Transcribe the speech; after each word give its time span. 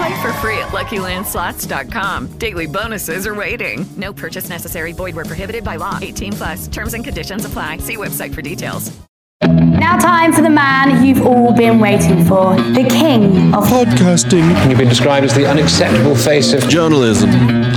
Play 0.00 0.22
for 0.22 0.32
free 0.34 0.56
at 0.56 0.68
LuckyLandSlots.com. 0.68 2.38
Daily 2.38 2.66
bonuses 2.66 3.26
are 3.26 3.34
waiting. 3.34 3.84
No 3.98 4.14
purchase 4.14 4.48
necessary. 4.48 4.92
Void 4.92 5.14
where 5.14 5.26
prohibited 5.26 5.62
by 5.62 5.76
law. 5.76 5.98
18 6.00 6.32
plus. 6.32 6.68
Terms 6.68 6.94
and 6.94 7.04
conditions 7.04 7.44
apply. 7.44 7.76
See 7.78 7.98
website 7.98 8.34
for 8.34 8.40
details. 8.40 8.98
Now, 9.42 9.98
time 9.98 10.32
for 10.32 10.40
the 10.40 10.48
man 10.48 11.04
you've 11.04 11.26
all 11.26 11.52
been 11.52 11.80
waiting 11.80 12.24
for 12.24 12.56
the 12.56 12.86
king 12.88 13.52
of 13.54 13.64
podcasting. 13.64 14.70
You've 14.70 14.78
been 14.78 14.88
described 14.88 15.26
as 15.26 15.34
the 15.34 15.46
unacceptable 15.46 16.16
face 16.16 16.54
of 16.54 16.66
journalism. 16.66 17.28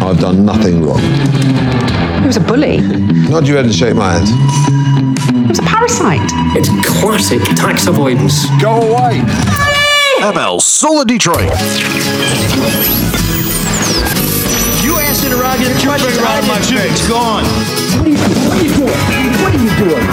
I've 0.02 0.22
done 0.22 0.45
nothing 0.45 0.81
wrong. 0.81 1.02
He 2.22 2.28
was 2.28 2.38
a 2.38 2.42
bully. 2.42 2.78
Not 3.30 3.48
you 3.48 3.58
had 3.58 3.66
to 3.66 3.73
shake 3.73 3.95
my 3.95 4.14
hand. 4.14 4.28
He 5.42 5.48
was 5.50 5.59
a 5.59 5.64
parasite. 5.64 6.31
It's 6.55 6.70
classic 6.88 7.42
tax 7.58 7.88
avoidance. 7.88 8.45
Go 8.61 8.80
away. 8.81 9.73
ML 10.24 10.56
Soul 10.62 11.04
of 11.04 11.08
Detroit. 11.12 11.52
You 14.80 14.96
asked 15.04 15.28
interrogative 15.28 15.76
questions 15.84 16.16
around 16.16 16.48
my 16.48 16.64
face. 16.64 16.80
It's 16.96 17.04
gone. 17.12 17.44
What 17.44 18.08
are 18.08 18.64
you 18.64 18.72
doing? 18.72 18.96
What 19.44 19.52
are 19.52 19.60
you 19.60 19.68
doing? 19.84 20.08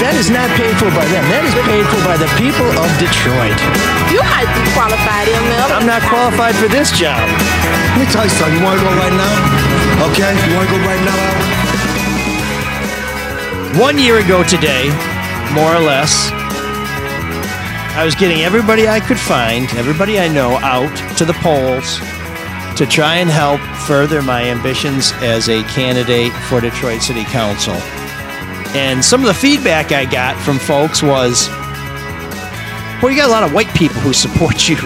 That 0.00 0.16
is 0.16 0.32
not 0.32 0.48
paid 0.56 0.72
for 0.80 0.88
by 0.96 1.04
them. 1.12 1.20
That 1.28 1.44
is 1.44 1.52
paid 1.52 1.84
for 1.92 2.00
by 2.00 2.16
the 2.16 2.32
people 2.40 2.64
of 2.80 2.88
Detroit. 2.96 3.60
You 4.08 4.24
might 4.24 4.48
be 4.56 4.64
qualified, 4.72 5.28
ML. 5.28 5.68
I'm 5.68 5.84
not 5.84 6.00
qualified 6.08 6.56
for 6.56 6.72
this 6.72 6.88
job. 6.88 7.20
Let 7.20 8.00
me 8.00 8.08
tell 8.08 8.24
you 8.24 8.32
something. 8.32 8.56
You 8.56 8.64
want 8.64 8.80
to 8.80 8.88
go 8.88 8.92
right 8.96 9.12
now? 9.12 9.36
Okay? 10.16 10.32
You 10.48 10.56
want 10.56 10.64
to 10.64 10.72
go 10.72 10.80
right 10.88 11.04
now? 11.04 11.20
One 13.84 14.00
year 14.00 14.16
ago 14.24 14.40
today, 14.48 14.88
more 15.52 15.76
or 15.76 15.84
less, 15.84 16.32
I 17.96 18.04
was 18.04 18.14
getting 18.14 18.42
everybody 18.42 18.88
I 18.88 19.00
could 19.00 19.18
find, 19.18 19.68
everybody 19.74 20.18
I 20.18 20.28
know, 20.28 20.52
out 20.58 20.94
to 21.18 21.24
the 21.24 21.34
polls 21.34 21.98
to 22.78 22.86
try 22.86 23.16
and 23.16 23.28
help 23.28 23.60
further 23.86 24.22
my 24.22 24.44
ambitions 24.44 25.12
as 25.16 25.48
a 25.48 25.62
candidate 25.64 26.32
for 26.48 26.60
Detroit 26.60 27.02
City 27.02 27.24
Council. 27.24 27.74
And 28.74 29.04
some 29.04 29.20
of 29.20 29.26
the 29.26 29.34
feedback 29.34 29.92
I 29.92 30.04
got 30.04 30.40
from 30.42 30.58
folks 30.58 31.02
was, 31.02 31.48
well, 33.02 33.10
you 33.10 33.16
got 33.18 33.28
a 33.28 33.32
lot 33.32 33.42
of 33.42 33.52
white 33.52 33.74
people 33.74 34.00
who 34.00 34.12
support 34.12 34.68
you. 34.68 34.76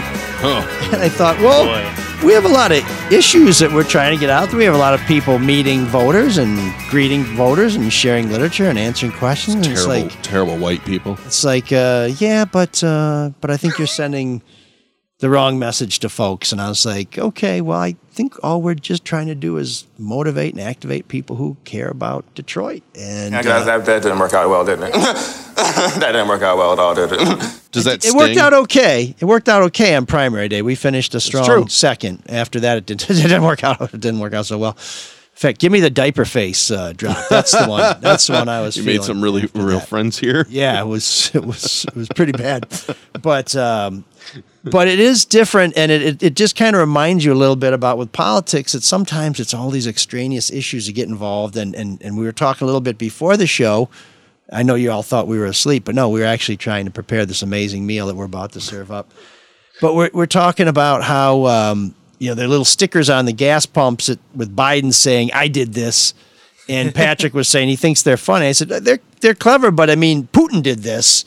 Oh. 0.42 0.68
And 0.94 1.02
I 1.02 1.08
thought, 1.08 1.38
well, 1.38 1.64
Boy. 1.66 2.03
We 2.24 2.32
have 2.32 2.46
a 2.46 2.48
lot 2.48 2.72
of 2.72 2.82
issues 3.12 3.58
that 3.58 3.70
we're 3.70 3.84
trying 3.84 4.14
to 4.14 4.18
get 4.18 4.30
out 4.30 4.48
there. 4.48 4.56
We 4.56 4.64
have 4.64 4.74
a 4.74 4.78
lot 4.78 4.94
of 4.94 5.00
people 5.02 5.38
meeting 5.38 5.84
voters 5.84 6.38
and 6.38 6.58
greeting 6.88 7.22
voters 7.22 7.74
and 7.76 7.92
sharing 7.92 8.30
literature 8.30 8.64
and 8.64 8.78
answering 8.78 9.12
questions. 9.12 9.66
It's 9.66 9.84
terrible, 9.84 10.06
it's 10.06 10.14
like, 10.14 10.22
terrible 10.22 10.56
white 10.56 10.84
people. 10.86 11.18
It's 11.26 11.44
like, 11.44 11.70
uh, 11.70 12.10
yeah, 12.18 12.46
but 12.46 12.82
uh, 12.82 13.30
but 13.40 13.50
I 13.50 13.58
think 13.58 13.78
you're 13.78 13.86
sending 13.86 14.42
the 15.18 15.28
wrong 15.28 15.58
message 15.58 15.98
to 16.00 16.08
folks. 16.08 16.50
And 16.50 16.60
I 16.60 16.68
was 16.68 16.86
like, 16.86 17.18
okay, 17.18 17.60
well, 17.60 17.78
I 17.78 17.96
think 18.10 18.36
all 18.42 18.62
we're 18.62 18.74
just 18.74 19.04
trying 19.04 19.26
to 19.26 19.34
do 19.34 19.58
is 19.58 19.86
motivate 19.98 20.54
and 20.54 20.62
activate 20.62 21.08
people 21.08 21.36
who 21.36 21.56
care 21.64 21.88
about 21.88 22.24
Detroit. 22.34 22.82
And 22.94 23.32
yeah, 23.32 23.40
uh, 23.40 23.64
that, 23.64 23.84
that, 23.84 24.02
didn't 24.02 24.18
work 24.18 24.32
out 24.32 24.48
well, 24.48 24.64
didn't 24.64 24.90
it? 24.94 24.94
that 26.00 26.12
didn't 26.12 26.28
work 26.28 26.42
out 26.42 26.56
well 26.56 26.72
at 26.72 26.78
all, 26.78 26.94
did 26.94 27.12
it? 27.12 27.18
Does 27.72 27.84
that? 27.84 28.04
It, 28.04 28.06
it 28.06 28.14
worked 28.14 28.36
out 28.36 28.52
okay. 28.52 29.14
It 29.18 29.24
worked 29.24 29.48
out 29.48 29.62
okay 29.64 29.94
on 29.94 30.06
primary 30.06 30.48
day. 30.48 30.62
We 30.62 30.74
finished 30.74 31.14
a 31.14 31.20
strong 31.20 31.68
second. 31.68 32.22
After 32.28 32.60
that, 32.60 32.78
it 32.78 32.86
didn't. 32.86 33.10
It 33.14 33.22
didn't 33.22 33.44
work 33.44 33.62
out. 33.64 33.80
It 33.80 34.00
didn't 34.00 34.20
work 34.20 34.34
out 34.34 34.46
so 34.46 34.58
well. 34.58 34.72
In 34.72 35.38
fact, 35.38 35.60
give 35.60 35.72
me 35.72 35.80
the 35.80 35.90
diaper 35.90 36.24
face 36.24 36.70
uh, 36.70 36.92
drop. 36.92 37.16
That's 37.28 37.52
the 37.52 37.66
one. 37.66 38.00
That's 38.00 38.26
the 38.26 38.34
one 38.34 38.48
I 38.48 38.60
was. 38.60 38.76
You 38.76 38.84
feeling 38.84 38.98
made 38.98 39.04
some 39.04 39.22
really 39.22 39.48
real 39.54 39.78
that. 39.78 39.88
friends 39.88 40.18
here. 40.18 40.46
Yeah, 40.48 40.80
it 40.80 40.86
was. 40.86 41.30
It 41.34 41.44
was. 41.44 41.84
It 41.86 41.96
was 41.96 42.08
pretty 42.08 42.32
bad, 42.32 42.66
but. 43.20 43.54
Um, 43.56 44.04
but 44.64 44.88
it 44.88 44.98
is 44.98 45.26
different 45.26 45.76
and 45.76 45.92
it, 45.92 46.02
it, 46.02 46.22
it 46.22 46.36
just 46.36 46.56
kind 46.56 46.74
of 46.74 46.80
reminds 46.80 47.24
you 47.24 47.32
a 47.32 47.36
little 47.36 47.56
bit 47.56 47.74
about 47.74 47.98
with 47.98 48.12
politics 48.12 48.72
that 48.72 48.82
sometimes 48.82 49.38
it's 49.38 49.52
all 49.52 49.68
these 49.70 49.86
extraneous 49.86 50.50
issues 50.50 50.86
that 50.86 50.92
get 50.92 51.06
involved 51.06 51.56
and, 51.56 51.74
and, 51.74 52.00
and 52.02 52.16
we 52.16 52.24
were 52.24 52.32
talking 52.32 52.64
a 52.64 52.66
little 52.66 52.80
bit 52.80 52.96
before 52.96 53.36
the 53.36 53.46
show 53.46 53.90
i 54.54 54.62
know 54.62 54.74
you 54.74 54.90
all 54.90 55.02
thought 55.02 55.26
we 55.26 55.38
were 55.38 55.46
asleep 55.46 55.84
but 55.84 55.94
no 55.94 56.08
we 56.08 56.20
were 56.20 56.26
actually 56.26 56.56
trying 56.56 56.84
to 56.84 56.90
prepare 56.90 57.26
this 57.26 57.42
amazing 57.42 57.86
meal 57.86 58.06
that 58.06 58.14
we're 58.14 58.24
about 58.24 58.52
to 58.52 58.60
serve 58.60 58.90
up 58.90 59.10
but 59.80 59.94
we're, 59.94 60.10
we're 60.12 60.26
talking 60.26 60.68
about 60.68 61.02
how 61.02 61.46
um, 61.46 61.94
you 62.18 62.28
know 62.28 62.34
there 62.34 62.46
are 62.46 62.48
little 62.48 62.64
stickers 62.64 63.10
on 63.10 63.24
the 63.24 63.32
gas 63.32 63.66
pumps 63.66 64.06
that, 64.06 64.18
with 64.34 64.54
biden 64.54 64.92
saying 64.92 65.30
i 65.32 65.48
did 65.48 65.74
this 65.74 66.14
and 66.68 66.94
patrick 66.94 67.34
was 67.34 67.48
saying 67.48 67.68
he 67.68 67.76
thinks 67.76 68.02
they're 68.02 68.16
funny 68.16 68.46
i 68.46 68.52
said 68.52 68.68
they're, 68.68 69.00
they're 69.20 69.34
clever 69.34 69.70
but 69.70 69.90
i 69.90 69.94
mean 69.94 70.28
putin 70.32 70.62
did 70.62 70.80
this 70.80 71.24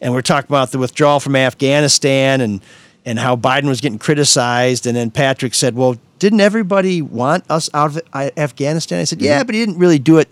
and 0.00 0.14
we're 0.14 0.22
talking 0.22 0.48
about 0.48 0.70
the 0.72 0.78
withdrawal 0.78 1.20
from 1.20 1.36
afghanistan 1.36 2.40
and 2.40 2.60
and 3.04 3.18
how 3.18 3.36
Biden 3.36 3.66
was 3.66 3.80
getting 3.80 3.98
criticized. 3.98 4.86
And 4.86 4.96
then 4.96 5.10
Patrick 5.10 5.54
said, 5.54 5.74
Well, 5.74 5.96
didn't 6.18 6.40
everybody 6.40 7.00
want 7.02 7.44
us 7.50 7.70
out 7.72 7.96
of 7.96 8.02
Afghanistan? 8.36 9.00
I 9.00 9.04
said, 9.04 9.22
Yeah, 9.22 9.42
but 9.42 9.54
he 9.54 9.60
didn't 9.64 9.78
really 9.78 9.98
do 9.98 10.18
it 10.18 10.28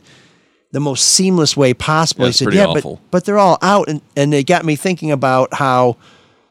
the 0.71 0.81
most 0.81 1.05
seamless 1.05 1.57
way 1.57 1.75
possible. 1.75 2.25
Yeah, 2.25 2.29
he 2.29 2.33
said, 2.33 2.53
Yeah, 2.53 2.67
awful. 2.67 2.97
but, 2.97 3.11
but 3.11 3.25
they're 3.25 3.39
all 3.39 3.59
out. 3.63 3.89
And, 3.89 4.03
and 4.17 4.33
they 4.33 4.45
got 4.45 4.65
me 4.65 4.77
thinking 4.77 5.11
about 5.11 5.55
how 5.55 5.97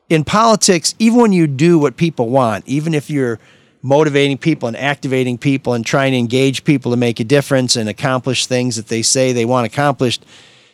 in 0.10 0.24
politics, 0.24 0.96
even 1.00 1.20
when 1.20 1.34
you 1.34 1.48
do 1.48 1.78
what 1.78 1.98
people 1.98 2.30
want, 2.30 2.68
even 2.68 2.94
if 2.94 3.10
you're 3.10 3.40
motivating 3.82 4.38
people 4.38 4.68
and 4.68 4.76
activating 4.76 5.38
people 5.38 5.74
and 5.74 5.86
trying 5.86 6.12
to 6.12 6.18
engage 6.18 6.64
people 6.64 6.92
to 6.92 6.98
make 6.98 7.20
a 7.20 7.24
difference 7.24 7.76
and 7.76 7.88
accomplish 7.88 8.46
things 8.46 8.76
that 8.76 8.88
they 8.88 9.02
say 9.02 9.32
they 9.32 9.46
want 9.46 9.66
accomplished, 9.66 10.26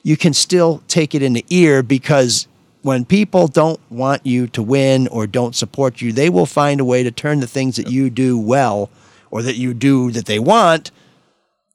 you 0.03 0.17
can 0.17 0.33
still 0.33 0.81
take 0.87 1.13
it 1.13 1.21
in 1.21 1.33
the 1.33 1.45
ear 1.49 1.83
because 1.83 2.47
when 2.81 3.05
people 3.05 3.47
don't 3.47 3.79
want 3.89 4.25
you 4.25 4.47
to 4.47 4.61
win 4.61 5.07
or 5.07 5.25
don't 5.25 5.55
support 5.55 6.01
you, 6.01 6.11
they 6.11 6.29
will 6.29 6.45
find 6.45 6.81
a 6.81 6.85
way 6.85 7.03
to 7.03 7.11
turn 7.11 7.39
the 7.39 7.47
things 7.47 7.77
that 7.77 7.89
you 7.89 8.09
do 8.09 8.37
well 8.37 8.89
or 9.31 9.41
that 9.41 9.55
you 9.55 9.73
do 9.73 10.11
that 10.11 10.25
they 10.25 10.39
want 10.39 10.91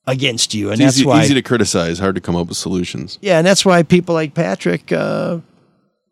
against 0.08 0.54
you. 0.54 0.70
And 0.70 0.80
It's 0.80 0.86
that's 0.86 0.96
easy, 0.98 1.06
why 1.06 1.22
easy 1.22 1.34
to 1.34 1.42
criticize, 1.42 1.98
hard 2.00 2.16
to 2.16 2.20
come 2.20 2.34
up 2.34 2.48
with 2.48 2.56
solutions. 2.56 3.18
Yeah, 3.22 3.38
and 3.38 3.46
that's 3.46 3.64
why 3.64 3.82
people 3.84 4.14
like 4.14 4.34
Patrick 4.34 4.90
uh, 4.90 5.38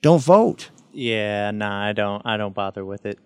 don't 0.02 0.22
vote. 0.22 0.70
Yeah, 0.92 1.50
nah, 1.50 1.84
I 1.88 1.92
don't. 1.92 2.22
I 2.24 2.36
don't 2.36 2.54
bother 2.54 2.84
with 2.84 3.04
it. 3.06 3.18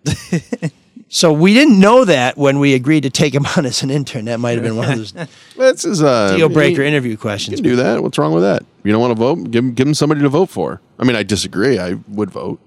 So 1.13 1.33
we 1.33 1.53
didn't 1.53 1.77
know 1.77 2.05
that 2.05 2.37
when 2.37 2.59
we 2.59 2.73
agreed 2.73 3.03
to 3.03 3.09
take 3.09 3.35
him 3.35 3.45
on 3.57 3.65
as 3.65 3.83
an 3.83 3.89
intern. 3.91 4.25
That 4.25 4.39
might 4.39 4.51
have 4.53 4.63
been 4.63 4.77
one 4.77 4.89
of 4.91 4.97
those 4.97 5.11
That's 5.57 5.83
his 5.83 6.01
uh, 6.01 6.37
deal 6.37 6.47
breaker 6.47 6.83
you- 6.83 6.87
interview 6.87 7.11
You 7.11 7.17
questions. 7.17 7.55
can 7.59 7.63
do 7.65 7.75
that. 7.75 8.01
What's 8.01 8.17
wrong 8.17 8.31
with 8.33 8.43
that? 8.43 8.63
You 8.85 8.93
don't 8.93 9.01
want 9.01 9.11
to 9.11 9.19
vote? 9.19 9.51
Give 9.51 9.61
him, 9.65 9.73
give 9.73 9.87
him 9.87 9.93
somebody 9.93 10.21
to 10.21 10.29
vote 10.29 10.49
for. 10.49 10.79
I 10.97 11.03
mean, 11.03 11.17
I 11.17 11.23
disagree. 11.23 11.77
I 11.79 11.95
would 12.07 12.31
vote. 12.31 12.61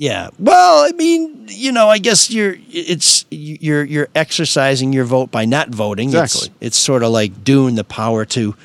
Yeah. 0.00 0.30
Well, 0.38 0.82
I 0.82 0.92
mean, 0.92 1.44
you 1.48 1.72
know, 1.72 1.88
I 1.90 1.98
guess 1.98 2.30
you're 2.30 2.56
it's 2.70 3.26
you're 3.30 3.84
you're 3.84 4.08
exercising 4.14 4.94
your 4.94 5.04
vote 5.04 5.30
by 5.30 5.44
not 5.44 5.68
voting. 5.68 6.08
Exactly. 6.08 6.46
It's, 6.46 6.56
it's 6.68 6.78
sort 6.78 7.02
of 7.02 7.10
like 7.10 7.44
doing 7.44 7.74
the 7.74 7.84
power 7.84 8.24
to 8.24 8.56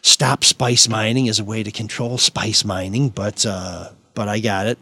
stop 0.00 0.42
spice 0.42 0.88
mining 0.88 1.28
as 1.28 1.38
a 1.38 1.44
way 1.44 1.62
to 1.62 1.70
control 1.70 2.18
spice 2.18 2.64
mining, 2.64 3.10
but 3.10 3.46
uh 3.46 3.90
but 4.14 4.28
I 4.28 4.40
got 4.40 4.66
it. 4.66 4.78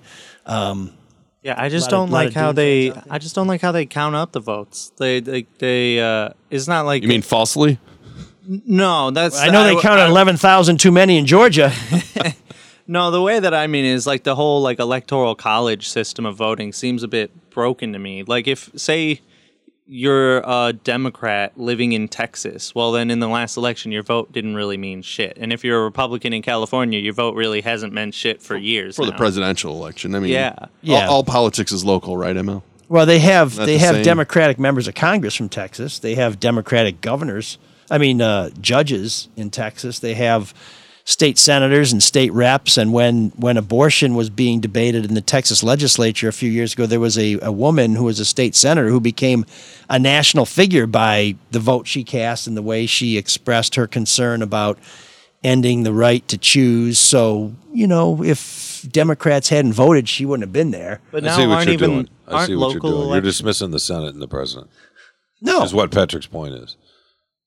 Um 0.47 0.95
Yeah, 1.43 1.55
I 1.59 1.69
just 1.69 1.91
don't 1.91 2.11
lot 2.11 2.25
like 2.25 2.33
how 2.33 2.53
they. 2.53 2.93
I 3.11 3.19
just 3.19 3.35
don't 3.35 3.47
like 3.47 3.61
how 3.61 3.71
they 3.71 3.85
count 3.85 4.15
up 4.15 4.33
the 4.33 4.41
votes. 4.41 4.93
They, 4.97 5.21
they, 5.21 5.47
they. 5.59 6.01
Uh, 6.01 6.31
it's 6.49 6.67
not 6.67 6.87
like 6.87 7.03
You 7.03 7.09
mean 7.11 7.21
falsely? 7.21 7.79
no. 8.49 9.11
That's 9.11 9.39
I 9.39 9.51
know 9.51 9.65
they 9.65 9.79
counted 9.83 10.07
eleven 10.07 10.39
thousand 10.39 10.81
too 10.81 10.93
many 10.93 11.19
in 11.19 11.27
Georgia. 11.27 11.71
No, 12.91 13.13
the 13.13 13.23
way 13.23 13.39
that 13.39 13.55
I 13.55 13.69
mean 13.69 13.85
is 13.85 14.05
like 14.05 14.25
the 14.25 14.35
whole 14.35 14.63
like 14.63 14.81
electoral 14.81 15.37
college 15.37 15.89
system 15.89 16.27
of 16.27 16.35
voting 16.37 16.73
seems 16.73 17.05
a 17.05 17.09
bit 17.09 17.51
broken 17.51 17.93
to 17.93 17.99
me. 18.01 18.25
Like 18.25 18.49
if 18.49 18.69
say 18.75 19.21
you're 19.87 20.39
a 20.41 20.73
Democrat 20.73 21.59
living 21.59 21.93
in 21.93 22.07
Texas. 22.09 22.75
Well, 22.75 22.93
then 22.93 23.11
in 23.11 23.19
the 23.21 23.29
last 23.29 23.57
election, 23.57 23.91
your 23.91 24.03
vote 24.05 24.31
didn't 24.33 24.55
really 24.55 24.77
mean 24.77 25.03
shit. 25.03 25.37
And 25.41 25.53
if 25.53 25.65
you're 25.65 25.81
a 25.81 25.85
Republican 25.85 26.33
in 26.33 26.43
California, 26.43 26.99
your 27.01 27.13
vote 27.13 27.35
really 27.35 27.61
hasn't 27.61 27.93
meant 27.93 28.15
shit 28.15 28.41
for 28.41 28.57
years. 28.57 28.95
for 28.97 29.05
the 29.05 29.11
now. 29.13 29.17
presidential 29.17 29.73
election. 29.75 30.15
I 30.15 30.21
mean, 30.21 30.31
Yeah. 30.33 30.55
all, 30.91 31.11
all 31.11 31.25
politics 31.25 31.73
is 31.73 31.85
local, 31.85 32.17
right, 32.17 32.37
ML? 32.37 32.63
Well, 32.89 33.05
they 33.07 33.19
have 33.21 33.57
Not 33.59 33.67
they 33.67 33.75
the 33.75 33.85
have 33.85 33.95
same. 33.97 34.05
Democratic 34.05 34.59
members 34.61 34.87
of 34.89 34.95
Congress 34.95 35.35
from 35.37 35.49
Texas. 35.49 35.99
They 36.01 36.15
have 36.17 36.39
Democratic 36.39 37.01
governors. 37.01 37.59
I 37.91 37.99
mean, 37.99 38.21
uh, 38.23 38.51
judges 38.61 39.29
in 39.37 39.51
Texas. 39.51 39.99
They 39.99 40.15
have 40.15 40.55
state 41.11 41.39
senators 41.39 41.93
and 41.93 42.01
state 42.01 42.33
reps. 42.33 42.79
And 42.79 42.93
when 42.93 43.31
when 43.31 43.57
abortion 43.57 44.15
was 44.15 44.31
being 44.31 44.61
debated 44.61 45.05
in 45.05 45.15
the 45.15 45.21
Texas 45.21 45.63
legislature 45.65 46.29
a 46.29 46.33
few 46.33 46.51
years 46.51 46.73
ago, 46.73 46.87
there 46.87 47.01
was 47.01 47.19
a, 47.19 47.39
a 47.41 47.51
woman 47.51 47.97
who 47.97 48.05
was 48.05 48.21
a 48.21 48.25
state 48.25 48.55
senator 48.55 48.89
who 48.91 49.01
became 49.01 49.45
a 49.89 49.99
national 49.99 50.47
figure 50.47 50.87
by 50.87 51.35
the 51.51 51.59
vote 51.59 51.89
she 51.89 52.05
cast 52.05 52.47
and 52.47 52.57
the 52.57 52.63
way 52.63 52.87
she 52.87 53.19
expressed 53.19 53.75
her 53.75 53.89
concern 53.89 54.41
about 54.41 54.79
ending 55.43 55.83
the 55.83 55.93
right 55.93 56.27
to 56.29 56.39
choose. 56.39 56.99
So 57.01 57.55
you 57.73 57.89
know, 57.89 58.23
if 58.23 58.87
Democrats 58.91 59.49
hadn't 59.49 59.73
voted, 59.73 60.09
she 60.09 60.25
wouldn't 60.25 60.45
have 60.47 60.53
been 60.53 60.71
there. 60.71 61.01
But 61.11 61.25
I 61.25 61.27
now 61.27 61.37
see 61.37 61.47
what 61.47 61.55
aren't 61.55 61.67
you're 61.67 61.75
even 61.75 61.91
doing. 61.91 62.09
I 62.29 62.33
aren't 62.35 62.47
see 62.47 62.55
what 62.57 62.73
you're 62.73 62.75
local 62.83 62.91
doing. 63.03 63.13
You're 63.15 63.21
dismissing 63.21 63.73
the 63.73 63.81
Senate 63.81 64.13
and 64.13 64.23
the 64.23 64.29
president. 64.29 64.71
No, 65.43 65.65
is 65.65 65.75
what 65.75 65.91
Patrick's 65.91 66.27
point 66.27 66.55
is. 66.55 66.77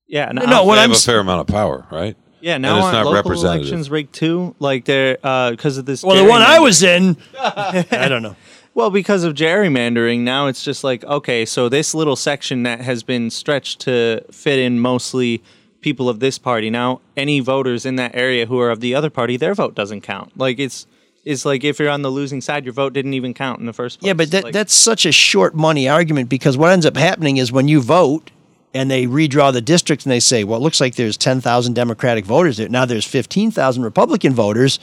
Yeah, 0.08 0.32
no, 0.34 0.46
No, 0.46 0.64
what 0.66 0.78
I'm 0.80 0.90
have 0.90 0.92
a 0.92 0.96
s- 0.96 1.06
fair 1.06 1.20
amount 1.20 1.42
of 1.42 1.48
power, 1.48 1.88
right? 1.92 2.18
Yeah, 2.44 2.56
And 2.56 2.62
now 2.62 2.76
it's 2.78 2.84
aren't 2.86 2.94
not 2.94 3.06
local 3.06 3.14
representative. 3.16 3.62
elections 3.62 3.90
rigged 3.90 4.14
too? 4.14 4.54
Like 4.60 4.86
they're 4.86 5.18
uh, 5.24 5.52
because 5.52 5.78
of 5.78 5.86
this. 5.86 6.04
Well, 6.04 6.16
the 6.22 6.30
one 6.30 6.42
I 6.42 6.58
gerrymandering. 6.58 6.62
was 6.64 6.84
in, 6.84 7.18
I 7.40 8.08
don't 8.10 8.22
know. 8.22 8.36
Well, 8.76 8.90
because 8.90 9.24
of 9.24 9.34
gerrymandering, 9.34 10.20
now 10.22 10.48
it's 10.48 10.64
just 10.64 10.84
like 10.84 11.04
okay, 11.06 11.46
so 11.46 11.70
this 11.70 11.94
little 11.96 12.16
section 12.16 12.64
that 12.64 12.82
has 12.82 13.04
been 13.04 13.30
stretched 13.30 13.82
to 13.82 14.22
fit 14.32 14.60
in 14.60 14.80
mostly 14.80 15.42
people 15.82 16.10
of 16.10 16.20
this 16.20 16.38
party. 16.40 16.70
Now, 16.70 17.02
any 17.16 17.40
voters 17.40 17.86
in 17.86 17.96
that 17.98 18.16
area 18.16 18.46
who 18.46 18.60
are 18.60 18.72
of 18.72 18.80
the 18.80 18.96
other 18.96 19.10
party, 19.10 19.38
their 19.38 19.54
vote 19.54 19.76
doesn't 19.76 20.02
count. 20.02 20.38
Like 20.38 20.60
it's 20.60 20.86
it's 21.24 21.46
like 21.46 21.64
if 21.64 21.80
you're 21.80 21.90
on 21.90 22.02
the 22.02 22.10
losing 22.12 22.42
side, 22.42 22.66
your 22.66 22.74
vote 22.74 22.92
didn't 22.94 23.14
even 23.14 23.34
count 23.34 23.60
in 23.62 23.66
the 23.68 23.74
first 23.74 24.00
place. 24.00 24.08
Yeah, 24.08 24.14
but 24.14 24.32
that, 24.32 24.44
Like- 24.44 24.54
that's 24.54 24.74
such 24.74 25.06
a 25.06 25.12
short 25.14 25.56
money 25.56 25.88
argument 25.88 26.28
because 26.28 26.58
what 26.58 26.72
ends 26.72 26.86
up 26.86 26.98
happening 26.98 27.38
is 27.38 27.52
when 27.54 27.70
you 27.70 27.80
vote 27.82 28.32
and 28.74 28.90
they 28.90 29.06
redraw 29.06 29.54
the 29.54 29.62
districts 29.62 30.06
and 30.06 30.12
they 30.12 30.20
say, 30.20 30.44
well, 30.44 30.60
it 30.60 30.64
looks 30.64 30.82
like 30.82 30.96
there's 30.96 31.18
10,000 31.18 31.74
Democratic 31.74 32.26
voters 32.26 32.58
there. 32.58 32.70
Now 32.70 32.86
there's 32.86 33.06
15,000 33.06 33.84
Republican 33.84 34.34
voters. 34.34 34.80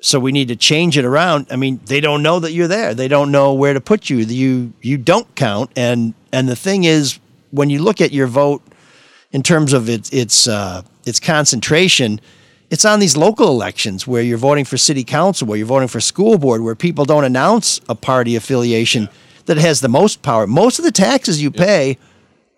So 0.00 0.18
we 0.18 0.32
need 0.32 0.48
to 0.48 0.56
change 0.56 0.98
it 0.98 1.04
around. 1.04 1.46
I 1.50 1.56
mean, 1.56 1.80
they 1.86 2.00
don't 2.00 2.22
know 2.22 2.40
that 2.40 2.52
you're 2.52 2.68
there. 2.68 2.92
They 2.92 3.08
don't 3.08 3.30
know 3.30 3.54
where 3.54 3.72
to 3.72 3.80
put 3.80 4.10
you. 4.10 4.18
You 4.18 4.72
you 4.82 4.98
don't 4.98 5.32
count. 5.36 5.70
And 5.76 6.14
and 6.32 6.48
the 6.48 6.56
thing 6.56 6.82
is, 6.82 7.20
when 7.52 7.70
you 7.70 7.80
look 7.80 8.00
at 8.00 8.10
your 8.10 8.26
vote 8.26 8.62
in 9.30 9.44
terms 9.44 9.72
of 9.72 9.88
its 9.88 10.10
its 10.12 10.48
uh, 10.48 10.82
its 11.06 11.20
concentration, 11.20 12.20
it's 12.68 12.84
on 12.84 12.98
these 12.98 13.16
local 13.16 13.48
elections 13.48 14.04
where 14.04 14.22
you're 14.22 14.38
voting 14.38 14.64
for 14.64 14.76
city 14.76 15.04
council, 15.04 15.46
where 15.46 15.56
you're 15.56 15.68
voting 15.68 15.88
for 15.88 16.00
school 16.00 16.36
board, 16.36 16.62
where 16.62 16.74
people 16.74 17.04
don't 17.04 17.24
announce 17.24 17.80
a 17.88 17.94
party 17.94 18.34
affiliation 18.34 19.08
that 19.46 19.56
has 19.56 19.80
the 19.80 19.88
most 19.88 20.22
power. 20.22 20.48
Most 20.48 20.80
of 20.80 20.84
the 20.84 20.90
taxes 20.90 21.40
you 21.40 21.52
pay 21.52 21.96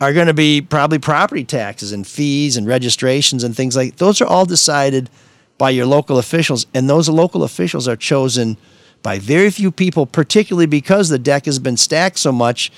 are 0.04 0.12
going 0.12 0.26
to 0.26 0.34
be 0.34 0.60
probably 0.60 0.98
property 0.98 1.44
taxes 1.44 1.90
and 1.90 2.06
fees 2.06 2.58
and 2.58 2.66
registrations 2.66 3.42
and 3.42 3.56
things 3.56 3.74
like 3.74 3.96
those 3.96 4.20
are 4.20 4.26
all 4.26 4.44
decided 4.44 5.08
by 5.56 5.70
your 5.70 5.86
local 5.86 6.18
officials 6.18 6.66
and 6.74 6.90
those 6.90 7.08
local 7.08 7.42
officials 7.42 7.88
are 7.88 7.96
chosen 7.96 8.58
by 9.02 9.18
very 9.18 9.50
few 9.50 9.70
people 9.70 10.04
particularly 10.04 10.66
because 10.66 11.08
the 11.08 11.18
deck 11.18 11.46
has 11.46 11.58
been 11.58 11.78
stacked 11.78 12.18
so 12.18 12.30
much 12.30 12.70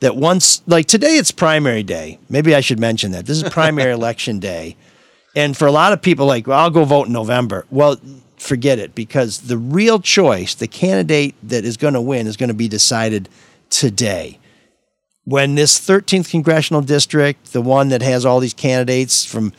that 0.00 0.14
once 0.14 0.62
like 0.66 0.84
today 0.84 1.16
it's 1.16 1.30
primary 1.30 1.82
day. 1.82 2.18
Maybe 2.28 2.54
i 2.54 2.60
should 2.60 2.78
mention 2.78 3.12
that. 3.12 3.24
This 3.24 3.42
is 3.42 3.48
primary 3.48 3.92
election 4.02 4.38
day. 4.38 4.76
And 5.34 5.56
for 5.56 5.66
a 5.66 5.72
lot 5.72 5.94
of 5.94 6.02
people 6.02 6.26
like 6.26 6.46
well, 6.46 6.58
i'll 6.58 6.70
go 6.70 6.84
vote 6.84 7.06
in 7.06 7.14
november. 7.14 7.64
Well 7.70 7.96
forget 8.36 8.78
it 8.78 8.94
because 8.94 9.42
the 9.42 9.56
real 9.56 10.00
choice 10.00 10.54
the 10.54 10.68
candidate 10.68 11.34
that 11.42 11.64
is 11.64 11.78
going 11.78 11.94
to 11.94 12.00
win 12.02 12.26
is 12.26 12.36
going 12.36 12.48
to 12.48 12.54
be 12.54 12.68
decided 12.68 13.30
today 13.70 14.38
when 15.24 15.54
this 15.54 15.78
13th 15.78 16.30
congressional 16.30 16.82
district, 16.82 17.52
the 17.52 17.62
one 17.62 17.88
that 17.88 18.02
has 18.02 18.24
all 18.26 18.40
these 18.40 18.54
candidates 18.54 19.24
from 19.24 19.52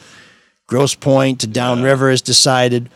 Grosse 0.68 0.96
Pointe 0.96 1.40
to 1.42 1.48
Downriver, 1.48 2.10
is 2.10 2.22
decided, 2.22 2.90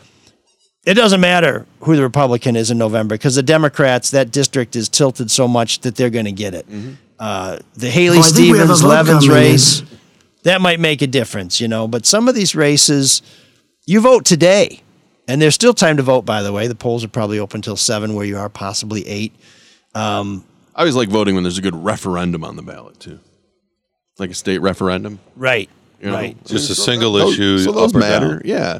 it 0.84 0.94
doesn't 0.94 1.20
matter 1.20 1.66
who 1.80 1.96
the 1.96 2.02
Republican 2.02 2.56
is 2.56 2.70
in 2.70 2.78
November 2.78 3.14
because 3.14 3.34
the 3.34 3.42
Democrats, 3.42 4.10
that 4.12 4.30
district 4.30 4.76
is 4.76 4.88
tilted 4.88 5.30
so 5.30 5.46
much 5.48 5.80
that 5.80 5.96
they're 5.96 6.10
going 6.10 6.24
to 6.24 6.32
get 6.32 6.54
it. 6.54 6.66
Uh, 7.18 7.58
the 7.74 7.90
Haley 7.90 8.18
Oh, 8.18 8.20
I 8.20 8.24
think 8.24 8.52
we 8.52 8.58
have 8.58 8.70
a 8.70 8.76
Stevens 8.76 8.80
vote 8.80 8.88
Levens 8.88 9.26
coming 9.26 9.42
in. 9.44 9.50
race, 9.50 9.82
that 10.44 10.60
might 10.60 10.80
make 10.80 11.02
a 11.02 11.06
difference, 11.06 11.60
you 11.60 11.68
know. 11.68 11.86
But 11.86 12.06
some 12.06 12.28
of 12.28 12.34
these 12.34 12.54
races, 12.54 13.20
you 13.86 14.00
vote 14.00 14.24
today, 14.24 14.80
and 15.28 15.42
there's 15.42 15.54
still 15.54 15.74
time 15.74 15.98
to 15.98 16.02
vote. 16.02 16.22
By 16.22 16.42
the 16.42 16.52
way, 16.52 16.66
the 16.66 16.74
polls 16.74 17.04
are 17.04 17.08
probably 17.08 17.38
open 17.38 17.60
till 17.60 17.76
seven, 17.76 18.14
where 18.14 18.24
you 18.24 18.38
are 18.38 18.48
possibly 18.48 19.06
eight. 19.06 19.34
Um, 19.94 20.44
I 20.80 20.84
always 20.84 20.96
like 20.96 21.10
voting 21.10 21.34
when 21.34 21.44
there's 21.44 21.58
a 21.58 21.60
good 21.60 21.76
referendum 21.76 22.42
on 22.42 22.56
the 22.56 22.62
ballot 22.62 22.98
too, 22.98 23.20
like 24.18 24.30
a 24.30 24.34
state 24.34 24.60
referendum. 24.62 25.18
Right. 25.36 25.68
You 26.00 26.06
know? 26.06 26.14
Right. 26.14 26.42
Just 26.46 26.70
a 26.70 26.74
single 26.74 27.12
those- 27.12 27.34
issue, 27.34 27.58
So 27.58 27.72
those 27.72 27.92
matter. 27.92 28.38
down. 28.38 28.42
Yeah. 28.46 28.78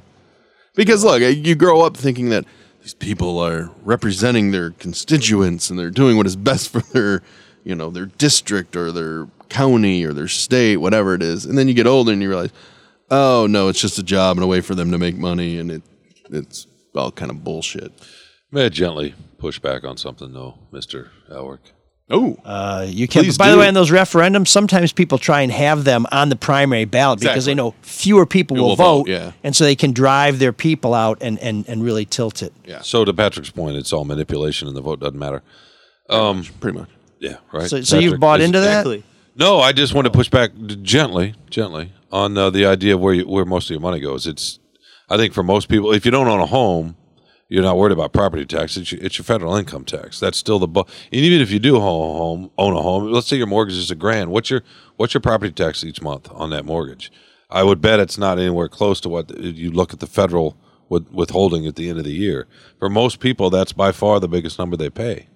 Because 0.74 1.04
look, 1.04 1.20
eh, 1.20 1.28
you 1.28 1.54
grow 1.54 1.82
up 1.82 1.98
thinking 1.98 2.30
that 2.30 2.46
these 2.80 2.94
people 2.94 3.38
are 3.38 3.70
representing 3.84 4.50
their 4.50 4.70
constituents 4.70 5.68
and 5.68 5.78
they're 5.78 5.90
doing 5.90 6.16
what 6.16 6.24
is 6.24 6.36
best 6.36 6.70
for 6.70 6.80
their, 6.80 7.22
you 7.64 7.74
know, 7.74 7.90
their 7.90 8.06
district 8.06 8.76
or 8.76 8.90
their 8.92 9.28
county 9.50 10.02
or 10.02 10.14
their 10.14 10.26
state, 10.26 10.78
whatever 10.78 11.12
it 11.12 11.22
is. 11.22 11.44
And 11.44 11.58
then 11.58 11.68
you 11.68 11.74
get 11.74 11.86
older 11.86 12.12
and 12.12 12.22
you 12.22 12.30
realize, 12.30 12.50
oh 13.10 13.46
no, 13.46 13.68
it's 13.68 13.82
just 13.82 13.98
a 13.98 14.02
job 14.02 14.38
and 14.38 14.44
a 14.44 14.46
way 14.46 14.62
for 14.62 14.74
them 14.74 14.90
to 14.92 14.96
make 14.96 15.18
money, 15.18 15.58
and 15.58 15.70
it 15.70 15.82
it's 16.30 16.66
all 16.94 17.12
kind 17.12 17.30
of 17.30 17.44
bullshit. 17.44 17.92
May 18.50 18.64
I 18.64 18.68
gently 18.70 19.14
push 19.36 19.58
back 19.58 19.84
on 19.84 19.98
something, 19.98 20.32
though, 20.32 20.54
Mister 20.72 21.10
Elrick? 21.30 21.72
Oh, 22.10 22.36
Uh, 22.44 22.86
you 22.88 23.06
can. 23.06 23.24
By 23.38 23.50
the 23.50 23.58
way, 23.58 23.68
on 23.68 23.74
those 23.74 23.90
referendums, 23.90 24.48
sometimes 24.48 24.92
people 24.92 25.16
try 25.18 25.42
and 25.42 25.52
have 25.52 25.84
them 25.84 26.06
on 26.10 26.28
the 26.28 26.36
primary 26.36 26.84
ballot 26.84 27.20
because 27.20 27.44
they 27.44 27.54
know 27.54 27.74
fewer 27.82 28.26
people 28.26 28.56
will, 28.56 28.68
will 28.68 28.76
vote, 28.76 28.98
vote, 29.06 29.08
yeah. 29.08 29.32
and 29.44 29.54
so 29.54 29.64
they 29.64 29.76
can 29.76 29.92
drive 29.92 30.38
their 30.40 30.52
people 30.52 30.92
out 30.94 31.18
and, 31.20 31.38
and, 31.38 31.68
and 31.68 31.84
really 31.84 32.04
tilt 32.04 32.42
it. 32.42 32.52
Yeah. 32.64 32.80
So 32.82 33.04
to 33.04 33.14
Patrick's 33.14 33.50
point, 33.50 33.76
it's 33.76 33.92
all 33.92 34.04
manipulation, 34.04 34.66
and 34.66 34.76
the 34.76 34.80
vote 34.80 35.00
doesn't 35.00 35.18
matter. 35.18 35.42
Um, 36.08 36.44
pretty 36.60 36.78
much. 36.78 36.88
Yeah. 37.20 37.36
Right. 37.52 37.68
So- 37.70 37.82
so 37.82 37.98
you've 37.98 38.18
bought 38.18 38.40
into 38.40 38.58
that? 38.60 38.80
Exactly. 38.80 39.04
No, 39.36 39.60
I 39.60 39.70
just 39.72 39.94
want 39.94 40.06
to 40.06 40.10
push 40.10 40.28
back 40.28 40.50
gently, 40.82 41.34
gently 41.48 41.92
on 42.10 42.36
uh, 42.36 42.50
the 42.50 42.66
idea 42.66 42.94
of 42.94 43.00
where 43.00 43.14
you, 43.14 43.28
where 43.28 43.44
most 43.44 43.66
of 43.66 43.70
your 43.70 43.80
money 43.80 44.00
goes. 44.00 44.26
It's, 44.26 44.58
I 45.08 45.16
think, 45.16 45.32
for 45.32 45.42
most 45.44 45.68
people, 45.68 45.92
if 45.92 46.04
you 46.04 46.10
don't 46.10 46.26
own 46.26 46.40
a 46.40 46.46
home, 46.46 46.96
you're 47.50 47.64
not 47.64 47.76
worried 47.76 47.92
about 47.92 48.12
property 48.12 48.46
tax. 48.46 48.76
It's 48.76 48.92
your, 48.92 49.02
it's 49.02 49.18
your 49.18 49.24
federal 49.24 49.56
income 49.56 49.84
tax. 49.84 50.20
That's 50.20 50.38
still 50.38 50.60
the. 50.60 50.68
Bu- 50.68 50.84
and 51.12 51.20
even 51.20 51.40
if 51.40 51.50
you 51.50 51.58
do 51.58 51.76
own 51.76 51.82
a 51.82 51.82
home, 51.82 52.50
own 52.56 52.76
a 52.76 52.80
home, 52.80 53.12
let's 53.12 53.26
say 53.26 53.36
your 53.36 53.48
mortgage 53.48 53.76
is 53.76 53.90
a 53.90 53.96
grand. 53.96 54.30
What's 54.30 54.50
your 54.50 54.62
what's 54.96 55.12
your 55.12 55.20
property 55.20 55.52
tax 55.52 55.84
each 55.84 56.00
month 56.00 56.30
on 56.30 56.50
that 56.50 56.64
mortgage? 56.64 57.12
I 57.50 57.64
would 57.64 57.80
bet 57.80 57.98
it's 57.98 58.16
not 58.16 58.38
anywhere 58.38 58.68
close 58.68 59.00
to 59.00 59.08
what 59.08 59.36
you 59.36 59.72
look 59.72 59.92
at 59.92 59.98
the 59.98 60.06
federal 60.06 60.56
with, 60.88 61.10
withholding 61.10 61.66
at 61.66 61.74
the 61.74 61.88
end 61.88 61.98
of 61.98 62.04
the 62.04 62.12
year. 62.12 62.46
For 62.78 62.88
most 62.88 63.18
people, 63.18 63.50
that's 63.50 63.72
by 63.72 63.90
far 63.90 64.20
the 64.20 64.28
biggest 64.28 64.56
number 64.56 64.76
they 64.76 64.88
pay. 64.88 65.26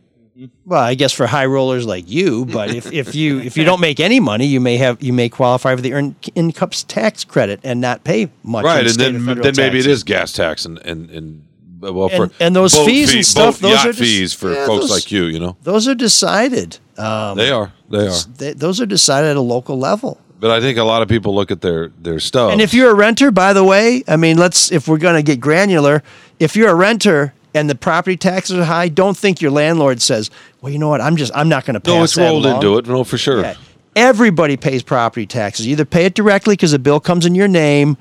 Well, 0.65 0.83
I 0.83 0.95
guess 0.95 1.13
for 1.13 1.27
high 1.27 1.47
rollers 1.47 1.87
like 1.87 2.09
you, 2.09 2.45
but 2.45 2.75
if, 2.75 2.93
if 2.93 3.15
you 3.15 3.41
if 3.41 3.57
you 3.57 3.65
don't 3.65 3.81
make 3.81 3.99
any 4.01 4.21
money, 4.21 4.47
you 4.47 4.61
may 4.61 4.77
have 4.77 5.03
you 5.03 5.13
may 5.13 5.29
qualify 5.29 5.75
for 5.75 5.81
the 5.83 5.93
earned 5.93 6.15
income 6.35 6.71
tax 6.71 7.25
credit 7.25 7.61
and 7.65 7.81
not 7.81 8.05
pay 8.05 8.31
much. 8.43 8.65
right, 8.65 8.87
and 8.87 8.97
then 8.97 9.25
then 9.25 9.55
maybe 9.57 9.79
it 9.79 9.87
is 9.87 10.03
gas 10.03 10.33
tax 10.33 10.65
and 10.65 10.79
and 10.79 11.09
and 11.11 11.43
uh, 11.43 11.54
well 11.93 12.09
for 12.09 12.25
And- 12.25 12.33
and 12.41 12.57
those 12.57 12.75
fees 12.75 13.11
fee- 13.11 13.19
and 13.19 13.27
stuff, 13.27 13.59
those 13.59 13.73
yacht 13.73 13.87
are 13.87 13.93
just- 13.93 13.99
fees 14.01 14.33
for 14.33 14.53
yeah, 14.53 14.67
folks 14.67 14.83
those- 14.83 14.91
like 14.91 15.13
you. 15.13 15.25
You 15.25 15.41
know, 15.41 15.57
Those 15.65 15.87
are 15.89 15.95
decided. 15.95 16.79
Um, 16.97 17.37
they 17.37 17.51
are 17.51 17.73
they 17.91 18.07
are. 18.07 18.15
they- 18.39 18.53
those 18.55 18.81
are 18.81 18.87
decided 18.87 19.31
at 19.31 19.37
a 19.37 19.41
local 19.41 19.79
level. 19.79 20.19
But 20.41 20.51
I 20.51 20.61
think 20.61 20.77
a 20.79 20.85
lot 20.85 21.01
of 21.03 21.09
people 21.09 21.35
look 21.35 21.51
at 21.51 21.61
their 21.63 21.91
their 22.03 22.21
stuff. 22.21 22.53
And 22.53 22.61
if 22.61 22.75
you're 22.75 22.91
a 22.91 22.95
renter, 22.95 23.31
by 23.31 23.53
the 23.53 23.65
way, 23.65 24.03
I 24.07 24.17
mean, 24.17 24.37
let's 24.37 24.71
if 24.71 24.87
we're 24.89 24.99
going 24.99 25.15
to 25.17 25.23
get 25.23 25.41
granular, 25.41 26.03
if 26.39 26.55
you're 26.57 26.69
a 26.71 26.75
renter 26.75 27.33
and 27.55 27.71
the 27.71 27.75
property 27.75 28.17
taxes 28.17 28.59
are 28.59 28.65
high, 28.65 28.89
don't 28.89 29.17
think 29.17 29.41
your 29.41 29.53
landlord 29.53 30.03
says, 30.03 30.31
"Well, 30.61 30.73
you 30.73 30.79
know 30.79 30.89
what? 30.89 31.01
I'm 31.01 31.17
just 31.17 31.33
I'm 31.35 31.49
not 31.49 31.65
going 31.65 31.75
to 31.75 31.81
pass 31.81 31.95
no, 31.95 32.03
it's 32.05 32.15
that 32.17 32.23
rolled 32.29 32.45
along." 32.45 32.57
into 32.57 32.77
it. 32.79 32.87
No, 32.87 33.05
for 33.05 33.17
sure. 33.17 33.41
Yeah. 33.43 33.55
Everybody 33.97 34.57
pays 34.57 34.83
property 34.83 35.25
taxes. 35.25 35.67
You 35.67 35.73
either 35.73 35.85
pay 35.85 36.05
it 36.05 36.15
directly 36.15 36.55
because 36.55 36.73
the 36.73 36.81
bill 36.81 36.99
comes 37.01 37.25
in 37.27 37.35
your 37.37 37.47
name, 37.49 37.97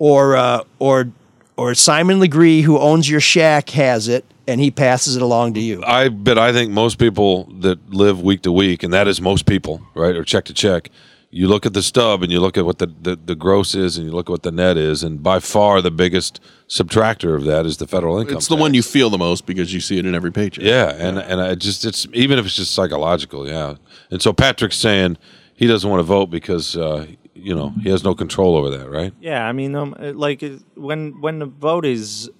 or 0.00 0.36
uh, 0.36 0.62
or 0.80 1.08
or 1.56 1.74
Simon 1.74 2.20
Legree, 2.20 2.62
who 2.62 2.78
owns 2.78 3.08
your 3.08 3.20
shack, 3.20 3.70
has 3.70 4.08
it 4.08 4.24
and 4.46 4.60
he 4.60 4.70
passes 4.70 5.16
it 5.16 5.22
along 5.22 5.54
to 5.54 5.60
you. 5.60 5.82
I 5.84 6.08
but 6.08 6.38
I 6.38 6.52
think 6.52 6.70
most 6.70 6.98
people 6.98 7.44
that 7.60 7.90
live 7.90 8.22
week 8.22 8.42
to 8.42 8.52
week, 8.52 8.82
and 8.82 8.92
that 8.92 9.08
is 9.08 9.20
most 9.20 9.46
people, 9.46 9.82
right, 9.94 10.14
or 10.14 10.24
check 10.24 10.44
to 10.46 10.54
check. 10.54 10.90
You 11.30 11.48
look 11.48 11.66
at 11.66 11.74
the 11.74 11.82
stub 11.82 12.22
and 12.22 12.32
you 12.32 12.40
look 12.40 12.56
at 12.56 12.64
what 12.64 12.78
the, 12.78 12.86
the, 12.86 13.16
the 13.16 13.34
gross 13.34 13.74
is 13.74 13.98
and 13.98 14.06
you 14.06 14.12
look 14.12 14.28
at 14.28 14.30
what 14.30 14.42
the 14.42 14.52
net 14.52 14.76
is, 14.76 15.02
and 15.02 15.22
by 15.22 15.40
far 15.40 15.82
the 15.82 15.90
biggest 15.90 16.40
subtractor 16.68 17.34
of 17.34 17.44
that 17.44 17.66
is 17.66 17.76
the 17.76 17.86
federal 17.86 18.18
income. 18.18 18.36
It's 18.36 18.46
the 18.46 18.56
one 18.56 18.72
you 18.74 18.82
feel 18.82 19.10
the 19.10 19.18
most 19.18 19.44
because 19.44 19.74
you 19.74 19.80
see 19.80 19.98
it 19.98 20.06
in 20.06 20.14
every 20.14 20.32
paycheck. 20.32 20.64
Yeah, 20.64 20.94
and 20.96 21.18
and 21.18 21.40
I 21.40 21.54
just 21.54 21.84
it's 21.84 22.06
even 22.12 22.38
if 22.38 22.46
it's 22.46 22.56
just 22.56 22.72
psychological, 22.72 23.48
yeah. 23.48 23.74
And 24.10 24.22
so 24.22 24.32
Patrick's 24.32 24.78
saying 24.78 25.18
he 25.54 25.66
doesn't 25.66 25.88
want 25.88 26.00
to 26.00 26.04
vote 26.04 26.26
because 26.26 26.76
uh, 26.76 27.06
you 27.36 27.54
know 27.54 27.70
he 27.82 27.88
has 27.90 28.02
no 28.04 28.14
control 28.14 28.56
over 28.56 28.70
that, 28.70 28.90
right? 28.90 29.12
Yeah, 29.20 29.46
I 29.46 29.52
mean, 29.52 29.74
um, 29.74 29.94
uh, 29.98 30.12
like 30.12 30.42
uh, 30.42 30.50
when 30.74 31.20
when 31.20 31.38
the 31.38 31.46
vote 31.46 31.84
is, 31.84 32.30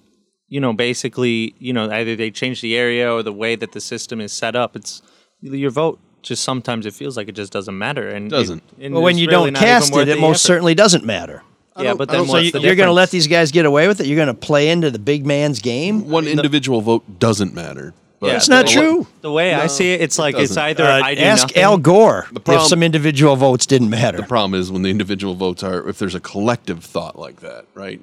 you 0.47 0.59
know, 0.59 0.73
basically, 0.73 1.55
you 1.59 1.73
know, 1.73 1.89
either 1.91 2.15
they 2.15 2.31
change 2.31 2.61
the 2.61 2.75
area 2.77 3.11
or 3.11 3.23
the 3.23 3.33
way 3.33 3.55
that 3.55 3.71
the 3.71 3.81
system 3.81 4.19
is 4.21 4.31
set 4.33 4.55
up. 4.55 4.75
It's 4.75 5.01
your 5.41 5.71
vote. 5.71 5.99
Just 6.23 6.43
sometimes 6.43 6.85
it 6.85 6.93
feels 6.93 7.15
like 7.15 7.29
it 7.29 7.35
just 7.35 7.53
doesn't 7.53 7.77
matter, 7.77 8.07
and 8.09 8.29
Doesn't. 8.29 8.63
It, 8.77 8.85
and 8.87 8.93
But 8.95 9.01
when 9.01 9.17
you 9.17 9.27
really 9.27 9.51
don't 9.51 9.61
cast 9.61 9.95
it, 9.95 10.07
it 10.09 10.19
most 10.19 10.37
effort. 10.37 10.47
certainly 10.47 10.75
doesn't 10.75 11.05
matter. 11.05 11.43
Yeah, 11.79 11.93
but 11.93 12.09
then 12.09 12.25
So 12.25 12.37
you, 12.37 12.51
the 12.51 12.59
you're 12.59 12.75
going 12.75 12.87
to 12.87 12.93
let 12.93 13.11
these 13.11 13.27
guys 13.27 13.51
get 13.51 13.65
away 13.65 13.87
with 13.87 14.01
it? 14.01 14.07
You're 14.07 14.15
going 14.15 14.27
to 14.27 14.33
play 14.33 14.69
into 14.69 14.89
the 14.89 14.97
big 14.99 15.27
man's 15.27 15.59
game? 15.59 16.09
One 16.09 16.27
individual 16.27 16.81
vote 16.81 17.19
doesn't 17.19 17.53
matter. 17.53 17.93
But 18.19 18.27
That's 18.31 18.49
not 18.49 18.65
true. 18.65 19.05
The 19.21 19.31
way 19.31 19.53
I 19.53 19.67
see 19.67 19.93
it, 19.93 20.01
it's 20.01 20.17
it 20.17 20.21
like 20.21 20.35
it's 20.37 20.57
either 20.57 20.83
Uh, 20.85 21.01
I 21.03 21.13
do 21.15 21.21
ask 21.21 21.49
nothing. 21.49 21.61
Al 21.61 21.77
Gore 21.77 22.27
The 22.31 22.39
problem- 22.39 22.63
if 22.63 22.67
some 22.69 22.81
individual 22.81 23.35
votes 23.35 23.65
didn't 23.67 23.91
matter. 23.91 24.17
The 24.17 24.23
problem 24.23 24.59
is 24.59 24.71
when 24.71 24.81
the 24.81 24.89
individual 24.89 25.35
votes 25.35 25.61
are, 25.63 25.87
if 25.87 25.99
there's 25.99 26.15
a 26.15 26.19
collective 26.19 26.83
thought 26.83 27.19
like 27.19 27.41
that, 27.41 27.65
right? 27.75 28.01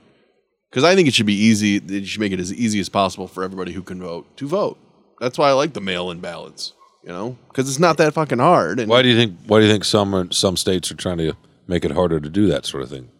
Because 0.70 0.84
I 0.84 0.94
think 0.94 1.08
it 1.08 1.14
should 1.14 1.26
be 1.26 1.34
easy. 1.34 1.80
You 1.84 2.04
should 2.04 2.20
make 2.20 2.32
it 2.32 2.38
as 2.40 2.52
easy 2.52 2.78
as 2.78 2.88
possible 2.88 3.26
for 3.26 3.42
everybody 3.42 3.72
who 3.72 3.82
can 3.82 4.00
vote 4.00 4.36
to 4.36 4.46
vote. 4.46 4.78
That's 5.20 5.36
why 5.38 5.48
I 5.48 5.52
like 5.52 5.72
the 5.72 5.80
mail-in 5.80 6.20
ballots. 6.20 6.72
You 7.02 7.10
know, 7.10 7.36
because 7.48 7.68
it's 7.68 7.78
not 7.78 7.98
that 7.98 8.14
fucking 8.14 8.38
hard. 8.38 8.80
And 8.80 8.88
Why 8.88 9.02
do 9.02 9.08
you 9.10 9.16
think? 9.16 9.36
Why 9.46 9.58
do 9.60 9.66
you 9.66 9.70
think 9.70 9.84
some 9.84 10.14
are, 10.14 10.26
some 10.32 10.56
states 10.56 10.90
are 10.90 10.94
trying 10.94 11.18
to 11.18 11.34
make 11.68 11.84
it 11.84 11.90
harder 11.90 12.18
to 12.18 12.30
do 12.30 12.46
that 12.46 12.64
sort 12.64 12.82
of 12.82 12.88
thing? 12.88 13.10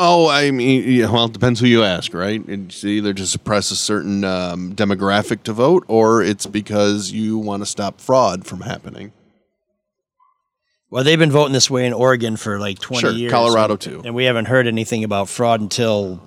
Oh, 0.00 0.28
I 0.28 0.52
mean, 0.52 0.84
yeah, 0.88 1.10
well, 1.10 1.24
it 1.24 1.32
depends 1.32 1.58
who 1.58 1.66
you 1.66 1.82
ask, 1.82 2.14
right? 2.14 2.40
It's 2.46 2.84
either 2.84 3.12
to 3.14 3.26
suppress 3.26 3.72
a 3.72 3.76
certain 3.76 4.22
um, 4.22 4.72
demographic 4.76 5.42
to 5.42 5.52
vote, 5.52 5.84
or 5.88 6.22
it's 6.22 6.46
because 6.46 7.10
you 7.10 7.36
want 7.36 7.62
to 7.62 7.66
stop 7.66 8.00
fraud 8.00 8.46
from 8.46 8.60
happening. 8.60 9.12
Well, 10.88 11.02
they've 11.02 11.18
been 11.18 11.32
voting 11.32 11.52
this 11.52 11.68
way 11.68 11.84
in 11.84 11.92
Oregon 11.92 12.36
for 12.36 12.60
like 12.60 12.78
20 12.78 13.00
Sure, 13.00 13.10
years. 13.10 13.32
Colorado 13.32 13.72
and- 13.74 13.80
too. 13.80 14.02
And 14.04 14.14
we 14.14 14.24
haven't 14.26 14.44
heard 14.46 14.68
anything 14.68 15.02
about 15.02 15.28
fraud 15.28 15.60
until 15.60 16.18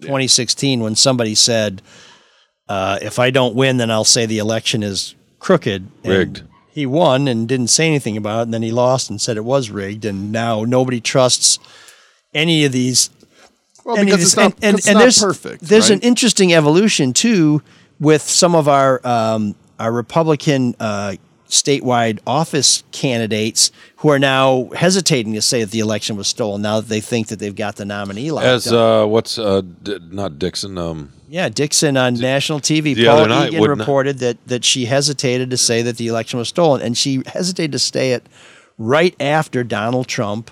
2016 0.00 0.80
when 0.80 0.96
somebody 0.96 1.36
said, 1.36 1.80
uh, 2.68 2.98
if 3.02 3.20
I 3.20 3.30
don't 3.30 3.54
win, 3.54 3.76
then 3.76 3.90
I'll 3.92 4.02
say 4.02 4.26
the 4.26 4.38
election 4.38 4.82
is 4.82 5.14
crooked. 5.38 5.88
And 6.02 6.12
Rigged. 6.12 6.42
He 6.72 6.86
won 6.86 7.28
and 7.28 7.46
didn't 7.48 7.68
say 7.68 7.86
anything 7.86 8.16
about 8.16 8.40
it. 8.40 8.42
And 8.42 8.54
then 8.54 8.62
he 8.62 8.72
lost 8.72 9.10
and 9.10 9.20
said 9.20 9.36
it 9.36 9.44
was 9.44 9.70
rigged. 9.70 10.04
And 10.04 10.32
now 10.32 10.64
nobody 10.64 11.00
trusts 11.00 11.58
any 12.34 12.64
of 12.64 12.72
these. 12.72 13.10
Well, 13.84 13.96
any 13.96 14.10
of 14.12 14.18
because 14.18 14.18
these- 14.20 14.26
it's 14.28 14.36
not- 14.36 14.54
and, 14.56 14.64
and, 14.64 14.78
it's 14.78 14.86
and 14.86 14.94
not 14.94 15.00
there's, 15.00 15.18
perfect, 15.18 15.62
There's 15.64 15.90
an 15.90 16.00
interesting 16.00 16.54
evolution 16.54 17.12
too 17.12 17.62
with 17.98 18.22
some 18.22 18.54
of 18.54 18.68
our 18.68 19.00
um, 19.06 19.54
our 19.78 19.90
Republican 19.92 20.74
uh, 20.78 21.14
statewide 21.48 22.18
office 22.26 22.82
candidates 22.92 23.70
who 23.96 24.08
are 24.08 24.18
now 24.18 24.70
hesitating 24.74 25.34
to 25.34 25.42
say 25.42 25.60
that 25.64 25.70
the 25.70 25.80
election 25.80 26.16
was 26.16 26.26
stolen 26.28 26.62
now 26.62 26.80
that 26.80 26.88
they 26.88 27.00
think 27.00 27.26
that 27.26 27.38
they've 27.40 27.54
got 27.56 27.76
the 27.76 27.84
nominee 27.84 28.30
locked 28.30 28.46
As 28.46 28.72
up. 28.72 29.04
uh, 29.04 29.06
what's 29.06 29.38
uh, 29.38 29.60
D- 29.82 29.98
not 30.10 30.38
Dixon? 30.38 30.78
Um, 30.78 31.12
yeah, 31.28 31.48
Dixon 31.48 31.96
on 31.96 32.14
national 32.14 32.60
TV. 32.60 32.94
the 32.94 33.06
Paul 33.06 33.18
other 33.18 33.28
night, 33.28 33.48
Egan 33.48 33.60
wouldn't 33.60 33.80
reported 33.80 34.18
that 34.20 34.38
that 34.46 34.64
she 34.64 34.84
hesitated 34.86 35.50
to 35.50 35.56
say 35.56 35.82
that 35.82 35.96
the 35.96 36.06
election 36.06 36.38
was 36.38 36.48
stolen, 36.48 36.80
and 36.80 36.96
she 36.96 37.22
hesitated 37.26 37.72
to 37.72 37.78
say 37.80 38.12
it 38.12 38.26
right 38.78 39.14
after 39.20 39.64
Donald 39.64 40.06
Trump 40.06 40.50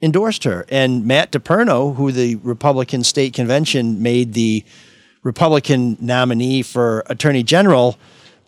endorsed 0.00 0.44
her. 0.44 0.64
And 0.68 1.06
Matt 1.06 1.32
DePerno, 1.32 1.96
who 1.96 2.12
the 2.12 2.36
Republican 2.36 3.04
state 3.04 3.34
convention 3.34 4.02
made 4.02 4.34
the 4.34 4.64
Republican 5.22 5.96
nominee 6.00 6.62
for 6.62 7.02
attorney 7.06 7.42
general, 7.42 7.98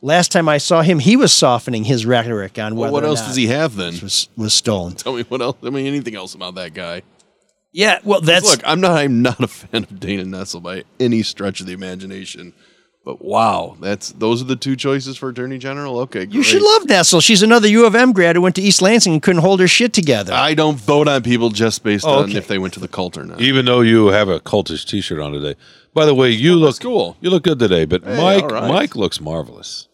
last 0.03 0.33
time 0.33 0.49
I 0.49 0.59
saw 0.59 0.83
him, 0.83 0.99
he 0.99 1.17
was 1.17 1.33
softening 1.33 1.85
his 1.85 2.07
rhetoric 2.07 2.59
on 2.59 2.75
Well, 2.75 2.85
whether 2.85 2.93
what 2.93 3.05
or 3.05 3.09
else 3.09 3.21
not 3.21 3.29
does 3.29 3.37
he 3.37 3.49
have 3.49 3.77
then? 3.77 3.95
was 4.01 4.29
was 4.37 4.55
stolen. 4.55 4.95
Tell 4.95 5.15
me 5.15 5.23
what 5.25 5.41
else. 5.43 5.57
I 5.63 5.71
mean, 5.71 5.87
anything 5.87 6.15
else 6.15 6.35
about 6.35 6.55
that 6.55 6.75
guy? 6.75 7.03
Yeah, 7.73 8.01
well, 8.03 8.21
that's 8.21 8.51
Look, 8.51 8.63
I'm 8.65 8.81
not. 8.81 8.93
I'm 8.99 9.23
not 9.23 9.41
a 9.41 9.47
fan 9.47 9.85
of 9.85 10.01
Dana 10.01 10.25
Nessel 10.25 10.61
by 10.63 10.85
any 10.99 11.23
stretch 11.23 11.61
of 11.61 11.67
the 11.67 11.73
imagination. 11.73 12.53
But 13.11 13.25
wow, 13.25 13.77
that's 13.81 14.13
those 14.13 14.41
are 14.41 14.45
the 14.45 14.55
two 14.55 14.77
choices 14.77 15.17
for 15.17 15.31
attorney 15.31 15.59
general. 15.59 15.99
Okay, 16.01 16.29
you 16.31 16.45
should 16.45 16.63
love 16.63 16.83
Nessel. 16.85 17.21
She's 17.21 17.43
another 17.43 17.67
U 17.67 17.85
of 17.85 17.97
M 17.97 18.13
grad 18.13 18.37
who 18.37 18.43
went 18.43 18.55
to 18.55 18.63
East 18.63 18.81
Lansing 18.81 19.15
and 19.15 19.21
couldn't 19.21 19.43
hold 19.43 19.59
her 19.59 19.67
shit 19.67 19.93
together. 19.93 20.33
I 20.33 20.55
don't 20.55 20.77
vote 20.77 21.09
on 21.09 21.25
people 21.25 21.49
just 21.51 21.83
based 21.83 22.05
Oh, 22.07 22.19
on 22.21 22.25
okay. 22.29 22.39
if 22.39 22.47
they 22.47 22.57
went 22.59 22.73
to 22.75 22.81
the 22.81 22.87
cult 22.87 23.19
or 23.19 23.25
not. 23.25 23.41
even 23.41 23.65
though 23.65 23.81
you 23.81 24.07
have 24.09 24.29
a 24.29 24.39
cultish 24.39 24.87
T-shirt 24.87 25.19
on 25.19 25.33
today. 25.33 25.57
By 25.93 26.05
the 26.07 26.15
way, 26.15 26.31
you 26.31 26.55
look 26.55 26.79
cool. 26.79 27.17
You 27.21 27.31
look 27.31 27.43
good 27.43 27.59
today, 27.59 27.85
but 27.85 28.05
Hey, 28.05 28.17
Mike, 28.17 28.45
all 28.45 28.49
right. 28.51 28.69
Mike 28.69 28.95
looks 28.95 29.21
marvelous. 29.21 29.89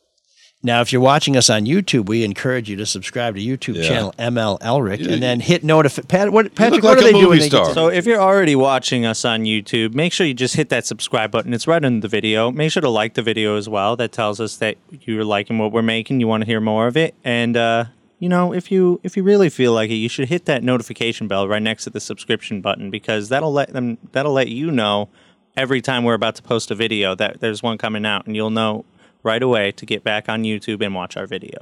Now, 0.66 0.80
if 0.80 0.92
you're 0.92 1.00
watching 1.00 1.36
us 1.36 1.48
on 1.48 1.64
YouTube, 1.64 2.08
we 2.08 2.24
encourage 2.24 2.68
you 2.68 2.74
to 2.74 2.86
subscribe 2.86 3.36
to 3.36 3.40
YouTube 3.40 3.76
Yeah. 3.76 3.82
channel 3.88 4.14
ML 4.18 4.58
Elrick 4.60 4.98
You- 4.98 5.10
and 5.12 5.22
then 5.22 5.38
hit 5.38 5.62
notify. 5.62 6.02
Pat, 6.08 6.32
what 6.32 6.52
Patrick? 6.56 6.82
look 6.82 6.96
what 6.96 6.98
are 6.98 7.02
a 7.02 7.04
they 7.04 7.12
doing? 7.12 7.24
movie 7.24 7.38
They 7.38 7.48
star. 7.48 7.72
So 7.72 7.86
if 7.86 8.04
you're 8.04 8.20
already 8.20 8.56
watching 8.56 9.06
us 9.06 9.24
on 9.24 9.44
YouTube, 9.44 9.94
make 9.94 10.12
sure 10.12 10.26
you 10.26 10.34
just 10.34 10.56
hit 10.56 10.68
that 10.70 10.84
subscribe 10.84 11.30
button. 11.30 11.54
It's 11.54 11.68
right 11.68 11.84
under 11.84 12.00
the 12.00 12.08
video. 12.08 12.50
Make 12.50 12.72
sure 12.72 12.80
to 12.80 12.88
like 12.90 13.14
the 13.14 13.22
video 13.22 13.56
as 13.56 13.68
well. 13.68 13.94
That 13.94 14.10
tells 14.10 14.40
us 14.40 14.56
that 14.56 14.76
you're 15.02 15.24
liking 15.24 15.56
what 15.58 15.70
we're 15.70 15.82
making. 15.82 16.18
You 16.18 16.26
want 16.26 16.42
to 16.42 16.46
hear 16.46 16.60
more 16.60 16.88
of 16.88 16.96
it. 16.96 17.14
And 17.24 17.56
uh, 17.56 17.84
you 18.18 18.28
know, 18.28 18.52
if 18.52 18.72
you 18.72 18.98
if 19.04 19.16
you 19.16 19.22
really 19.22 19.48
feel 19.50 19.72
like 19.72 19.90
it, 19.90 19.94
you 19.94 20.08
should 20.08 20.28
hit 20.28 20.46
that 20.46 20.64
notification 20.64 21.28
bell 21.28 21.46
right 21.46 21.62
next 21.62 21.84
to 21.84 21.90
the 21.90 22.00
subscription 22.00 22.60
button 22.60 22.90
because 22.90 23.28
that'll 23.28 23.52
let 23.52 23.72
them 23.72 23.98
that'll 24.10 24.32
let 24.32 24.48
you 24.48 24.72
know 24.72 25.10
every 25.56 25.80
time 25.80 26.02
we're 26.02 26.14
about 26.14 26.34
to 26.34 26.42
post 26.42 26.72
a 26.72 26.74
video 26.74 27.14
that 27.14 27.38
there's 27.38 27.62
one 27.62 27.78
coming 27.78 28.04
out, 28.04 28.26
and 28.26 28.34
you'll 28.34 28.50
know 28.50 28.84
right 29.26 29.42
away 29.42 29.72
to 29.72 29.84
get 29.84 30.02
back 30.04 30.28
on 30.30 30.42
YouTube 30.44 30.82
and 30.84 30.94
watch 30.94 31.16
our 31.18 31.26
video. 31.26 31.58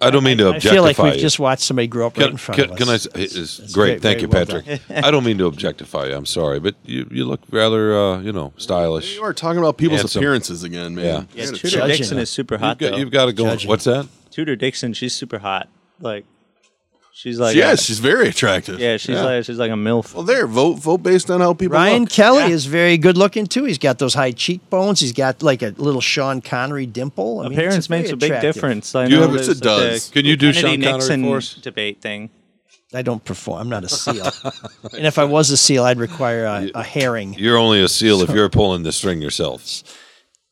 I 0.00 0.10
don't 0.10 0.24
mean 0.24 0.38
to 0.38 0.46
I 0.46 0.56
objectify 0.56 0.70
I 0.70 0.74
feel 0.74 0.82
like 0.82 0.98
we've 0.98 1.14
you. 1.14 1.20
just 1.20 1.38
watched 1.38 1.62
somebody 1.62 1.86
grow 1.86 2.08
up 2.08 2.16
right 2.16 2.24
Can, 2.24 2.30
in 2.32 2.36
front 2.36 2.56
can, 2.60 2.64
of 2.70 2.72
us. 2.72 2.78
can 2.78 2.88
I? 2.88 2.94
s- 2.94 3.06
It's 3.34 3.56
That's 3.58 3.72
great. 3.72 4.00
very- 4.00 4.00
Thank 4.00 4.22
you, 4.22 4.28
well 4.28 4.44
Patrick. 4.46 4.80
I 4.90 5.10
don't 5.12 5.22
mean 5.22 5.38
to 5.38 5.46
objectify 5.46 6.06
you. 6.06 6.16
I'm 6.16 6.26
sorry, 6.26 6.58
but 6.58 6.74
you, 6.84 7.06
you 7.10 7.24
look 7.24 7.40
rather, 7.52 7.96
uh, 7.96 8.20
you 8.20 8.32
know, 8.32 8.52
stylish. 8.56 9.14
You 9.14 9.22
are 9.22 9.32
talking 9.32 9.58
about 9.60 9.76
people's 9.76 10.00
Handsome. 10.00 10.20
appearances 10.20 10.64
again, 10.64 10.96
man. 10.96 11.04
Yeah. 11.04 11.44
You 11.44 11.50
Yeah, 11.52 11.56
Tudor. 11.56 11.86
Dixon 11.86 12.18
is 12.18 12.30
super 12.30 12.58
hot. 12.58 12.80
You've 12.80 12.90
got, 12.90 12.98
you've 12.98 13.10
got 13.12 13.24
to 13.26 13.32
go. 13.32 13.44
Judging. 13.44 13.68
What's 13.68 13.84
that? 13.84 14.08
Tudor 14.30 14.56
Dixon, 14.56 14.92
she's 14.92 15.14
super 15.14 15.38
hot. 15.38 15.68
Like 16.00 16.24
she's 17.12 17.38
like 17.38 17.54
yes, 17.56 17.80
a- 17.80 17.84
she's 17.84 17.98
very 17.98 18.28
attractive. 18.28 18.80
yeah, 18.80 18.96
she's 18.96 19.16
like 19.20 19.44
she's 19.44 19.58
like 19.58 19.70
a 19.70 19.74
milf. 19.74 20.14
Well, 20.14 20.22
there, 20.24 20.46
vote 20.46 20.74
vote 20.78 21.02
based 21.02 21.30
on 21.30 21.40
how 21.40 21.54
people. 21.54 21.74
Ryan 21.74 22.02
look. 22.02 22.10
Kelley 22.10 22.50
is 22.52 22.66
very 22.66 22.98
good 22.98 23.16
looking 23.16 23.46
too. 23.46 23.64
He's 23.64 23.78
got 23.78 23.98
those 23.98 24.14
high 24.14 24.32
cheekbones. 24.32 25.00
He's 25.00 25.12
got 25.12 25.42
like 25.42 25.62
a 25.62 25.74
little 25.76 26.00
Sean 26.00 26.40
Connery 26.40 26.86
dimple. 26.86 27.40
I 27.40 27.44
mean, 27.44 27.52
Appearance 27.58 27.76
it's 27.76 27.90
makes 27.90 28.10
a 28.10 28.16
big 28.16 28.40
difference. 28.40 28.94
I 28.94 29.04
you 29.06 29.16
know 29.16 29.22
have- 29.22 29.32
there's 29.32 29.48
Yes, 29.48 29.58
it 29.58 29.64
like 29.64 29.78
does. 29.78 30.10
Can 30.10 30.24
you 30.24 30.36
do 30.36 30.52
Kennedy 30.52 30.82
Sean 30.82 30.92
Connery 30.92 31.16
Nixon 31.16 31.54
for 31.54 31.60
debate 31.62 32.00
thing? 32.00 32.30
I 32.94 33.00
don't 33.00 33.24
perform. 33.24 33.58
I'm 33.62 33.68
not 33.70 33.84
a 33.84 33.88
seal. 34.04 34.26
and 34.92 35.06
if 35.06 35.18
I 35.18 35.24
was 35.24 35.50
a 35.50 35.56
seal, 35.56 35.84
I'd 35.84 35.98
require 35.98 36.44
a, 36.44 36.70
a 36.74 36.82
herring. 36.82 37.34
You're 37.38 37.56
only 37.56 37.80
a 37.82 37.88
seal 37.88 38.20
if 38.20 38.28
you're 38.30 38.50
pulling 38.50 38.82
the 38.82 38.92
string 38.92 39.22
yourself. 39.22 39.82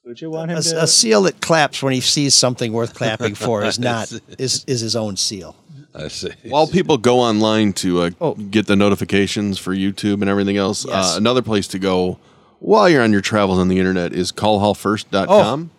Would 0.06 0.22
you 0.22 0.30
want 0.30 0.50
him 0.50 0.56
A, 0.56 0.62
to? 0.62 0.82
a 0.84 0.86
seal 0.86 1.22
that 1.24 1.42
claps 1.42 1.82
when 1.82 1.92
he 1.92 2.00
sees 2.00 2.34
something 2.34 2.72
worth 2.72 2.94
clapping 2.94 3.34
for 3.34 3.62
is 3.64 3.78
not 3.90 4.10
is 4.38 4.64
is 4.66 4.80
his 4.80 4.96
own 4.96 5.16
seal. 5.18 5.54
I 6.04 6.08
see. 6.08 6.30
While 6.44 6.66
people 6.66 6.98
go 6.98 7.18
online 7.20 7.72
to 7.74 8.02
uh, 8.02 8.10
Oh. 8.20 8.34
get 8.34 8.66
the 8.66 8.76
notifications 8.76 9.58
for 9.58 9.74
YouTube 9.74 10.20
and 10.20 10.28
everything 10.28 10.56
else, 10.56 10.84
Yes. 10.86 11.14
uh, 11.14 11.16
another 11.18 11.42
place 11.42 11.66
to 11.68 11.78
go 11.78 12.18
while 12.60 12.88
you're 12.88 13.02
on 13.02 13.12
your 13.12 13.20
travels 13.22 13.58
on 13.58 13.68
the 13.68 13.78
internet 13.78 14.12
is 14.12 14.32
callhallfirst.com. 14.32 15.70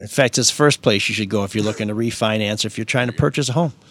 In 0.00 0.08
fact, 0.08 0.36
it's 0.38 0.48
the 0.50 0.54
first 0.54 0.82
place 0.82 1.08
you 1.08 1.14
should 1.14 1.28
go 1.28 1.44
if 1.44 1.54
you're 1.54 1.64
looking 1.64 1.88
to 1.88 1.94
refinance 1.94 2.64
or 2.64 2.66
if 2.68 2.76
you're 2.76 2.84
trying 2.84 3.06
to 3.06 3.12
purchase 3.12 3.48
a 3.48 3.52
home. 3.52 3.72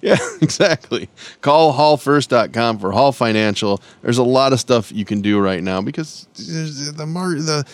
Yeah, 0.00 0.18
exactly. 0.40 1.08
Call 1.40 1.72
hallfirst.com 1.74 2.78
for 2.78 2.92
Hall 2.92 3.10
Financial. 3.10 3.82
There's 4.02 4.18
a 4.18 4.22
lot 4.22 4.52
of 4.52 4.60
stuff 4.60 4.92
you 4.92 5.04
can 5.04 5.20
do 5.20 5.40
right 5.40 5.60
now 5.64 5.82
because 5.82 6.28
there's 6.36 6.92
the 6.92 7.06
mar- 7.06 7.34
the 7.34 7.64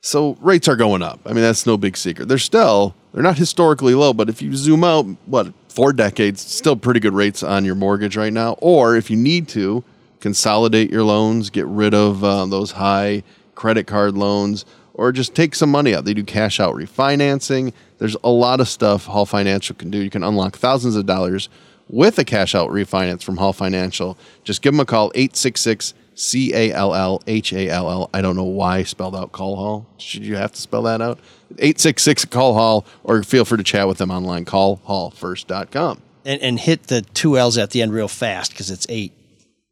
so 0.00 0.36
rates 0.40 0.66
are 0.66 0.74
going 0.74 1.02
up. 1.02 1.20
I 1.24 1.28
mean, 1.32 1.42
that's 1.42 1.66
no 1.66 1.76
big 1.76 1.96
secret. 1.96 2.26
They're 2.26 2.36
still 2.38 2.96
they're 3.12 3.22
not 3.22 3.38
historically 3.38 3.94
low, 3.94 4.12
but 4.12 4.28
if 4.28 4.42
you 4.42 4.56
zoom 4.56 4.82
out, 4.82 5.06
what 5.26 5.52
four 5.80 5.94
decades, 5.94 6.42
still 6.42 6.76
pretty 6.76 7.00
good 7.00 7.14
rates 7.14 7.42
on 7.42 7.64
your 7.64 7.74
mortgage 7.74 8.14
right 8.14 8.34
now. 8.34 8.52
Or 8.60 8.96
if 8.96 9.10
you 9.10 9.16
need 9.16 9.48
to 9.48 9.82
consolidate 10.20 10.90
your 10.90 11.04
loans, 11.04 11.48
get 11.48 11.64
rid 11.64 11.94
of 11.94 12.22
uh, 12.22 12.44
those 12.44 12.72
high 12.72 13.22
credit 13.54 13.86
card 13.86 14.14
loans, 14.14 14.66
or 14.92 15.10
just 15.10 15.34
take 15.34 15.54
some 15.54 15.70
money 15.70 15.94
out. 15.94 16.04
They 16.04 16.12
do 16.12 16.22
cash 16.22 16.60
out 16.60 16.74
refinancing. 16.74 17.72
There's 17.96 18.14
a 18.22 18.28
lot 18.28 18.60
of 18.60 18.68
stuff 18.68 19.06
Hall 19.06 19.24
Financial 19.24 19.74
can 19.74 19.90
do. 19.90 19.96
You 19.96 20.10
can 20.10 20.22
unlock 20.22 20.58
thousands 20.58 20.96
of 20.96 21.06
dollars 21.06 21.48
with 21.88 22.18
a 22.18 22.26
cash 22.26 22.54
out 22.54 22.68
refinance 22.68 23.22
from 23.22 23.38
Hall 23.38 23.54
Financial. 23.54 24.18
Just 24.44 24.60
give 24.60 24.74
them 24.74 24.80
a 24.80 24.84
call 24.84 25.10
866 25.14 25.94
C 26.20 26.52
A 26.54 26.72
L 26.72 26.94
L 26.94 27.22
H 27.26 27.52
A 27.54 27.68
L 27.70 27.90
L. 27.90 28.10
I 28.12 28.20
don't 28.20 28.36
know 28.36 28.44
why 28.44 28.82
spelled 28.82 29.16
out 29.16 29.32
call 29.32 29.56
hall. 29.56 29.86
Should 29.96 30.24
you 30.24 30.36
have 30.36 30.52
to 30.52 30.60
spell 30.60 30.82
that 30.82 31.00
out? 31.00 31.18
866 31.52 32.26
call 32.26 32.54
hall 32.54 32.86
or 33.02 33.22
feel 33.22 33.44
free 33.44 33.56
to 33.56 33.64
chat 33.64 33.88
with 33.88 33.98
them 33.98 34.10
online 34.10 34.44
callhallfirst.com. 34.44 36.02
And 36.26 36.42
and 36.42 36.60
hit 36.60 36.84
the 36.84 37.00
two 37.02 37.38
L's 37.38 37.56
at 37.56 37.70
the 37.70 37.80
end 37.80 37.94
real 37.94 38.06
fast 38.06 38.52
because 38.52 38.70
it's 38.70 38.86
eight 38.90 39.14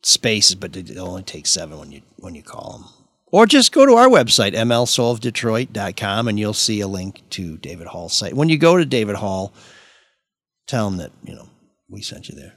spaces, 0.03 0.55
but 0.55 0.75
it 0.75 0.97
only 0.97 1.23
takes 1.23 1.51
seven 1.51 1.79
when 1.79 1.93
you 1.93 2.01
when 2.17 2.35
you 2.35 2.43
call 2.43 2.79
them. 2.79 2.85
Or 3.31 3.45
just 3.45 3.73
go 3.73 3.85
to 3.85 3.93
our 3.93 4.09
website, 4.09 4.55
mlsoulofdetroit.com, 4.55 6.29
and 6.29 6.41
you'll 6.41 6.55
see 6.55 6.81
a 6.81 6.89
link 6.89 7.21
to 7.31 7.59
David 7.59 7.89
Hall's 7.89 8.15
site. 8.15 8.33
When 8.33 8.49
you 8.49 8.57
go 8.57 8.79
to 8.79 8.87
David 8.87 9.17
Hall, 9.17 9.53
tell 10.67 10.89
him 10.89 10.97
that, 10.97 11.13
you 11.25 11.35
know, 11.35 11.47
we 11.91 12.01
sent 12.01 12.31
you 12.31 12.37
there. 12.37 12.55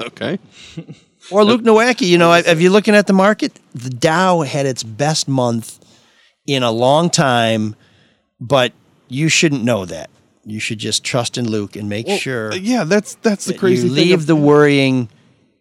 okay. 0.00 0.40
Or 1.30 1.44
Luke 1.44 1.62
Nowacki, 1.62 2.06
you 2.06 2.18
know, 2.18 2.32
if 2.34 2.60
you're 2.60 2.70
looking 2.72 2.94
at 2.94 3.06
the 3.06 3.12
market, 3.12 3.58
the 3.74 3.90
Dow 3.90 4.42
had 4.42 4.66
its 4.66 4.82
best 4.82 5.26
month 5.28 5.78
in 6.46 6.62
a 6.62 6.70
long 6.70 7.08
time, 7.10 7.74
but 8.40 8.72
you 9.08 9.28
shouldn't 9.28 9.64
know 9.64 9.84
that. 9.86 10.10
You 10.44 10.60
should 10.60 10.78
just 10.78 11.02
trust 11.02 11.38
in 11.38 11.48
Luke 11.48 11.76
and 11.76 11.88
make 11.88 12.06
Well, 12.06 12.18
sure. 12.18 12.52
uh, 12.52 12.56
yeah, 12.56 12.84
that's 12.84 13.14
that's 13.22 13.46
the 13.46 13.52
that 13.52 13.58
crazy 13.58 13.88
you 13.88 13.94
thing 13.94 14.04
leave 14.08 14.20
of- 14.20 14.26
the 14.26 14.36
worrying 14.36 15.08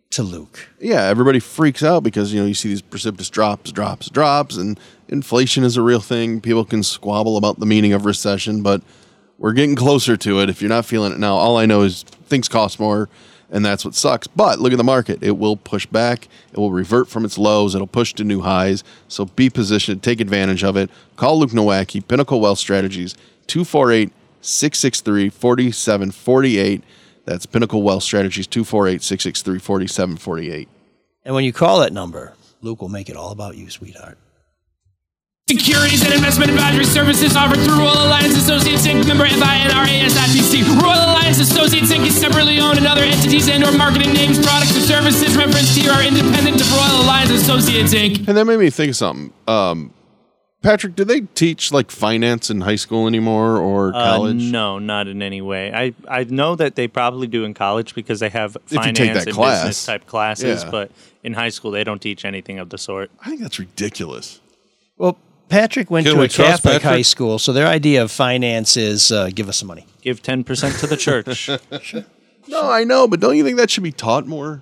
to 0.09 0.21
Luke. 0.23 0.67
yeah, 0.79 1.03
everybody 1.05 1.39
freaks 1.39 1.81
out 1.81 2.03
because 2.03 2.33
you 2.33 2.39
know 2.41 2.45
you 2.45 2.53
see 2.53 2.67
these 2.69 2.81
precipitous 2.81 3.29
drops, 3.29 3.71
drops, 3.71 4.09
drops, 4.09 4.57
and 4.57 4.77
inflation 5.07 5.63
is 5.63 5.77
a 5.77 5.81
real 5.81 6.01
thing. 6.01 6.41
People 6.41 6.65
can 6.65 6.83
squabble 6.83 7.37
about 7.37 7.59
the 7.59 7.65
meaning 7.65 7.93
of 7.93 8.05
recession, 8.05 8.61
but 8.61 8.83
we're 9.39 9.53
getting 9.53 9.75
closer 9.75 10.17
to 10.17 10.39
it. 10.41 10.49
If 10.49 10.61
you're 10.61 10.69
not 10.69 10.85
feeling 10.85 11.13
it 11.13 11.17
now, 11.19 11.35
all 11.35 11.57
I 11.57 11.65
know 11.65 11.81
is 11.81 12.03
things 12.03 12.47
cost 12.49 12.79
more, 12.79 13.07
and 13.53 13.63
that's 13.63 13.85
what 13.85 13.95
sucks. 13.95 14.27
But 14.27 14.59
look 14.59 14.73
at 14.73 14.77
the 14.77 14.83
market; 14.83 15.23
it 15.23 15.37
will 15.37 15.55
push 15.55 15.85
back. 15.85 16.27
It 16.51 16.57
will 16.57 16.71
revert 16.71 17.07
from 17.07 17.23
its 17.23 17.37
lows. 17.37 17.75
It'll 17.75 17.87
push 17.87 18.13
to 18.15 18.25
new 18.25 18.41
highs. 18.41 18.83
So 19.07 19.25
be 19.25 19.49
positioned, 19.49 20.03
take 20.03 20.19
advantage 20.19 20.63
of 20.63 20.75
it. 20.75 20.89
Call 21.15 21.39
Luke 21.39 21.51
Nowacki, 21.51 22.05
Pinnacle 22.05 22.41
Wealth 22.41 22.59
Strategies, 22.59 23.13
248 23.47 24.11
663 24.41 25.29
4748. 25.29 26.83
That's 27.25 27.45
Pinnacle 27.45 27.83
Wealth 27.83 28.03
Strategies, 28.03 28.47
248 28.47 29.01
663 29.01 29.59
4748. 29.59 30.67
And 31.23 31.33
when 31.33 31.45
you 31.45 31.53
call 31.53 31.79
that 31.79 31.93
number, 31.93 32.33
Luke 32.61 32.81
will 32.81 32.89
make 32.89 33.09
it 33.09 33.15
all 33.15 33.31
about 33.31 33.55
you, 33.55 33.69
sweetheart. 33.69 34.17
Securities 35.57 36.03
and 36.03 36.11
investment 36.11 36.49
advisory 36.49 36.83
services 36.83 37.35
offered 37.37 37.59
through 37.59 37.77
Royal 37.77 38.07
Alliance 38.07 38.35
Associates 38.35 38.87
Inc. 38.87 39.05
Member 39.07 39.25
FINRA 39.25 40.01
SIPC. 40.09 40.63
Royal 40.81 41.11
Alliance 41.13 41.37
Associates 41.39 41.91
Inc. 41.93 42.07
is 42.07 42.19
separately 42.19 42.59
owned 42.59 42.79
and 42.79 42.87
other 42.87 43.03
entities 43.03 43.47
and/or 43.47 43.71
marketing 43.77 44.13
names, 44.13 44.43
products, 44.43 44.75
or 44.75 44.79
services 44.79 45.37
referenced 45.37 45.77
here 45.77 45.91
are 45.91 46.01
independent 46.01 46.59
of 46.59 46.71
Royal 46.71 47.03
Alliance 47.03 47.29
Associates 47.29 47.93
Inc. 47.93 48.27
And 48.27 48.35
that 48.35 48.45
made 48.45 48.57
me 48.57 48.71
think 48.71 48.89
of 48.89 48.95
something. 48.95 49.31
Um, 49.47 49.93
Patrick, 50.63 50.95
do 50.95 51.03
they 51.03 51.21
teach 51.21 51.71
like 51.71 51.91
finance 51.91 52.49
in 52.49 52.61
high 52.61 52.75
school 52.77 53.05
anymore 53.05 53.57
or 53.57 53.89
Uh, 53.89 54.03
college? 54.15 54.51
no, 54.51 54.79
not 54.79 55.07
in 55.07 55.21
any 55.21 55.41
way. 55.43 55.71
I, 55.71 55.93
I 56.09 56.23
know 56.23 56.55
that 56.55 56.73
they 56.75 56.87
probably 56.87 57.27
do 57.27 57.43
in 57.43 57.53
college 57.53 57.93
because 57.93 58.19
they 58.19 58.29
have 58.29 58.57
you 58.71 58.77
finance 58.79 59.25
and 59.27 59.35
class. 59.35 59.59
business 59.61 59.85
type 59.85 60.07
classes, 60.07 60.63
Yeah. 60.63 60.71
but 60.71 60.91
in 61.23 61.33
high 61.33 61.49
school 61.49 61.69
they 61.69 61.83
don't 61.83 62.01
teach 62.01 62.25
anything 62.25 62.57
of 62.57 62.69
the 62.71 62.79
sort. 62.79 63.11
I 63.23 63.29
think 63.29 63.41
that's 63.41 63.59
ridiculous. 63.59 64.39
Well, 64.97 65.15
Patrick 65.49 65.91
went 65.91 66.05
Can 66.07 66.15
to 66.15 66.19
we 66.19 66.25
a 66.25 66.29
trust 66.29 66.63
Catholic 66.63 66.81
Patrick? 66.81 66.83
high 66.97 67.01
school, 67.03 67.37
so 67.39 67.53
their 67.53 67.67
idea 67.67 68.01
of 68.01 68.11
finance 68.11 68.75
is 68.77 69.11
uh, 69.11 69.29
give 69.33 69.49
us 69.49 69.57
some 69.57 69.67
money. 69.67 69.85
Give 70.01 70.21
ten 70.21 70.43
percent 70.43 70.75
to 70.79 70.87
the 70.87 70.97
church. 70.97 71.49
No, 72.45 72.69
I 72.69 72.83
know, 72.83 73.07
but 73.07 73.21
don't 73.21 73.37
you 73.37 73.43
think 73.45 73.55
that 73.57 73.69
should 73.71 73.83
be 73.83 73.93
taught 73.93 74.27
more 74.27 74.61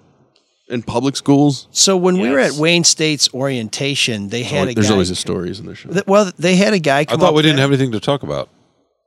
in 0.67 0.83
public 0.83 1.15
schools? 1.15 1.67
So 1.71 1.97
when 1.97 2.19
we 2.19 2.29
were 2.29 2.37
at 2.37 2.51
Wayne 2.53 2.83
State's 2.83 3.33
orientation, 3.33 4.29
they 4.29 4.43
had 4.43 4.67
a 4.69 4.73
There's 4.75 4.85
guy. 4.87 4.93
always 4.93 5.09
a 5.09 5.15
stories 5.15 5.59
in 5.59 5.65
the 5.65 5.73
show. 5.73 5.89
Th- 5.89 6.05
Well, 6.05 6.31
they 6.37 6.57
had 6.57 6.73
a 6.73 6.79
guy 6.79 6.99
I 6.99 7.05
come 7.05 7.19
thought 7.19 7.29
up 7.29 7.35
we 7.35 7.41
didn't 7.41 7.55
there- 7.55 7.63
have 7.63 7.71
anything 7.71 7.91
to 7.93 7.99
talk 7.99 8.21
about. 8.21 8.49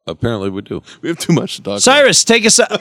Apparently, 0.08 0.50
we 0.50 0.60
do. 0.60 0.82
We 1.02 1.08
have 1.08 1.18
too 1.20 1.32
much 1.32 1.54
to 1.56 1.62
talk. 1.62 1.66
About. 1.74 1.82
Cyrus, 1.82 2.24
take 2.24 2.44
us 2.44 2.58
up. 2.58 2.72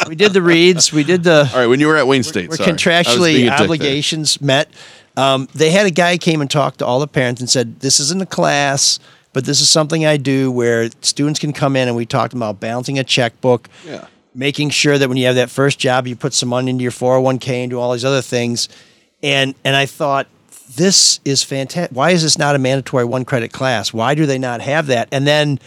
we 0.08 0.16
did 0.16 0.32
the 0.32 0.42
reads. 0.42 0.92
We 0.92 1.04
did 1.04 1.22
the. 1.22 1.48
All 1.52 1.60
right, 1.60 1.66
when 1.66 1.78
you 1.78 1.86
were 1.86 1.96
at 1.96 2.08
Wayne 2.08 2.24
State, 2.24 2.48
Where 2.48 2.56
sorry. 2.58 2.70
I 2.70 2.72
was 2.72 2.82
being 2.82 2.94
contractually 2.94 3.34
a 3.34 3.38
dick 3.38 3.48
there. 3.50 3.60
obligations 3.64 4.40
met. 4.40 4.68
Um, 5.16 5.48
they 5.54 5.70
had 5.70 5.86
a 5.86 5.90
guy 5.90 6.18
came 6.18 6.40
and 6.40 6.50
talked 6.50 6.78
to 6.80 6.86
all 6.86 7.00
the 7.00 7.06
parents 7.06 7.40
and 7.40 7.48
said, 7.48 7.80
"This 7.80 8.00
isn't 8.00 8.20
a 8.22 8.26
class, 8.26 8.98
but 9.32 9.44
this 9.44 9.60
is 9.60 9.68
something 9.68 10.04
I 10.04 10.16
do 10.16 10.50
where 10.50 10.90
students 11.00 11.40
can 11.40 11.52
come 11.52 11.76
in 11.76 11.88
and 11.88 11.96
we 11.96 12.06
talked 12.06 12.34
about 12.34 12.60
balancing 12.60 12.98
a 12.98 13.04
checkbook, 13.04 13.68
Yeah. 13.86 14.04
making 14.34 14.70
sure 14.70 14.98
that 14.98 15.08
when 15.08 15.16
you 15.16 15.26
have 15.26 15.36
that 15.36 15.50
first 15.50 15.78
job, 15.78 16.06
you 16.06 16.16
put 16.16 16.34
some 16.34 16.48
money 16.50 16.70
into 16.70 16.82
your 16.82 16.92
401k 16.92 17.62
and 17.62 17.70
do 17.70 17.80
all 17.80 17.92
these 17.92 18.04
other 18.04 18.22
things." 18.22 18.68
And 19.22 19.54
and 19.64 19.74
I 19.74 19.86
thought 19.86 20.26
this 20.76 21.20
is 21.24 21.42
fantastic. 21.42 21.96
Why 21.96 22.10
is 22.10 22.22
this 22.22 22.36
not 22.38 22.54
a 22.54 22.58
mandatory 22.58 23.04
one 23.04 23.24
credit 23.24 23.52
class? 23.52 23.92
Why 23.94 24.14
do 24.14 24.26
they 24.26 24.38
not 24.38 24.60
have 24.60 24.88
that? 24.88 25.08
And 25.12 25.26
then 25.26 25.58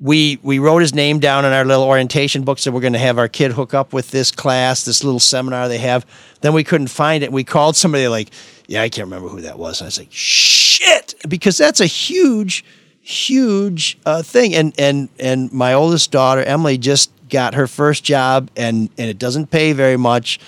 we 0.00 0.38
we 0.42 0.58
wrote 0.60 0.82
his 0.82 0.94
name 0.94 1.18
down 1.18 1.44
in 1.44 1.52
our 1.52 1.64
little 1.64 1.84
orientation 1.84 2.42
book 2.42 2.60
that 2.60 2.72
we're 2.72 2.80
going 2.80 2.92
to 2.92 2.98
have 2.98 3.18
our 3.18 3.28
kid 3.28 3.52
hook 3.52 3.74
up 3.74 3.92
with 3.92 4.10
this 4.12 4.30
class, 4.30 4.84
this 4.84 5.02
little 5.02 5.20
seminar 5.20 5.68
they 5.68 5.78
have. 5.78 6.04
Then 6.42 6.52
we 6.52 6.62
couldn't 6.62 6.88
find 6.88 7.24
it. 7.24 7.32
We 7.32 7.42
called 7.42 7.74
somebody 7.74 8.06
like, 8.08 8.30
yeah, 8.66 8.82
I 8.82 8.88
can't 8.88 9.06
remember 9.06 9.28
who 9.28 9.40
that 9.42 9.58
was. 9.58 9.80
And 9.80 9.86
I 9.86 9.88
was 9.88 9.98
like, 9.98 10.08
shit, 10.10 11.14
because 11.28 11.56
that's 11.58 11.80
a 11.80 11.86
huge, 11.86 12.64
huge 13.00 13.98
uh, 14.06 14.22
thing. 14.22 14.54
And 14.54 14.74
and 14.78 15.08
and 15.18 15.52
my 15.52 15.74
oldest 15.74 16.10
daughter 16.10 16.42
Emily 16.42 16.78
just 16.78 17.10
got 17.28 17.54
her 17.54 17.66
first 17.66 18.04
job, 18.04 18.50
and 18.56 18.90
and 18.98 19.08
it 19.10 19.18
doesn't 19.18 19.50
pay 19.50 19.72
very 19.72 19.96
much. 19.96 20.38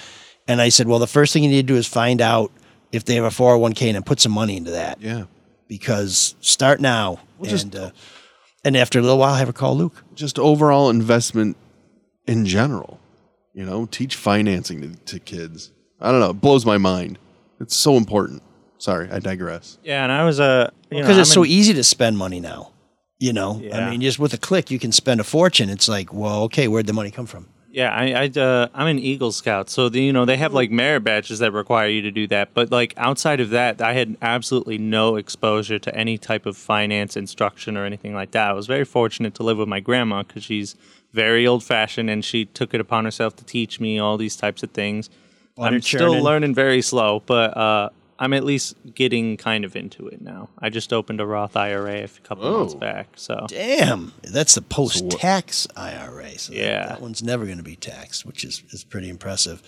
And 0.49 0.61
I 0.61 0.69
said, 0.69 0.87
well, 0.87 0.99
the 1.01 1.07
first 1.09 1.33
thing 1.33 1.43
you 1.43 1.51
need 1.51 1.67
to 1.67 1.73
do 1.73 1.77
is 1.77 1.87
find 1.89 2.21
out 2.21 2.53
if 2.93 3.05
they 3.05 3.17
have 3.17 3.25
a 3.25 3.29
401k 3.31 3.95
and 3.95 4.07
put 4.07 4.21
some 4.21 4.31
money 4.31 4.57
into 4.57 4.71
that. 4.71 5.01
Yeah. 5.01 5.25
Because 5.67 6.37
start 6.41 6.81
now. 6.81 7.19
Well, 7.39 7.51
just- 7.51 7.65
and, 7.65 7.75
uh, 7.77 7.91
and 8.65 8.77
after 8.77 9.01
a 9.01 9.03
little 9.03 9.19
while, 9.19 9.35
have 9.35 9.49
her 9.49 9.53
call 9.53 9.77
Luke. 9.77 10.05
Just 10.15 10.39
overall 10.39 10.89
investment 10.89 11.57
in 12.29 12.47
general. 12.47 13.01
You 13.55 13.65
know, 13.65 13.87
teach 13.87 14.15
financing 14.15 14.83
to, 14.83 14.97
to 15.07 15.19
kids. 15.19 15.73
I 16.01 16.13
don't 16.13 16.21
know. 16.21 16.31
It 16.31 16.41
blows 16.41 16.65
my 16.65 16.79
mind. 16.79 17.19
It's 17.61 17.77
so 17.77 17.97
important. 17.97 18.43
Sorry, 18.79 19.11
I 19.11 19.19
digress. 19.19 19.79
Yeah, 19.83 20.03
and 20.03 20.13
I 20.13 20.25
was 20.25 20.39
a 20.39 20.73
you 20.91 20.99
Because 21.01 21.19
it's 21.19 21.31
I'm 21.31 21.35
so 21.35 21.43
in- 21.45 21.51
easy 21.51 21.75
to 21.75 21.85
spend 21.85 22.19
money 22.19 22.41
now. 22.41 22.73
You 23.19 23.33
know, 23.33 23.59
Yeah. 23.65 23.87
I 23.87 23.91
mean, 23.91 24.03
just 24.03 24.19
with 24.19 24.35
a 24.35 24.39
click, 24.39 24.71
you 24.71 24.79
can 24.79 24.93
spend 24.93 25.21
a 25.21 25.25
fortune. 25.25 25.71
It's 25.71 25.89
like, 25.89 26.13
well, 26.13 26.43
okay, 26.45 26.69
where'd 26.69 26.87
the 26.87 26.93
money 26.93 27.11
come 27.11 27.25
from? 27.25 27.47
Yeah, 27.71 27.91
I, 27.91 28.13
I 28.25 28.41
uh, 28.41 28.69
I'm 28.75 28.87
an 28.87 28.99
Eagle 28.99 29.33
Scout, 29.33 29.69
so 29.69 29.89
the, 29.91 30.01
you 30.01 30.13
know 30.13 30.25
they 30.25 30.37
have 30.39 30.55
like 30.55 30.71
merit 30.71 31.01
badges 31.05 31.41
that 31.41 31.53
require 31.53 31.89
you 31.89 32.01
to 32.03 32.11
do 32.11 32.27
that. 32.29 32.55
But 32.55 32.71
like 32.71 32.95
outside 32.97 33.39
of 33.41 33.51
that, 33.51 33.83
I 33.83 33.93
had 33.93 34.17
absolutely 34.23 34.79
no 34.79 35.17
exposure 35.17 35.79
to 35.79 35.95
any 35.95 36.17
type 36.17 36.47
of 36.47 36.57
finance 36.57 37.17
instruction 37.19 37.77
or 37.77 37.85
anything 37.85 38.15
like 38.15 38.31
that. 38.31 38.51
I 38.51 38.53
was 38.55 38.67
very 38.67 38.85
fortunate 38.87 39.35
to 39.35 39.43
live 39.43 39.59
with 39.59 39.69
my 39.69 39.81
grandma 39.81 40.23
because 40.23 40.45
she's 40.45 40.75
very 41.13 41.47
old 41.47 41.63
fashioned 41.65 42.09
and 42.09 42.25
she 42.25 42.47
took 42.47 42.73
it 42.73 42.81
upon 42.81 43.05
herself 43.05 43.37
to 43.37 43.45
teach 43.45 43.79
me 43.79 43.99
all 43.99 44.17
these 44.17 44.37
types 44.37 44.63
of 44.63 44.71
things. 44.71 45.11
Butter 45.57 45.77
I'm 45.77 45.83
still 45.83 46.13
learning 46.23 46.55
very 46.55 46.83
slow, 46.83 47.23
but 47.27 47.57
uh, 47.57 47.89
I'm 48.19 48.33
at 48.33 48.45
least 48.45 48.77
getting 48.95 49.37
kind 49.37 49.65
of 49.65 49.75
into 49.77 50.07
it 50.09 50.21
now. 50.21 50.49
I 50.59 50.69
just 50.71 50.93
opened 50.93 51.21
a 51.21 51.27
Roth 51.27 51.57
IRA 51.57 52.05
a 52.05 52.09
couple 52.25 52.45
of 52.47 52.59
months 52.61 52.75
back, 52.75 53.09
so 53.17 53.47
Damn, 53.49 54.13
that's 54.23 54.55
the 54.55 54.63
post-tax 54.63 55.67
IRA. 55.77 56.39
So 56.39 56.53
that- 56.53 56.59
Yeah. 56.59 56.87
that, 56.89 57.01
one's 57.01 57.23
never 57.23 57.45
going 57.47 57.59
to 57.59 57.65
be 57.65 57.77
taxed, 57.77 58.25
which 58.27 58.45
is 58.45 58.63
is 58.71 58.85
pretty 58.85 59.09
impressive. 59.09 59.63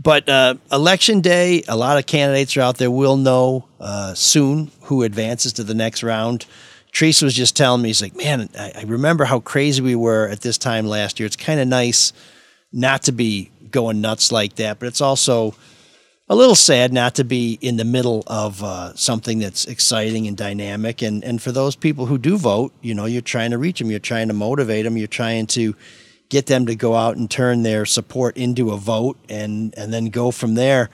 But 0.00 0.28
uh, 0.28 0.54
election 0.70 1.20
day, 1.22 1.64
a 1.66 1.76
lot 1.76 1.98
of 1.98 2.06
candidates 2.06 2.56
are 2.56 2.60
out 2.60 2.78
there. 2.78 2.90
We'll 2.90 3.16
know 3.16 3.66
uh, 3.80 4.14
soon 4.14 4.70
who 4.82 5.02
advances 5.02 5.52
to 5.54 5.64
the 5.64 5.74
next 5.74 6.02
round. 6.04 6.46
Teresa 6.92 7.24
was 7.24 7.34
just 7.34 7.56
telling 7.56 7.82
me, 7.82 7.88
he's 7.88 8.00
like, 8.00 8.16
man, 8.16 8.48
I, 8.58 8.72
I 8.76 8.82
remember 8.84 9.24
how 9.24 9.40
crazy 9.40 9.82
we 9.82 9.94
were 9.96 10.28
at 10.28 10.40
this 10.40 10.56
time 10.56 10.86
last 10.86 11.18
year. 11.18 11.26
It's 11.26 11.36
kind 11.36 11.58
of 11.60 11.66
nice 11.68 12.12
not 12.72 13.02
to 13.04 13.12
be 13.12 13.50
going 13.70 14.00
nuts 14.00 14.32
like 14.32 14.56
that, 14.56 14.78
but 14.78 14.86
it's 14.86 15.00
also 15.00 15.54
a 16.28 16.36
little 16.36 16.54
sad 16.54 16.92
not 16.92 17.14
to 17.14 17.24
be 17.24 17.58
in 17.62 17.76
the 17.78 17.84
middle 17.84 18.22
of 18.26 18.62
uh, 18.62 18.94
something 18.94 19.38
that's 19.38 19.64
exciting 19.64 20.26
and 20.26 20.36
dynamic. 20.36 21.02
And 21.02 21.24
and 21.24 21.40
for 21.40 21.52
those 21.52 21.74
people 21.76 22.06
who 22.06 22.18
do 22.18 22.36
vote, 22.36 22.72
you 22.82 22.94
know, 22.94 23.06
you're 23.06 23.22
trying 23.22 23.50
to 23.52 23.58
reach 23.58 23.78
them, 23.78 23.90
you're 23.90 23.98
trying 24.00 24.28
to 24.28 24.34
motivate 24.34 24.84
them, 24.84 24.96
you're 24.96 25.06
trying 25.06 25.46
to 25.48 25.74
get 26.28 26.46
them 26.46 26.66
to 26.66 26.74
go 26.74 26.94
out 26.94 27.16
and 27.16 27.30
turn 27.30 27.62
their 27.62 27.86
support 27.86 28.36
into 28.36 28.70
a 28.72 28.76
vote, 28.76 29.16
and 29.28 29.74
and 29.78 29.92
then 29.92 30.06
go 30.06 30.30
from 30.30 30.54
there. 30.54 30.90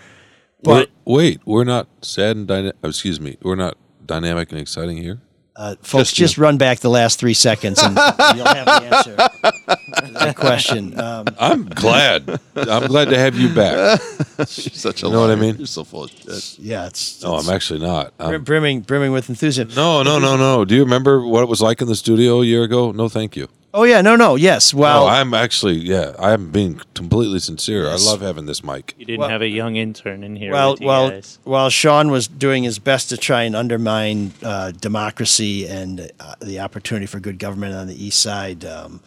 But 0.63 0.91
We're- 1.05 1.17
wait, 1.17 1.41
we're 1.45 1.65
not 1.65 1.89
sad 2.03 2.37
and 2.37 2.47
dynamic. 2.47 2.77
Excuse 2.83 3.21
me, 3.21 3.37
we're 3.43 3.57
not 3.57 3.77
dynamic 4.07 4.51
and 4.53 4.61
exciting 4.61 4.97
here. 4.99 5.21
Uh, 5.57 5.77
folks, 5.83 6.11
Just 6.11 6.17
just, 6.17 6.39
run 6.39 6.59
back 6.59 6.81
the 6.81 6.91
last 6.91 7.21
three 7.21 7.35
seconds, 7.35 7.81
and 7.81 7.95
you'll 8.37 8.45
have 8.45 8.67
the 8.67 8.89
answer 8.91 9.17
to 9.17 10.13
that 10.15 10.35
question. 10.37 10.99
Um, 10.99 11.27
I'm 11.39 11.67
glad. 11.67 12.41
I'm 12.57 12.89
glad 12.89 13.11
to 13.11 13.19
have 13.19 13.37
you 13.37 13.55
back. 13.55 14.01
You're 14.39 14.47
such 14.47 15.03
a 15.03 15.07
You 15.07 15.13
know 15.13 15.21
what 15.21 15.31
I 15.31 15.37
mean? 15.37 15.57
You're 15.57 15.67
so 15.67 15.85
full 15.85 16.05
of 16.05 16.11
shit. 16.11 16.59
yeah, 16.59 16.87
it's, 16.87 17.23
No, 17.23 17.37
I'm 17.37 17.49
actually 17.49 17.79
not. 17.81 18.13
I'm, 18.19 18.43
brimming 18.43 18.81
brimming 18.81 19.13
with 19.13 19.29
enthusiasm. 19.29 19.75
no, 19.77 20.03
no, 20.03 20.19
no, 20.19 20.37
no. 20.37 20.65
Do 20.65 20.75
you 20.75 20.83
remember 20.83 21.25
what 21.25 21.43
it 21.43 21.49
was 21.49 21.63
like 21.63 21.81
in 21.81 21.87
the 21.87 21.95
studio 21.97 22.43
a 22.43 22.45
year 22.45 22.65
ago? 22.65 22.91
No, 22.91 23.09
thank 23.09 23.37
you. 23.37 23.49
Oh 23.77 23.83
yeah, 23.83 24.03
no, 24.03 24.15
no, 24.15 24.37
yes. 24.37 24.73
Well, 24.73 25.05
no, 25.05 25.11
I'm 25.11 25.35
actually, 25.35 25.75
yeah, 25.75 26.15
I'm 26.21 26.53
being 26.53 26.81
completely 26.95 27.41
sincere. 27.41 27.87
Yes. 27.87 28.07
I 28.07 28.11
love 28.13 28.21
having 28.21 28.47
this 28.47 28.63
mic. 28.63 28.95
you 28.97 29.05
didn't 29.05 29.19
Well- 29.19 29.29
have 29.29 29.43
a 29.43 29.49
young 29.49 29.75
intern 29.75 30.23
in 30.23 30.37
here. 30.37 30.53
Well, 30.53 30.73
with 30.73 30.81
you 30.83 30.87
well, 30.87 31.11
guys. 31.11 31.41
while 31.43 31.71
Sean 31.71 32.13
was 32.13 32.29
doing 32.29 32.63
his 32.63 32.79
best 32.79 33.09
to 33.09 33.17
try 33.17 33.43
and 33.43 33.57
undermine 33.57 34.33
uh, 34.45 34.71
democracy 34.71 35.67
and 35.67 36.09
uh, 36.21 36.35
the 36.41 36.61
opportunity 36.61 37.07
for 37.07 37.19
good 37.19 37.41
government 37.41 37.75
on 37.75 37.89
the 37.89 38.05
east 38.05 38.23
side, 38.23 38.65
um, 38.65 39.01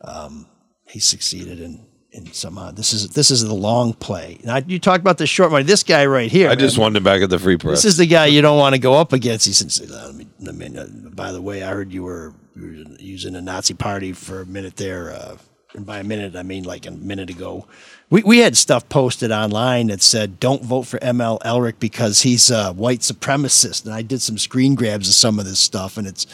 um, 0.00 0.46
he 0.88 1.00
succeeded 1.00 1.60
in, 1.60 1.84
in 2.12 2.32
somehow. 2.32 2.70
This 2.70 2.94
is 2.94 3.10
this 3.10 3.30
is 3.30 3.42
the 3.42 3.52
long 3.52 3.92
play. 3.92 4.38
Now, 4.42 4.56
you 4.66 4.78
talked 4.78 5.02
about 5.02 5.18
the 5.18 5.26
short 5.26 5.52
money. 5.52 5.64
This 5.64 5.82
guy 5.82 6.06
right 6.06 6.30
here. 6.32 6.48
I 6.48 6.54
just 6.54 6.78
wanted 6.78 6.96
him 6.96 7.04
back 7.04 7.20
at 7.20 7.28
the 7.28 7.38
free 7.38 7.58
press. 7.58 7.82
This 7.82 7.92
is 7.92 7.96
the 7.98 8.06
guy 8.06 8.24
you 8.24 8.40
don't 8.40 8.56
want 8.56 8.74
to 8.74 8.80
go 8.80 8.94
up 8.94 9.12
against. 9.12 9.44
He 9.44 9.52
said, 9.52 9.90
"Let 9.90 10.14
me, 10.14 10.26
let 10.40 10.54
me, 10.54 10.74
uh, 10.78 10.86
"By 11.10 11.30
the 11.30 11.42
way, 11.42 11.62
I 11.62 11.68
heard 11.68 11.92
you 11.92 12.04
were 12.04 12.32
using 12.56 13.34
a 13.34 13.40
Nazi 13.40 13.74
party 13.74 14.12
for 14.12 14.42
a 14.42 14.46
minute 14.46 14.76
there." 14.76 15.12
Uh, 15.12 15.36
and 15.74 15.84
by 15.84 15.98
a 15.98 16.04
minute 16.04 16.36
I 16.36 16.42
mean 16.42 16.64
like 16.64 16.86
a 16.86 16.90
minute 16.90 17.30
ago, 17.30 17.66
we, 18.10 18.22
we 18.22 18.38
had 18.38 18.56
stuff 18.56 18.88
posted 18.88 19.32
online 19.32 19.88
that 19.88 20.02
said 20.02 20.38
don't 20.40 20.62
vote 20.62 20.82
for 20.84 20.98
ML 21.00 21.40
Elrick 21.42 21.78
because 21.78 22.22
he's 22.22 22.50
a 22.50 22.72
white 22.72 23.00
supremacist, 23.00 23.84
and 23.84 23.94
I 23.94 24.02
did 24.02 24.22
some 24.22 24.38
screen 24.38 24.74
grabs 24.74 25.08
of 25.08 25.14
some 25.14 25.38
of 25.38 25.44
this 25.44 25.58
stuff, 25.58 25.96
and 25.96 26.06
it's 26.06 26.26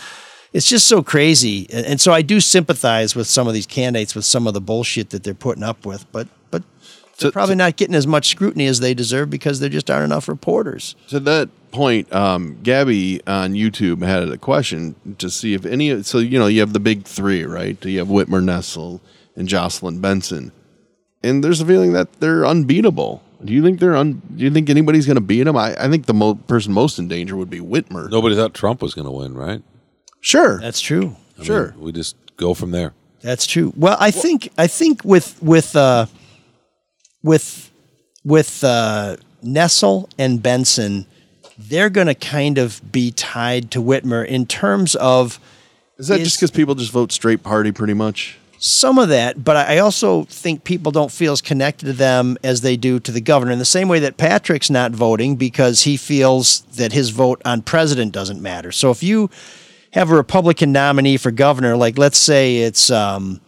it's 0.53 0.69
just 0.69 0.87
so 0.87 1.03
crazy, 1.03 1.67
and, 1.73 1.87
and 1.87 2.01
so 2.01 2.13
I 2.13 2.23
do 2.23 2.41
sympathize 2.41 3.17
with 3.17 3.27
some 3.27 3.49
of 3.49 3.55
these 3.55 3.67
candidates 3.67 4.15
with 4.15 4.25
some 4.25 4.47
of 4.47 4.55
the 4.55 4.61
bullshit 4.61 5.11
that 5.11 5.25
they're 5.25 5.35
putting 5.35 5.65
up 5.65 5.87
with, 5.87 6.11
but 6.13 6.29
but. 6.51 6.63
They're 7.19 7.31
probably 7.31 7.57
not 7.57 7.77
getting 7.77 7.95
as 7.95 8.07
much 8.07 8.29
scrutiny 8.29 8.65
as 8.65 8.81
they 8.81 8.95
deserve 8.95 9.29
because 9.29 9.61
there 9.61 9.69
just 9.69 9.91
aren't 9.91 10.07
enough 10.07 10.27
reporters. 10.27 10.97
So 11.07 11.19
that 11.19 11.51
point, 11.71 12.13
um, 12.13 12.59
Gabby 12.63 13.21
on 13.27 13.53
YouTube 13.55 14.03
had 14.05 14.29
a 14.29 14.37
question 14.39 14.95
to 15.19 15.31
see 15.31 15.55
if 15.55 15.65
any. 15.65 16.03
So 16.03 16.19
you 16.19 16.39
know, 16.39 16.47
you 16.47 16.61
have 16.61 16.73
the 16.73 16.81
big 16.81 17.05
three, 17.05 17.45
right? 17.45 17.83
You 17.85 17.99
have 18.01 18.09
Whitmer, 18.09 18.43
Nessel, 18.43 19.01
and 19.37 19.49
Jocelyn 19.49 20.01
Benson, 20.01 20.53
and 21.23 21.43
there's 21.45 21.61
a 21.61 21.67
feeling 21.67 21.93
that 21.95 22.21
they're 22.21 22.45
unbeatable. 22.47 23.23
Do 23.45 23.53
you 23.55 23.63
think 23.63 23.81
they're 23.81 23.97
un? 23.97 24.21
Do 24.37 24.45
you 24.45 24.51
think 24.51 24.69
anybody's 24.69 25.07
going 25.07 25.15
to 25.17 25.21
beat 25.23 25.45
them? 25.45 25.57
I, 25.57 25.75
I 25.83 25.89
think 25.89 26.07
the 26.07 26.15
mo- 26.15 26.35
person 26.35 26.73
most 26.73 26.99
in 26.99 27.09
danger 27.09 27.37
would 27.37 27.49
be 27.51 27.61
Whitmer. 27.61 28.11
Nobody 28.11 28.35
thought 28.37 28.53
Trump 28.55 28.83
was 28.83 28.93
going 28.95 29.07
to 29.07 29.11
win, 29.11 29.35
right? 29.35 29.63
Sure, 30.21 30.59
That's 30.61 30.81
true. 30.81 31.17
I 31.39 31.45
Sure. 31.45 31.71
mean, 31.73 31.81
we 31.81 31.93
just 31.93 32.17
go 32.37 32.53
from 32.53 32.71
there. 32.73 32.93
That's 33.23 33.47
true. 33.47 33.73
Well, 33.77 33.97
I 33.99 34.11
think 34.11 34.51
I 34.59 34.67
think 34.67 35.03
with 35.05 35.43
with 35.43 35.75
uh, 35.77 36.07
with 37.23 37.71
with 38.25 38.63
uh, 38.65 39.17
Nessel 39.45 40.09
and 40.19 40.43
Benson, 40.43 41.07
they're 41.69 41.91
going 41.91 42.07
to 42.07 42.15
kind 42.15 42.59
of 42.59 42.81
be 42.91 43.11
tied 43.11 43.71
to 43.73 43.83
Whitmer 43.83 44.27
in 44.27 44.47
terms 44.47 44.95
of. 44.97 45.39
Is 45.99 46.09
that 46.09 46.21
just 46.21 46.39
because 46.39 46.51
people 46.51 46.75
just 46.75 46.93
vote 46.93 47.13
straight 47.13 47.43
party, 47.43 47.73
pretty 47.73 47.95
much? 47.95 48.39
Some 48.63 48.99
of 48.99 49.09
that, 49.09 49.43
but 49.43 49.57
I 49.57 49.79
also 49.79 50.25
think 50.25 50.65
people 50.65 50.93
don't 50.93 51.11
feel 51.11 51.33
as 51.33 51.41
connected 51.41 51.87
to 51.87 51.93
them 51.95 52.37
as 52.45 52.61
they 52.61 52.77
do 52.77 53.01
to 53.01 53.11
the 53.11 53.21
governor. 53.21 53.53
In 53.53 53.59
the 53.59 53.65
same 53.65 53.89
way 53.89 54.01
that 54.01 54.19
Patrick's 54.19 54.69
not 54.69 54.93
voting 54.93 55.37
because 55.37 55.83
he 55.83 55.97
feels 55.97 56.61
that 56.77 56.93
his 56.93 57.09
vote 57.09 57.41
on 57.47 57.63
president 57.63 58.13
doesn't 58.13 58.43
matter. 58.43 58.71
So 58.71 58.91
if 58.91 59.03
you 59.03 59.31
have 59.93 60.11
a 60.11 60.15
Republican 60.15 60.73
nominee 60.73 61.17
for 61.17 61.31
governor, 61.31 61.75
like 61.75 61.97
let's 61.97 62.19
say 62.19 62.59
it's, 62.59 62.91
um, 62.91 63.41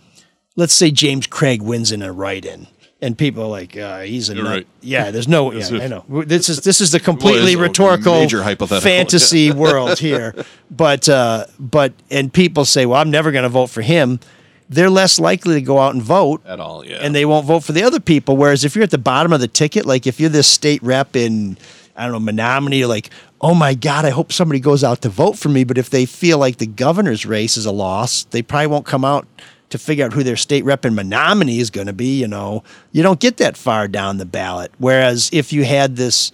let's 0.57 0.73
say 0.73 0.91
James 0.91 1.27
Craig 1.27 1.61
wins 1.61 1.93
in 1.93 2.01
a 2.01 2.11
write-in, 2.11 2.67
and 3.03 3.19
people 3.19 3.43
are 3.43 3.49
like, 3.49 3.77
uh, 3.77 4.01
he's 4.01 4.29
a 4.31 4.35
nut. 4.35 4.45
right. 4.47 4.67
yeah. 4.81 5.11
There's 5.11 5.29
no, 5.29 5.53
yeah, 5.53 5.67
I 5.83 5.89
know. 5.89 6.05
This 6.25 6.49
is 6.49 6.61
this 6.61 6.81
is 6.81 6.93
the 6.93 7.01
completely 7.11 7.57
Well, 7.57 7.65
rhetorical, 7.67 8.15
major 8.15 8.43
hypothetical. 8.43 8.81
fantasy 8.91 9.51
world 9.65 9.99
here. 9.99 10.35
But 10.71 11.09
uh, 11.09 11.47
but 11.59 11.93
and 12.11 12.33
people 12.33 12.65
say, 12.65 12.87
well, 12.87 13.01
I'm 13.01 13.11
never 13.11 13.33
going 13.33 13.43
to 13.43 13.49
vote 13.51 13.67
for 13.71 13.83
him. 13.83 14.21
They're 14.69 14.89
less 14.89 15.21
likely 15.21 15.55
to 15.57 15.61
go 15.61 15.79
out 15.81 15.93
and 15.93 16.03
vote 16.03 16.41
At 16.47 16.59
all, 16.59 16.87
yeah. 16.87 16.97
and 17.03 17.15
they 17.15 17.27
won't 17.27 17.45
vote 17.45 17.61
for 17.65 17.73
the 17.73 17.83
other 17.83 18.01
people. 18.01 18.39
Whereas 18.39 18.65
if 18.65 18.75
you're 18.75 18.85
at 18.85 18.91
the 18.91 18.97
bottom 18.97 19.33
of 19.35 19.41
the 19.41 19.49
ticket, 19.49 19.85
like 19.85 20.07
if 20.07 20.19
you're 20.19 20.31
this 20.31 20.47
state 20.49 20.83
rep 20.83 21.15
in, 21.15 21.59
I 21.95 22.05
don't 22.05 22.13
know, 22.13 22.21
Menominee, 22.21 22.79
you're 22.79 22.89
like, 22.89 23.11
oh 23.43 23.53
my 23.55 23.75
God, 23.75 24.07
I 24.07 24.11
hope 24.11 24.33
somebody 24.33 24.61
goes 24.61 24.83
out 24.83 25.03
to 25.03 25.11
vote 25.11 25.37
for 25.37 25.51
me. 25.51 25.65
But 25.65 25.77
if 25.77 25.91
they 25.91 26.07
feel 26.07 26.39
like 26.39 26.57
the 26.57 26.67
governor's 26.67 27.27
race 27.27 27.59
is 27.59 27.67
a 27.67 27.73
loss, 27.73 28.25
they 28.25 28.41
probably 28.41 28.69
won't 28.69 28.87
come 28.87 29.05
out 29.05 29.27
to 29.73 29.79
figure 29.79 30.05
out 30.05 30.13
who 30.13 30.23
their 30.23 30.37
state 30.37 30.65
rep 30.65 30.85
in 30.85 30.95
Menominee 30.95 31.59
is 31.59 31.71
going 31.71 31.89
to 31.89 31.93
be. 31.93 32.21
You 32.21 32.29
know, 32.29 32.63
you 32.93 33.03
don't 33.03 33.21
get 33.21 33.39
that 33.39 33.57
far 33.57 33.89
down 33.89 34.19
the 34.19 34.25
ballot. 34.25 34.71
Whereas 34.79 35.31
if 35.33 35.53
you 35.53 35.65
had 35.65 35.97
this 35.97 36.31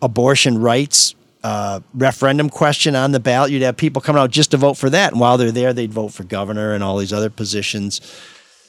abortion 0.00 0.58
rights 0.58 1.14
uh, 1.44 1.80
referendum 1.94 2.48
question 2.48 2.94
on 2.94 3.12
the 3.12 3.20
ballot, 3.20 3.50
you'd 3.50 3.62
have 3.62 3.76
people 3.76 4.02
coming 4.02 4.20
out 4.20 4.30
just 4.30 4.52
to 4.52 4.56
vote 4.56 4.74
for 4.74 4.90
that. 4.90 5.12
And 5.12 5.20
while 5.20 5.38
they're 5.38 5.50
there, 5.50 5.72
they'd 5.72 5.92
vote 5.92 6.12
for 6.12 6.24
governor 6.24 6.72
and 6.72 6.84
all 6.84 6.96
these 6.98 7.12
other 7.12 7.30
positions. 7.30 8.00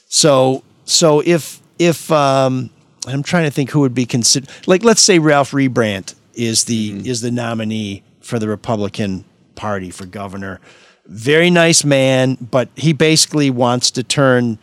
So 0.08 0.62
so 0.84 1.20
if 1.20 1.60
if 1.78 2.10
um, 2.10 2.70
I'm 3.06 3.22
trying 3.22 3.44
to 3.44 3.50
think 3.50 3.70
who 3.70 3.80
would 3.80 3.94
be 3.94 4.06
considered 4.06 4.48
like 4.66 4.84
let's 4.84 5.00
say 5.00 5.18
Ralph 5.18 5.50
Rebandt 5.52 6.14
is 6.34 6.64
the 6.64 7.02
is 7.08 7.20
the 7.20 7.30
nominee 7.30 8.02
for 8.20 8.38
the 8.38 8.48
Republican 8.48 9.24
Party 9.54 9.90
for 9.90 10.06
governor. 10.06 10.60
Very 11.06 11.50
nice 11.50 11.84
man, 11.84 12.36
but 12.40 12.68
he 12.76 12.92
basically 12.92 13.50
wants 13.50 13.90
to 13.92 14.02
turn 14.02 14.58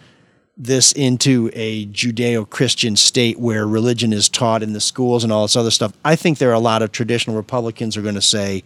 this 0.57 0.91
into 0.91 1.49
a 1.53 1.85
Judeo-Christian 1.87 2.95
state 2.95 3.39
where 3.39 3.67
religion 3.67 4.11
is 4.11 4.27
taught 4.29 4.63
in 4.63 4.73
the 4.73 4.81
schools 4.81 5.23
and 5.23 5.31
all 5.31 5.43
this 5.43 5.55
other 5.55 5.71
stuff. 5.71 5.93
I 6.03 6.15
think 6.15 6.37
there 6.37 6.49
are 6.49 6.53
a 6.53 6.59
lot 6.59 6.81
of 6.81 6.91
traditional 6.91 7.35
Republicans 7.35 7.95
are 7.95 8.01
going 8.01 8.15
to 8.15 8.21
say, 8.21 8.63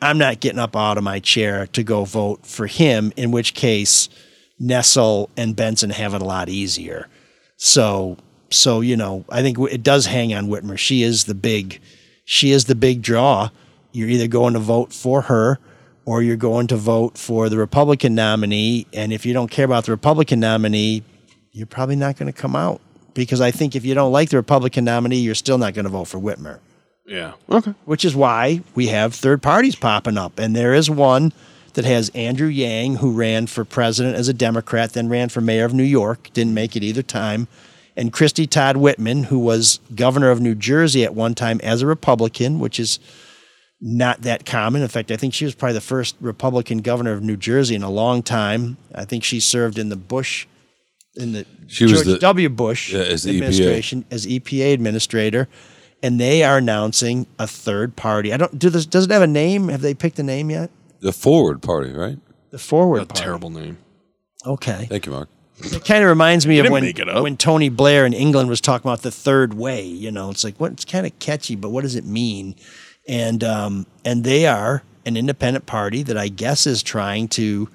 I'm 0.00 0.18
not 0.18 0.40
getting 0.40 0.58
up 0.58 0.76
out 0.76 0.98
of 0.98 1.04
my 1.04 1.20
chair 1.20 1.66
to 1.68 1.82
go 1.82 2.04
vote 2.04 2.46
for 2.46 2.66
him, 2.66 3.12
in 3.16 3.30
which 3.30 3.54
case 3.54 4.08
Nessel 4.60 5.30
and 5.36 5.56
Benson 5.56 5.90
have 5.90 6.14
it 6.14 6.22
a 6.22 6.26
lot 6.26 6.48
easier. 6.48 7.08
So, 7.56 8.18
so 8.50 8.80
you 8.80 8.96
know, 8.96 9.24
I 9.30 9.42
think 9.42 9.58
it 9.70 9.82
does 9.82 10.06
hang 10.06 10.34
on 10.34 10.48
Whitmer. 10.48 10.78
She 10.78 11.02
is 11.02 11.24
the 11.24 11.34
big, 11.34 11.80
she 12.24 12.52
is 12.52 12.66
the 12.66 12.74
big 12.74 13.02
draw. 13.02 13.48
You're 13.92 14.08
either 14.08 14.28
going 14.28 14.52
to 14.52 14.60
vote 14.60 14.92
for 14.92 15.22
her 15.22 15.58
or 16.06 16.22
you're 16.22 16.36
going 16.36 16.68
to 16.68 16.76
vote 16.76 17.18
for 17.18 17.50
the 17.50 17.58
Republican 17.58 18.14
nominee. 18.14 18.86
And 18.94 19.12
if 19.12 19.26
you 19.26 19.34
don't 19.34 19.50
care 19.50 19.66
about 19.66 19.84
the 19.84 19.90
Republican 19.90 20.40
nominee, 20.40 21.02
you're 21.52 21.66
probably 21.66 21.96
not 21.96 22.16
going 22.16 22.32
to 22.32 22.38
come 22.38 22.56
out 22.56 22.80
because 23.12 23.40
I 23.42 23.50
think 23.50 23.76
if 23.76 23.84
you 23.84 23.94
don't 23.94 24.12
like 24.12 24.30
the 24.30 24.36
Republican 24.36 24.84
nominee, 24.84 25.18
you're 25.18 25.34
still 25.34 25.58
not 25.58 25.74
going 25.74 25.84
to 25.84 25.90
vote 25.90 26.04
for 26.04 26.18
Whitmer 26.18 26.60
Yeah. 27.06 27.32
Okay. 27.50 27.74
which 27.84 28.04
is 28.04 28.14
why 28.14 28.62
we 28.74 28.86
have 28.86 29.14
third 29.14 29.42
parties 29.42 29.74
popping 29.74 30.16
up. 30.16 30.38
And 30.38 30.54
there 30.56 30.72
is 30.72 30.88
one 30.88 31.32
that 31.74 31.84
has 31.84 32.08
Andrew 32.10 32.48
Yang, 32.48 32.96
who 32.96 33.10
ran 33.12 33.46
for 33.46 33.64
president 33.64 34.16
as 34.16 34.28
a 34.28 34.32
Democrat, 34.32 34.94
then 34.94 35.08
ran 35.10 35.28
for 35.28 35.42
mayor 35.42 35.66
of 35.66 35.74
New 35.74 35.82
York, 35.82 36.30
didn't 36.32 36.54
make 36.54 36.74
it 36.74 36.82
either 36.82 37.02
time, 37.02 37.48
and 37.96 38.12
Christie 38.12 38.46
Todd 38.46 38.76
Whitman, 38.76 39.24
who 39.24 39.38
was 39.38 39.80
governor 39.94 40.30
of 40.30 40.40
New 40.40 40.54
Jersey 40.54 41.04
at 41.04 41.14
one 41.14 41.34
time 41.34 41.60
as 41.62 41.82
a 41.82 41.86
Republican, 41.86 42.60
which 42.60 42.78
is 42.78 42.98
not 43.80 44.22
that 44.22 44.46
common. 44.46 44.82
In 44.82 44.88
fact, 44.88 45.10
I 45.10 45.16
think 45.16 45.34
she 45.34 45.44
was 45.44 45.54
probably 45.54 45.74
the 45.74 45.80
first 45.80 46.16
Republican 46.20 46.78
governor 46.78 47.12
of 47.12 47.22
New 47.22 47.36
Jersey 47.36 47.74
in 47.74 47.82
a 47.82 47.90
long 47.90 48.22
time. 48.22 48.76
I 48.94 49.04
think 49.04 49.22
she 49.24 49.38
served 49.40 49.78
in 49.78 49.88
the 49.90 49.96
Bush, 49.96 50.46
in 51.14 51.32
the 51.32 51.46
She 51.66 51.84
was 51.84 51.92
George 51.92 52.06
the- 52.06 52.18
W. 52.18 52.48
Bush 52.48 52.92
Yeah, 52.92 53.00
as 53.00 53.24
the 53.24 53.32
E 53.32 53.34
EPA. 53.34 53.36
administration 53.44 54.04
as 54.10 54.26
EPA 54.26 54.72
administrator, 54.72 55.48
and 56.02 56.18
they 56.20 56.42
are 56.42 56.58
announcing 56.58 57.26
a 57.38 57.46
third 57.46 57.96
party. 57.96 58.32
I 58.32 58.36
don't 58.38 58.58
do 58.58 58.70
this. 58.70 58.86
Does 58.86 59.04
it 59.06 59.10
have 59.10 59.22
a 59.22 59.26
name? 59.26 59.68
Have 59.68 59.82
they 59.82 59.94
picked 59.94 60.18
a 60.18 60.22
name 60.22 60.50
yet? 60.50 60.70
The 61.00 61.12
Forward 61.12 61.60
Party, 61.62 61.92
right? 61.92 62.18
The 62.50 62.58
Forward 62.58 63.02
A 63.02 63.06
Party. 63.06 63.22
terrible 63.22 63.50
name. 63.50 63.76
Okay. 64.46 64.86
Thank 64.88 65.06
you, 65.06 65.12
Mark. 65.12 65.28
It 65.58 65.84
kind 65.84 66.02
of 66.04 66.08
reminds 66.08 66.46
me 66.46 66.58
of 66.58 66.68
when 66.70 66.82
make 66.84 66.98
it 66.98 67.08
up. 67.08 67.22
when 67.22 67.36
Tony 67.36 67.68
Blair 67.70 68.04
in 68.06 68.12
England 68.12 68.48
was 68.50 68.60
talking 68.60 68.88
about 68.88 69.02
the 69.02 69.10
third 69.10 69.54
way. 69.54 69.82
You 69.84 70.10
know, 70.10 70.30
it's 70.30 70.44
like 70.44 70.56
what 70.60 70.72
it's 70.72 70.84
kind 70.84 71.06
of 71.06 71.18
catchy, 71.18 71.56
but 71.56 71.70
what 71.70 71.82
does 71.82 71.94
it 71.96 72.04
mean? 72.04 72.54
And 73.08 73.44
um, 73.44 73.86
and 74.04 74.24
they 74.24 74.46
are 74.46 74.82
an 75.04 75.16
independent 75.16 75.66
party 75.66 76.02
that 76.02 76.16
I 76.18 76.28
guess 76.28 76.66
is 76.66 76.82
trying 76.82 77.28
to 77.28 77.68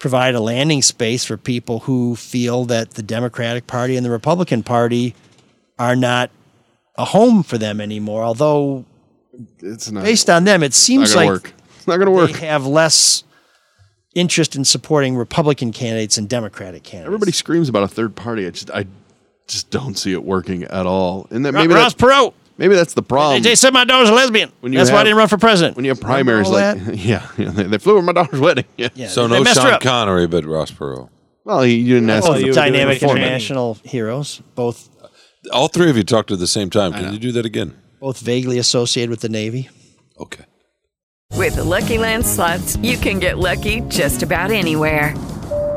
provide 0.00 0.34
a 0.34 0.40
landing 0.40 0.82
space 0.82 1.24
for 1.24 1.36
people 1.36 1.80
who 1.80 2.16
feel 2.16 2.64
that 2.66 2.90
the 2.90 3.02
Democratic 3.02 3.66
Party 3.66 3.96
and 3.96 4.04
the 4.04 4.10
Republican 4.10 4.62
Party 4.62 5.14
are 5.78 5.94
not 5.96 6.30
a 6.96 7.04
home 7.04 7.42
for 7.42 7.58
them 7.58 7.80
anymore. 7.80 8.24
Although 8.24 8.84
It's 9.60 9.90
not. 9.90 10.02
based 10.04 10.28
on 10.28 10.44
them, 10.44 10.62
it 10.62 10.74
seems 10.74 11.14
like 11.14 11.26
work. 11.28 11.52
It's 11.76 11.86
not 11.86 11.96
going 11.96 12.06
to 12.06 12.12
work. 12.12 12.32
they 12.32 12.46
have 12.46 12.66
less 12.66 13.22
interest 14.14 14.56
in 14.56 14.64
supporting 14.64 15.16
Republican 15.16 15.72
candidates 15.72 16.18
and 16.18 16.28
Democratic 16.28 16.82
candidates. 16.82 17.06
Everybody 17.06 17.32
screams 17.32 17.68
about 17.68 17.82
a 17.82 17.88
third 17.88 18.14
party. 18.14 18.46
I 18.46 18.50
just, 18.50 18.70
I 18.70 18.86
just 19.46 19.70
don't 19.70 19.96
see 19.96 20.12
it 20.12 20.24
working 20.24 20.64
at 20.64 20.86
all. 20.86 21.26
And 21.30 21.44
that 21.46 21.52
maybe 21.52 21.74
Ross 21.74 21.94
Perot. 21.94 22.32
Maybe 22.58 22.74
that's 22.74 22.94
the 22.94 23.02
problem. 23.02 23.42
They, 23.42 23.50
they 23.50 23.54
said 23.54 23.72
my 23.72 23.84
daughter's 23.84 24.08
a 24.10 24.12
lesbian. 24.14 24.52
When 24.60 24.72
you 24.72 24.78
That's 24.78 24.90
why 24.90 24.98
I 25.00 25.04
didn't 25.04 25.18
run 25.18 25.28
for 25.28 25.38
president. 25.38 25.76
when 25.76 25.84
you 25.84 25.90
have 25.90 26.00
primaries, 26.00 26.48
like 26.48 26.78
that? 26.84 26.94
yeah, 26.96 27.26
yeah 27.36 27.50
they, 27.50 27.64
they 27.64 27.78
flew 27.78 27.96
with 27.96 28.04
my 28.04 28.12
daughter's 28.12 28.40
wedding. 28.40 28.64
Yeah. 28.76 28.88
Yeah, 28.94 29.08
So 29.08 29.26
they 29.28 29.42
no 29.42 29.44
Sean. 29.52 29.80
Connery, 29.80 30.26
but 30.26 30.44
Ross 30.44 30.70
Perot. 30.70 31.08
Well, 31.44 31.62
he, 31.62 31.74
you 31.76 31.94
didn't 31.94 32.10
ask 32.10 32.26
him 32.28 32.34
you 32.36 32.40
for- 32.40 32.46
were 32.48 32.52
Dynamic 32.54 33.02
it 33.02 33.06
me. 33.06 33.10
international 33.12 33.78
heroes, 33.84 34.40
both 34.54 34.88
All 35.52 35.68
three 35.68 35.90
of 35.90 35.96
you 35.96 36.04
talked 36.04 36.30
at 36.30 36.38
the 36.38 36.46
same 36.46 36.70
time. 36.70 36.92
Can 36.92 37.12
you 37.12 37.18
do 37.18 37.32
that 37.32 37.44
again? 37.46 37.76
both 38.00 38.20
vaguely 38.20 38.58
associated 38.58 39.08
with 39.08 39.20
the 39.20 39.28
Navy. 39.30 39.68
Okay. 40.20 40.44
With 41.32 41.54
the 41.56 41.64
Lucky 41.64 41.96
Land 41.98 42.24
slots, 42.26 42.76
you 42.76 42.96
can 42.98 43.18
get 43.18 43.38
lucky 43.38 43.80
just 43.88 44.22
about 44.22 44.50
anywhere. 44.50 45.14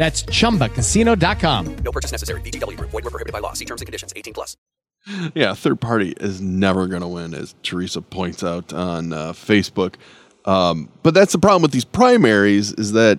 That's 0.00 0.22
chumbacasino.com. 0.22 1.76
No 1.84 1.92
purchase 1.92 2.10
necessary. 2.10 2.40
VGW 2.40 2.78
Group. 2.78 2.88
Void 2.88 3.04
were 3.04 3.10
prohibited 3.10 3.34
by 3.34 3.40
law. 3.40 3.52
See 3.52 3.66
terms 3.66 3.82
and 3.82 3.86
conditions. 3.86 4.14
18 4.16 4.32
plus. 4.32 4.56
Yeah, 5.34 5.52
third 5.52 5.78
party 5.78 6.14
is 6.18 6.40
never 6.40 6.86
going 6.86 7.02
to 7.02 7.08
win, 7.08 7.34
as 7.34 7.54
Teresa 7.62 8.00
points 8.00 8.42
out 8.42 8.72
on 8.72 9.12
uh, 9.12 9.32
Facebook. 9.32 9.96
Um, 10.46 10.88
but 11.02 11.12
that's 11.12 11.32
the 11.32 11.38
problem 11.38 11.60
with 11.60 11.72
these 11.72 11.84
primaries 11.84 12.72
is 12.72 12.92
that 12.92 13.18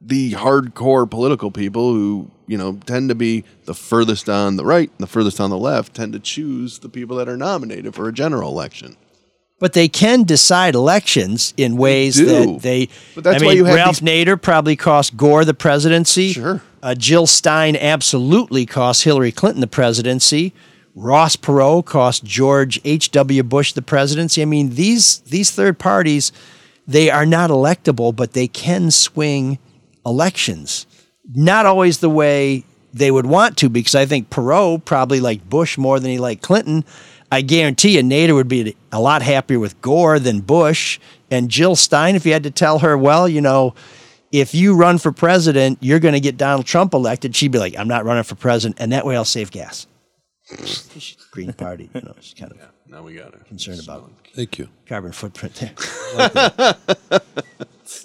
the 0.00 0.32
hardcore 0.32 1.10
political 1.10 1.50
people 1.50 1.92
who 1.92 2.30
you 2.46 2.56
know 2.56 2.78
tend 2.86 3.10
to 3.10 3.14
be 3.14 3.44
the 3.64 3.74
furthest 3.74 4.30
on 4.30 4.56
the 4.56 4.64
right 4.64 4.88
and 4.88 5.00
the 5.00 5.06
furthest 5.06 5.40
on 5.40 5.50
the 5.50 5.58
left 5.58 5.92
tend 5.92 6.14
to 6.14 6.20
choose 6.20 6.78
the 6.78 6.88
people 6.88 7.16
that 7.16 7.28
are 7.28 7.36
nominated 7.36 7.94
for 7.94 8.08
a 8.08 8.12
general 8.14 8.50
election. 8.50 8.96
But 9.60 9.72
they 9.72 9.88
can 9.88 10.22
decide 10.22 10.74
elections 10.76 11.52
in 11.56 11.76
ways 11.76 12.16
do. 12.16 12.26
that 12.26 12.62
they. 12.62 12.88
But 13.14 13.24
that's 13.24 13.42
I 13.42 13.46
why 13.46 13.52
you 13.52 13.64
have 13.64 13.74
Ralph 13.74 14.00
Nader 14.00 14.40
probably 14.40 14.76
cost 14.76 15.16
Gore 15.16 15.44
the 15.44 15.54
presidency. 15.54 16.32
Sure. 16.32 16.62
Uh, 16.80 16.94
Jill 16.94 17.26
Stein 17.26 17.74
absolutely 17.74 18.66
cost 18.66 19.02
Hillary 19.02 19.32
Clinton 19.32 19.60
the 19.60 19.66
presidency. 19.66 20.52
Ross 20.94 21.36
Perot 21.36 21.84
cost 21.84 22.24
George 22.24 22.80
H. 22.84 23.10
W. 23.12 23.42
Bush 23.42 23.72
the 23.72 23.82
presidency. 23.82 24.42
I 24.42 24.44
mean, 24.44 24.70
these 24.70 25.18
these 25.20 25.50
third 25.50 25.78
parties, 25.78 26.32
they 26.86 27.10
are 27.10 27.26
not 27.26 27.50
electable, 27.50 28.14
but 28.14 28.32
they 28.32 28.48
can 28.48 28.90
swing 28.90 29.58
elections. 30.04 30.86
Not 31.34 31.66
always 31.66 31.98
the 31.98 32.10
way 32.10 32.64
they 32.92 33.10
would 33.10 33.26
want 33.26 33.56
to, 33.58 33.68
because 33.68 33.94
I 33.94 34.06
think 34.06 34.30
Perot 34.30 34.84
probably 34.84 35.20
liked 35.20 35.48
Bush 35.48 35.78
more 35.78 36.00
than 36.00 36.10
he 36.10 36.18
liked 36.18 36.42
Clinton. 36.42 36.84
I 37.30 37.42
guarantee 37.42 37.96
you, 37.96 38.02
Nader 38.02 38.34
would 38.34 38.48
be 38.48 38.74
a 38.90 39.00
lot 39.00 39.22
happier 39.22 39.58
with 39.58 39.80
Gore 39.82 40.18
than 40.18 40.40
Bush. 40.40 40.98
And 41.30 41.50
Jill 41.50 41.76
Stein, 41.76 42.14
if 42.16 42.24
you 42.24 42.32
had 42.32 42.44
to 42.44 42.50
tell 42.50 42.78
her, 42.78 42.96
well, 42.96 43.28
you 43.28 43.40
know, 43.42 43.74
if 44.32 44.54
you 44.54 44.74
run 44.74 44.98
for 44.98 45.12
president, 45.12 45.78
you're 45.80 45.98
going 46.00 46.14
to 46.14 46.20
get 46.20 46.36
Donald 46.36 46.64
Trump 46.66 46.94
elected, 46.94 47.36
she'd 47.36 47.52
be 47.52 47.58
like, 47.58 47.76
I'm 47.78 47.88
not 47.88 48.04
running 48.04 48.24
for 48.24 48.34
president, 48.34 48.80
and 48.80 48.92
that 48.92 49.04
way 49.04 49.14
I'll 49.16 49.24
save 49.26 49.50
gas. 49.50 49.86
Green 51.30 51.52
Party, 51.52 51.90
you 51.94 52.00
know, 52.00 52.14
she's 52.20 52.34
kind 52.34 52.52
of 52.52 52.58
now 52.86 53.02
we 53.02 53.14
got 53.14 53.34
it. 53.34 53.44
concerned 53.46 53.80
about 53.84 54.10
Thank 54.34 54.58
you. 54.58 54.68
carbon 54.86 55.12
footprint 55.12 55.54
there. 55.56 55.72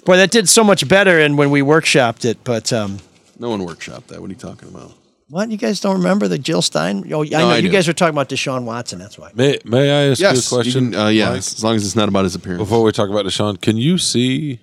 Boy, 0.04 0.16
that 0.18 0.30
did 0.30 0.48
so 0.48 0.62
much 0.62 0.86
better 0.86 1.18
and 1.20 1.38
when 1.38 1.50
we 1.50 1.62
workshopped 1.62 2.26
it, 2.26 2.38
but 2.44 2.70
um, 2.72 2.98
No 3.38 3.48
one 3.48 3.60
workshopped 3.60 4.08
that. 4.08 4.20
What 4.20 4.28
are 4.28 4.32
you 4.34 4.38
talking 4.38 4.68
about? 4.68 4.92
What 5.28 5.50
you 5.50 5.56
guys 5.56 5.80
don't 5.80 5.96
remember 5.96 6.28
the 6.28 6.38
Jill 6.38 6.62
Stein? 6.62 7.10
Oh, 7.12 7.24
I 7.24 7.28
No, 7.28 7.38
know 7.38 7.48
I 7.50 7.56
you 7.56 7.62
do. 7.68 7.70
guys 7.72 7.86
were 7.86 7.92
talking 7.94 8.14
about 8.14 8.28
Deshaun 8.28 8.64
Watson. 8.64 8.98
That's 8.98 9.18
why. 9.18 9.30
May 9.34 9.58
May 9.64 9.90
I 9.90 10.10
ask 10.10 10.20
Yes, 10.20 10.50
you 10.50 10.56
a 10.58 10.60
you 10.60 10.64
question? 10.64 10.90
can- 10.92 11.00
uh, 11.00 11.08
yeah, 11.08 11.28
Mike? 11.30 11.38
as 11.38 11.64
long 11.64 11.76
as 11.76 11.84
it's 11.84 11.96
not 11.96 12.08
about 12.08 12.24
his 12.24 12.34
appearance. 12.34 12.60
Before 12.60 12.82
we 12.82 12.92
talk 12.92 13.08
about 13.10 13.24
Deshaun, 13.24 13.60
can 13.60 13.76
you 13.76 13.98
see 13.98 14.60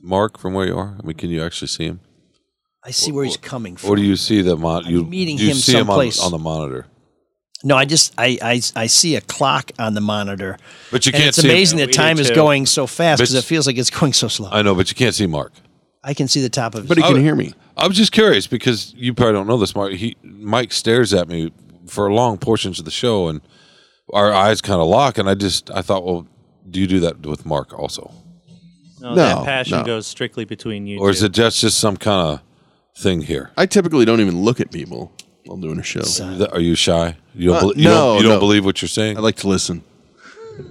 Mark 0.00 0.38
from 0.38 0.54
where 0.54 0.66
you 0.66 0.76
are? 0.78 0.96
I 1.02 1.06
mean, 1.06 1.16
can 1.16 1.30
you 1.30 1.42
actually 1.44 1.68
see 1.68 1.84
him, 1.84 2.00
I 2.84 2.92
see 2.92 3.12
where 3.12 3.24
he's 3.24 3.36
coming 3.36 3.76
from. 3.76 3.90
or 3.90 3.96
do 3.96 4.02
you 4.02 4.16
see 4.16 4.40
the 4.42 4.56
mon- 4.56 4.86
you 4.86 5.04
meeting 5.04 5.36
you 5.38 5.48
him 5.50 5.56
see 5.56 5.72
him 5.72 5.80
on, 5.80 5.86
someplace. 5.86 6.20
on 6.22 6.30
the 6.30 6.38
monitor? 6.38 6.86
No, 7.62 7.76
I 7.76 7.84
just 7.84 8.14
I, 8.16 8.38
I 8.40 8.62
I 8.74 8.86
see 8.86 9.16
a 9.16 9.20
clock 9.20 9.70
on 9.78 9.92
the 9.92 10.00
monitor. 10.00 10.56
But 10.90 11.04
you 11.04 11.10
And 11.12 11.16
can't 11.18 11.28
It's 11.28 11.36
see 11.42 11.48
him. 11.48 11.50
amazing 11.54 11.78
Yeah, 11.78 11.84
that 11.86 11.88
we 11.90 11.92
time 11.92 12.18
is 12.18 12.28
too. 12.28 12.34
going 12.34 12.64
so 12.64 12.86
fast 12.86 13.18
But- 13.18 13.24
because 13.24 13.34
it 13.34 13.44
feels 13.44 13.66
like 13.66 13.76
it's 13.76 13.90
going 13.90 14.14
so 14.14 14.28
slow. 14.28 14.48
I 14.50 14.62
know, 14.62 14.74
but 14.74 14.88
you 14.90 14.94
can't 14.94 15.14
see 15.14 15.26
Mark. 15.26 15.52
I 16.02 16.14
can 16.14 16.26
see 16.28 16.40
the 16.40 16.48
top 16.48 16.74
of. 16.74 16.84
His 16.84 16.88
But 16.88 16.96
he 16.96 17.02
can 17.02 17.20
hear 17.20 17.34
me. 17.36 17.52
I 17.76 17.86
was 17.86 17.96
just 17.96 18.12
curious 18.12 18.46
because 18.46 18.92
you 18.96 19.14
probably 19.14 19.34
don't 19.34 19.46
know 19.46 19.56
this, 19.56 19.74
Mark. 19.74 19.92
He 19.92 20.16
Mike 20.22 20.72
stares 20.72 21.14
at 21.14 21.28
me 21.28 21.52
for 21.86 22.12
long 22.12 22.38
portions 22.38 22.78
of 22.78 22.84
the 22.84 22.90
show, 22.90 23.28
and 23.28 23.40
our 24.12 24.32
eyes 24.32 24.60
kind 24.60 24.80
of 24.80 24.86
lock. 24.88 25.18
And 25.18 25.28
I 25.28 25.34
just 25.34 25.70
I 25.70 25.82
thought, 25.82 26.04
well, 26.04 26.26
do 26.68 26.80
you 26.80 26.86
do 26.86 27.00
that 27.00 27.24
with 27.26 27.46
Mark 27.46 27.72
also, 27.78 28.12
No, 29.00 29.10
No, 29.10 29.14
that 29.14 29.44
passion 29.44 29.78
no. 29.78 29.84
goes 29.84 30.06
strictly 30.06 30.44
between 30.44 30.86
you. 30.86 31.00
or 31.00 31.10
is 31.10 31.22
it 31.22 31.32
just 31.32 31.60
just 31.60 31.78
some 31.78 31.96
kind 31.96 32.28
of 32.28 32.40
thing 33.02 33.22
here? 33.22 33.50
I 33.56 33.66
typically 33.66 34.04
don't 34.04 34.20
even 34.20 34.42
look 34.42 34.60
at 34.60 34.70
people 34.70 35.12
while 35.46 35.56
doing 35.58 35.78
a 35.78 35.82
show. 35.82 36.02
Th- 36.02 36.48
Are 36.52 36.60
you 36.60 36.74
shy? 36.74 37.16
You 37.34 37.48
don't, 37.50 37.56
Uh, 37.56 37.60
bel- 37.60 37.76
you 37.76 37.84
no, 37.84 37.90
don't, 37.94 38.16
you 38.18 38.22
don't 38.24 38.32
no. 38.36 38.40
believe 38.40 38.64
what 38.64 38.82
you're 38.82 38.88
saying? 38.88 39.16
I 39.16 39.20
like 39.20 39.36
to 39.36 39.48
listen. 39.48 39.82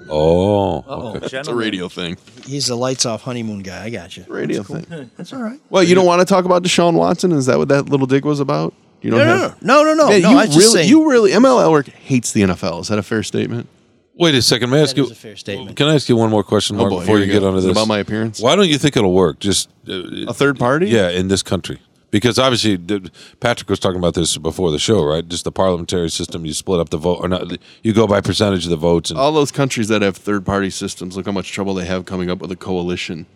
Oh, 0.10 0.78
Uh-oh. 0.80 1.16
okay. 1.18 1.38
It's 1.40 1.48
a 1.48 1.56
radio 1.56 1.88
thing. 1.90 2.18
He's 2.46 2.68
the 2.68 2.76
lights 2.76 3.06
off 3.06 3.22
honeymoon 3.24 3.60
guy. 3.64 3.86
I 3.86 3.90
got 3.90 4.16
you. 4.18 4.26
Radio 4.28 4.58
That's 4.64 4.68
cool. 4.68 4.80
thing. 4.82 5.12
That's 5.18 5.34
all 5.34 5.42
right. 5.42 5.60
Well, 5.70 5.84
you 5.84 5.96
don't 5.96 6.06
want 6.06 6.20
to 6.20 6.26
talk 6.26 6.46
about 6.46 6.64
Deshaun 6.64 6.94
Watson? 6.94 7.32
Is 7.32 7.46
that 7.48 7.58
what 7.58 7.68
that 7.70 7.90
little 7.90 8.08
dig 8.08 8.26
was 8.26 8.40
about? 8.40 8.74
You 9.02 9.12
don't 9.12 9.20
No, 9.20 9.26
no, 9.26 9.38
have. 9.42 9.62
no, 9.64 9.84
no, 9.84 9.94
no, 9.94 10.10
Yeah, 10.10 10.20
no. 10.20 10.30
you 10.32 10.38
I 10.38 10.46
was 10.46 10.56
just 10.56 10.58
really, 10.60 10.74
saying- 10.84 10.90
you 10.90 11.10
really, 11.10 11.32
ML 11.32 11.62
Elrick 11.64 11.90
hates 11.90 12.32
the 12.34 12.42
NFL. 12.42 12.82
Is 12.82 12.88
that 12.90 13.00
a 13.00 13.04
fair 13.04 13.24
statement? 13.24 13.68
Wait 14.16 14.36
a 14.36 14.42
second. 14.42 14.70
May 14.70 14.80
I 14.80 14.82
ask 14.82 14.96
That 14.96 15.02
you? 15.02 15.06
is 15.06 15.12
a 15.12 15.16
fair 15.16 15.38
statement. 15.38 15.78
Can 15.78 15.88
I 15.88 15.96
ask 15.96 16.10
you 16.10 16.18
one 16.18 16.30
more 16.30 16.44
question, 16.44 16.76
Oh, 16.76 16.80
Mark, 16.80 16.90
boy, 16.92 17.00
before 17.00 17.16
here 17.18 17.26
you 17.26 17.30
we 17.30 17.34
get 17.34 17.40
go. 17.40 17.48
onto 17.48 17.60
Is 17.60 17.64
it 17.64 17.68
this? 17.70 17.78
about 17.78 17.88
my 17.88 18.00
appearance? 18.00 18.42
Why 18.42 18.58
don't 18.58 18.68
you 18.68 18.78
think 18.78 18.98
it'll 18.98 19.14
work? 19.14 19.40
Just 19.40 19.70
uh, 19.88 19.94
A 20.28 20.34
third 20.34 20.60
party? 20.60 20.88
Yeah, 20.90 21.10
in 21.10 21.30
this 21.30 21.42
country. 21.42 21.80
Because 22.12 22.40
obviously, 22.40 22.76
d- 22.78 23.12
Patrick 23.40 23.70
was 23.70 23.80
talking 23.80 24.00
about 24.00 24.16
this 24.16 24.36
before 24.38 24.72
the 24.72 24.80
show, 24.80 25.04
right? 25.04 25.28
Just 25.28 25.44
the 25.44 25.52
parliamentary 25.52 26.10
system. 26.10 26.46
You 26.46 26.54
split 26.54 26.80
up 26.80 26.90
the 26.90 26.98
vote, 26.98 27.20
or 27.22 27.28
not? 27.28 27.52
You 27.84 27.94
go 27.94 28.08
by 28.08 28.20
percentage 28.22 28.64
of 28.66 28.72
the 28.72 28.78
votes, 28.78 29.12
and 29.12 29.20
All 29.20 29.32
those 29.32 29.52
countries 29.52 29.90
that 29.90 30.02
have 30.02 30.18
third 30.18 30.46
party 30.46 30.70
systems, 30.72 31.16
look 31.16 31.28
how 31.28 31.32
much 31.32 31.52
trouble 31.52 31.76
they 31.76 31.86
have 31.86 32.06
coming 32.06 32.30
up 32.32 32.40
with 32.40 32.52
a 32.52 32.56
coalition. 32.56 33.28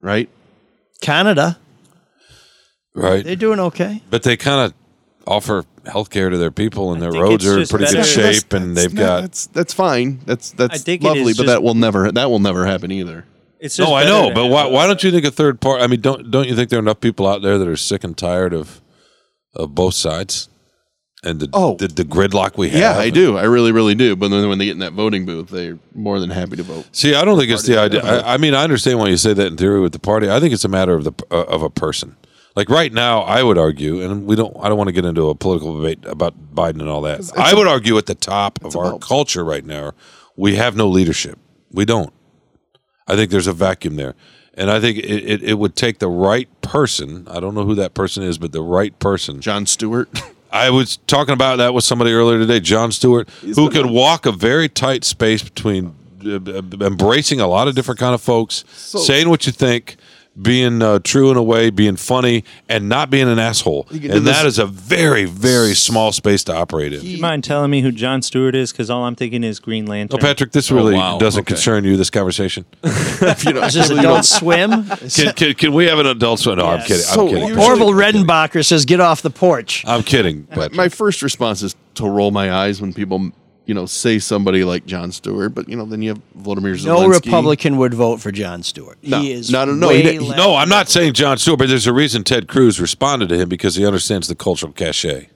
Right? 0.00 0.28
Canada, 1.00 1.58
right. 2.94 3.24
they're 3.24 3.36
doing 3.36 3.58
okay. 3.60 4.02
But 4.10 4.22
they 4.22 4.36
kind 4.36 4.66
of 4.66 4.74
offer 5.26 5.64
health 5.86 6.10
care 6.10 6.30
to 6.30 6.38
their 6.38 6.50
people, 6.50 6.92
and 6.92 7.02
their 7.02 7.12
roads 7.12 7.46
are 7.46 7.54
in 7.54 7.58
just 7.60 7.70
pretty 7.72 7.86
good 7.86 7.96
better- 8.02 8.32
shape, 8.34 8.52
and 8.52 8.76
they've 8.76 8.92
No, 8.94 9.02
got. 9.06 9.20
that's 9.22 9.46
that's 9.48 9.74
fine. 9.74 10.20
That's 10.26 10.50
that's 10.52 10.86
lovely, 10.86 11.24
but 11.32 11.36
just- 11.36 11.46
that 11.46 11.62
will 11.62 11.74
never 11.74 12.12
that 12.12 12.30
will 12.30 12.38
never 12.38 12.66
happen 12.66 12.90
either. 12.92 13.24
It's 13.60 13.76
just 13.76 13.88
No, 13.88 13.94
I 13.94 14.04
know, 14.04 14.32
but 14.34 14.46
why? 14.46 14.66
Why 14.66 14.86
don't 14.86 15.02
you 15.04 15.10
think 15.10 15.24
a 15.26 15.30
third 15.30 15.60
part? 15.60 15.82
I 15.82 15.86
mean, 15.86 16.00
don't 16.00 16.30
don't 16.30 16.48
you 16.48 16.56
think 16.56 16.70
there 16.70 16.78
are 16.78 16.82
enough 16.82 17.00
people 17.00 17.26
out 17.26 17.42
there 17.42 17.58
that 17.58 17.68
are 17.68 17.76
sick 17.76 18.04
and 18.04 18.16
tired 18.16 18.54
of 18.54 18.80
of 19.54 19.74
both 19.74 19.94
sides 19.94 20.48
and 21.22 21.40
the 21.40 21.48
Oh. 21.52 21.76
the, 21.76 21.88
the 21.88 22.04
gridlock 22.04 22.56
we 22.56 22.70
have? 22.70 22.80
Yeah, 22.80 22.96
I 22.96 23.04
and- 23.06 23.14
do. 23.14 23.36
I 23.36 23.42
really, 23.44 23.72
really 23.72 23.94
do. 23.94 24.16
But 24.16 24.28
then 24.28 24.48
when 24.48 24.58
they 24.58 24.64
get 24.64 24.72
in 24.72 24.78
that 24.78 24.94
voting 24.94 25.26
booth, 25.26 25.50
they're 25.50 25.78
more 25.94 26.18
than 26.20 26.30
happy 26.30 26.56
to 26.56 26.62
vote. 26.62 26.86
See, 26.92 27.14
I 27.14 27.24
don't 27.24 27.38
think 27.38 27.50
it's 27.50 27.64
the 27.66 27.78
idea. 27.78 28.02
I, 28.02 28.34
I 28.34 28.36
mean, 28.38 28.54
I 28.54 28.64
understand 28.64 28.98
why 28.98 29.08
you 29.08 29.16
say 29.18 29.34
that 29.34 29.46
in 29.46 29.56
theory 29.58 29.80
with 29.80 29.92
the 29.92 29.98
party. 29.98 30.30
I 30.30 30.40
think 30.40 30.54
it's 30.54 30.64
a 30.64 30.68
matter 30.68 30.94
of 30.94 31.04
the 31.04 31.12
uh, 31.30 31.42
of 31.44 31.62
a 31.62 31.68
person. 31.70 32.16
Like 32.56 32.68
right 32.70 32.92
now, 32.92 33.20
I 33.20 33.42
would 33.42 33.58
argue, 33.58 34.00
and 34.02 34.26
we 34.26 34.36
don't. 34.36 34.56
I 34.60 34.68
don't 34.70 34.78
want 34.78 34.88
to 34.88 34.92
get 34.92 35.04
into 35.04 35.28
a 35.28 35.34
political 35.34 35.76
debate 35.76 35.98
about 36.06 36.34
Biden 36.54 36.80
and 36.80 36.88
all 36.88 37.02
that. 37.02 37.20
I 37.36 37.48
it's 37.48 37.54
would 37.54 37.66
argue 37.68 37.98
at 37.98 38.06
the 38.06 38.14
top 38.14 38.58
of 38.64 38.74
our 38.74 38.86
about- 38.86 39.02
culture 39.02 39.44
right 39.44 39.64
now, 39.64 39.92
we 40.36 40.56
have 40.56 40.74
no 40.76 40.88
leadership. 40.88 41.38
We 41.70 41.84
don't. 41.84 42.12
I 43.10 43.16
think 43.16 43.30
there's 43.30 43.46
a 43.46 43.52
vacuum 43.52 43.96
there, 43.96 44.14
and 44.54 44.70
I 44.70 44.80
think 44.80 44.98
it, 44.98 45.04
it, 45.04 45.42
it 45.42 45.54
would 45.54 45.74
take 45.76 45.98
the 45.98 46.08
right 46.08 46.48
person. 46.62 47.26
I 47.28 47.40
don't 47.40 47.54
know 47.54 47.64
who 47.64 47.74
that 47.74 47.94
person 47.94 48.22
is, 48.22 48.38
but 48.38 48.52
the 48.52 48.62
right 48.62 48.96
person. 48.98 49.40
Jon 49.40 49.66
Stewart. 49.66 50.08
I 50.52 50.70
was 50.70 50.96
talking 51.06 51.32
about 51.32 51.56
that 51.56 51.74
with 51.74 51.84
somebody 51.84 52.12
earlier 52.12 52.38
today, 52.38 52.58
Jon 52.58 52.90
Stewart, 52.90 53.28
who 53.40 53.70
could 53.70 53.86
walk 53.86 54.26
a 54.26 54.32
very 54.32 54.68
tight 54.68 55.04
space 55.04 55.42
between 55.42 55.94
uh, 56.24 56.40
embracing 56.80 57.40
a 57.40 57.46
lot 57.46 57.68
of 57.68 57.74
different 57.74 58.00
kind 58.00 58.14
of 58.14 58.20
folks, 58.20 58.64
saying 59.06 59.28
what 59.28 59.46
you 59.46 59.52
think, 59.52 59.96
being 60.40 60.80
uh, 60.82 60.98
true 61.00 61.30
in 61.30 61.36
a 61.36 61.42
way, 61.42 61.70
being 61.70 61.96
funny, 61.96 62.44
and 62.68 62.88
not 62.88 63.10
being 63.10 63.28
an 63.28 63.38
asshole. 63.38 63.86
And 63.90 64.00
do 64.00 64.08
that 64.20 64.42
this- 64.42 64.44
is 64.44 64.58
a 64.58 64.66
very, 64.66 65.24
very 65.24 65.74
small 65.74 66.12
space 66.12 66.44
to 66.44 66.54
operate 66.54 66.92
in. 66.92 67.00
Do 67.00 67.06
you 67.08 67.20
mind 67.20 67.44
telling 67.44 67.70
me 67.70 67.80
who 67.82 67.92
Jon 67.92 68.22
Stewart 68.22 68.54
is? 68.54 68.72
Because 68.72 68.90
all 68.90 69.04
I'm 69.04 69.16
thinking 69.16 69.44
is 69.44 69.60
Green 69.60 69.84
No, 69.84 69.90
Lantern. 69.92 70.20
Patrick, 70.20 70.52
this 70.52 70.70
really 70.70 70.94
Oh, 70.94 70.98
wow. 70.98 71.18
doesn't 71.18 71.40
Okay. 71.42 71.54
concern 71.54 71.84
you. 71.84 71.96
This 71.96 72.10
conversation. 72.10 72.64
If 72.84 73.44
you 73.44 73.52
know- 73.52 73.62
Is 73.64 73.74
this 73.74 73.90
you 73.90 73.98
Adult 73.98 74.24
Swim? 74.24 74.70
Can, 75.14 75.32
can, 75.34 75.54
can 75.54 75.72
we 75.72 75.86
have 75.86 75.98
an 75.98 76.06
adult 76.06 76.40
swim? 76.40 76.56
No, 76.58 76.66
I'm 76.66 76.80
kidding. 76.82 76.96
So 77.02 77.22
I'm 77.22 77.28
kidding. 77.28 77.48
usually- 77.48 77.64
Orville 77.66 77.90
Redenbacher 77.92 78.64
says, 78.64 78.84
"Get 78.84 79.00
off 79.00 79.22
the 79.22 79.30
porch." 79.30 79.84
I'm 79.86 80.02
kidding. 80.02 80.46
But 80.54 80.72
my 80.74 80.88
first 80.88 81.22
response 81.22 81.62
is 81.62 81.74
to 81.96 82.08
roll 82.08 82.30
my 82.30 82.52
eyes 82.52 82.80
when 82.80 82.92
people, 82.92 83.30
you 83.66 83.74
know, 83.74 83.86
say 83.86 84.18
somebody 84.18 84.64
like 84.64 84.84
Jon 84.86 85.12
Stewart. 85.12 85.54
But 85.54 85.68
you 85.68 85.76
know, 85.76 85.84
then 85.84 86.02
you 86.02 86.10
have 86.10 86.20
Vladimir 86.34 86.74
Zelensky. 86.74 86.84
No 86.86 87.06
Republican 87.08 87.76
would 87.76 87.94
vote 87.94 88.20
for 88.20 88.32
Jon 88.32 88.62
Stewart. 88.62 88.98
No, 89.02 89.20
he 89.20 89.32
is 89.32 89.50
no, 89.50 89.64
no, 89.64 89.72
no, 89.74 89.88
way 89.88 89.98
he 89.98 90.02
didn't- 90.02 90.36
No, 90.36 90.56
I'm 90.56 90.68
not 90.68 90.88
saying 90.88 91.12
Jon 91.14 91.38
Stewart, 91.38 91.58
but 91.58 91.68
there's 91.68 91.86
a 91.86 91.92
reason 91.92 92.24
Ted 92.24 92.48
Cruz 92.48 92.80
responded 92.80 93.28
to 93.30 93.36
him 93.38 93.48
because 93.48 93.76
he 93.76 93.86
understands 93.86 94.28
the 94.28 94.34
cultural 94.34 94.72
cachet. 94.72 95.28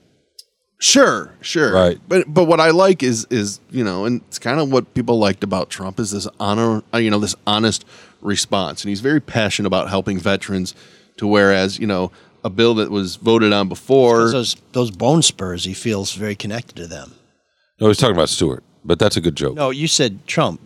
Sure, 0.77 1.33
sure. 1.41 1.73
Right. 1.73 1.99
But 2.07 2.25
but 2.33 2.45
what 2.45 2.59
I 2.59 2.71
like 2.71 3.01
is 3.01 3.25
is 3.29 3.61
you 3.71 3.83
know, 3.83 4.05
and 4.05 4.21
it's 4.27 4.39
kind 4.39 4.59
of 4.59 4.71
what 4.71 4.93
people 4.93 5.17
liked 5.17 5.43
about 5.43 5.69
Trump 5.69 5.99
is 5.99 6.11
this 6.11 6.27
honor, 6.39 6.83
uh, 6.93 6.97
you 6.97 7.09
know, 7.09 7.19
this 7.19 7.35
honest 7.47 7.85
response, 8.21 8.83
and 8.83 8.89
he's 8.89 8.99
very 9.01 9.21
passionate 9.21 9.67
about 9.67 9.89
helping 9.89 10.19
veterans. 10.19 10.75
To 11.17 11.27
whereas 11.27 11.79
you 11.79 11.87
know, 11.87 12.11
a 12.43 12.49
bill 12.49 12.75
that 12.75 12.91
was 12.91 13.15
voted 13.15 13.53
on 13.53 13.69
before. 13.69 14.29
Those 14.29 14.57
those 14.73 14.91
bone 14.91 15.21
spurs, 15.21 15.63
he 15.63 15.73
feels 15.73 16.13
very 16.13 16.35
connected 16.35 16.75
to 16.75 16.87
them. 16.87 17.13
No, 17.79 17.87
he's 17.87 17.97
talking 17.97 18.15
about 18.15 18.29
Stewart, 18.29 18.63
but 18.83 18.99
that's 18.99 19.17
a 19.17 19.21
good 19.21 19.35
joke. 19.35 19.55
No, 19.55 19.69
you 19.69 19.87
said 19.87 20.25
Trump. 20.27 20.61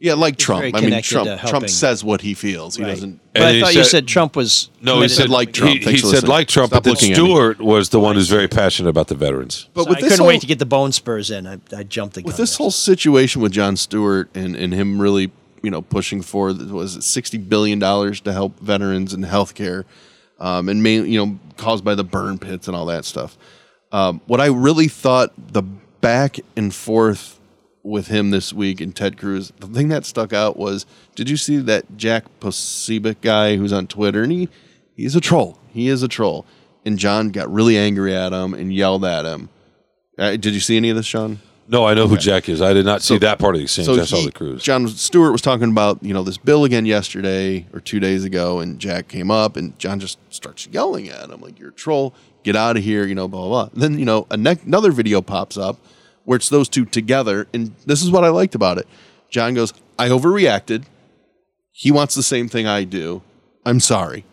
Yeah, 0.00 0.14
like 0.14 0.36
He's 0.36 0.44
Trump. 0.46 0.62
I 0.62 0.64
mean, 0.66 0.74
connected 0.84 1.10
Trump. 1.10 1.26
to 1.28 1.36
Trump 1.38 1.50
helping. 1.50 1.68
says 1.68 2.04
what 2.04 2.20
he 2.20 2.32
feels. 2.34 2.76
He 2.76 2.84
Right. 2.84 2.90
doesn't. 2.90 3.20
But 3.32 3.42
I 3.42 3.52
he 3.54 3.60
thought 3.60 3.74
you 3.74 3.82
said- 3.82 3.90
said 3.90 4.06
Trump 4.06 4.36
was. 4.36 4.70
No, 4.80 4.92
he 4.92 4.96
committed 4.98 5.16
said 5.16 5.26
to- 5.26 5.32
like 5.32 5.52
Trump. 5.52 5.72
He, 5.78 5.84
Thanks 5.84 6.00
he 6.00 6.02
for 6.02 6.06
said 6.06 6.12
listening. 6.14 6.30
like 6.30 6.48
Trump, 6.48 6.68
Stop 6.70 6.76
but 6.76 6.84
then 6.84 6.92
looking 6.94 7.12
at 7.12 7.18
me. 7.18 7.24
Stewart 7.24 7.60
was 7.60 7.88
the 7.88 7.98
one 7.98 8.14
who's 8.14 8.28
very 8.28 8.46
passionate 8.46 8.88
about 8.90 9.08
the 9.08 9.16
veterans. 9.16 9.68
But 9.74 9.84
So 9.84 9.88
with 9.90 9.98
I 9.98 10.00
this 10.02 10.10
couldn't 10.10 10.18
whole, 10.20 10.28
wait 10.28 10.40
to 10.42 10.46
get 10.46 10.60
the 10.60 10.66
bone 10.66 10.92
spurs 10.92 11.32
in. 11.32 11.48
I, 11.48 11.58
I 11.76 11.82
jumped 11.82 12.14
the 12.14 12.22
gun. 12.22 12.26
with 12.28 12.36
this 12.36 12.54
whole 12.56 12.70
situation 12.70 13.42
with 13.42 13.50
Jon 13.50 13.76
Stewart 13.76 14.30
and, 14.36 14.54
and 14.54 14.72
him 14.72 15.00
really, 15.02 15.32
you 15.64 15.70
know, 15.72 15.82
pushing 15.82 16.22
for 16.22 16.52
was 16.52 16.94
it 16.94 17.02
sixty 17.02 17.36
billion 17.38 17.80
dollars 17.80 18.20
to 18.20 18.32
help 18.32 18.60
veterans 18.60 19.12
and 19.12 19.24
healthcare, 19.24 19.82
um, 20.38 20.68
and 20.68 20.80
main, 20.80 21.06
you 21.10 21.18
know, 21.24 21.40
caused 21.56 21.84
by 21.84 21.96
the 21.96 22.04
burn 22.04 22.38
pits 22.38 22.68
and 22.68 22.76
all 22.76 22.86
that 22.86 23.04
stuff. 23.04 23.36
Um, 23.90 24.20
what 24.28 24.40
I 24.40 24.46
really 24.46 24.86
thought 24.86 25.32
the 25.52 25.64
back 26.00 26.38
and 26.56 26.74
forth 26.74 27.38
with 27.82 28.08
him 28.08 28.30
this 28.30 28.52
week 28.52 28.80
and 28.80 28.94
Ted 28.94 29.16
Cruz, 29.18 29.52
the 29.58 29.66
thing 29.66 29.88
that 29.88 30.04
stuck 30.04 30.32
out 30.32 30.56
was, 30.56 30.84
did 31.14 31.30
you 31.30 31.36
see 31.36 31.56
that 31.58 31.96
Jack 31.96 32.24
Posobiec 32.40 33.16
guy 33.22 33.56
who's 33.56 33.72
on 33.72 33.86
Twitter 33.86 34.22
and 34.22 34.32
he 34.32 34.48
he's 34.94 35.14
a 35.16 35.20
troll. 35.20 35.58
He 35.70 35.88
is 35.88 36.02
a 36.02 36.08
troll, 36.08 36.44
and 36.84 36.98
Jon 36.98 37.28
got 37.30 37.52
really 37.52 37.76
angry 37.78 38.14
at 38.14 38.32
him 38.32 38.52
and 38.54 38.72
yelled 38.72 39.04
at 39.04 39.24
him. 39.24 39.48
Uh, 40.18 40.30
did 40.32 40.46
you 40.46 40.60
see 40.60 40.76
any 40.76 40.90
of 40.90 40.96
this, 40.96 41.06
Shawn? 41.06 41.38
No, 41.70 41.84
I 41.84 41.92
know 41.94 42.08
who 42.08 42.16
Jack 42.16 42.48
is. 42.48 42.62
I 42.62 42.72
did 42.72 42.86
not 42.86 43.02
see 43.02 43.14
So- 43.14 43.18
that 43.18 43.38
part 43.38 43.54
of 43.54 43.58
the 43.60 43.64
exchange. 43.64 43.88
I 43.90 44.04
saw 44.04 44.16
he- 44.16 44.24
the 44.26 44.32
cruise. 44.32 44.62
Jon 44.62 44.88
Stewart 44.88 45.32
was 45.32 45.42
talking 45.42 45.70
about 45.70 45.98
you 46.02 46.12
know 46.14 46.22
this 46.22 46.38
bill 46.38 46.64
again 46.64 46.86
yesterday 46.86 47.66
or 47.72 47.80
two 47.80 48.00
days 48.00 48.24
ago, 48.24 48.58
and 48.60 48.78
Jack 48.78 49.06
came 49.08 49.30
up 49.30 49.56
and 49.56 49.78
Jon 49.78 50.00
just 50.00 50.18
starts 50.30 50.66
yelling 50.72 51.08
at 51.08 51.30
him 51.30 51.40
like 51.42 51.58
you're 51.60 51.68
a 51.68 51.72
troll, 51.72 52.14
get 52.48 52.56
out 52.56 52.76
of 52.78 52.82
here, 52.82 53.04
you 53.06 53.14
know, 53.14 53.28
blah 53.28 53.40
blah. 53.48 53.64
blah. 53.66 53.80
Then 53.80 53.98
you 53.98 54.04
know 54.10 54.26
a 54.30 54.36
ne- 54.36 54.64
another 54.66 54.90
video 54.92 55.20
pops 55.20 55.56
up 55.56 55.76
where 56.24 56.36
it's 56.36 56.48
those 56.48 56.68
two 56.68 56.84
together, 56.84 57.46
and 57.54 57.72
this 57.86 58.02
is 58.02 58.10
what 58.10 58.24
I 58.24 58.28
liked 58.40 58.54
about 58.54 58.78
it. 58.78 58.86
Jon 59.30 59.54
goes, 59.54 59.72
"I 59.98 60.08
overreacted. 60.08 60.84
He 61.72 61.90
wants 61.92 62.14
the 62.14 62.22
same 62.22 62.48
thing 62.48 62.66
I 62.66 62.84
do. 62.84 63.22
I'm 63.64 63.80
sorry." 63.80 64.24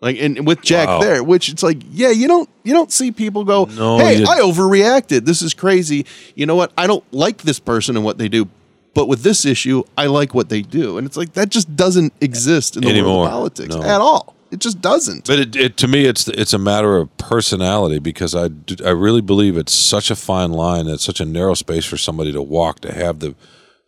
Like 0.00 0.16
and 0.20 0.46
with 0.46 0.62
Jack 0.62 0.86
Wow. 0.88 1.00
there, 1.00 1.24
which 1.24 1.48
it's 1.48 1.62
like, 1.62 1.78
yeah, 1.90 2.10
you 2.10 2.28
don't 2.28 2.48
you 2.62 2.72
don't 2.72 2.92
see 2.92 3.10
people 3.10 3.42
go, 3.44 3.64
No, 3.64 3.98
hey, 3.98 4.22
I 4.22 4.38
overreacted. 4.40 5.24
This 5.24 5.42
is 5.42 5.54
crazy. 5.54 6.06
You 6.36 6.46
know 6.46 6.54
what? 6.54 6.70
I 6.78 6.86
don't 6.86 7.02
like 7.12 7.38
this 7.42 7.58
person 7.58 7.96
and 7.96 8.04
what 8.04 8.16
they 8.16 8.28
do, 8.28 8.46
but 8.94 9.08
with 9.08 9.22
this 9.24 9.44
issue, 9.44 9.82
I 9.96 10.06
like 10.06 10.34
what 10.34 10.50
they 10.50 10.62
do. 10.62 10.98
And 10.98 11.04
it's 11.06 11.16
like 11.16 11.32
that 11.32 11.48
just 11.48 11.74
doesn't 11.74 12.12
exist 12.20 12.76
in 12.76 12.82
the 12.82 12.86
world 12.88 12.96
Anymore. 12.98 13.24
of 13.26 13.30
politics 13.32 13.74
No. 13.74 13.82
at 13.82 14.00
all. 14.00 14.36
It 14.50 14.60
just 14.60 14.80
doesn't. 14.80 15.26
But 15.26 15.38
it, 15.38 15.56
it, 15.56 15.76
to 15.78 15.88
me, 15.88 16.04
it's 16.06 16.26
it's 16.28 16.52
a 16.54 16.58
matter 16.58 16.96
of 16.96 17.14
personality 17.18 17.98
because 17.98 18.34
I, 18.34 18.48
I 18.84 18.90
really 18.90 19.20
believe 19.20 19.56
it's 19.56 19.72
such 19.74 20.10
a 20.10 20.16
fine 20.16 20.52
line. 20.52 20.86
It's 20.88 21.04
such 21.04 21.20
a 21.20 21.24
narrow 21.24 21.54
space 21.54 21.84
for 21.84 21.96
somebody 21.98 22.32
to 22.32 22.40
walk 22.42 22.80
to 22.80 22.92
have 22.94 23.18
the 23.18 23.34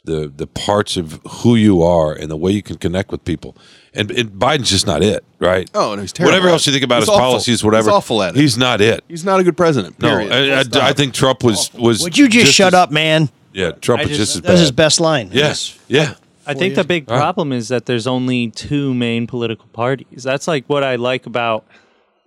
the 0.04 0.30
the 0.34 0.46
parts 0.46 0.96
of 0.96 1.20
who 1.28 1.54
you 1.56 1.82
are 1.82 2.12
and 2.12 2.30
the 2.30 2.36
way 2.36 2.50
you 2.52 2.62
can 2.62 2.76
connect 2.76 3.10
with 3.10 3.24
people. 3.24 3.56
And, 3.92 4.10
and 4.12 4.30
Biden's 4.30 4.70
just 4.70 4.86
not 4.86 5.02
it, 5.02 5.24
right? 5.40 5.68
Oh, 5.74 5.94
no, 5.96 6.00
he's 6.02 6.12
terrible. 6.12 6.32
Whatever 6.32 6.48
else 6.50 6.64
you 6.66 6.72
think 6.72 6.84
about 6.84 6.96
He's 7.00 7.04
his 7.04 7.08
awful. 7.08 7.20
policies, 7.20 7.64
whatever, 7.64 7.88
He's 7.90 7.94
awful 7.96 8.22
at 8.22 8.36
it. 8.36 8.40
He's 8.40 8.56
not 8.56 8.80
it. 8.80 9.02
He's 9.08 9.24
not 9.24 9.40
a 9.40 9.44
good 9.44 9.56
president. 9.56 9.98
No, 10.00 10.16
I, 10.16 10.60
I- 10.60 10.88
I 10.90 10.92
think 10.92 11.12
Trump 11.12 11.42
was 11.42 11.72
was. 11.74 12.00
Would 12.02 12.16
you 12.16 12.28
just, 12.28 12.52
shut 12.52 12.68
as- 12.68 12.74
up, 12.74 12.90
man? 12.92 13.30
Yeah, 13.52 13.72
Trump 13.72 14.02
I 14.02 14.04
was 14.06 14.16
just- 14.16 14.34
just 14.34 14.36
as 14.36 14.42
That 14.42 14.50
was 14.52 14.60
his 14.60 14.70
best 14.72 15.00
line. 15.00 15.30
Yes, 15.32 15.76
yeah. 15.88 16.14
I 16.46 16.54
think 16.54 16.74
the 16.74 16.84
big 16.84 17.08
All 17.10 17.16
right. 17.16 17.20
problem 17.22 17.52
is 17.52 17.68
that 17.68 17.86
there's 17.86 18.06
only 18.06 18.50
two 18.50 18.94
main 18.94 19.26
political 19.26 19.66
parties. 19.72 20.22
That's 20.22 20.48
like 20.48 20.64
what 20.66 20.82
I 20.84 20.96
like 20.96 21.26
about 21.26 21.64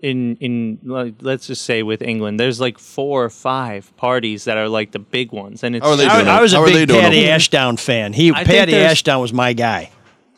in 0.02 0.36
in 0.38 0.80
like, 0.84 1.16
let's 1.22 1.48
just 1.48 1.64
say 1.64 1.82
with 1.84 2.02
England, 2.02 2.40
there's 2.40 2.60
like 2.60 2.78
four 2.78 3.24
or 3.24 3.30
five 3.30 3.96
parties 3.98 4.44
that 4.46 4.58
are 4.58 4.68
like 4.70 4.92
the 4.92 5.00
big 5.00 5.32
ones, 5.32 5.64
and 5.64 5.76
it's 5.76 5.86
How 5.86 5.92
are 5.94 5.98
they 5.98 6.06
I, 6.06 6.16
doing 6.18 6.28
I 6.28 6.38
it? 6.40 6.42
was 6.42 6.54
a 6.54 6.58
How 6.58 6.64
are 6.64 6.68
they 6.68 6.74
big 6.74 6.90
doing 6.90 7.02
Paddy? 7.02 7.30
Ashdown 7.30 7.78
fan. 7.78 8.14
He 8.14 8.32
I 8.32 8.44
think 8.44 8.48
Paddy 8.50 8.72
there's- 8.74 8.92
Ashdown 8.92 9.22
was 9.22 9.34
my 9.34 9.54
guy. 9.54 9.92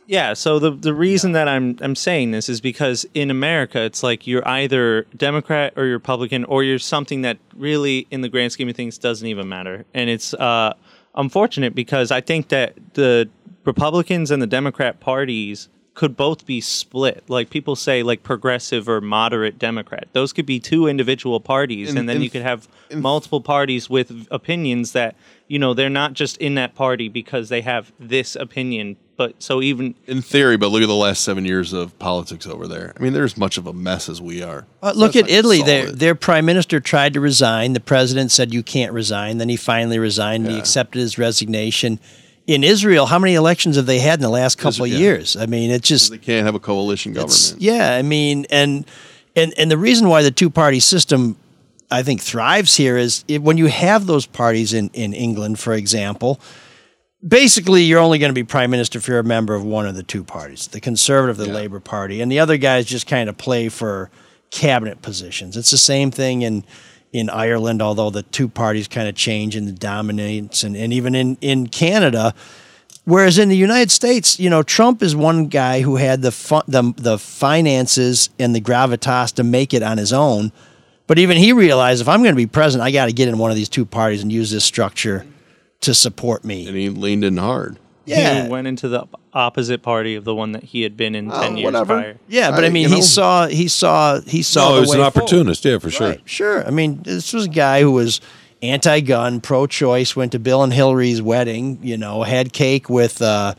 Yeah, 0.07 0.33
so 0.35 0.59
the 0.59 0.69
the 0.69 0.93
reason 0.93 1.31
that 1.31 1.47
I'm 1.47 1.77
I'm 1.81 1.95
saying 1.95 2.29
this 2.29 2.47
is 2.47 2.61
because 2.61 3.07
in 3.15 3.31
America 3.31 3.81
it's 3.81 4.03
like 4.03 4.27
you're 4.27 4.47
either 4.47 5.07
Democrat 5.17 5.73
or 5.77 5.85
you're 5.85 5.95
Republican 5.97 6.43
or 6.45 6.63
you're 6.63 6.77
something 6.77 7.23
that 7.23 7.39
really 7.55 8.05
in 8.11 8.21
the 8.21 8.29
grand 8.29 8.51
scheme 8.51 8.69
of 8.69 8.75
things 8.75 8.99
doesn't 8.99 9.27
even 9.27 9.49
matter. 9.49 9.83
And 9.95 10.07
it's 10.11 10.35
uh 10.35 10.75
unfortunate 11.15 11.73
because 11.73 12.11
I 12.11 12.21
think 12.21 12.49
that 12.49 12.75
the 12.93 13.27
Republicans 13.65 14.31
and 14.31 14.41
the 14.41 14.47
Democrat 14.47 14.99
parties 14.99 15.69
could 15.93 16.17
both 16.17 16.45
be 16.45 16.61
split. 16.61 17.23
Like 17.27 17.49
people 17.49 17.75
say 17.75 18.03
like 18.03 18.21
progressive 18.21 18.87
or 18.87 19.01
moderate 19.01 19.57
Democrat. 19.57 20.07
Those 20.11 20.33
could 20.33 20.45
be 20.45 20.59
two 20.59 20.87
individual 20.87 21.39
parties 21.39 21.91
In- 21.91 21.97
and 21.97 22.09
then 22.09 22.17
in- 22.17 22.21
you 22.21 22.29
could 22.29 22.41
have 22.41 22.67
multiple 22.93 23.41
parties 23.41 23.89
with 23.89 24.27
opinions 24.29 24.91
that 24.91 25.15
you 25.47 25.57
know 25.57 25.73
they're 25.73 25.89
not 25.89 26.13
just 26.13 26.37
in 26.37 26.55
that 26.55 26.75
party 26.75 27.09
because 27.09 27.49
they 27.49 27.61
have 27.61 27.91
this 27.99 28.35
opinion 28.35 28.97
but 29.17 29.41
so 29.41 29.61
even 29.61 29.95
in 30.07 30.21
theory, 30.21 30.57
but 30.57 30.69
look 30.69 30.81
at 30.81 30.87
the 30.87 30.93
last 30.93 31.23
seven 31.23 31.45
years 31.45 31.73
of 31.73 31.97
politics 31.99 32.45
over 32.45 32.67
there. 32.67 32.93
I 32.97 33.01
mean, 33.01 33.13
they're 33.13 33.23
as 33.23 33.37
much 33.37 33.57
of 33.57 33.65
a 33.65 33.73
mess 33.73 34.09
as 34.09 34.21
we 34.21 34.43
are. 34.43 34.65
Uh, 34.83 34.93
look 34.95 35.13
That's 35.13 35.27
at 35.27 35.33
Italy. 35.33 35.61
Their, 35.61 35.83
solid. 35.85 35.99
their 35.99 36.15
prime 36.15 36.45
minister 36.45 36.79
tried 36.79 37.13
to 37.13 37.21
resign. 37.21 37.73
The 37.73 37.79
president 37.79 38.31
said, 38.31 38.53
You 38.53 38.63
can't 38.63 38.91
resign. 38.91 39.37
Then 39.37 39.49
he 39.49 39.55
finally 39.55 39.99
resigned. 39.99 40.47
He 40.47 40.57
accepted 40.57 40.99
his 40.99 41.17
resignation. 41.17 41.99
In 42.47 42.63
Israel, 42.63 43.07
how 43.07 43.17
many 43.17 43.33
elections 43.33 43.75
have 43.75 43.87
they 43.87 43.99
had 43.99 44.19
in 44.19 44.23
the 44.23 44.29
last 44.29 44.57
couple 44.57 44.85
of 44.85 44.91
yeah. 44.91 44.97
years? 44.97 45.35
I 45.35 45.47
mean, 45.47 45.71
it's 45.71 45.87
just 45.87 46.11
They 46.11 46.17
can't 46.17 46.45
have 46.45 46.55
a 46.55 46.59
coalition 46.59 47.13
government. 47.13 47.55
Yeah, 47.57 47.95
I 47.95 48.03
mean, 48.03 48.45
and 48.49 48.85
and 49.35 49.53
and 49.57 49.71
the 49.71 49.77
reason 49.77 50.07
why 50.09 50.21
the 50.21 50.31
two 50.31 50.49
party 50.49 50.79
system, 50.79 51.37
I 51.89 52.03
think, 52.03 52.21
thrives 52.21 52.75
here 52.75 52.97
is 52.97 53.25
it, 53.27 53.41
when 53.41 53.57
you 53.57 53.65
have 53.67 54.05
those 54.05 54.25
parties 54.25 54.73
in 54.73 54.89
in 54.93 55.13
England, 55.13 55.59
for 55.59 55.73
example. 55.73 56.39
Basically, 57.25 57.81
you're 57.81 58.01
only 58.01 58.19
going 58.19 58.29
to 58.29 58.35
be 58.35 58.43
prime 58.43 58.69
minister 58.69 58.99
if 58.99 59.07
you're 59.07 59.17
a 59.17 59.23
member 59.23 59.55
of 59.55 59.63
one 59.63 59.87
of 59.87 59.95
the 59.95 60.03
two 60.03 60.23
parties, 60.23 60.67
the 60.67 60.79
Conservative, 60.79 61.37
the 61.37 61.51
Labour 61.51 61.79
Party, 61.79 62.21
and 62.21 62.31
the 62.31 62.39
other 62.39 62.55
guys 62.55 62.85
just 62.85 63.07
kind 63.07 63.29
of 63.29 63.35
play 63.35 63.67
for 63.67 64.11
cabinet 64.51 65.01
positions. 65.01 65.57
It's 65.57 65.71
the 65.71 65.77
same 65.77 66.11
thing 66.11 66.43
in 66.43 66.63
in 67.15 67.29
Ireland, 67.29 67.81
although 67.81 68.09
the 68.09 68.23
two 68.23 68.47
parties 68.47 68.87
kind 68.87 69.07
of 69.07 69.15
change 69.15 69.55
in 69.55 69.65
the 69.65 69.71
dominance, 69.71 70.63
and, 70.63 70.75
and 70.75 70.91
even 70.91 71.15
in 71.15 71.37
in 71.41 71.67
Canada, 71.67 72.33
Whereas 73.05 73.37
in 73.37 73.49
the 73.49 73.55
United 73.55 73.91
States, 73.91 74.39
you 74.39 74.49
know, 74.49 74.63
Trump 74.63 75.03
is 75.03 75.15
one 75.15 75.45
guy 75.45 75.81
who 75.81 75.95
had 75.95 76.23
the 76.23 76.31
fu- 76.31 76.63
the 76.67 76.91
the 76.97 77.19
finances 77.19 78.29
and 78.39 78.55
the 78.55 78.61
gravitas 78.61 79.31
to 79.33 79.43
make 79.43 79.75
it 79.75 79.83
on 79.83 79.99
his 79.99 80.11
own. 80.11 80.51
But 81.05 81.19
even 81.19 81.37
he 81.37 81.53
realized 81.53 82.01
if 82.01 82.09
I'm 82.09 82.23
going 82.23 82.33
to 82.33 82.37
be 82.37 82.47
president, 82.47 82.87
I 82.87 82.91
got 82.91 83.05
to 83.05 83.13
get 83.13 83.27
in 83.27 83.37
one 83.37 83.51
of 83.51 83.57
these 83.57 83.69
two 83.69 83.85
parties 83.85 84.23
and 84.23 84.33
use 84.33 84.49
this 84.49 84.65
structure 84.65 85.23
to 85.81 85.93
support 85.93 86.43
me. 86.43 86.67
And 86.67 86.75
he 86.75 86.89
leaned 86.89 87.23
in 87.23 87.37
hard. 87.37 87.77
Yeah. 88.05 88.43
he 88.43 88.49
went 88.49 88.65
into 88.67 88.87
the 88.87 89.05
opposite 89.35 89.81
party 89.83 90.15
of 90.15 90.23
the 90.23 90.33
one 90.33 90.53
that 90.53 90.63
he 90.63 90.81
had 90.83 90.95
been 90.97 91.13
in 91.13 91.29
Oh, 91.31 91.41
10 91.41 91.57
years 91.57 91.65
whatever. 91.65 91.93
prior. 91.99 92.17
Yeah, 92.29 92.51
but 92.51 92.63
I, 92.63 92.67
I- 92.67 92.69
mean, 92.69 92.83
you 92.83 92.89
he 92.89 92.95
know- 92.95 93.01
saw 93.01 93.47
he 93.47 93.67
saw 93.67 94.21
he 94.21 94.41
saw. 94.41 94.61
No, 94.61 94.67
the 94.69 94.75
he 94.75 94.79
was 94.81 94.89
way 94.89 94.95
an 94.95 95.11
forward. 95.11 95.17
opportunist. 95.17 95.65
Yeah, 95.65 95.77
for 95.79 95.91
sure. 95.91 96.09
Right, 96.09 96.21
sure. 96.25 96.65
I 96.65 96.71
mean, 96.71 97.01
this 97.03 97.33
was 97.33 97.45
a 97.45 97.49
guy 97.49 97.81
who 97.81 97.91
was 97.91 98.21
anti-gun, 98.63 99.41
pro-choice. 99.41 100.15
Went 100.15 100.31
to 100.31 100.39
Bill 100.39 100.63
and 100.63 100.73
Hillary's 100.73 101.21
wedding. 101.21 101.79
You 101.83 101.97
know, 101.97 102.23
had 102.23 102.53
cake 102.53 102.89
with 102.89 103.21
uh, 103.21 103.53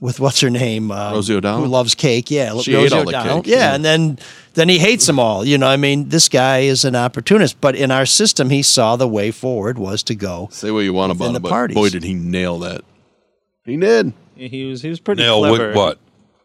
with 0.00 0.20
what's 0.20 0.40
her 0.40 0.50
name, 0.50 0.92
uh, 0.92 1.12
Rosie 1.12 1.34
O'Donnell? 1.34 1.62
who 1.64 1.66
loves 1.68 1.94
cake. 1.96 2.30
Yeah, 2.30 2.50
She 2.60 2.72
Rosie 2.74 2.86
ate 2.86 2.92
all 2.92 3.04
the 3.04 3.12
cake, 3.12 3.46
Yeah, 3.46 3.56
yeah. 3.56 3.74
and 3.74 3.84
then 3.84 4.18
then 4.54 4.68
he 4.68 4.78
hates 4.78 5.06
them 5.06 5.18
all. 5.18 5.44
You 5.44 5.58
know, 5.58 5.66
I 5.66 5.76
mean, 5.76 6.08
this 6.10 6.28
guy 6.28 6.58
is 6.60 6.84
an 6.84 6.94
opportunist. 6.94 7.60
But 7.60 7.74
in 7.74 7.90
our 7.90 8.06
system, 8.06 8.50
he 8.50 8.62
saw 8.62 8.94
the 8.96 9.08
way 9.08 9.32
forward 9.32 9.78
was 9.78 10.02
to 10.04 10.14
go. 10.14 10.48
Say 10.52 10.70
what 10.70 10.80
you 10.80 10.92
want 10.92 11.10
Within 11.10 11.26
about 11.26 11.32
the 11.32 11.36
him, 11.38 11.42
but 11.42 11.48
parties. 11.50 11.74
boy, 11.74 11.88
did 11.90 12.04
he 12.04 12.14
nail 12.14 12.60
that. 12.60 12.82
He 13.64 13.76
did. 13.76 14.12
He 14.38 14.64
was 14.64 14.82
he 14.82 14.88
was 14.88 15.00
pretty 15.00 15.22
Nail 15.22 15.40
clever. 15.40 15.68
with 15.68 15.76
what? 15.76 15.98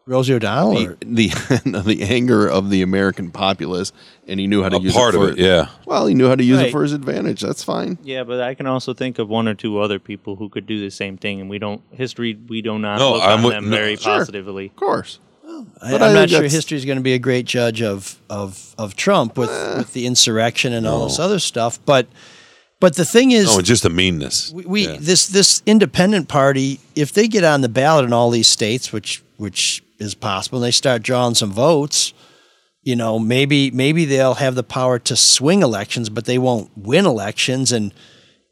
Rosie 0.06 0.34
O'Donnell. 0.34 0.86
Or, 0.86 0.98
The, 1.00 1.28
the 1.66 1.84
the 1.86 2.04
anger 2.04 2.46
of 2.48 2.70
the 2.70 2.82
American 2.82 3.32
populace, 3.32 3.94
and 4.28 4.38
he 4.40 4.48
knew 4.48 4.62
how 4.62 4.68
to 4.70 4.76
A 4.76 4.82
use 4.82 4.94
part 4.94 5.14
it 5.14 5.18
of 5.18 5.24
for 5.24 5.32
it, 5.32 5.38
yeah. 5.40 5.68
Well, 5.86 6.08
he 6.08 6.14
knew 6.14 6.28
how 6.28 6.36
to 6.36 6.44
use 6.44 6.58
Right. 6.58 6.68
it 6.68 6.72
for 6.72 6.84
his 6.84 6.92
advantage. 6.92 7.40
That's 7.40 7.64
fine. 7.64 7.98
Yeah, 8.04 8.24
but 8.26 8.42
I 8.42 8.54
can 8.54 8.68
also 8.68 8.94
think 8.94 9.18
of 9.18 9.30
one 9.30 9.48
or 9.48 9.54
two 9.54 9.80
other 9.80 10.00
people 10.00 10.36
who 10.36 10.50
could 10.50 10.66
do 10.68 10.82
the 10.82 10.90
same 10.92 11.16
thing, 11.18 11.40
and 11.40 11.50
we 11.50 11.58
don't 11.58 11.82
history. 11.92 12.38
We 12.50 12.62
do 12.62 12.78
not 12.78 13.00
No, 13.00 13.14
look 13.14 13.24
I'm 13.24 13.38
on 13.40 13.44
with- 13.46 13.54
them 13.54 13.70
no, 13.70 13.78
very 13.78 13.96
sure. 13.96 14.18
positively. 14.18 14.66
Of 14.66 14.76
course. 14.76 15.20
I, 15.82 15.92
But 15.92 16.02
I'm 16.02 16.10
I 16.12 16.14
not 16.14 16.30
sure 16.30 16.40
that's- 16.40 16.52
history 16.52 16.78
is 16.78 16.84
going 16.86 16.98
to 16.98 17.04
be 17.04 17.14
a 17.14 17.20
great 17.20 17.46
judge 17.46 17.82
of 17.82 18.18
of 18.30 18.76
of 18.78 18.96
Trump 18.98 19.38
with, 19.38 19.52
eh. 19.52 19.78
with 19.78 19.94
the 19.94 20.06
insurrection 20.06 20.74
and 20.74 20.86
all 20.88 21.06
this 21.06 21.20
other 21.20 21.40
stuff. 21.40 21.80
But 21.86 22.08
but 22.84 22.98
the 22.98 23.06
thing 23.06 23.32
is, 23.32 23.46
No, 23.46 23.62
just 23.62 23.84
the 23.84 23.90
meanness. 23.90 24.52
we, 24.52 24.66
we 24.66 24.88
Yeah. 24.88 24.98
this 25.00 25.28
this 25.28 25.62
independent 25.66 26.28
party, 26.28 26.82
if 26.96 27.14
they 27.14 27.30
get 27.30 27.46
on 27.46 27.62
the 27.62 27.70
ballot 27.70 28.04
in 28.04 28.12
all 28.12 28.30
these 28.30 28.50
states, 28.50 28.92
which 28.92 29.24
which 29.38 29.82
is 30.00 30.14
possible, 30.16 30.58
and 30.58 30.66
they 30.66 30.72
start 30.72 31.02
drawing 31.02 31.34
some 31.34 31.54
votes, 31.54 32.12
you 32.82 32.98
know, 32.98 33.20
maybe 33.20 33.72
maybe 33.72 34.04
they'll 34.04 34.34
have 34.34 34.56
the 34.56 34.64
power 34.64 35.00
to 35.00 35.16
swing 35.16 35.62
elections, 35.64 36.10
but 36.10 36.26
they 36.26 36.38
won't 36.38 36.72
win 36.76 37.06
elections. 37.06 37.72
And 37.72 37.94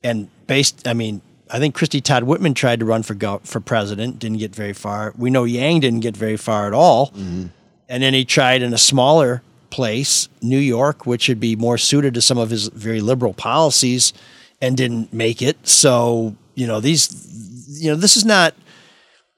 and 0.01 0.29
based, 0.47 0.87
I 0.87 0.93
mean, 0.93 1.19
I 1.49 1.59
think 1.59 1.75
Christie 1.75 1.99
Todd 1.99 2.23
Whitman 2.23 2.53
tried 2.53 2.79
to 2.79 2.85
run 2.85 3.03
for 3.03 3.15
go, 3.15 3.41
for 3.43 3.59
president, 3.59 4.17
didn't 4.19 4.37
get 4.37 4.55
very 4.55 4.73
far. 4.73 5.13
We 5.17 5.29
know 5.29 5.43
Yang 5.43 5.81
didn't 5.81 5.99
get 5.99 6.15
very 6.15 6.37
far 6.37 6.67
at 6.67 6.73
all. 6.73 7.07
Mm-hmm. 7.07 7.47
And 7.89 8.01
then 8.01 8.13
he 8.13 8.23
tried 8.23 8.61
in 8.61 8.73
a 8.73 8.77
smaller 8.77 9.41
place, 9.71 10.29
New 10.41 10.59
York, 10.59 11.05
which 11.07 11.27
would 11.27 11.39
be 11.39 11.55
more 11.55 11.77
suited 11.77 12.13
to 12.13 12.21
some 12.21 12.37
of 12.37 12.49
his 12.51 12.67
very 12.67 13.01
liberal 13.01 13.33
policies, 13.33 14.13
and 14.61 14.77
didn't 14.77 15.11
make 15.11 15.41
it. 15.41 15.67
So 15.67 16.35
you 16.55 16.67
know 16.67 16.79
these, 16.79 17.81
you 17.81 17.89
know 17.89 17.95
this 17.97 18.15
is 18.17 18.25
not 18.25 18.53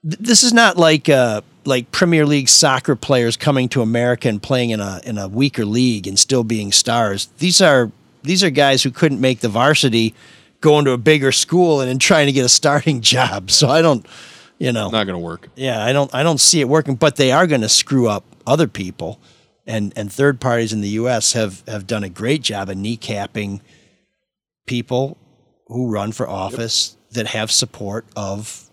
this 0.04 0.44
is 0.44 0.52
not 0.52 0.78
like 0.78 1.08
uh, 1.08 1.42
like 1.66 1.92
Premier 1.92 2.26
League 2.26 2.50
soccer 2.50 2.96
players 2.96 3.38
coming 3.38 3.70
to 3.70 3.82
America 3.82 4.28
and 4.28 4.42
playing 4.44 4.72
in 4.72 4.80
a 4.82 5.00
in 5.06 5.18
a 5.18 5.28
weaker 5.28 5.64
league 5.66 6.08
and 6.08 6.20
still 6.20 6.44
being 6.44 6.72
stars. 6.74 7.28
These 7.38 7.62
are 7.62 7.92
these 8.24 8.44
are 8.44 8.50
guys 8.50 8.84
who 8.84 8.92
couldn't 8.92 9.22
make 9.22 9.40
the 9.40 9.50
varsity, 9.50 10.14
going 10.62 10.86
to 10.86 10.92
a 10.92 10.98
bigger 10.98 11.32
school 11.32 11.80
and 11.82 11.90
then 11.90 12.00
trying 12.00 12.26
to 12.26 12.32
get 12.34 12.46
a 12.46 12.50
starting 12.50 13.02
job. 13.14 13.52
So 13.52 13.70
I 13.70 13.82
don't, 13.82 14.06
you 14.60 14.72
know, 14.72 14.90
Not 14.90 15.06
going 15.06 15.16
to 15.16 15.20
work. 15.20 15.50
yeah, 15.56 15.84
I 15.84 15.94
don't 15.94 16.14
I 16.14 16.24
don't 16.24 16.40
see 16.40 16.60
it 16.60 16.68
working. 16.68 16.96
But 16.96 17.16
they 17.16 17.32
are 17.32 17.48
going 17.48 17.62
to 17.62 17.70
screw 17.70 18.10
up 18.10 18.26
other 18.46 18.68
people, 18.68 19.20
and 19.66 19.94
and 19.96 20.12
third 20.12 20.40
parties 20.40 20.74
in 20.74 20.82
the 20.82 20.90
U.S. 20.90 21.34
have 21.34 21.64
have 21.68 21.88
done 21.88 22.04
a 22.04 22.10
great 22.10 22.42
job 22.42 22.70
of 22.70 22.78
kneecapping 22.78 23.62
people 24.66 25.18
who 25.68 25.90
run 25.90 26.12
for 26.12 26.28
office 26.28 26.98
that 27.12 27.28
have 27.28 27.52
support 27.52 28.06
of 28.16 28.70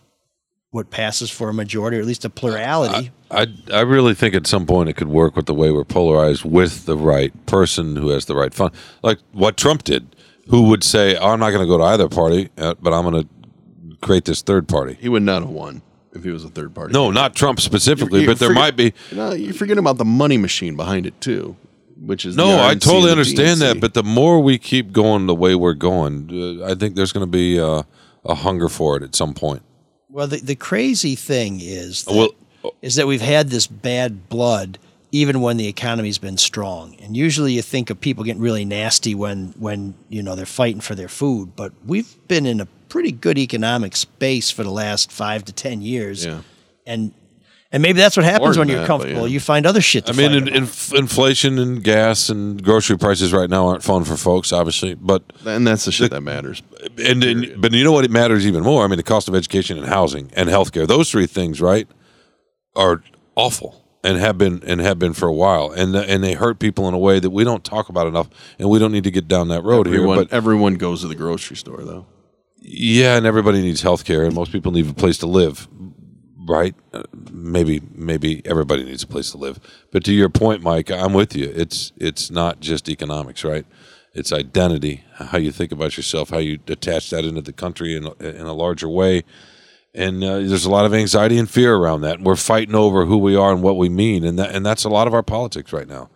what 0.70 0.91
passes 0.91 1.30
for 1.30 1.49
a 1.49 1.55
majority 1.55 1.97
or 1.97 2.01
at 2.01 2.07
least 2.07 2.24
a 2.24 2.30
plurality. 2.30 3.11
I 3.30 3.49
I 3.72 3.80
really 3.80 4.14
think 4.14 4.34
at 4.34 4.47
some 4.47 4.66
point 4.66 4.88
it 4.88 4.95
could 4.95 5.09
work 5.09 5.36
with 5.36 5.47
the 5.47 5.55
way 5.55 5.70
we're 5.70 5.84
polarized 5.84 6.45
with 6.45 6.86
the 6.86 6.97
right 6.97 7.32
person 7.47 7.97
who 7.97 8.09
has 8.11 8.26
the 8.26 8.34
right 8.34 8.53
fund, 8.53 8.72
like 9.03 9.18
what 9.32 9.57
Trump 9.57 9.84
did, 9.84 10.16
who 10.49 10.68
would 10.68 10.82
say, 10.82 11.16
oh, 11.16 11.30
"I'm 11.30 11.41
not 11.41 11.51
going 11.51 11.62
to 11.62 11.68
go 11.68 11.78
to 11.78 11.84
either 11.84 12.09
party, 12.09 12.51
uh, 12.59 12.74
but 12.80 12.93
I'm 12.93 13.09
going 13.09 13.22
to 13.24 13.97
create 13.99 14.24
this 14.24 14.43
third 14.43 14.68
party." 14.68 14.97
He 15.01 15.09
would 15.09 15.22
not 15.22 15.43
have 15.43 15.51
won 15.51 15.82
if 16.13 16.25
he 16.25 16.31
was 16.31 16.45
a 16.45 16.49
third 16.49 16.75
party. 16.75 16.93
No, 16.93 17.11
not 17.11 17.35
Trump 17.35 17.61
specifically, 17.61 18.21
You- 18.21 18.27
you 18.27 18.31
but 18.33 18.39
there 18.39 18.49
forget- 18.51 18.61
might 18.63 18.77
be. 18.77 18.93
No, 19.13 19.33
you 19.33 19.53
forget 19.53 19.79
about 19.79 19.99
the 19.99 20.05
money 20.05 20.37
machine 20.39 20.77
behind 20.77 21.07
it 21.07 21.21
too, 21.21 21.57
which 22.01 22.25
is 22.25 22.37
the 22.37 22.43
No, 22.43 22.63
I 22.63 22.75
totally 22.75 22.97
and 22.99 23.07
the 23.07 23.11
understand 23.13 23.61
that, 23.61 23.81
but 23.81 23.95
the 23.95 24.03
more 24.03 24.41
we 24.41 24.59
keep 24.59 24.93
going 24.93 25.27
the 25.27 25.35
way 25.35 25.55
we're 25.55 25.75
going, 25.75 26.59
uh, 26.63 26.67
I 26.71 26.75
think 26.75 26.95
there's 26.97 27.13
going 27.13 27.27
to 27.27 27.31
be 27.31 27.61
uh, 27.61 27.83
a 28.25 28.35
hunger 28.35 28.69
for 28.69 28.97
it 28.97 29.03
at 29.03 29.15
some 29.15 29.35
point. 29.35 29.63
Well, 30.09 30.27
the, 30.27 30.39
the 30.39 30.57
crazy 30.57 31.15
thing 31.15 31.61
is 31.63 32.05
that, 32.05 32.15
Well- 32.15 32.75
is 32.83 32.97
that 32.97 33.07
we've 33.07 33.21
had 33.21 33.49
this 33.51 33.67
bad 33.67 34.29
blood 34.29 34.79
even 35.13 35.41
when 35.41 35.57
the 35.57 35.67
economy's 35.67 36.19
been 36.19 36.37
strong. 36.37 36.95
And 37.03 37.17
usually 37.17 37.55
you 37.55 37.63
think 37.63 37.91
of 37.91 38.01
people 38.01 38.23
getting 38.23 38.41
really 38.43 38.65
nasty 38.65 39.13
when 39.15 39.55
when 39.59 39.95
you 40.09 40.23
know 40.23 40.37
they're 40.37 40.47
fighting 40.47 40.81
for 40.81 40.95
their 40.95 41.09
food, 41.09 41.57
but 41.57 41.73
we've 41.85 42.15
been 42.29 42.47
in 42.47 42.61
a 42.61 42.69
pretty 42.91 43.12
good 43.12 43.38
economic 43.38 43.97
space 43.97 44.51
for 44.51 44.62
the 44.62 44.70
last 44.70 45.11
5 45.11 45.47
to 45.47 45.53
10 45.53 45.80
years. 45.80 46.26
Yeah. 46.26 46.43
And 46.86 47.14
and 47.72 47.82
maybe 47.84 47.99
that's 48.01 48.16
what 48.16 48.24
happens 48.24 48.59
when 48.59 48.66
than 48.66 48.74
you're 48.74 48.80
that, 48.80 48.86
comfortable. 48.88 49.28
yeah. 49.28 49.32
You 49.32 49.38
find 49.38 49.64
other 49.64 49.80
shit 49.80 50.07
to 50.07 50.12
I 50.12 50.16
mean, 50.16 50.47
fight 50.47 50.57
in, 50.57 50.99
inflation 50.99 51.57
and 51.61 51.84
gas 51.84 52.28
and 52.28 52.61
grocery 52.61 52.99
prices 52.99 53.32
right 53.32 53.49
now 53.49 53.68
aren't 53.68 53.84
fun 53.84 54.03
for 54.03 54.16
folks, 54.16 54.53
obviously. 54.53 54.95
But 54.95 55.22
and 55.47 55.64
that's 55.64 55.84
the 55.84 55.93
shit 55.93 56.11
that 56.11 56.20
matters. 56.20 56.64
And, 56.99 57.22
and 57.22 57.61
but 57.62 57.72
you 57.72 57.84
know 57.84 57.93
what? 57.93 58.05
It 58.05 58.11
matters 58.11 58.45
even 58.45 58.64
more. 58.64 58.84
I 58.84 58.88
mean, 58.88 58.97
the 58.97 59.05
cost 59.05 59.28
of 59.28 59.36
education 59.36 59.78
and 59.78 59.86
housing 59.86 60.32
and 60.34 60.49
healthcare; 60.49 60.84
those 60.84 61.12
three 61.12 61.26
things, 61.26 61.61
right, 61.61 61.86
are 62.74 63.05
awful 63.36 63.84
and 64.03 64.18
have 64.18 64.36
been 64.36 64.62
and 64.64 64.80
have 64.80 64.99
been 64.99 65.12
for 65.12 65.28
a 65.28 65.32
while, 65.32 65.70
and 65.70 65.95
and 65.95 66.24
they 66.24 66.34
hurt 66.34 66.59
people 66.59 66.88
in 66.88 66.95
a 66.95 66.99
way 66.99 67.20
that 67.20 67.30
we 67.30 67.45
don't 67.45 67.62
talk 67.62 67.88
about 67.88 68.09
enough, 68.09 68.28
and 68.59 68.68
we 68.68 68.80
don't 68.80 68.91
need 68.91 69.05
to 69.05 69.12
get 69.12 69.28
down 69.28 69.47
that 69.49 69.62
road 69.62 69.86
everyone, 69.86 70.16
here. 70.16 70.24
But 70.26 70.34
everyone 70.34 70.74
goes 70.74 71.03
to 71.03 71.09
the 71.09 71.14
grocery 71.14 71.57
store 71.57 71.84
though. 71.84 72.07
Yeah, 72.61 73.17
and 73.17 73.27
everybody 73.27 73.63
needs 73.63 73.83
health 73.83 74.05
care, 74.05 74.25
and 74.25 74.35
most 74.35 74.53
people 74.53 74.73
need 74.73 74.89
a 74.89 74.95
place 74.95 75.19
to 75.19 75.27
live, 75.27 75.67
right? 76.49 76.75
Uh, 76.93 77.03
maybe 77.33 77.81
maybe 77.95 78.43
everybody 78.45 78.85
needs 78.85 79.03
a 79.03 79.07
place 79.07 79.31
to 79.33 79.39
live. 79.39 79.59
But 79.91 80.05
to 80.05 80.13
your 80.13 80.29
point, 80.29 80.63
Mike, 80.63 80.91
I'm 80.91 81.13
with 81.13 81.35
you. 81.35 81.51
It's 81.55 81.93
it's 81.97 82.31
not 82.31 82.61
just 82.61 82.89
economics, 82.89 83.45
right? 83.45 83.67
It's 84.13 84.33
identity, 84.33 85.05
how 85.15 85.39
you 85.39 85.53
think 85.53 85.73
about 85.73 85.97
yourself, 85.97 86.31
how 86.31 86.39
you 86.39 86.59
attach 86.67 87.11
that 87.11 87.25
into 87.25 87.41
the 87.41 87.53
country 87.53 87.95
in, 87.95 88.07
in 88.19 88.41
a 88.41 88.53
larger 88.53 88.89
way. 88.89 89.23
And 89.95 90.23
uh, 90.25 90.41
there's 90.41 90.65
a 90.65 90.71
lot 90.71 90.85
of 90.85 90.93
anxiety 90.93 91.39
and 91.39 91.49
fear 91.49 91.77
around 91.77 92.01
that. 92.01 92.21
We're 92.21 92.35
fighting 92.35 92.75
over 92.75 93.07
who 93.07 93.19
we 93.19 93.37
are 93.37 93.53
and 93.53 93.63
what 93.63 93.77
we 93.77 93.89
mean, 93.89 94.25
and 94.25 94.39
that 94.39 94.55
and 94.55 94.65
that's 94.67 94.85
a 94.85 94.89
lot 94.89 95.07
of 95.07 95.15
our 95.15 95.23
politics 95.23 95.73
right 95.73 95.89
now. 95.89 96.11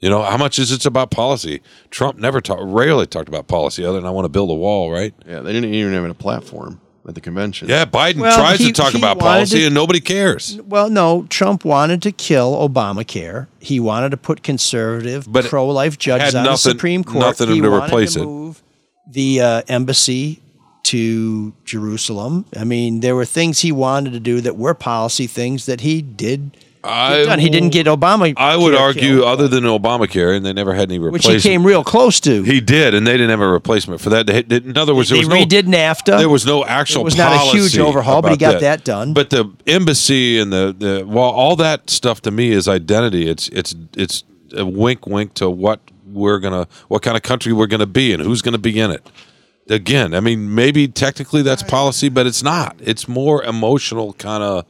You 0.00 0.10
know, 0.10 0.22
how 0.22 0.36
much 0.36 0.58
is 0.58 0.72
it 0.72 0.84
about 0.84 1.10
policy? 1.10 1.62
Trump 1.90 2.18
never 2.18 2.40
talked, 2.40 2.62
rarely 2.64 3.06
talked 3.06 3.28
about 3.28 3.48
policy 3.48 3.84
other 3.84 3.98
than 3.98 4.06
I 4.06 4.10
want 4.10 4.26
to 4.26 4.28
build 4.28 4.50
a 4.50 4.54
wall, 4.54 4.90
right? 4.92 5.14
Yeah, 5.26 5.40
they 5.40 5.52
didn't 5.52 5.72
even 5.72 5.92
have 5.94 6.04
a 6.04 6.12
platform 6.14 6.80
at 7.08 7.14
the 7.14 7.20
convention. 7.22 7.68
Yeah, 7.70 7.86
Biden 7.86 8.16
Well, 8.16 8.36
tries 8.36 8.58
he- 8.58 8.66
to 8.66 8.72
talk 8.72 8.94
about 8.94 9.18
policy 9.18 9.60
to- 9.60 9.66
and 9.66 9.74
nobody 9.74 10.00
cares. 10.00 10.58
Well, 10.68 10.90
no, 10.90 11.24
Trump 11.30 11.64
wanted 11.64 12.02
to 12.02 12.12
kill 12.12 12.52
Obamacare. 12.68 13.46
He 13.58 13.80
wanted 13.80 14.10
to 14.10 14.18
put 14.18 14.42
conservative, 14.42 15.26
But 15.32 15.46
pro-life 15.46 15.96
judges 15.98 16.34
had 16.34 16.40
on 16.40 16.44
the 16.44 16.56
Supreme 16.56 17.02
Court. 17.02 17.24
nothing 17.24 17.48
he 17.48 17.60
to 17.62 17.70
wanted 17.70 17.84
replace 17.86 18.14
to 18.14 18.20
it. 18.20 18.24
move 18.26 18.62
the 19.10 19.40
uh, 19.40 19.62
embassy 19.68 20.40
to 20.82 21.52
Jerusalem. 21.64 22.44
I 22.56 22.64
mean, 22.64 23.00
there 23.00 23.16
were 23.16 23.24
things 23.24 23.60
he 23.60 23.72
wanted 23.72 24.12
to 24.12 24.20
do 24.20 24.40
that 24.42 24.56
were 24.58 24.74
policy 24.74 25.26
things 25.26 25.64
that 25.66 25.80
he 25.80 26.02
did. 26.02 26.56
I, 26.86 27.24
done. 27.24 27.38
He 27.38 27.48
didn't 27.50 27.70
get 27.70 27.86
Obama. 27.86 28.32
I 28.36 28.56
would 28.56 28.74
argue, 28.74 29.00
killed, 29.18 29.24
other 29.24 29.48
than 29.48 29.64
Obamacare, 29.64 30.36
and 30.36 30.44
they 30.46 30.52
never 30.52 30.74
had 30.74 30.88
any 30.90 30.98
replacement. 30.98 31.34
which 31.34 31.42
he 31.42 31.48
came 31.48 31.66
real 31.66 31.82
close 31.84 32.20
to. 32.20 32.42
He 32.42 32.60
did, 32.60 32.94
and 32.94 33.06
they 33.06 33.12
didn't 33.12 33.30
have 33.30 33.40
a 33.40 33.48
replacement 33.48 34.00
for 34.00 34.10
that. 34.10 34.26
They, 34.26 34.42
they- 34.42 34.56
in 34.56 34.76
other 34.78 34.94
words, 34.94 35.08
there 35.10 35.16
they 35.18 35.26
was 35.26 35.28
no 35.28 35.44
redid 35.44 35.62
NAFTA. 35.64 36.18
There 36.18 36.28
was 36.28 36.46
no 36.46 36.64
actual. 36.64 37.02
It 37.02 37.04
was 37.04 37.16
not 37.16 37.32
a 37.34 37.56
huge 37.56 37.78
overhaul, 37.78 38.22
but 38.22 38.28
he 38.30 38.34
about 38.36 38.52
got 38.54 38.60
that 38.60 38.84
done. 38.84 39.12
But 39.12 39.30
the 39.30 39.50
embassy 39.66 40.38
and 40.38 40.52
the 40.52 40.74
the 40.78 41.04
well, 41.06 41.24
all 41.24 41.56
that 41.56 41.90
stuff 41.90 42.22
to 42.22 42.30
me 42.30 42.50
is 42.50 42.68
identity. 42.68 43.28
It's 43.28 43.48
it's 43.48 43.74
it's 43.96 44.24
a 44.56 44.64
wink, 44.64 45.06
wink 45.06 45.34
to 45.34 45.50
what 45.50 45.80
we're 46.12 46.38
gonna, 46.38 46.66
what 46.88 47.02
kind 47.02 47.16
of 47.16 47.22
country 47.22 47.52
we're 47.52 47.66
gonna 47.66 47.84
be, 47.86 48.12
and 48.12 48.22
who's 48.22 48.40
gonna 48.42 48.58
be 48.58 48.78
in 48.78 48.90
it. 48.90 49.06
Again, 49.68 50.14
I 50.14 50.20
mean, 50.20 50.54
maybe 50.54 50.86
technically 50.86 51.42
that's 51.42 51.62
policy, 51.62 52.08
but 52.08 52.24
it's 52.26 52.42
not. 52.42 52.76
It's 52.80 53.08
more 53.08 53.42
emotional, 53.42 54.12
kind 54.14 54.42
of. 54.42 54.64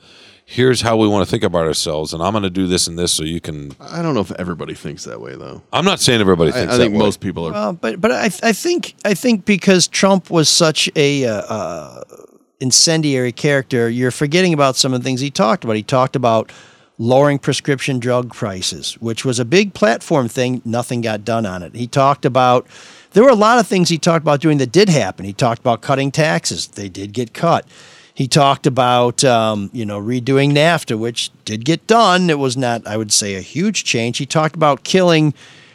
Here's 0.49 0.81
how 0.81 0.97
we 0.97 1.09
want 1.09 1.27
to 1.27 1.31
think 1.31 1.43
about 1.43 1.67
ourselves, 1.67 2.15
and 2.15 2.23
I'm 2.23 2.31
going 2.31 2.45
to 2.45 2.51
do 2.51 2.69
this 2.69 2.87
and 2.87 2.97
this, 2.97 3.13
so 3.13 3.25
you 3.25 3.41
can. 3.41 3.73
I 3.81 4.01
don't 4.01 4.15
know 4.15 4.21
if 4.21 4.31
everybody 4.31 4.75
thinks 4.75 5.03
that 5.03 5.21
way 5.21 5.35
though. 5.35 5.61
I'm 5.73 5.85
not 5.85 5.99
saying 5.99 6.21
everybody 6.21 6.51
I, 6.51 6.53
thinks. 6.53 6.75
I 6.75 6.77
think 6.77 6.93
that 6.93 6.99
way. 6.99 7.05
most 7.05 7.21
people 7.21 7.49
are. 7.49 7.53
Well, 7.53 7.73
but 7.73 8.01
but 8.01 8.13
I 8.13 8.27
I 8.27 8.53
think 8.53 8.95
I 9.05 9.15
think 9.15 9.45
because 9.45 9.89
Trump 9.89 10.31
was 10.31 10.49
such 10.49 10.89
a 10.95 11.25
uh, 11.25 11.33
uh, 11.33 12.05
incendiary 12.61 13.33
character, 13.33 13.91
you're 13.91 14.13
forgetting 14.13 14.55
about 14.55 14.77
some 14.77 14.95
of 14.95 15.01
the 15.01 15.05
things 15.05 15.21
he 15.21 15.33
talked 15.33 15.65
about. 15.65 15.75
He 15.75 15.83
talked 15.83 16.15
about 16.15 16.53
lowering 16.97 17.41
prescription 17.41 17.99
drug 17.99 18.33
prices, 18.33 18.95
which 19.01 19.25
was 19.25 19.41
a 19.41 19.45
big 19.45 19.75
platform 19.75 20.29
thing. 20.29 20.63
Nothing 20.65 21.01
got 21.01 21.25
done 21.25 21.45
on 21.45 21.65
it. 21.65 21.75
He 21.75 21.89
talked 21.89 22.25
about 22.25 22.69
there 23.15 23.25
were 23.25 23.31
a 23.31 23.35
lot 23.35 23.59
of 23.59 23.67
things 23.67 23.89
he 23.89 23.99
talked 23.99 24.23
about 24.23 24.41
doing 24.41 24.59
that 24.59 24.71
did 24.71 24.91
happen. 24.91 25.25
He 25.25 25.33
talked 25.33 25.59
about 25.59 25.83
cutting 25.83 26.13
taxes. 26.13 26.69
They 26.69 26.89
did 26.89 27.13
get 27.13 27.35
cut. 27.35 27.67
He 28.17 28.27
talked 28.27 28.67
about 28.67 29.23
um, 29.25 29.69
you 29.75 29.85
know 29.85 30.01
redoing 30.01 30.53
NAFTA, 30.53 30.99
which 30.99 31.31
did 31.45 31.67
get 31.67 31.87
done. 31.87 32.31
It 32.31 32.39
was 32.39 32.57
not, 32.57 32.87
I 32.87 32.97
would 32.97 33.13
say, 33.13 33.35
a 33.35 33.43
huge 33.43 33.85
change. 33.85 34.17
He 34.17 34.25
talked 34.25 34.57
about 34.57 34.85
killing 34.85 35.35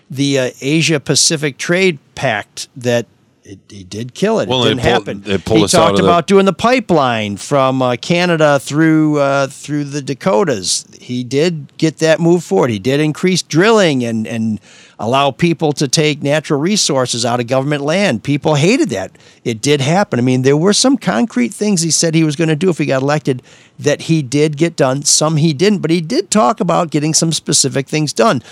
the 0.10 0.40
uh, 0.40 0.50
Asia 0.60 1.00
Pacific 1.00 1.60
Trade 1.60 2.00
Pact 2.16 2.68
that 2.76 3.06
it, 3.44 3.60
he 3.70 3.84
did 3.84 4.14
kill 4.14 4.40
it. 4.40 4.48
Well, 4.48 4.64
it 4.64 4.70
didn't 4.76 4.82
pulled- 4.82 5.18
happen. 5.18 5.24
he 5.24 5.68
talked 5.68 5.92
of 5.94 5.98
the- 5.98 6.04
about 6.04 6.28
doing 6.28 6.46
the 6.46 6.54
pipeline 6.54 7.38
from 7.38 7.82
uh, 7.82 7.96
Canada 7.96 8.60
through 8.60 9.20
uh, 9.20 9.48
through 9.48 9.86
the 9.86 10.02
Dakotas. 10.02 10.86
He 11.00 11.24
did 11.24 11.76
get 11.78 11.98
that 11.98 12.20
move 12.20 12.44
forward. 12.44 12.70
He 12.70 12.80
did 12.80 13.00
increase 13.00 13.42
drilling 13.42 14.04
and 14.04 14.28
and 14.28 14.60
allow 15.00 15.32
people 15.32 15.74
to 15.74 15.88
take 15.88 16.22
natural 16.22 16.60
resources 16.60 17.26
out 17.26 17.40
of 17.40 17.48
government 17.48 17.82
land. 17.84 18.24
People 18.24 18.54
hated 18.54 18.90
that. 18.90 19.12
It 19.44 19.60
did 19.60 19.82
happen. 19.82 20.20
I 20.20 20.22
mean, 20.22 20.44
there 20.44 20.56
were 20.56 20.74
some 20.74 20.96
concrete 20.96 21.52
things 21.52 21.82
he 21.82 21.90
said 21.90 22.14
he 22.14 22.24
was 22.24 22.36
going 22.36 22.50
to 22.50 22.56
do 22.56 22.70
if 22.70 22.78
he 22.78 22.86
got 22.86 23.02
elected 23.02 23.42
that 23.80 24.02
he 24.04 24.22
did 24.22 24.58
get 24.58 24.76
done. 24.76 25.02
Some 25.02 25.38
he 25.38 25.54
didn't, 25.54 25.80
but 25.80 25.90
he 25.90 26.02
did 26.02 26.30
talk 26.30 26.60
about 26.60 26.92
getting 26.92 27.16
some 27.16 27.32
specific 27.32 27.88
things 27.88 28.14
done. 28.14 28.44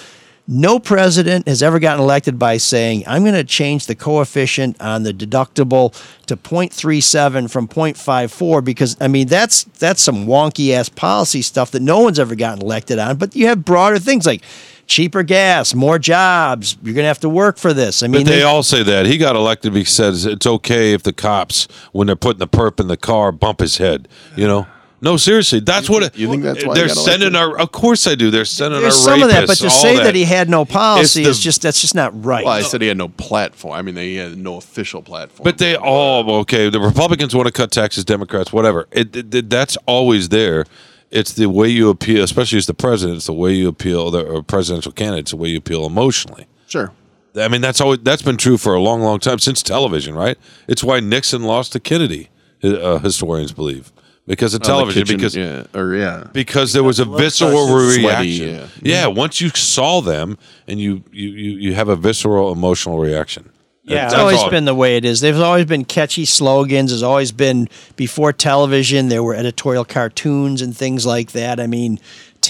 No 0.52 0.80
president 0.80 1.48
has 1.48 1.62
ever 1.62 1.78
gotten 1.78 2.02
elected 2.02 2.40
by 2.40 2.58
saying, 2.58 3.04
I'm 3.06 3.22
going 3.22 3.36
to 3.36 3.44
change 3.44 3.86
the 3.86 3.94
coefficient 3.94 4.82
on 4.82 5.04
the 5.04 5.14
deductible 5.14 5.94
to 6.26 6.36
0.37 6.36 7.52
from 7.52 7.68
0.54 7.68 8.64
because, 8.64 8.98
I 9.00 9.10
mean, 9.10 9.28
that's 9.28 9.66
that's 9.66 10.02
some 10.02 10.26
wonky 10.26 10.72
ass 10.72 10.90
policy 10.90 11.44
stuff 11.44 11.70
that 11.72 11.84
no 11.84 12.00
one's 12.00 12.18
ever 12.18 12.34
gotten 12.34 12.64
elected 12.64 12.98
on. 12.98 13.18
But 13.18 13.36
you 13.36 13.46
have 13.46 13.64
broader 13.64 14.00
things 14.00 14.26
like 14.26 14.42
cheaper 14.88 15.22
gas, 15.22 15.76
more 15.76 16.00
jobs. 16.00 16.78
You're 16.82 16.96
going 16.96 17.04
to 17.04 17.10
have 17.10 17.20
to 17.20 17.30
work 17.30 17.60
for 17.60 17.72
this. 17.72 18.02
I 18.02 18.08
mean, 18.08 18.24
But 18.24 18.32
they 18.32 18.38
they- 18.38 18.44
all 18.44 18.64
say 18.64 18.82
that 18.82 19.06
he 19.06 19.20
got 19.20 19.36
elected 19.36 19.74
because 19.74 19.90
he 19.90 19.94
says 19.94 20.26
it's 20.26 20.48
okay 20.48 20.94
if 20.94 21.04
the 21.04 21.14
cops, 21.14 21.68
when 21.92 22.08
they're 22.08 22.16
putting 22.16 22.40
the 22.40 22.48
perp 22.48 22.80
in 22.80 22.88
the 22.88 22.98
car, 22.98 23.32
bump 23.32 23.60
his 23.60 23.78
head. 23.78 24.08
You 24.36 24.48
know. 24.48 24.68
No, 25.02 25.16
seriously, 25.16 25.62
that's 25.62 25.90
what 25.90 26.04
it, 26.04 26.18
you 26.18 26.30
think 26.30 26.44
that's 26.44 26.66
why 26.66 26.74
they're 26.76 26.90
sending 26.90 27.34
our. 27.36 27.58
Of 27.58 27.72
course, 27.72 28.06
I 28.06 28.16
do. 28.16 28.32
They're 28.32 28.44
sending 28.44 28.82
there's 28.82 28.96
our 28.96 29.14
some 29.14 29.22
of 29.24 29.30
that, 29.30 29.48
but 29.48 29.58
to 29.60 29.70
say 29.70 29.96
that. 29.96 30.14
he 30.14 30.26
had 30.26 30.50
no 30.50 30.66
policy 30.66 31.22
It's 31.22 31.38
is 31.38 31.40
just 31.40 31.62
that's 31.62 31.80
just 31.80 31.96
not 31.96 32.26
right. 32.26 32.44
Well, 32.44 32.54
I 32.54 32.62
said 32.62 32.82
he 32.82 32.88
had 32.90 32.98
no 32.98 33.08
platform. 33.10 33.74
I 33.76 33.82
mean, 33.82 33.96
they 33.96 34.16
had 34.16 34.38
no 34.38 34.58
official 34.58 35.02
platform. 35.02 35.44
But 35.46 35.58
they 35.58 35.76
all 35.78 36.30
okay. 36.42 36.70
The 36.70 36.82
Republicans 36.82 37.34
want 37.34 37.48
to 37.48 37.54
cut 37.54 37.72
taxes, 37.72 38.04
Democrats, 38.04 38.52
whatever. 38.52 38.88
It, 38.92 39.16
it- 39.16 39.34
it- 39.34 39.50
that's 39.50 39.78
always 39.86 40.30
there. 40.30 40.66
it's 41.12 41.34
the 41.34 41.48
way 41.50 41.68
you 41.70 41.90
appeal, 41.90 42.24
especially 42.24 42.58
as 42.58 42.68
the 42.68 42.74
president. 42.74 43.18
It's 43.18 43.26
the 43.28 43.34
way 43.34 43.54
you 43.54 43.68
appeal, 43.70 44.12
the 44.12 44.24
or 44.26 44.44
presidential 44.44 44.92
candidate. 44.92 45.22
It's 45.22 45.32
the 45.32 45.38
way 45.38 45.50
you 45.50 45.58
appeal 45.60 45.86
emotionally. 45.86 46.46
Sure. 46.68 46.92
I 47.36 47.48
mean, 47.48 47.62
that's 47.62 47.80
always 47.80 48.00
that's 48.00 48.22
been 48.22 48.38
true 48.38 48.58
for 48.58 48.74
a 48.74 48.80
long, 48.82 49.02
long 49.02 49.20
time 49.20 49.40
since 49.40 49.64
television, 49.64 50.14
right? 50.14 50.38
It's 50.68 50.84
why 50.84 51.00
Nixon 51.00 51.44
lost 51.44 51.72
to 51.74 51.80
Kennedy. 51.80 52.30
Uh, 52.62 52.98
historians 53.00 53.54
believe 53.54 53.94
because 54.30 54.54
of 54.54 54.62
Oh, 54.62 54.64
the 54.64 54.68
television. 54.68 55.04
kitchen, 55.04 55.18
because 55.18 55.36
yeah, 55.36 55.66
or 55.74 55.96
yeah, 55.96 56.28
because 56.32 56.72
there 56.72 56.84
was 56.84 57.00
a 57.00 57.06
visceral 57.06 57.66
like 57.66 57.98
reaction. 57.98 58.02
sweaty, 58.04 58.30
yeah. 58.30 58.68
yeah. 58.82 59.08
once 59.08 59.42
you 59.42 59.50
saw 59.50 60.00
them 60.02 60.38
and 60.68 60.80
you 60.80 61.04
you 61.12 61.30
you, 61.30 61.52
you 61.58 61.74
have 61.74 61.90
a 61.90 61.96
visceral 61.98 62.52
emotional 62.54 63.00
reaction. 63.00 63.50
Yeah, 63.84 64.06
it's 64.06 64.14
always 64.14 64.38
all. 64.38 64.52
been 64.52 64.66
the 64.66 64.76
way 64.76 64.98
it 64.98 65.04
is. 65.06 65.20
There's 65.20 65.40
always 65.40 65.66
been 65.66 65.84
catchy 65.84 66.26
slogans. 66.26 66.92
There's 66.92 67.02
always 67.02 67.32
been 67.32 67.68
before 67.96 68.32
television. 68.32 69.10
There 69.10 69.24
were 69.24 69.34
editorial 69.34 69.84
cartoons 69.84 70.62
and 70.62 70.78
things 70.78 71.08
like 71.08 71.32
that. 71.32 71.60
I 71.60 71.66
mean, 71.66 72.00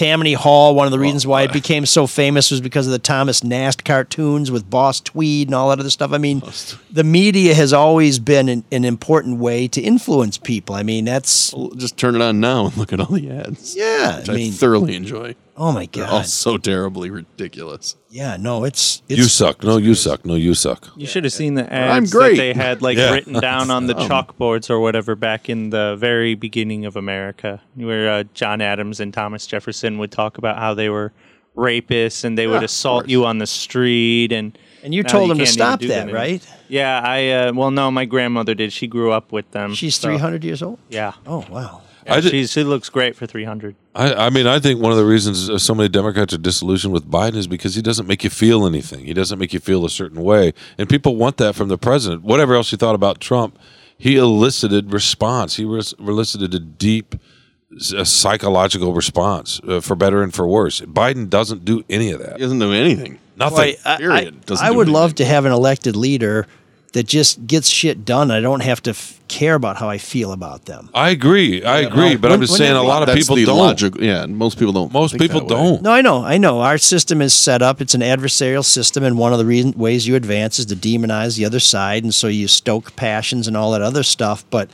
Tammany 0.00 0.32
Hall. 0.32 0.74
One 0.74 0.86
of 0.86 0.92
the 0.92 0.96
oh, 0.96 1.02
reasons 1.02 1.26
why 1.26 1.42
it 1.42 1.52
became 1.52 1.84
so 1.84 2.06
famous 2.06 2.50
was 2.50 2.62
because 2.62 2.86
of 2.86 2.92
the 2.92 2.98
Thomas 2.98 3.44
Nast 3.44 3.84
cartoons 3.84 4.50
with 4.50 4.70
Boss 4.70 4.98
Tweed 4.98 5.48
and 5.48 5.54
all 5.54 5.68
that 5.68 5.78
other 5.78 5.90
stuff. 5.90 6.12
I 6.12 6.16
mean, 6.16 6.42
the 6.90 7.04
media 7.04 7.54
has 7.54 7.74
always 7.74 8.18
been 8.18 8.48
an, 8.48 8.64
an 8.72 8.86
important 8.86 9.40
way 9.40 9.68
to 9.68 9.80
influence 9.82 10.38
people. 10.38 10.74
I 10.74 10.84
mean, 10.84 11.04
that's 11.04 11.52
just 11.76 11.98
turn 11.98 12.14
it 12.14 12.22
on 12.22 12.40
now 12.40 12.68
and 12.68 12.76
look 12.78 12.94
at 12.94 13.00
all 13.00 13.14
the 13.14 13.30
ads. 13.30 13.76
Yeah, 13.76 14.20
which 14.20 14.30
I 14.30 14.32
I, 14.32 14.36
mean- 14.36 14.52
thoroughly 14.52 14.96
enjoy. 14.96 15.34
Oh 15.62 15.72
my 15.72 15.86
They're 15.92 16.04
all 16.06 16.20
God. 16.20 16.26
so 16.26 16.56
terribly 16.56 17.10
ridiculous. 17.10 17.94
yeah, 18.08 18.38
no, 18.40 18.64
it's, 18.64 19.02
it's 19.10 19.18
You 19.18 19.24
suck. 19.26 19.62
No, 19.62 19.76
you 19.76 19.94
suck. 19.94 20.24
No, 20.24 20.34
you 20.34 20.54
suck. 20.54 20.88
You 20.96 21.06
should 21.06 21.24
have 21.24 21.34
seen 21.34 21.52
the 21.54 21.64
I'm 21.66 22.02
ads 22.04 22.10
great. 22.12 22.30
that 22.30 22.36
they 22.42 22.52
had 22.54 22.80
like 22.80 22.96
Yeah. 22.96 23.12
written 23.12 23.34
down 23.40 23.70
on 23.70 23.86
the 23.86 23.94
Um, 23.96 24.08
chalkboards 24.08 24.70
or 24.70 24.80
whatever 24.80 25.14
back 25.14 25.50
in 25.50 25.68
the 25.68 25.96
very 25.98 26.34
beginning 26.34 26.86
of 26.86 26.96
America, 26.96 27.60
where 27.74 28.10
uh, 28.10 28.24
John 28.32 28.62
Adams 28.62 29.00
and 29.00 29.12
Thomas 29.12 29.46
Jefferson 29.46 29.98
would 29.98 30.10
talk 30.10 30.38
about 30.38 30.56
how 30.56 30.72
they 30.72 30.88
were 30.88 31.12
rapists 31.54 32.24
and 32.24 32.38
they 32.38 32.44
Yeah, 32.46 32.52
would 32.52 32.62
assault 32.62 33.08
you 33.08 33.26
on 33.26 33.36
the 33.38 33.46
street 33.46 34.32
and. 34.32 34.56
And 34.82 34.94
you 34.94 35.02
now 35.02 35.10
told 35.10 35.28
them 35.28 35.36
to 35.36 35.44
can't 35.44 35.56
even 35.56 35.62
stop 35.66 35.80
do 35.80 35.88
that, 35.88 36.04
anymore. 36.04 36.20
right? 36.22 36.46
Yeah, 36.68 37.02
I 37.04 37.28
uh, 37.28 37.52
well, 37.52 37.70
no, 37.70 37.90
my 37.90 38.06
grandmother 38.06 38.54
did. 38.54 38.72
She 38.72 38.86
grew 38.86 39.12
up 39.12 39.30
with 39.30 39.50
them. 39.50 39.74
She's 39.74 39.94
so- 39.96 40.08
300 40.08 40.42
years 40.42 40.62
old. 40.62 40.78
Yeah. 40.88 41.12
Oh 41.26 41.44
wow. 41.50 41.82
Yeah, 42.06 42.14
I 42.14 42.20
did- 42.20 42.48
she 42.48 42.64
looks 42.64 42.88
great 42.88 43.14
for 43.16 43.26
300. 43.26 43.74
I, 43.94 44.14
I 44.26 44.30
mean, 44.30 44.46
I 44.46 44.58
think 44.58 44.80
one 44.80 44.92
of 44.92 44.98
the 44.98 45.04
reasons 45.04 45.50
uh, 45.50 45.58
so 45.58 45.74
many 45.74 45.88
Democrats 45.88 46.32
are 46.32 46.38
disillusioned 46.38 46.92
with 46.92 47.10
Biden 47.10 47.36
is 47.36 47.46
because 47.46 47.74
he 47.74 47.82
doesn't 47.82 48.06
make 48.06 48.24
you 48.24 48.30
feel 48.30 48.66
anything. 48.66 49.04
He 49.04 49.12
doesn't 49.14 49.38
make 49.38 49.52
you 49.52 49.60
feel 49.60 49.84
a 49.84 49.90
certain 49.90 50.22
way, 50.22 50.52
and 50.78 50.88
people 50.88 51.16
want 51.16 51.36
that 51.38 51.54
from 51.54 51.68
the 51.68 51.78
president. 51.78 52.22
Whatever 52.22 52.54
else 52.54 52.72
you 52.72 52.78
thought 52.78 52.94
about 52.94 53.20
Trump, 53.20 53.58
he 53.98 54.16
elicited 54.16 54.92
response. 54.92 55.56
He 55.56 55.64
res- 55.64 55.92
elicited 55.98 56.54
a 56.54 56.60
deep 56.60 57.16
s- 57.76 57.92
a 57.92 58.04
psychological 58.06 58.94
response, 58.94 59.60
uh, 59.68 59.80
for 59.80 59.94
better 59.94 60.22
and 60.22 60.32
for 60.32 60.46
worse. 60.46 60.80
Biden 60.80 61.28
doesn't 61.28 61.64
do 61.64 61.84
any 61.90 62.10
of 62.10 62.20
that. 62.20 62.36
He 62.36 62.42
doesn't 62.42 62.58
do 62.58 62.72
anything. 62.72 63.18
Nothing. 63.36 63.56
Boy, 63.56 63.76
I- 63.84 63.96
Period. 63.96 64.34
I, 64.42 64.44
Doesn't 64.46 64.66
I 64.66 64.70
do 64.70 64.76
would 64.76 64.88
anything. 64.88 65.00
love 65.00 65.14
to 65.16 65.24
have 65.24 65.44
an 65.46 65.52
elected 65.52 65.96
leader 65.96 66.46
that 66.92 67.06
just 67.06 67.46
gets 67.46 67.68
shit 67.68 68.04
done. 68.04 68.30
I 68.30 68.40
don't 68.40 68.62
have 68.62 68.82
to 68.82 68.90
f- 68.90 69.20
care 69.28 69.54
about 69.54 69.76
how 69.76 69.88
I 69.88 69.98
feel 69.98 70.32
about 70.32 70.64
them. 70.64 70.90
I 70.92 71.10
agree. 71.10 71.62
I 71.62 71.80
Yeah, 71.80 71.86
agree, 71.86 72.02
well, 72.10 72.18
but 72.18 72.32
I'm 72.32 72.40
just 72.40 72.56
saying 72.56 72.72
a 72.74 72.82
lot 72.82 73.08
of 73.08 73.14
people 73.14 73.36
don't. 73.36 73.56
logic- 73.58 73.94
yeah, 74.00 74.26
most 74.26 74.58
people 74.58 74.72
don't. 74.72 74.92
Most 74.92 75.16
people 75.16 75.40
don't. 75.46 75.82
No, 75.82 75.92
I 75.92 76.00
know, 76.02 76.24
I 76.24 76.36
know. 76.38 76.60
Our 76.60 76.78
system 76.78 77.22
is 77.22 77.32
set 77.32 77.62
up. 77.62 77.80
It's 77.80 77.94
an 77.94 78.00
adversarial 78.00 78.64
system, 78.64 79.04
and 79.04 79.16
one 79.18 79.32
of 79.32 79.38
the 79.38 79.46
reason, 79.46 79.72
ways 79.76 80.06
you 80.08 80.16
advance 80.16 80.58
is 80.58 80.66
to 80.66 80.74
demonize 80.76 81.36
the 81.36 81.44
other 81.44 81.60
side, 81.60 82.02
and 82.02 82.12
so 82.14 82.26
you 82.26 82.48
stoke 82.48 82.96
passions 82.96 83.46
and 83.46 83.56
all 83.56 83.70
that 83.72 83.82
other 83.82 84.02
stuff. 84.02 84.44
But 84.50 84.68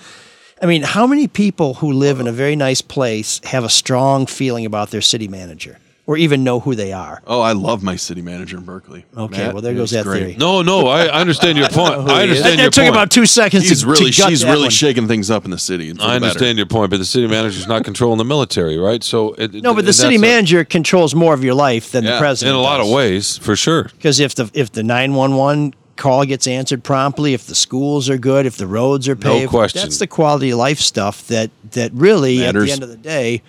I 0.62 0.64
mean, 0.64 0.82
how 0.84 1.06
many 1.06 1.28
people 1.28 1.74
who 1.74 1.92
live 1.92 2.18
in 2.18 2.26
a 2.26 2.32
very 2.32 2.56
nice 2.56 2.80
place 2.80 3.42
have 3.44 3.62
a 3.62 3.68
strong 3.68 4.24
feeling 4.24 4.64
about 4.64 4.90
their 4.90 5.02
city 5.02 5.28
manager, 5.28 5.76
or 6.06 6.16
even 6.16 6.44
know 6.44 6.60
who 6.60 6.74
they 6.74 6.92
are? 6.92 7.20
Oh, 7.26 7.40
I 7.40 7.52
love 7.52 7.82
my 7.82 7.96
city 7.96 8.22
manager 8.22 8.56
in 8.56 8.62
Berkeley. 8.64 9.04
Okay, 9.16 9.38
Matt, 9.46 9.52
well, 9.54 9.62
there 9.62 9.72
goes 9.74 9.80
was 9.82 9.90
that 9.92 10.04
great. 10.04 10.18
theory. 10.20 10.36
No, 10.38 10.62
no, 10.62 10.86
I, 10.86 11.06
I 11.06 11.20
understand 11.20 11.58
your 11.58 11.68
point. 11.70 11.94
Oh, 11.94 12.06
I 12.06 12.22
understand 12.22 12.58
That 12.58 12.62
your 12.62 12.70
took 12.70 12.82
point. 12.84 12.94
about 12.94 13.10
two 13.10 13.26
seconds 13.26 13.68
He's 13.68 13.82
to, 13.82 13.88
really, 13.88 14.10
to 14.12 14.20
gut 14.22 14.30
he's 14.30 14.42
that 14.42 14.50
really 14.50 14.62
one. 14.62 14.70
shaking 14.70 15.08
things 15.08 15.30
up 15.30 15.44
in 15.44 15.50
the 15.50 15.58
city. 15.58 15.90
for 15.90 15.96
the 15.98 16.02
I 16.04 16.06
better. 16.06 16.26
understand 16.26 16.58
your 16.58 16.66
point, 16.68 16.90
but 16.90 16.98
the 16.98 17.04
city 17.04 17.26
manager's 17.26 17.66
not 17.66 17.84
controlling 17.84 18.18
the 18.18 18.24
military, 18.24 18.78
right? 18.78 19.02
So 19.02 19.32
it, 19.34 19.52
No, 19.54 19.74
but 19.74 19.84
the 19.84 19.92
city 19.92 20.16
that's 20.16 20.22
a- 20.24 20.26
manager 20.34 20.64
controls 20.64 21.14
more 21.14 21.34
of 21.34 21.42
your 21.42 21.54
life 21.54 21.90
than 21.92 22.04
the 22.04 22.18
president. 22.18 22.54
in 22.54 22.60
a 22.60 22.62
lot 22.62 22.80
of 22.80 22.88
ways, 22.88 23.36
for 23.38 23.56
sure. 23.56 23.84
Because 23.84 24.20
if 24.20 24.34
the 24.36 24.50
if 24.54 24.70
the 24.72 24.82
nine 24.84 25.14
one 25.14 25.34
one 25.34 25.74
call 25.96 26.24
gets 26.26 26.46
answered 26.46 26.84
promptly, 26.84 27.32
if 27.34 27.46
the 27.46 27.54
schools 27.54 28.10
are 28.10 28.18
good, 28.18 28.44
if 28.46 28.58
the 28.58 28.66
roads 28.66 29.08
are 29.08 29.14
No 29.14 29.20
paved, 29.38 29.50
question. 29.50 29.80
that's 29.80 29.98
the 29.98 30.06
quality 30.06 30.50
of 30.50 30.58
life 30.58 30.78
stuff 30.78 31.26
that 31.28 31.50
that 31.72 31.90
really 31.94 32.44
at 32.44 32.54
the 32.54 32.70
end 32.70 32.82
of 32.82 32.90
the 32.90 32.96
day, 32.98 33.42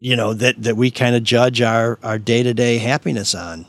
you 0.00 0.16
know 0.16 0.34
that 0.34 0.62
that 0.62 0.76
we 0.76 0.90
kind 0.90 1.16
of 1.16 1.22
judge 1.22 1.60
our 1.60 1.98
our 2.02 2.18
day 2.18 2.42
to 2.42 2.54
day 2.54 2.78
happiness 2.78 3.34
on. 3.34 3.66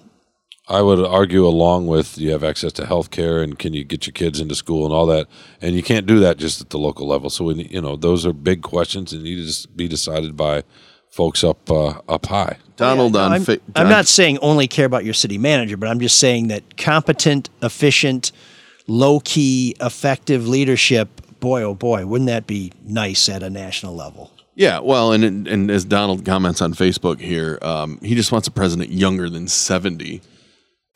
I 0.69 0.81
would 0.81 0.99
argue 0.99 1.47
along 1.47 1.87
with 1.87 2.17
you 2.17 2.31
have 2.31 2.43
access 2.43 2.73
to 2.73 2.85
health 2.85 3.09
care 3.09 3.41
and 3.41 3.57
can 3.57 3.73
you 3.73 3.85
get 3.85 4.05
your 4.05 4.11
kids 4.11 4.41
into 4.41 4.53
school 4.53 4.83
and 4.83 4.93
all 4.93 5.05
that, 5.05 5.27
and 5.61 5.75
you 5.75 5.81
can't 5.81 6.05
do 6.05 6.19
that 6.19 6.37
just 6.37 6.59
at 6.59 6.71
the 6.71 6.77
local 6.77 7.07
level. 7.07 7.29
So 7.29 7.45
we, 7.45 7.67
you 7.71 7.81
know, 7.81 7.95
those 7.95 8.25
are 8.25 8.33
big 8.33 8.63
questions 8.63 9.13
and 9.13 9.23
need 9.23 9.47
to 9.47 9.67
be 9.69 9.87
decided 9.87 10.35
by 10.35 10.63
folks 11.09 11.43
up 11.43 11.71
uh, 11.71 12.01
up 12.09 12.25
high. 12.25 12.57
Donald 12.75 13.13
No, 13.13 13.19
on 13.21 13.31
I'm, 13.31 13.43
fa- 13.43 13.59
I'm 13.75 13.89
not 13.89 14.07
saying 14.07 14.37
only 14.39 14.67
care 14.67 14.85
about 14.85 15.05
your 15.05 15.13
city 15.13 15.37
manager, 15.37 15.77
but 15.77 15.89
I'm 15.89 15.99
just 15.99 16.19
saying 16.19 16.49
that 16.49 16.77
competent, 16.77 17.49
efficient, 17.63 18.31
low 18.87 19.21
key, 19.21 19.75
effective 19.79 20.47
leadership. 20.47 21.21
Boy, 21.39 21.63
oh 21.63 21.75
boy, 21.75 22.05
wouldn't 22.05 22.27
that 22.27 22.45
be 22.45 22.73
nice 22.83 23.29
at 23.29 23.41
a 23.41 23.49
national 23.49 23.95
level? 23.95 24.31
Yeah, 24.57 24.79
well, 24.79 25.11
and 25.11 25.47
and 25.47 25.69
as 25.69 25.85
Donald 25.85 26.25
comments 26.25 26.63
on 26.63 26.73
Facebook 26.73 27.21
here, 27.21 27.59
um, 27.61 27.99
he 28.01 28.15
just 28.15 28.31
wants 28.31 28.47
a 28.47 28.51
president 28.51 28.89
younger 28.89 29.29
than 29.29 29.47
seventy. 29.47 30.19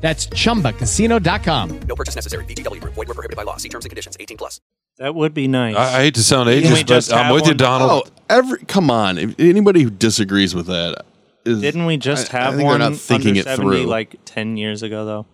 That's 0.00 0.26
chumbacasino.com. 0.28 1.80
No 1.86 1.94
purchase 1.94 2.14
necessary. 2.16 2.44
VGW 2.46 2.80
Group. 2.80 2.94
Void 2.94 3.08
were 3.08 3.14
prohibited 3.14 3.36
by 3.36 3.42
law. 3.42 3.56
See 3.58 3.68
terms 3.68 3.84
and 3.84 3.90
conditions. 3.90 4.16
18 4.18 4.36
plus. 4.36 4.60
That 4.98 5.14
would 5.14 5.32
be 5.34 5.46
nice. 5.48 5.76
I, 5.76 5.98
I 5.98 6.02
hate 6.02 6.14
to 6.14 6.22
sound 6.22 6.48
Didn't 6.48 6.72
ageist, 6.72 7.10
but 7.10 7.16
I'm 7.16 7.24
have 7.26 7.34
with 7.34 7.46
you. 7.46 7.54
Donald. 7.54 8.10
Oh, 8.10 8.22
every 8.28 8.58
come 8.64 8.90
on! 8.90 9.16
If 9.18 9.38
anybody 9.40 9.82
who 9.82 9.90
disagrees 9.90 10.54
with 10.54 10.66
that 10.66 11.04
is 11.46 11.60
Didn't 11.62 11.86
we 11.86 11.96
just 11.96 12.34
I- 12.34 12.38
I 12.38 12.42
have 12.42 12.50
think 12.54 12.58
they're 12.60 12.66
one 12.66 12.80
not 12.80 12.96
thinking 12.96 13.28
under 13.30 13.40
it 13.40 13.44
70 13.44 13.62
through. 13.82 13.86
like 13.86 14.16
10 14.26 14.56
years 14.58 14.82
ago, 14.82 15.04
though? 15.06 15.26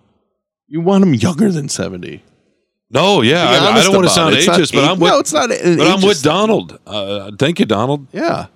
you 0.68 0.80
want 0.80 1.02
them 1.04 1.14
younger 1.14 1.50
than 1.50 1.68
seventy. 1.68 2.22
No, 2.90 3.22
yeah, 3.22 3.44
I, 3.48 3.78
I 3.78 3.82
don't 3.82 3.92
want 3.94 4.04
to 4.06 4.10
sound 4.10 4.34
it. 4.34 4.38
It's 4.38 4.46
not 4.46 4.60
ageist, 4.60 4.72
but 4.72 4.84
I'm 4.84 5.00
with, 5.00 5.10
no, 5.10 5.18
it's 5.18 5.32
not 5.32 5.48
but 5.48 5.86
I'm 5.88 6.00
with. 6.02 6.22
Donald. 6.22 6.78
Uh, 6.86 7.32
thank 7.36 7.58
you, 7.58 7.66
Donald. 7.66 8.06
Yeah, 8.12 8.46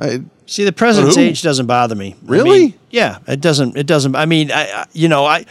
I, 0.00 0.22
See, 0.46 0.64
the 0.64 0.72
president's 0.72 1.14
Who? 1.16 1.22
age 1.22 1.42
doesn't 1.42 1.66
bother 1.66 1.94
me. 1.94 2.14
I 2.14 2.30
Really? 2.30 2.58
mean, 2.58 2.74
yeah, 2.90 3.18
it 3.28 3.40
doesn't. 3.40 3.76
It 3.76 3.86
doesn't. 3.86 4.16
I 4.16 4.26
mean, 4.26 4.50
I, 4.50 4.62
I 4.82 4.86
you 4.92 5.06
know, 5.08 5.24
I, 5.24 5.44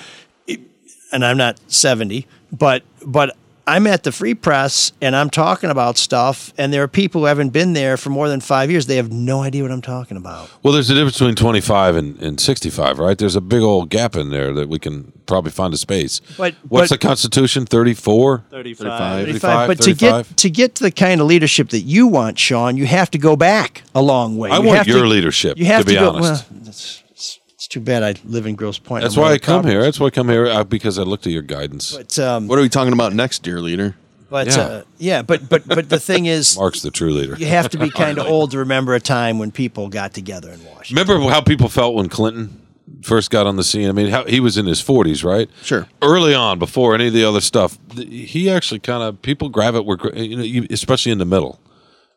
and 1.14 1.24
I'm 1.26 1.38
not 1.38 1.58
seventy, 1.72 2.28
but 2.52 2.84
but 3.06 3.38
I'm 3.70 3.86
at 3.88 4.04
the 4.04 4.12
Free 4.12 4.34
Press 4.34 4.92
and 5.02 5.16
I'm 5.16 5.30
talking 5.30 5.70
about 5.70 5.98
stuff, 5.98 6.52
and 6.58 6.74
there 6.74 6.82
are 6.82 6.88
people 6.88 7.22
who 7.22 7.26
haven't 7.28 7.50
been 7.50 7.74
there 7.74 7.98
for 7.98 8.10
more 8.10 8.28
than 8.28 8.42
five 8.42 8.72
years. 8.72 8.88
They 8.88 8.96
have 8.96 9.12
no 9.12 9.42
idea 9.42 9.62
what 9.62 9.72
I'm 9.72 9.82
talking 9.82 10.18
about. 10.18 10.50
Well, 10.64 10.74
there's 10.74 10.90
a 10.90 10.94
difference 10.96 11.20
between 11.20 11.36
25 11.36 11.96
and, 11.96 12.20
and 12.22 12.40
65, 12.42 12.98
right? 12.98 13.18
There's 13.18 13.36
a 13.36 13.42
big 13.42 13.62
old 13.62 13.90
gap 13.90 14.16
in 14.16 14.32
there 14.32 14.54
that 14.54 14.70
we 14.70 14.80
can 14.80 15.12
probably 15.28 15.52
find 15.52 15.72
a 15.74 15.78
space. 15.78 16.20
But- 16.38 16.56
What's 16.68 16.90
but- 16.90 17.00
the 17.00 17.08
Constitution? 17.08 17.66
34? 17.68 18.44
35. 18.50 19.26
35. 19.28 19.68
But 19.68 19.78
to 19.78 19.84
35? 19.94 20.28
get 20.30 20.38
to 20.38 20.50
get 20.50 20.76
to 20.76 20.84
the 20.84 20.92
kind 20.92 21.22
of 21.22 21.28
leadership 21.28 21.70
that 21.70 21.82
you 21.82 22.08
want, 22.08 22.40
Shawn, 22.40 22.76
you 22.76 22.88
have 22.88 23.12
to 23.12 23.18
go 23.20 23.36
back 23.36 23.84
a 23.94 24.02
long 24.02 24.36
way. 24.38 24.50
I 24.50 24.58
You 24.58 24.64
want 24.64 24.78
have 24.80 24.88
your 24.88 25.04
to- 25.04 25.08
leadership, 25.08 25.58
You 25.60 25.66
have 25.66 25.82
to 25.82 25.88
be 25.88 25.94
go, 25.94 26.10
honest. 26.10 26.50
well, 26.52 26.62
it's, 26.68 26.70
it's 26.70 27.04
too 27.70 27.80
bad 27.80 28.04
I 28.04 28.16
live 28.26 28.46
in 28.48 28.56
Grosse 28.56 28.80
Pointe. 28.80 29.04
That's 29.04 29.16
I'm 29.16 29.22
why 29.24 29.30
I 29.30 29.36
of 29.36 29.42
the 29.42 29.46
come 29.46 29.66
here. 29.68 29.82
That's 29.82 30.00
why 30.00 30.08
I 30.08 30.10
come 30.10 30.28
here 30.30 30.48
uh, 30.48 30.64
because 30.64 30.98
I 31.00 31.04
looked 31.04 31.26
at 31.28 31.32
your 31.34 31.44
guidance. 31.44 31.96
But 31.96 32.18
um, 32.20 32.48
What 32.48 32.58
are 32.60 32.62
we 32.64 32.70
talking 32.70 32.94
about 32.94 33.14
next, 33.14 33.44
dear 33.44 33.62
leader? 33.62 33.96
but 34.30 34.48
Yeah. 34.48 34.58
uh, 34.62 34.84
yeah, 34.98 35.22
but 35.24 35.48
but 35.50 35.68
but 35.68 35.90
the 35.90 36.00
thing 36.00 36.26
is, 36.26 36.56
Marc's 36.60 36.82
the 36.82 36.92
true 36.92 37.12
leader. 37.12 37.36
you 37.36 37.46
have 37.48 37.70
to 37.70 37.78
be 37.80 37.90
kind 38.04 38.18
of 38.20 38.28
old 38.28 38.52
to 38.52 38.60
remember 38.60 38.94
a 38.94 39.00
time 39.00 39.40
when 39.40 39.52
people 39.52 39.88
got 39.90 40.14
together 40.14 40.52
in 40.52 40.64
Washington. 40.66 41.08
Remember 41.08 41.32
how 41.32 41.42
people 41.42 41.70
felt 41.70 41.96
when 41.96 42.10
Clinton 42.10 42.60
first 43.04 43.30
got 43.32 43.46
on 43.48 43.56
the 43.56 43.64
scene? 43.64 43.88
I 43.90 43.92
mean, 43.92 44.10
how, 44.10 44.26
he 44.26 44.40
was 44.40 44.58
in 44.58 44.66
his 44.66 44.82
40s, 44.82 45.24
right? 45.24 45.50
Sure. 45.64 45.88
Early 46.02 46.34
on, 46.36 46.60
before 46.60 46.94
any 46.96 47.08
of 47.08 47.14
the 47.14 47.24
other 47.24 47.42
stuff, 47.42 47.78
he 47.96 48.50
actually 48.50 48.80
kind 48.80 49.02
of 49.04 49.22
people 49.22 49.50
grab 49.50 49.74
it, 49.76 49.86
were 49.86 49.98
you 50.16 50.62
know, 50.62 50.68
especially 50.72 51.12
in 51.12 51.18
the 51.20 51.26
middle, 51.26 51.60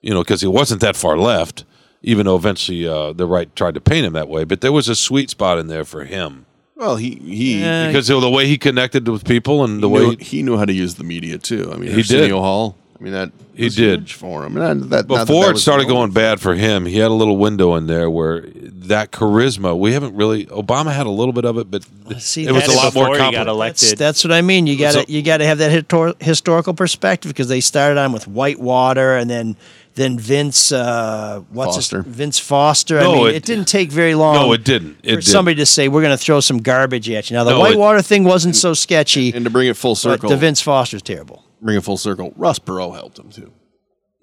you 0.03 0.13
know, 0.13 0.23
because 0.23 0.41
he 0.43 0.47
wasn't 0.47 0.81
that 0.83 0.97
far 0.97 1.17
left. 1.19 1.65
Even 2.03 2.27
though 2.27 2.37
eventually 2.37 2.87
uh, 2.87 3.13
the 3.13 3.27
right 3.27 3.55
tried 3.55 3.75
to 3.75 3.81
paint 3.81 4.05
him 4.07 4.13
that 4.15 4.29
way, 4.29 4.45
but 4.45 4.61
there 4.61 4.73
was 4.73 4.89
a 4.89 4.97
sweet 4.97 5.31
spot 5.31 5.59
in 5.59 5.69
there 5.69 5.85
for 5.85 6.05
him 6.05 6.47
Well, 6.75 6.97
he 6.97 7.11
he 7.15 7.59
because 7.87 8.11
of 8.11 8.21
the 8.23 8.31
way 8.31 8.47
he 8.47 8.59
connected 8.59 9.07
with 9.09 9.25
people 9.25 9.63
and 9.65 9.83
the 9.83 9.89
he 9.89 9.95
way 9.95 10.07
knew, 10.11 10.17
he 10.19 10.43
knew 10.43 10.57
how 10.57 10.65
to 10.65 10.73
use 10.73 10.97
the 10.97 11.05
media 11.05 11.39
too. 11.39 11.71
I 11.73 11.77
mean, 11.77 11.91
He 11.91 11.99
Arsenio 11.99 12.27
did. 12.27 12.33
Hall. 12.35 12.77
I 12.99 13.05
mean, 13.05 13.13
that 13.15 13.33
He 13.57 13.65
was 13.65 13.75
did. 13.77 14.01
huge 14.01 14.15
for 14.15 14.45
him. 14.45 14.57
And 14.57 14.83
that, 14.83 14.89
that, 14.91 15.09
not 15.09 15.19
that 15.19 15.27
before 15.27 15.47
that 15.47 15.57
it 15.57 15.59
started 15.59 15.89
the 15.89 15.93
going 15.93 16.13
bad 16.13 16.41
for 16.41 16.55
him, 16.55 16.87
he 16.87 16.99
had 16.99 17.11
a 17.11 17.15
little 17.15 17.37
window 17.37 17.75
in 17.75 17.87
there 17.89 18.09
where 18.09 18.43
that 18.93 19.11
charisma. 19.11 19.77
We 19.77 19.93
haven't 19.93 20.15
really. 20.15 20.47
Obama 20.47 20.93
had 20.93 21.07
a 21.07 21.11
little 21.11 21.33
bit 21.33 21.45
of 21.45 21.59
it, 21.59 21.69
but 21.71 21.83
See, 22.21 22.47
it 22.47 22.53
was 22.53 22.65
a 22.65 22.67
that's- 22.69 22.77
lot 22.77 22.95
more 22.95 23.11
before 23.11 23.27
he 23.27 23.33
got 23.33 23.49
elected. 23.49 23.89
That's, 23.91 23.99
that's 23.99 24.25
what 24.25 24.33
I 24.33 24.41
mean. 24.43 24.67
You 24.69 24.79
got 24.79 24.93
to 24.93 24.99
So- 25.01 25.05
you 25.09 25.23
got 25.23 25.39
to 25.39 25.47
have 25.47 25.59
that 25.59 25.71
histor- 25.73 26.21
historical 26.23 26.75
perspective 26.75 27.31
because 27.31 27.49
they 27.49 27.61
started 27.61 27.99
on 27.99 28.13
with 28.13 28.27
Whitewater 28.29 29.17
and 29.17 29.29
then 29.29 29.57
then 29.95 30.18
Vince 30.18 30.72
uh, 30.72 31.43
what's 31.51 31.76
his- 31.76 31.90
Foster. 31.90 32.03
Vince 32.03 32.38
Foster. 32.38 32.99
I 32.99 33.05
mean, 33.05 33.26
it- 33.28 33.34
it, 33.36 33.45
didn't 33.45 33.68
take 33.68 33.90
very 33.90 34.14
long. 34.14 34.34
No, 34.36 34.53
it 34.53 34.64
didn't. 34.64 34.99
It 35.03 35.09
for 35.09 35.09
didn't. 35.16 35.22
somebody 35.24 35.57
to 35.57 35.66
say 35.66 35.88
we're 35.88 36.03
going 36.03 36.16
to 36.16 36.22
throw 36.22 36.40
some 36.40 36.59
garbage 36.59 37.09
at 37.11 37.30
you. 37.30 37.36
Now 37.36 37.45
the 37.45 37.51
No, 37.51 37.57
it- 37.59 37.61
Whitewater 37.70 38.03
thing 38.03 38.24
wasn't 38.24 38.57
so 38.57 38.74
sketchy, 38.74 39.32
And 39.32 39.45
to 39.45 39.51
bring 39.51 39.68
it 39.68 39.76
full 39.76 39.93
but 39.95 39.99
circle, 39.99 40.30
the 40.30 40.36
Vince 40.36 40.61
Foster's 40.61 41.03
terrible. 41.03 41.45
bring 41.61 41.76
it 41.76 41.84
full 41.84 41.97
circle. 41.97 42.32
Ross 42.36 42.59
Perot 42.59 42.95
helped 42.95 43.18
him 43.18 43.30
too. 43.30 43.53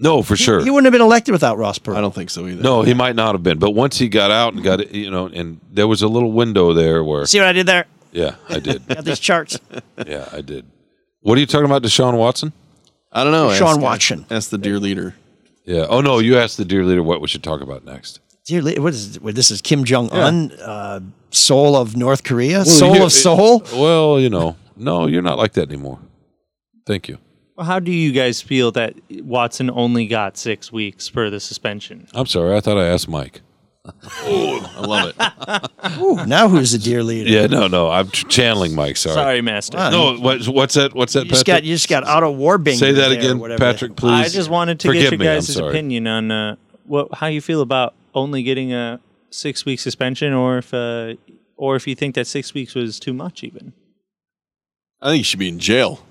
No, 0.02 0.22
for 0.24 0.38
sure. 0.38 0.64
He 0.64 0.70
wouldn't 0.70 0.86
have 0.86 0.94
been 0.94 1.02
elected 1.02 1.34
without 1.34 1.58
Ross 1.58 1.78
Perot. 1.78 1.98
I 1.98 2.02
don't 2.02 2.16
think 2.16 2.30
so 2.30 2.48
either. 2.48 2.62
No, 2.64 2.84
he 2.84 2.94
might 2.94 3.18
not 3.18 3.36
have 3.36 3.44
been. 3.44 3.60
But 3.60 3.72
once 3.72 3.98
he 3.98 4.08
got 4.08 4.32
out 4.32 4.54
and 4.54 4.64
got 4.64 4.80
it, 4.80 4.92
you 4.92 5.12
know, 5.12 5.26
and 5.28 5.60
there 5.74 5.90
was 5.90 6.02
a 6.02 6.08
little 6.08 6.32
window 6.32 6.74
there 6.74 7.04
where, 7.04 7.26
See 7.26 7.38
what 7.38 7.50
I 7.50 7.52
did 7.52 7.66
there? 7.68 7.86
yeah, 8.14 8.36
I 8.48 8.60
did. 8.60 8.88
Got 8.88 9.04
these 9.04 9.20
charts. 9.20 9.60
yeah, 10.08 10.30
I 10.32 10.40
did. 10.40 10.66
What 11.20 11.38
are 11.38 11.42
you 11.42 11.46
talking 11.48 11.66
about, 11.66 11.84
Deshaun 11.84 12.18
Watson? 12.18 12.54
I 13.12 13.24
don't 13.26 13.34
know. 13.34 13.52
Sean 13.54 13.68
Ask- 13.72 13.82
Watson. 13.82 14.26
Ask 14.32 14.50
the 14.52 14.58
dear 14.58 14.80
leader. 14.80 15.16
Yeah. 15.70 15.86
Oh 15.88 16.02
no, 16.02 16.18
you 16.18 16.36
asked 16.36 16.58
the 16.58 16.66
dear 16.66 16.84
leader 16.84 17.04
what 17.04 17.22
we 17.22 17.28
should 17.28 17.44
talk 17.44 17.62
about 17.62 17.86
next. 17.86 18.20
Dear, 18.46 18.64
li- 18.64 18.80
what 18.80 18.94
is 18.94 19.20
what, 19.20 19.36
this? 19.36 19.52
Is 19.52 19.62
Kim 19.62 19.84
Jong 19.84 20.10
Un, 20.12 20.52
uh, 20.54 21.00
soul 21.30 21.76
of 21.76 21.96
North 21.96 22.24
Korea, 22.24 22.58
Well, 22.60 22.66
soul 22.66 22.96
you- 22.96 23.04
of 23.04 23.12
Seoul? 23.12 23.64
Well, 23.74 24.20
you 24.20 24.32
know, 24.32 24.56
no, 24.76 25.06
you're 25.06 25.22
not 25.22 25.38
like 25.38 25.54
that 25.54 25.68
anymore. 25.70 26.00
Thank 26.88 27.08
you. 27.08 27.20
Well, 27.56 27.68
How 27.68 27.80
do 27.80 27.92
you 27.92 28.12
guys 28.12 28.42
feel 28.42 28.72
that 28.72 28.96
Watson 29.24 29.70
only 29.70 30.08
got 30.08 30.38
six 30.38 30.72
weeks 30.72 31.08
for 31.08 31.30
the 31.30 31.40
suspension? 31.40 32.08
I'm 32.16 32.26
sorry. 32.26 32.56
I 32.58 32.62
thought 32.62 32.80
I 32.80 32.88
asked 32.88 33.08
Mike. 33.08 33.42
I 33.86 34.82
love 34.86 35.14
it. 35.18 35.98
Ooh, 36.00 36.26
now 36.26 36.50
who's 36.50 36.74
the 36.74 36.78
dear 36.78 37.02
leader? 37.02 37.30
Yeah, 37.30 37.48
no, 37.48 37.68
no. 37.68 37.90
I'm 37.90 38.10
ch- 38.10 38.28
channeling 38.28 38.76
Mike. 38.76 38.98
Sorry. 38.98 39.16
Sorry, 39.16 39.42
Master. 39.42 39.78
Wow. 39.78 39.90
No, 39.90 40.18
what, 40.18 40.48
what's 40.48 40.76
that? 40.76 40.94
What's 40.94 41.14
that? 41.14 41.26
You 41.26 41.30
just 41.32 41.46
Patrick? 41.46 41.64
got 41.64 41.68
you 41.68 41.76
just 41.76 41.90
got 41.90 42.04
out 42.06 42.24
of 42.24 42.36
war 42.36 42.58
bingo. 42.58 42.80
Say 42.80 42.92
that 42.92 43.10
there, 43.10 43.20
again. 43.20 43.58
Patrick, 43.58 43.96
please. 43.96 44.12
I 44.12 44.30
just 44.30 44.50
wanted 44.50 44.80
to 44.82 44.90
Forgive 44.90 45.12
get 45.12 45.20
your 45.20 45.36
guys' 45.36 45.56
opinion 45.56 46.08
on 46.08 46.32
uh, 46.32 46.56
what 46.86 47.14
how 47.16 47.28
you 47.28 47.42
feel 47.42 47.62
about 47.62 47.94
only 48.14 48.44
getting 48.44 48.74
a 48.74 49.00
six 49.30 49.66
week 49.66 49.80
suspension, 49.80 50.34
or 50.34 50.58
if 50.58 50.74
uh, 50.74 51.14
or 51.56 51.76
if 51.76 51.88
you 51.88 51.96
think 51.96 52.16
that 52.16 52.28
six 52.28 52.54
weeks 52.54 52.76
was 52.76 53.00
too 53.00 53.14
much, 53.14 53.44
even. 53.44 53.74
I 55.02 55.10
think 55.12 55.18
he 55.18 55.24
should 55.24 55.40
be 55.40 55.48
in 55.50 55.60
jail. 55.60 56.02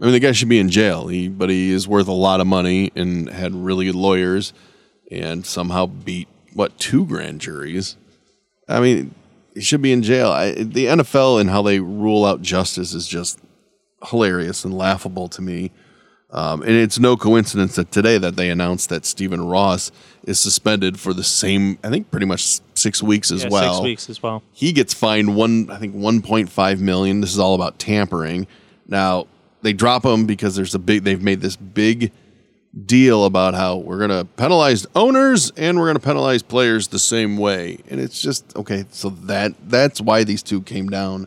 I 0.00 0.04
mean, 0.04 0.12
the 0.12 0.20
guy 0.20 0.32
should 0.32 0.48
be 0.48 0.58
in 0.58 0.70
jail. 0.70 1.08
He, 1.08 1.28
but 1.28 1.50
he 1.50 1.70
is 1.72 1.86
worth 1.86 2.08
a 2.08 2.12
lot 2.12 2.40
of 2.40 2.46
money 2.46 2.90
and 2.94 3.28
had 3.28 3.54
really 3.54 3.86
good 3.86 3.94
lawyers, 3.94 4.52
and 5.10 5.44
somehow 5.44 5.86
beat 5.86 6.28
what 6.54 6.78
two 6.78 7.04
grand 7.04 7.40
juries. 7.40 7.96
I 8.68 8.80
mean, 8.80 9.14
he 9.54 9.60
should 9.60 9.82
be 9.82 9.92
in 9.92 10.02
jail. 10.02 10.30
I, 10.30 10.52
the 10.52 10.86
NFL 10.86 11.40
and 11.40 11.50
how 11.50 11.62
they 11.62 11.80
rule 11.80 12.24
out 12.24 12.42
justice 12.42 12.94
is 12.94 13.06
just 13.06 13.40
hilarious 14.08 14.64
and 14.64 14.76
laughable 14.76 15.28
to 15.28 15.42
me. 15.42 15.70
Um, 16.32 16.62
and 16.62 16.70
it's 16.70 17.00
no 17.00 17.16
coincidence 17.16 17.74
that 17.74 17.90
today 17.90 18.16
that 18.16 18.36
they 18.36 18.50
announced 18.50 18.88
that 18.90 19.04
Stephen 19.04 19.44
Ross 19.44 19.90
is 20.24 20.38
suspended 20.38 21.00
for 21.00 21.12
the 21.12 21.24
same, 21.24 21.76
I 21.82 21.90
think, 21.90 22.12
pretty 22.12 22.26
much 22.26 22.60
six 22.74 23.02
weeks 23.02 23.32
as 23.32 23.42
Yeah, 23.42 23.50
well. 23.50 23.74
Six 23.74 23.84
weeks 23.84 24.10
as 24.10 24.22
well. 24.22 24.44
He 24.52 24.72
gets 24.72 24.94
fined 24.94 25.34
one, 25.34 25.68
I 25.70 25.78
think, 25.78 25.92
one 25.92 26.22
point 26.22 26.48
five 26.48 26.80
million. 26.80 27.20
This 27.20 27.32
is 27.32 27.40
all 27.40 27.56
about 27.56 27.80
tampering. 27.80 28.46
Now 28.86 29.26
they 29.62 29.72
drop 29.72 30.04
him 30.04 30.26
because 30.26 30.54
there's 30.54 30.74
a 30.74 30.78
big. 30.78 31.02
They've 31.02 31.20
made 31.20 31.40
this 31.40 31.56
big 31.56 32.12
deal 32.86 33.24
about 33.24 33.54
how 33.54 33.76
we're 33.76 33.98
going 33.98 34.10
to 34.10 34.24
penalize 34.36 34.86
owners 34.94 35.50
and 35.56 35.78
we're 35.78 35.86
going 35.86 35.96
to 35.96 36.02
penalize 36.02 36.42
players 36.42 36.88
the 36.88 36.98
same 36.98 37.36
way. 37.36 37.78
And 37.88 38.00
it's 38.00 38.20
just 38.20 38.54
okay. 38.56 38.84
So 38.90 39.10
that 39.10 39.54
that's 39.68 40.00
why 40.00 40.24
these 40.24 40.42
two 40.42 40.62
came 40.62 40.88
down 40.88 41.26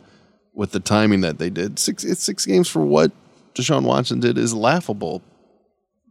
with 0.54 0.72
the 0.72 0.80
timing 0.80 1.20
that 1.20 1.38
they 1.38 1.50
did. 1.50 1.78
Six 1.78 2.04
it's 2.04 2.22
six 2.22 2.46
games 2.46 2.68
for 2.68 2.84
what 2.84 3.12
Deshaun 3.54 3.84
Watson 3.84 4.20
did 4.20 4.38
is 4.38 4.54
laughable. 4.54 5.22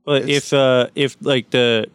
But 0.05 0.29
if 0.29 0.53
uh, 0.53 0.87
if 0.95 1.17
like 1.21 1.49
the 1.49 1.87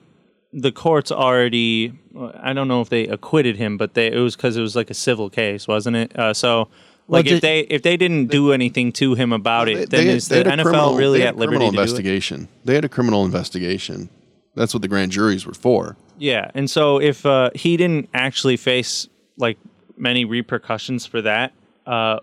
the 0.53 0.72
courts 0.72 1.12
already, 1.12 1.93
I 2.34 2.55
don't 2.55 2.68
know 2.68 2.80
if 2.80 2.89
they 2.89 3.07
acquitted 3.07 3.57
him, 3.57 3.76
but 3.76 3.95
they 3.95 4.11
it 4.11 4.18
was 4.18 4.34
because 4.34 4.57
it 4.57 4.62
was 4.62 4.74
like 4.74 4.91
a 4.91 4.95
civil 4.95 5.30
case, 5.30 5.68
wasn't 5.68 5.97
it? 5.97 6.18
Uh, 6.18 6.34
so. 6.34 6.68
Well, 7.09 7.21
Like 7.21 7.27
if 7.27 7.33
did- 7.33 7.43
they 7.43 7.61
if 7.61 7.83
they 7.83 7.97
didn't 7.97 8.27
do 8.27 8.53
anything 8.53 8.93
to 8.93 9.15
him 9.15 9.33
about 9.33 9.69
it, 9.69 9.89
then 9.91 10.07
They- 10.07 10.13
is 10.13 10.29
the 10.29 10.45
NFL 10.45 10.63
criminal- 10.63 10.97
really 10.97 11.23
at 11.23 11.37
liberty 11.37 11.57
criminal 11.57 11.71
to 11.73 11.77
do 11.77 11.81
it? 11.81 11.83
investigation? 11.85 12.49
They 12.65 12.75
had 12.75 12.85
a 12.85 12.89
criminal 12.89 13.25
investigation. 13.25 14.11
That's 14.55 14.75
what 14.75 14.83
the 14.83 14.89
grand 14.89 15.13
juries 15.13 15.47
were 15.47 15.55
for. 15.55 15.97
Yeah, 16.19 16.51
and 16.55 16.69
so 16.71 17.01
if 17.01 17.25
uh, 17.25 17.51
he 17.55 17.77
didn't 17.77 18.09
actually 18.13 18.57
face 18.57 19.09
like 19.39 19.57
many 19.97 20.25
repercussions 20.25 21.07
for 21.07 21.23
that, 21.23 21.53
uh, 21.87 22.19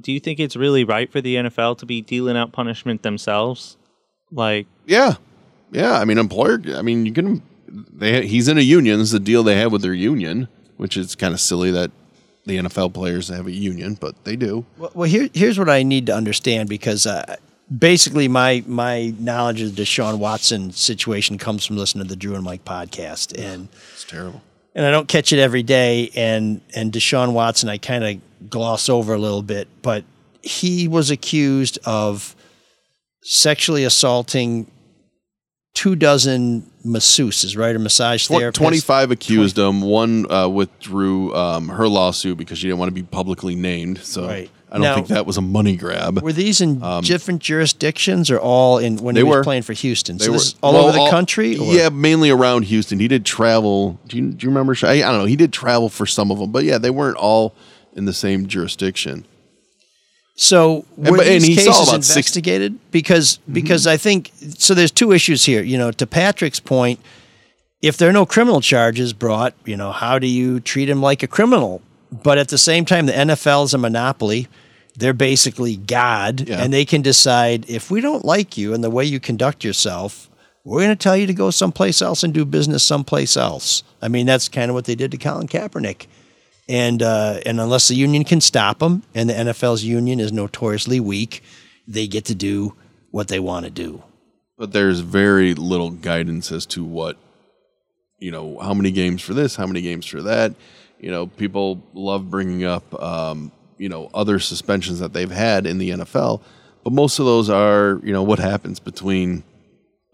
do 0.00 0.10
you 0.12 0.18
think 0.18 0.40
it's 0.40 0.56
really 0.56 0.82
right 0.82 1.10
for 1.12 1.20
the 1.20 1.36
NFL 1.36 1.76
to 1.78 1.86
be 1.86 2.00
dealing 2.00 2.36
out 2.36 2.52
punishment 2.52 3.02
themselves? 3.02 3.76
Like, 4.32 4.66
Yeah, 4.86 5.14
yeah. 5.72 5.92
I 6.00 6.04
mean, 6.04 6.18
employer. 6.18 6.60
I 6.74 6.82
mean, 6.82 7.06
you 7.06 7.12
can. 7.12 7.42
They 7.92 8.26
he's 8.26 8.48
in 8.48 8.58
a 8.58 8.62
union. 8.62 8.98
This 8.98 9.08
is 9.08 9.12
the 9.12 9.20
deal 9.20 9.42
they 9.42 9.56
have 9.56 9.70
with 9.72 9.82
their 9.82 9.94
union, 9.94 10.48
which 10.76 10.96
is 10.96 11.14
kind 11.14 11.34
of 11.34 11.40
silly 11.40 11.70
that 11.70 11.90
the 12.46 12.58
NFL 12.58 12.92
players 12.94 13.28
have 13.28 13.46
a 13.46 13.52
union, 13.52 13.94
but 14.00 14.24
they 14.24 14.36
do. 14.36 14.64
Well, 14.78 14.90
well 14.94 15.08
here, 15.08 15.28
here's 15.32 15.58
what 15.58 15.68
I 15.70 15.82
need 15.82 16.06
to 16.06 16.14
understand 16.14 16.68
because 16.68 17.06
uh, 17.06 17.36
basically 17.76 18.28
my 18.28 18.62
my 18.66 19.14
knowledge 19.18 19.62
of 19.62 19.74
the 19.76 19.82
Deshaun 19.82 20.18
Watson 20.18 20.70
situation 20.72 21.38
comes 21.38 21.64
from 21.64 21.76
listening 21.76 22.04
to 22.04 22.08
the 22.10 22.16
Drew 22.16 22.34
and 22.34 22.44
Mike 22.44 22.64
podcast, 22.64 23.38
and 23.38 23.68
It's 23.94 24.04
terrible. 24.04 24.42
and 24.74 24.84
I 24.84 24.90
don't 24.90 25.08
catch 25.08 25.32
it 25.32 25.38
every 25.38 25.62
day. 25.62 26.10
And 26.14 26.60
and 26.74 26.92
Deshaun 26.92 27.32
Watson, 27.32 27.68
I 27.68 27.78
kind 27.78 28.04
of 28.04 28.50
gloss 28.50 28.88
over 28.88 29.14
a 29.14 29.18
little 29.18 29.42
bit, 29.42 29.68
but 29.82 30.04
he 30.42 30.86
was 30.88 31.10
accused 31.10 31.78
of 31.86 32.36
sexually 33.22 33.84
assaulting 33.84 34.70
two 35.74 35.96
dozen 35.96 36.62
masseuses, 36.86 37.56
right, 37.58 37.74
or 37.74 37.78
massage 37.78 38.28
therapists. 38.28 38.54
Twenty-five 38.54 39.10
accused 39.10 39.58
him. 39.58 39.80
One 39.80 40.30
uh, 40.30 40.48
withdrew 40.48 41.34
um, 41.34 41.68
her 41.68 41.88
lawsuit 41.88 42.38
because 42.38 42.58
she 42.58 42.68
didn't 42.68 42.78
want 42.78 42.88
to 42.90 42.94
be 42.94 43.02
publicly 43.02 43.54
named. 43.54 43.98
So 43.98 44.26
Right. 44.26 44.50
I 44.70 44.76
don't 44.78 44.82
Now- 44.82 44.94
think 44.96 45.06
that 45.08 45.24
was 45.26 45.36
a 45.36 45.40
money 45.40 45.76
grab. 45.76 46.20
Were 46.20 46.32
these 46.32 46.60
in 46.60 46.80
different 47.02 47.40
jurisdictions 47.42 48.28
or 48.30 48.38
all 48.40 48.78
in 48.78 48.96
when 48.96 49.14
They 49.14 49.20
he 49.20 49.24
was 49.24 49.36
were. 49.36 49.44
playing 49.44 49.62
for 49.62 49.72
Houston? 49.72 50.16
They 50.18 50.24
So 50.24 50.32
were 50.32 50.38
this 50.38 50.46
is 50.48 50.54
all 50.62 50.72
well, 50.72 50.88
over 50.88 50.98
the 50.98 51.10
country? 51.10 51.56
or- 51.58 51.72
Yeah, 51.72 51.90
mainly 51.90 52.30
around 52.30 52.62
Houston. 52.64 52.98
He 52.98 53.06
did 53.06 53.24
travel. 53.24 54.00
Do 54.08 54.16
you, 54.16 54.30
do 54.32 54.44
you 54.44 54.50
remember? 54.50 54.74
I, 54.82 54.94
I 54.94 55.00
don't 55.02 55.18
know. 55.18 55.24
He 55.26 55.36
did 55.36 55.52
travel 55.52 55.88
for 55.88 56.06
some 56.06 56.30
of 56.32 56.38
them, 56.38 56.50
but 56.50 56.64
yeah, 56.64 56.78
they 56.78 56.90
weren't 56.90 57.16
all 57.16 57.54
in 57.94 58.04
the 58.06 58.12
same 58.12 58.46
jurisdiction. 58.48 59.24
So 60.36 60.84
And- 60.96 61.10
were 61.10 61.18
but- 61.18 61.26
and 61.28 61.42
these 61.42 61.58
he 61.58 61.64
cases 61.64 61.92
investigated? 61.92 62.78
Because 62.90 63.38
mm-hmm. 63.42 63.52
because 63.54 63.86
I 63.86 63.96
think 63.96 64.32
so. 64.58 64.74
There's 64.74 64.90
two 64.90 65.12
issues 65.12 65.44
here. 65.44 65.62
You 65.62 65.78
know, 65.78 65.90
to 65.92 66.06
Patrick's 66.06 66.60
point, 66.60 67.00
if 67.82 67.96
there 67.96 68.08
are 68.08 68.12
no 68.12 68.26
criminal 68.26 68.60
charges 68.60 69.12
brought, 69.12 69.54
you 69.64 69.76
know, 69.76 69.92
how 69.92 70.18
do 70.18 70.26
you 70.26 70.58
treat 70.60 70.88
him 70.88 71.00
like 71.00 71.22
a 71.22 71.26
criminal? 71.28 71.82
But 72.10 72.38
at 72.38 72.48
the 72.48 72.58
same 72.58 72.84
time, 72.84 73.06
the 73.06 73.12
NFL 73.12 73.64
is 73.64 73.74
a 73.74 73.78
monopoly. 73.78 74.48
They're 74.96 75.12
basically 75.12 75.76
God, 75.76 76.48
Yeah. 76.48 76.62
and 76.62 76.72
they 76.72 76.84
can 76.84 77.02
decide 77.02 77.64
if 77.68 77.90
we 77.90 78.00
don't 78.00 78.24
like 78.24 78.56
you 78.56 78.72
and 78.74 78.82
the 78.84 78.90
way 78.90 79.04
you 79.04 79.18
conduct 79.18 79.64
yourself, 79.64 80.30
we're 80.64 80.78
going 80.80 80.90
to 80.90 80.96
tell 80.96 81.16
you 81.16 81.26
to 81.26 81.34
go 81.34 81.50
someplace 81.50 82.00
else 82.00 82.22
and 82.22 82.32
do 82.32 82.44
business 82.44 82.82
someplace 82.84 83.36
else. 83.36 83.82
I 84.00 84.08
mean, 84.08 84.24
that's 84.24 84.48
kind 84.48 84.70
of 84.70 84.74
what 84.74 84.84
they 84.84 84.94
did 84.94 85.10
to 85.10 85.16
Colin 85.18 85.48
Kaepernick. 85.48 86.06
And 86.68 87.02
uh, 87.02 87.40
and 87.44 87.60
unless 87.60 87.88
the 87.88 87.94
union 87.94 88.24
can 88.24 88.40
stop 88.40 88.78
them, 88.78 89.02
and 89.14 89.28
the 89.28 89.34
NFL's 89.34 89.84
union 89.84 90.18
is 90.18 90.32
notoriously 90.32 90.98
weak, 90.98 91.42
they 91.86 92.06
get 92.06 92.24
to 92.26 92.34
do 92.34 92.74
what 93.10 93.28
they 93.28 93.38
want 93.38 93.66
to 93.66 93.70
do. 93.70 94.02
But 94.56 94.72
there's 94.72 95.00
very 95.00 95.54
little 95.54 95.90
guidance 95.90 96.50
as 96.50 96.64
to 96.66 96.84
what 96.84 97.18
you 98.24 98.30
know, 98.30 98.58
how 98.58 98.72
many 98.72 98.90
games 98.90 99.20
for 99.20 99.34
this, 99.34 99.54
how 99.54 99.66
many 99.66 99.82
games 99.82 100.06
for 100.06 100.22
that. 100.22 100.54
You 100.98 101.10
know, 101.10 101.26
people 101.26 101.82
love 101.92 102.30
bringing 102.30 102.64
up, 102.64 102.94
um, 103.02 103.52
you 103.76 103.90
know, 103.90 104.08
other 104.14 104.38
suspensions 104.38 105.00
that 105.00 105.12
they've 105.12 105.30
had 105.30 105.66
in 105.66 105.76
the 105.76 105.90
NFL, 105.90 106.40
but 106.82 106.92
most 106.94 107.18
of 107.18 107.26
those 107.26 107.50
are, 107.50 108.00
you 108.02 108.14
know, 108.14 108.22
what 108.22 108.38
happens 108.38 108.80
between 108.80 109.42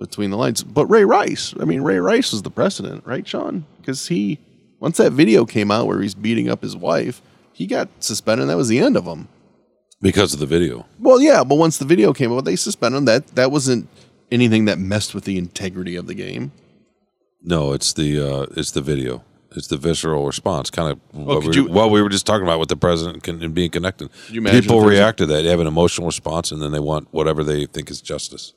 between 0.01 0.31
the 0.31 0.37
lines. 0.37 0.65
But 0.65 0.87
Ray 0.87 1.05
Rice, 1.05 1.55
I 1.61 1.65
mean, 1.65 1.83
Ray 1.83 1.99
Rice 1.99 2.33
was 2.33 2.43
the 2.43 2.51
precedent, 2.51 3.07
right, 3.07 3.27
Shawn? 3.27 3.65
Because 3.77 4.09
he, 4.09 4.39
once 4.81 4.97
that 4.97 5.13
video 5.13 5.45
came 5.45 5.71
out 5.71 5.87
where 5.87 6.01
he's 6.01 6.15
beating 6.15 6.49
up 6.49 6.63
his 6.63 6.77
wife, 6.77 7.23
he 7.53 7.67
got 7.67 7.89
suspended. 8.01 8.43
and 8.43 8.51
That 8.51 8.57
was 8.57 8.69
the 8.69 8.79
end 8.81 8.97
of 8.97 9.05
him. 9.05 9.29
because 10.03 10.33
of 10.35 10.41
the 10.41 10.47
video. 10.47 10.87
Well, 10.99 11.21
yeah, 11.21 11.45
but 11.45 11.57
once 11.57 11.79
the 11.79 11.85
video 11.85 12.13
came 12.13 12.33
out, 12.33 12.45
they 12.45 12.57
suspended 12.57 12.99
him. 12.99 13.05
That 13.05 13.27
that 13.37 13.51
wasn't 13.53 13.89
anything 14.33 14.65
that 14.65 14.79
messed 14.79 15.15
with 15.15 15.25
the 15.25 15.37
integrity 15.39 15.95
of 15.97 16.07
the 16.07 16.15
game. 16.15 16.53
No, 17.43 17.73
it's 17.73 17.93
the 17.93 18.19
uh, 18.21 18.47
it's 18.57 18.71
the 18.73 18.81
video. 18.83 19.25
It's 19.57 19.67
the 19.67 19.77
visceral 19.77 20.27
response, 20.27 20.71
kind 20.71 20.93
of 20.93 21.01
what, 21.27 21.43
we, 21.45 21.53
you- 21.57 21.65
what 21.69 21.91
we 21.91 22.01
were 22.01 22.09
just 22.09 22.25
talking 22.25 22.45
about 22.47 22.61
with 22.61 22.69
the 22.69 22.77
president 22.77 23.25
con- 23.25 23.43
and 23.43 23.53
being 23.53 23.71
connected. 23.73 24.09
you 24.29 24.41
People 24.43 24.57
if 24.57 24.67
there's 24.69 24.83
a- 24.85 24.87
react 24.87 25.19
to 25.19 25.27
that. 25.27 25.43
They 25.43 25.49
have 25.51 25.59
an 25.59 25.67
emotional 25.67 26.07
response, 26.07 26.53
and 26.53 26.63
then 26.63 26.71
they 26.71 26.79
want 26.79 27.09
whatever 27.11 27.43
they 27.43 27.67
think 27.67 27.91
is 27.91 28.01
justice. 28.01 28.55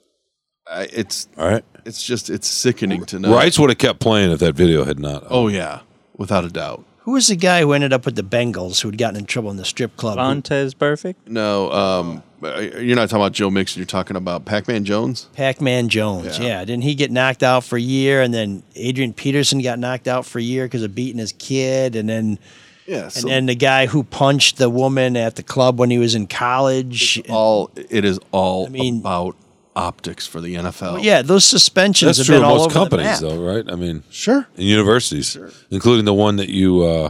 I, 0.70 0.84
it's 0.94 1.28
All 1.38 1.48
right. 1.50 1.66
it's 1.84 2.04
just 2.04 2.30
it's 2.30 2.48
sickening 2.48 3.06
to 3.06 3.18
know. 3.20 3.34
Rights 3.34 3.58
would 3.58 3.70
have 3.72 3.80
kept 3.80 4.00
playing 4.02 4.32
if 4.32 4.40
that 4.40 4.54
video 4.54 4.84
had 4.84 5.00
not. 5.00 5.24
Oh 5.32 5.48
yeah, 5.48 5.80
without 6.18 6.44
a 6.46 6.50
doubt. 6.50 6.86
Who 7.00 7.12
was 7.12 7.28
the 7.28 7.36
guy 7.36 7.60
who 7.62 7.74
ended 7.74 7.92
up 7.92 8.06
with 8.06 8.16
the 8.16 8.24
Bengals 8.24 8.82
who 8.82 8.88
had 8.90 8.98
gotten 8.98 9.18
in 9.20 9.26
trouble 9.26 9.52
in 9.52 9.58
the 9.58 9.66
strip 9.66 9.98
club? 9.98 10.18
Who- 10.18 10.24
Vontaze 10.24 10.74
Burfict. 10.74 11.16
No, 11.28 11.70
um, 11.72 12.24
you're 12.42 12.96
not 12.96 13.10
talking 13.10 13.22
about 13.22 13.34
Joe 13.34 13.50
Mixon. 13.50 13.82
You're 13.82 13.86
talking 13.88 14.16
about 14.16 14.46
Pac-Man 14.46 14.86
Jones. 14.86 15.28
Pac-Man 15.34 15.90
Jones. 15.90 16.40
Yeah. 16.40 16.64
Didn't 16.64 16.84
he 16.84 16.96
get 16.96 17.12
knocked 17.12 17.44
out 17.44 17.66
for 17.66 17.76
a 17.78 17.82
year, 17.82 18.22
and 18.22 18.34
then 18.34 18.64
Adrian 18.76 19.12
Peterson 19.14 19.62
got 19.62 19.80
knocked 19.80 20.08
out 20.08 20.26
for 20.26 20.40
a 20.40 20.42
year 20.42 20.66
because 20.66 20.84
of 20.84 20.96
beating 20.96 21.20
his 21.20 21.34
kid, 21.34 21.96
and 21.98 22.08
then 22.08 22.40
Yeah, 22.88 23.04
and 23.04 23.12
so- 23.14 23.28
then 23.28 23.48
the 23.48 23.56
guy 23.56 23.86
who 23.88 24.04
punched 24.04 24.58
the 24.58 24.70
woman 24.70 25.18
at 25.18 25.36
the 25.36 25.44
club 25.44 25.78
when 25.80 25.90
he 25.90 25.98
was 25.98 26.16
in 26.16 26.28
college. 26.28 27.22
All 27.30 27.70
it 27.76 28.06
is 28.06 28.18
all 28.32 28.68
I 28.68 28.70
mean- 28.70 29.00
about 29.00 29.36
optics 29.76 30.26
for 30.28 30.40
the 30.42 30.56
NFL. 30.56 30.94
Well, 30.94 31.00
yeah, 31.00 31.22
those 31.22 31.46
suspensions 31.46 32.18
That's 32.18 32.18
have 32.20 32.26
true 32.28 32.36
been 32.38 32.44
of 32.44 32.50
all 32.50 32.58
most 32.58 32.66
over 32.66 32.74
the 32.74 32.80
companies, 32.98 33.06
map. 33.06 33.20
though, 33.22 33.42
right? 33.44 33.66
I 33.72 33.76
mean, 33.76 34.04
sure. 34.10 34.48
In 34.56 34.66
universities, 34.66 35.38
including 35.72 36.06
the 36.06 36.14
one 36.14 36.36
that 36.38 36.50
you 36.50 36.84
uh, 36.84 37.10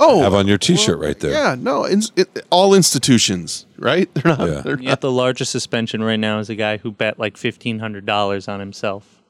Oh, 0.00 0.22
have 0.22 0.32
on 0.34 0.46
your 0.46 0.58
T-shirt 0.58 0.98
right 1.00 1.18
there. 1.18 1.32
Yeah, 1.32 1.56
no, 1.58 1.84
ins 1.86 2.12
it, 2.14 2.46
all 2.50 2.72
institutions, 2.74 3.66
right? 3.78 4.08
They're 4.14 4.36
not. 4.36 4.48
Yeah. 4.48 4.60
They're 4.60 4.78
Yet 4.80 4.88
not. 4.90 5.00
the 5.00 5.10
largest 5.10 5.50
suspension 5.50 6.02
right 6.04 6.20
now 6.20 6.38
is 6.38 6.48
a 6.48 6.54
guy 6.54 6.76
who 6.76 6.92
bet 6.92 7.18
like 7.18 7.36
fifteen 7.36 7.80
hundred 7.80 8.06
dollars 8.06 8.46
on 8.46 8.60
himself 8.60 9.22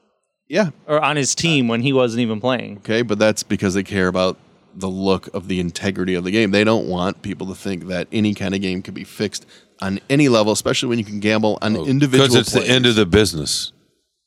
Yeah. 0.47 0.69
or 0.85 1.01
on 1.03 1.15
his 1.15 1.33
team 1.33 1.67
when 1.67 1.81
he 1.81 1.91
wasn't 1.91 2.21
even 2.21 2.39
playing. 2.39 2.77
Okay, 2.79 3.01
but 3.01 3.17
that's 3.17 3.41
because 3.41 3.73
they 3.73 3.81
care 3.83 4.07
about 4.07 4.37
the 4.79 4.89
look 4.89 5.33
of 5.33 5.47
the 5.47 5.59
integrity 5.59 6.15
of 6.15 6.23
the 6.23 6.31
game. 6.31 6.51
They 6.51 6.63
don't 6.63 6.87
want 6.87 7.21
people 7.21 7.47
to 7.47 7.55
think 7.55 7.87
that 7.87 8.07
any 8.11 8.33
kind 8.33 8.55
of 8.55 8.61
game 8.61 8.81
can 8.81 8.93
be 8.93 9.03
fixed 9.03 9.45
on 9.81 9.99
any 10.09 10.29
level, 10.29 10.51
especially 10.51 10.89
when 10.89 10.99
you 10.99 11.05
can 11.05 11.19
gamble 11.19 11.57
on 11.61 11.77
oh, 11.77 11.85
individual. 11.85 12.27
because 12.27 12.35
it's 12.35 12.51
the 12.51 12.67
end 12.67 12.85
of 12.85 12.95
the 12.95 13.05
business. 13.05 13.71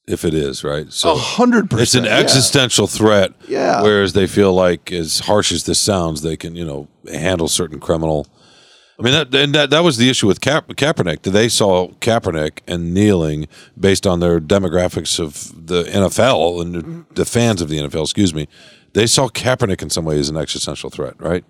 If 0.04 0.24
it 0.24 0.34
is 0.34 0.64
right, 0.64 0.92
so 0.92 1.12
A 1.12 1.14
hundred 1.14 1.66
it's 1.66 1.94
an 1.94 2.02
percent, 2.02 2.06
yeah. 2.06 2.18
existential 2.18 2.88
threat. 2.88 3.32
Yeah. 3.46 3.82
Whereas 3.82 4.14
they 4.14 4.26
feel 4.26 4.52
like, 4.52 4.90
as 4.90 5.20
harsh 5.20 5.52
as 5.52 5.62
this 5.64 5.78
sounds, 5.80 6.22
they 6.22 6.36
can 6.36 6.56
you 6.56 6.64
know 6.64 6.88
handle 7.08 7.46
certain 7.46 7.78
criminal. 7.78 8.26
I 8.98 9.02
mean 9.02 9.12
that 9.14 9.32
and 9.32 9.54
that 9.54 9.70
that 9.70 9.84
was 9.84 9.98
the 9.98 10.10
issue 10.10 10.26
with 10.26 10.40
Ka- 10.40 10.62
Kaepernick. 10.62 11.22
They 11.22 11.48
saw 11.48 11.88
Kaepernick 12.00 12.60
and 12.66 12.92
kneeling 12.92 13.46
based 13.78 14.04
on 14.04 14.18
their 14.18 14.40
demographics 14.40 15.20
of 15.20 15.66
the 15.66 15.84
NFL 15.84 16.60
and 16.60 17.06
the 17.14 17.24
fans 17.24 17.62
of 17.62 17.68
the 17.68 17.78
NFL. 17.78 18.02
Excuse 18.02 18.34
me. 18.34 18.48
They 18.94 19.06
saw 19.06 19.28
Kaepernick 19.28 19.82
in 19.82 19.90
some 19.90 20.04
ways 20.04 20.20
as 20.20 20.28
an 20.30 20.36
existential 20.36 20.90
threat, 20.90 21.20
right? 21.20 21.44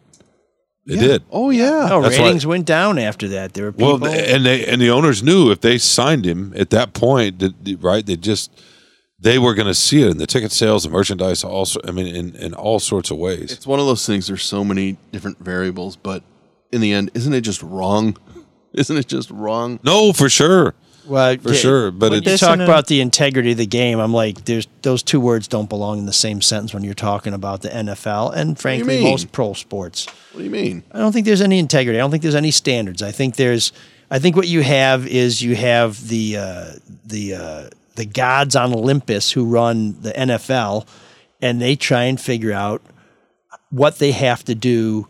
They 0.84 0.96
did. 0.96 1.22
Oh 1.30 1.50
yeah. 1.50 1.86
No, 1.88 2.02
That's 2.02 2.18
why- 2.18 2.24
ratings 2.24 2.44
went 2.46 2.66
down 2.66 2.98
after 2.98 3.28
that. 3.28 3.54
There 3.54 3.66
were 3.66 3.72
people. 3.72 3.98
Well, 3.98 4.12
and 4.12 4.44
they 4.44 4.66
and 4.66 4.80
the 4.80 4.90
owners 4.90 5.22
knew 5.22 5.50
if 5.52 5.60
they 5.60 5.78
signed 5.78 6.24
him 6.26 6.52
at 6.56 6.70
that 6.70 6.92
point, 6.92 7.42
right? 7.80 8.04
They 8.04 8.16
just 8.16 8.50
they 9.20 9.38
were 9.38 9.54
going 9.54 9.68
to 9.68 9.74
see 9.74 10.02
it 10.02 10.08
in 10.08 10.18
the 10.18 10.26
ticket 10.26 10.50
sales, 10.50 10.82
the 10.82 10.90
merchandise, 10.90 11.44
also. 11.44 11.80
I 11.86 11.92
mean, 11.92 12.08
in, 12.08 12.34
in 12.34 12.54
all 12.54 12.80
sorts 12.80 13.12
of 13.12 13.18
ways. 13.18 13.52
It's 13.52 13.66
one 13.66 13.78
of 13.78 13.86
those 13.86 14.04
things. 14.04 14.26
There's 14.26 14.42
so 14.42 14.64
many 14.64 14.98
different 15.12 15.38
variables, 15.38 15.94
but 15.94 16.24
in 16.72 16.80
the 16.80 16.92
end, 16.92 17.12
isn't 17.14 17.32
it 17.32 17.42
just 17.42 17.62
wrong? 17.62 18.16
Isn't 18.74 18.96
it 18.96 19.06
just 19.06 19.30
wrong? 19.30 19.78
No, 19.84 20.14
for 20.14 20.30
sure. 20.30 20.74
Well, 21.06 21.36
For 21.38 21.54
sure, 21.54 21.90
but 21.90 22.10
when 22.12 22.22
it's- 22.22 22.40
you 22.40 22.46
talk 22.46 22.60
about 22.60 22.86
the 22.86 23.00
integrity 23.00 23.52
of 23.52 23.58
the 23.58 23.66
game. 23.66 23.98
I'm 23.98 24.14
like, 24.14 24.44
there's 24.44 24.66
those 24.82 25.02
two 25.02 25.20
words 25.20 25.48
don't 25.48 25.68
belong 25.68 25.98
in 25.98 26.06
the 26.06 26.12
same 26.12 26.40
sentence 26.40 26.72
when 26.72 26.84
you're 26.84 26.94
talking 26.94 27.32
about 27.34 27.62
the 27.62 27.70
NFL 27.70 28.30
and 28.30 28.58
frankly 28.58 29.02
most 29.02 29.32
pro 29.32 29.52
sports. 29.54 30.06
What 30.32 30.38
do 30.38 30.44
you 30.44 30.50
mean? 30.50 30.82
I 30.92 30.98
don't 30.98 31.12
think 31.12 31.26
there's 31.26 31.40
any 31.40 31.58
integrity. 31.58 31.98
I 31.98 32.02
don't 32.02 32.10
think 32.10 32.22
there's 32.22 32.34
any 32.34 32.50
standards. 32.52 33.02
I 33.02 33.10
think 33.10 33.36
there's. 33.36 33.72
I 34.10 34.18
think 34.18 34.36
what 34.36 34.46
you 34.46 34.62
have 34.62 35.06
is 35.06 35.40
you 35.42 35.56
have 35.56 36.08
the 36.08 36.36
uh, 36.36 36.64
the 37.04 37.34
uh, 37.34 37.70
the 37.96 38.04
gods 38.04 38.54
on 38.54 38.72
Olympus 38.72 39.32
who 39.32 39.44
run 39.44 40.00
the 40.02 40.12
NFL, 40.12 40.86
and 41.40 41.60
they 41.60 41.76
try 41.76 42.04
and 42.04 42.20
figure 42.20 42.52
out 42.52 42.82
what 43.70 43.98
they 43.98 44.12
have 44.12 44.44
to 44.44 44.54
do 44.54 45.08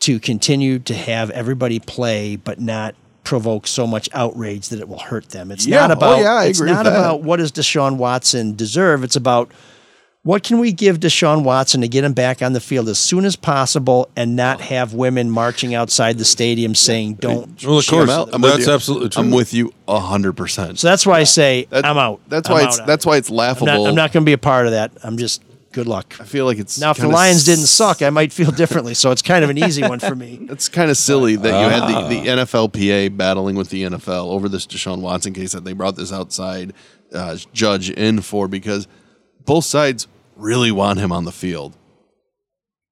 to 0.00 0.18
continue 0.18 0.80
to 0.80 0.94
have 0.94 1.30
everybody 1.30 1.78
play, 1.78 2.34
but 2.34 2.60
not 2.60 2.96
provoke 3.32 3.66
so 3.66 3.86
much 3.86 4.10
outrage 4.12 4.68
that 4.68 4.78
it 4.78 4.86
will 4.90 4.98
hurt 4.98 5.30
them. 5.30 5.50
It's 5.50 5.66
Yeah. 5.66 5.86
not 5.86 5.90
Oh, 5.92 5.94
about. 5.94 6.18
yeah, 6.20 6.34
I 6.34 6.44
it's 6.44 6.58
agree 6.60 6.70
with 6.70 6.76
not 6.76 6.84
that. 6.84 6.98
about 6.98 7.22
what 7.22 7.38
does 7.38 7.50
Deshaun 7.50 7.96
Watson 7.96 8.54
deserve. 8.54 9.02
It's 9.04 9.16
about 9.16 9.50
what 10.22 10.42
can 10.42 10.58
we 10.58 10.70
give 10.70 11.00
Deshaun 11.00 11.42
Watson 11.42 11.80
to 11.80 11.88
get 11.88 12.04
him 12.04 12.12
back 12.12 12.42
on 12.42 12.52
the 12.52 12.60
field 12.60 12.90
as 12.90 12.98
soon 12.98 13.24
as 13.24 13.34
possible 13.34 14.10
and 14.14 14.36
not 14.36 14.60
oh. 14.60 14.64
have 14.64 14.92
women 14.92 15.30
marching 15.30 15.74
outside 15.74 16.18
the 16.18 16.26
stadium 16.26 16.74
saying 16.74 17.14
don't. 17.14 17.64
Well, 17.64 17.78
of 17.78 17.86
I'm 17.88 17.94
course, 17.96 18.10
out. 18.10 18.28
I'm 18.34 18.42
with 18.42 18.52
that's 18.52 18.66
you. 18.66 18.72
absolutely 18.74 19.08
true. 19.08 19.22
I'm 19.22 19.30
with 19.30 19.54
you 19.54 19.72
a 19.88 19.98
hundred 19.98 20.34
percent. 20.34 20.78
So 20.78 20.88
that's 20.88 21.06
why 21.06 21.18
I 21.18 21.24
say 21.24 21.66
That- 21.70 21.86
I'm 21.86 21.96
out. 21.96 22.20
That's 22.28 22.50
I'm 22.50 22.54
why 22.54 22.62
out 22.64 22.68
it's 22.68 22.80
on 22.80 22.86
that's 22.86 23.06
it. 23.06 23.08
why 23.08 23.16
it's 23.16 23.30
I'm 23.30 23.36
laughable. 23.36 23.66
not, 23.66 23.88
I'm 23.88 23.94
not 23.94 24.12
going 24.12 24.24
to 24.24 24.28
be 24.28 24.34
a 24.34 24.38
part 24.38 24.66
of 24.66 24.72
that. 24.72 24.90
I'm 25.02 25.16
just 25.16 25.42
good 25.72 25.86
luck. 25.86 26.14
I 26.20 26.24
feel 26.24 26.44
like 26.44 26.58
it's 26.58 26.78
Now, 26.78 26.90
if 26.90 26.96
the 26.98 27.02
kinda 27.04 27.16
Lions 27.16 27.44
didn't 27.44 27.66
suck, 27.66 28.02
I 28.02 28.10
might 28.10 28.32
feel 28.32 28.50
differently. 28.50 28.94
So 28.94 29.10
it's 29.10 29.22
kind 29.22 29.42
of 29.44 29.50
an 29.50 29.58
easy 29.58 29.82
one 29.82 29.98
for 29.98 30.14
me. 30.14 30.38
It's 30.50 30.68
kind 30.68 30.90
of 30.90 30.96
silly 30.96 31.36
that 31.36 31.48
you 31.48 31.68
had 31.70 31.82
Ah. 31.82 32.08
the, 32.08 32.20
the 32.20 32.26
NFLPA 32.28 33.16
battling 33.16 33.56
with 33.56 33.70
the 33.70 33.84
NFL 33.84 34.26
over 34.30 34.48
this 34.48 34.66
Deshaun 34.66 35.00
Watson 35.00 35.32
case 35.32 35.52
that 35.52 35.64
they 35.64 35.72
brought 35.72 35.96
this 35.96 36.12
outside 36.12 36.72
uh, 37.12 37.36
judge 37.52 37.90
in 37.90 38.20
for 38.20 38.48
because 38.48 38.86
both 39.44 39.64
sides 39.64 40.06
really 40.36 40.70
want 40.72 40.98
him 40.98 41.10
on 41.12 41.24
the 41.24 41.32
field. 41.32 41.76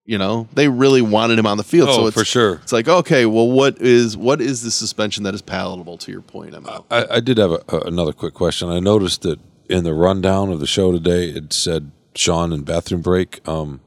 You 0.06 0.18
know, 0.18 0.48
they 0.54 0.68
really 0.68 1.02
wanted 1.02 1.38
him 1.38 1.46
on 1.46 1.56
the 1.56 1.62
field. 1.64 1.88
so 1.90 2.02
Oh, 2.02 2.06
it's, 2.08 2.16
for 2.18 2.24
sure. 2.24 2.54
It's 2.62 2.72
like, 2.72 2.88
okay, 2.88 3.26
well, 3.26 3.48
what 3.48 3.80
is 3.80 4.16
what 4.16 4.40
is 4.40 4.62
the 4.62 4.70
suspension 4.72 5.22
that 5.24 5.34
is 5.34 5.42
palatable 5.42 5.98
to 5.98 6.10
your 6.10 6.22
point? 6.22 6.54
I'm 6.54 6.66
out. 6.66 6.86
I, 6.90 7.06
I 7.16 7.20
did 7.20 7.38
have 7.38 7.52
a, 7.52 7.62
a, 7.68 7.80
another 7.82 8.12
quick 8.12 8.34
question. 8.34 8.68
I 8.70 8.80
noticed 8.80 9.22
that 9.22 9.38
in 9.68 9.84
the 9.84 9.94
rundown 9.94 10.50
of 10.50 10.58
the 10.58 10.66
show 10.66 10.90
today, 10.90 11.26
it 11.28 11.52
said 11.52 11.92
Shawn 12.14 12.52
and 12.52 12.64
bathroom 12.64 13.02
break. 13.02 13.46
Um, 13.48 13.80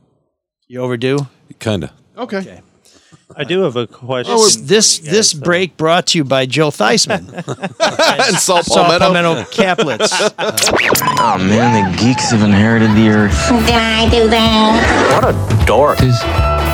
You 0.67 0.81
overdue. 0.81 1.19
kind 1.59 1.83
of. 1.85 1.91
Okay. 2.17 2.61
I 3.35 3.43
do 3.45 3.61
have 3.61 3.75
a 3.75 3.87
question. 3.87 4.33
Oh, 4.37 4.47
this 4.47 4.99
this 4.99 5.33
break 5.33 5.75
brought 5.75 6.05
to 6.07 6.19
you 6.19 6.23
by 6.23 6.45
Joe 6.45 6.69
Theismann. 6.69 7.33
and 8.27 8.35
Salt 8.37 8.65
Saw 8.65 8.83
Palmetto. 8.83 9.05
Palmetto 9.05 9.43
Caplets. 9.49 10.11
Oh 10.37 11.37
man, 11.39 11.91
the 11.91 11.97
geeks 11.97 12.29
have 12.29 12.43
inherited 12.43 12.91
the 12.91 13.09
earth. 13.09 13.33
Did 13.65 13.73
I 13.75 14.07
do 14.11 14.27
that? 14.29 15.21
What 15.23 15.33
a 15.33 15.65
dork. 15.65 15.97
Does 15.97 16.21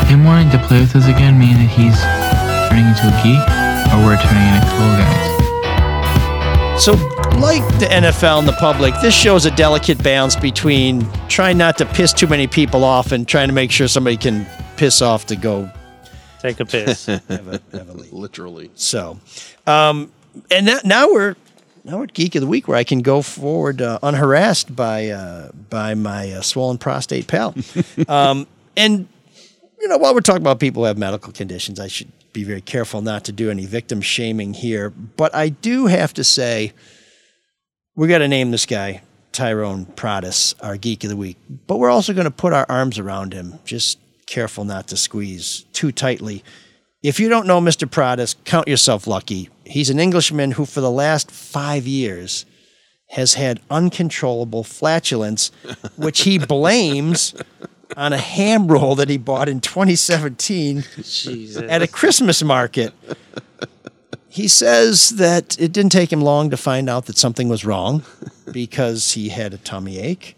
him 0.10 0.26
wanting 0.26 0.50
to 0.52 0.58
play 0.68 0.82
with 0.82 0.96
us 0.98 1.06
again 1.08 1.40
mean 1.40 1.54
that 1.56 1.70
he's 1.72 1.96
turning 2.68 2.88
into 2.92 3.08
a 3.08 3.16
geek, 3.24 3.40
or 3.96 4.04
we're 4.04 4.20
turning 4.20 4.44
into 4.52 4.68
cool 4.76 4.94
guys? 5.00 5.28
So, 6.84 6.96
like 7.40 7.64
the 7.80 7.86
NFL 7.86 8.40
and 8.40 8.48
the 8.48 8.54
public, 8.54 8.94
this 9.02 9.14
shows 9.14 9.46
a 9.46 9.52
delicate 9.52 10.02
balance 10.04 10.36
between 10.36 11.10
trying 11.28 11.58
not 11.58 11.78
to 11.78 11.86
piss 11.86 12.14
too 12.14 12.28
many 12.28 12.48
people 12.48 12.84
off 12.84 13.12
and 13.12 13.28
trying 13.28 13.48
to 13.48 13.54
make 13.54 13.72
sure 13.72 13.88
somebody 13.88 14.18
can 14.18 14.46
piss 14.78 15.02
off 15.02 15.26
to 15.28 15.36
go 15.36 15.70
Take 16.40 16.60
a 16.62 16.66
piss. 16.66 17.08
Literally. 18.12 18.72
So, 18.76 19.20
um, 19.68 20.12
and 20.50 20.66
now, 20.66 20.80
now 20.86 21.12
we're 21.12 21.36
now 21.84 21.98
we're 21.98 22.06
at 22.06 22.14
Geek 22.14 22.36
of 22.36 22.42
the 22.42 22.48
Week, 22.48 22.68
where 22.68 22.78
I 22.78 22.84
can 22.84 23.02
go 23.02 23.22
forward 23.22 23.82
uh, 23.82 24.00
unharassed 24.02 24.74
by 24.76 25.10
uh, 25.10 25.52
by 25.70 25.96
my 25.96 26.32
uh, 26.32 26.42
swollen 26.42 26.78
prostate 26.78 27.28
pal. 27.28 27.54
um, 28.08 28.48
and 28.78 29.08
you 29.80 29.88
know, 29.88 29.98
while 29.98 30.14
we're 30.14 30.22
talking 30.22 30.42
about 30.42 30.60
people 30.60 30.84
who 30.84 30.88
have 30.88 30.98
medical 30.98 31.34
conditions, 31.34 31.80
I 31.80 31.88
should 31.88 32.12
be 32.32 32.44
very 32.44 32.62
careful 32.62 33.02
not 33.02 33.26
to 33.26 33.32
do 33.32 33.50
any 33.50 33.66
victim 33.66 34.02
shaming 34.02 34.54
here. 34.54 34.90
But 34.90 35.36
I 35.36 35.50
do 35.50 35.88
have 35.88 36.14
to 36.14 36.24
say, 36.24 36.74
we 38.00 38.08
got 38.08 38.20
to 38.20 38.30
name 38.30 38.52
this 38.52 38.66
guy 38.66 39.02
Tyrone 39.34 39.86
Prodis, 39.86 40.56
our 40.64 40.78
Geek 40.78 41.04
of 41.04 41.10
the 41.10 41.18
Week. 41.18 41.36
But 41.68 41.80
we're 41.80 41.90
also 41.90 42.14
going 42.14 42.24
to 42.24 42.32
put 42.32 42.54
our 42.54 42.66
arms 42.70 42.98
around 42.98 43.34
him. 43.34 43.60
Just 43.66 44.00
careful 44.26 44.64
not 44.64 44.88
to 44.88 44.96
squeeze 44.96 45.66
too 45.74 45.92
tightly. 45.92 46.42
If 47.04 47.20
you 47.20 47.28
don't 47.28 47.46
know 47.46 47.60
Mr. 47.60 47.90
Prodis, 47.90 48.36
count 48.46 48.70
yourself 48.70 49.06
lucky. 49.06 49.50
He's 49.66 49.90
an 49.90 50.00
Englishman 50.00 50.52
who, 50.52 50.66
for 50.66 50.80
the 50.80 50.90
last 50.90 51.30
five 51.30 51.86
years, 51.86 52.46
has 53.10 53.34
had 53.34 53.60
uncontrollable 53.70 54.64
flatulence, 54.64 55.52
which 55.98 56.22
he 56.22 56.38
blames 56.40 57.36
on 57.98 58.14
a 58.14 58.18
ham 58.18 58.70
roll 58.70 58.96
that 58.96 59.10
he 59.10 59.18
bought 59.18 59.50
in 59.50 59.60
2017 59.60 60.86
at 61.68 61.82
a 61.82 61.88
Christmas 61.88 62.42
market. 62.44 62.94
He 64.30 64.48
says 64.48 65.10
that 65.10 65.60
it 65.60 65.72
didn't 65.72 65.92
take 65.92 66.14
him 66.14 66.22
long 66.22 66.50
to 66.52 66.58
find 66.58 66.90
out 66.90 67.08
that 67.08 67.18
something 67.18 67.50
was 67.50 67.66
wrong 67.66 68.04
because 68.52 69.14
he 69.14 69.30
had 69.30 69.54
a 69.54 69.58
tummy 69.58 69.98
ache 69.98 70.38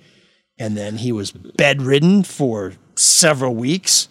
and 0.62 0.78
then 0.78 0.98
he 0.98 1.12
was 1.12 1.32
bedridden 1.32 2.24
for 2.24 2.74
several 2.96 3.56
weeks. 3.56 4.08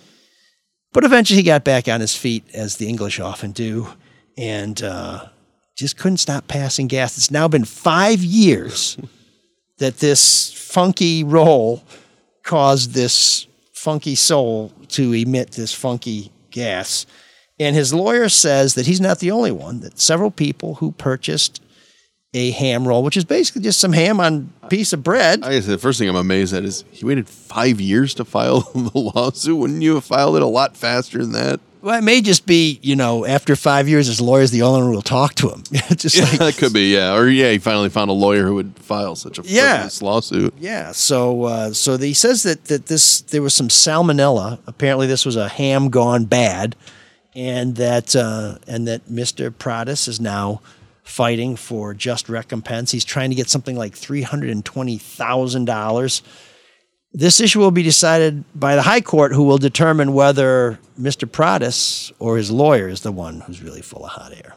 But 0.92 1.04
eventually 1.04 1.36
he 1.36 1.44
got 1.44 1.62
back 1.62 1.86
on 1.86 2.00
his 2.00 2.16
feet, 2.16 2.44
as 2.52 2.76
the 2.76 2.88
English 2.88 3.20
often 3.20 3.52
do, 3.52 3.86
and 4.36 4.82
uh, 4.82 5.26
just 5.76 5.96
couldn't 5.96 6.16
stop 6.16 6.48
passing 6.48 6.88
gas. 6.88 7.16
It's 7.16 7.30
now 7.30 7.46
been 7.46 7.64
five 7.64 8.20
years 8.24 8.98
that 9.78 9.98
this 9.98 10.52
funky 10.52 11.22
roll 11.22 11.84
caused 12.42 12.94
this 12.94 13.46
funky 13.72 14.16
soul 14.16 14.72
to 14.88 15.12
emit 15.12 15.52
this 15.52 15.72
funky 15.72 16.32
gas. 16.50 17.06
And 17.60 17.76
his 17.76 17.94
lawyer 17.94 18.28
says 18.28 18.74
that 18.74 18.86
he's 18.86 19.00
not 19.00 19.20
the 19.20 19.30
only 19.30 19.52
one, 19.52 19.80
that 19.80 20.00
several 20.00 20.30
people 20.32 20.76
who 20.76 20.90
purchased 20.92 21.62
a 22.32 22.52
ham 22.52 22.88
roll, 22.88 23.02
which 23.02 23.16
is 23.16 23.24
basically 23.24 23.60
just 23.62 23.78
some 23.80 23.92
ham 23.92 24.18
on 24.18 24.52
a 24.62 24.68
piece 24.68 24.92
of 24.92 25.02
bread. 25.02 25.42
I 25.44 25.50
guess 25.52 25.66
the 25.66 25.78
first 25.78 25.98
thing 25.98 26.08
I'm 26.08 26.16
amazed 26.16 26.54
at 26.54 26.64
is 26.64 26.84
he 26.90 27.04
waited 27.04 27.28
five 27.28 27.80
years 27.80 28.14
to 28.14 28.24
file 28.24 28.60
the 28.74 28.90
lawsuit. 28.98 29.56
Wouldn't 29.58 29.82
you 29.82 29.96
have 29.96 30.04
filed 30.04 30.36
it 30.36 30.42
a 30.42 30.46
lot 30.46 30.76
faster 30.76 31.18
than 31.18 31.32
that? 31.32 31.60
Well, 31.82 31.98
it 31.98 32.02
may 32.04 32.20
just 32.20 32.46
be, 32.46 32.78
you 32.82 32.94
know, 32.94 33.24
after 33.26 33.56
five 33.56 33.88
years, 33.88 34.06
his 34.06 34.20
lawyer's 34.20 34.50
the 34.50 34.62
only 34.62 34.80
one 34.82 34.88
who 34.90 34.94
will 34.94 35.02
talk 35.02 35.34
to 35.36 35.48
him. 35.48 35.62
just 35.96 36.14
yeah, 36.16 36.24
like 36.24 36.38
that 36.38 36.56
could 36.58 36.72
be, 36.74 36.92
yeah. 36.94 37.14
Or 37.14 37.26
yeah, 37.28 37.50
he 37.52 37.58
finally 37.58 37.88
found 37.88 38.10
a 38.10 38.14
lawyer 38.14 38.44
who 38.46 38.54
would 38.56 38.76
file 38.78 39.16
such 39.16 39.38
a 39.38 39.42
Yeah. 39.44 39.88
lawsuit. 40.02 40.54
Yeah, 40.58 40.92
so 40.92 41.44
uh, 41.44 41.72
so 41.72 41.96
he 41.98 42.12
says 42.14 42.42
that 42.44 42.66
that 42.66 42.86
this 42.86 43.22
there 43.22 43.40
was 43.42 43.54
some 43.54 43.68
salmonella. 43.68 44.58
Apparently, 44.66 45.06
this 45.06 45.24
was 45.26 45.36
a 45.36 45.48
ham 45.48 45.88
gone 45.88 46.26
bad, 46.26 46.76
and 47.34 47.76
that 47.76 48.16
uh, 48.16 48.58
and 48.66 48.86
that 48.88 49.08
Mister 49.10 49.50
Prodis 49.50 50.08
is 50.08 50.20
now 50.20 50.60
fighting 51.02 51.56
for 51.56 51.94
just 51.94 52.28
recompense. 52.28 52.90
He's 52.90 53.04
trying 53.04 53.30
to 53.30 53.36
get 53.36 53.48
something 53.48 53.76
like 53.76 53.94
three 53.94 54.22
hundred 54.22 54.50
and 54.50 54.64
twenty 54.64 54.98
thousand 54.98 55.66
dollars. 55.66 56.22
This 57.12 57.40
issue 57.40 57.58
will 57.58 57.72
be 57.72 57.82
decided 57.82 58.44
by 58.54 58.76
the 58.76 58.82
High 58.82 59.00
Court, 59.00 59.32
who 59.32 59.42
will 59.42 59.58
determine 59.58 60.12
whether 60.12 60.78
Mister 60.96 61.26
Prodis 61.26 62.12
or 62.18 62.36
his 62.36 62.50
lawyer 62.50 62.88
is 62.88 63.00
the 63.00 63.12
one 63.12 63.40
who's 63.40 63.62
really 63.62 63.82
full 63.82 64.04
of 64.04 64.12
hot 64.12 64.32
air. 64.32 64.54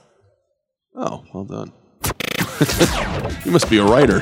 Oh, 0.95 1.24
well 1.34 1.43
done. 1.43 1.71
you 3.45 3.51
must 3.51 3.69
be 3.69 3.78
a 3.78 3.84
writer. 3.84 4.19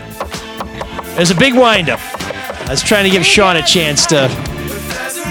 There's 1.15 1.31
a 1.31 1.35
big 1.35 1.53
windup. 1.53 1.99
I 2.01 2.67
was 2.69 2.81
trying 2.81 3.03
to 3.03 3.09
give 3.09 3.25
Shawn 3.25 3.57
a 3.57 3.61
chance 3.61 4.05
to 4.07 4.29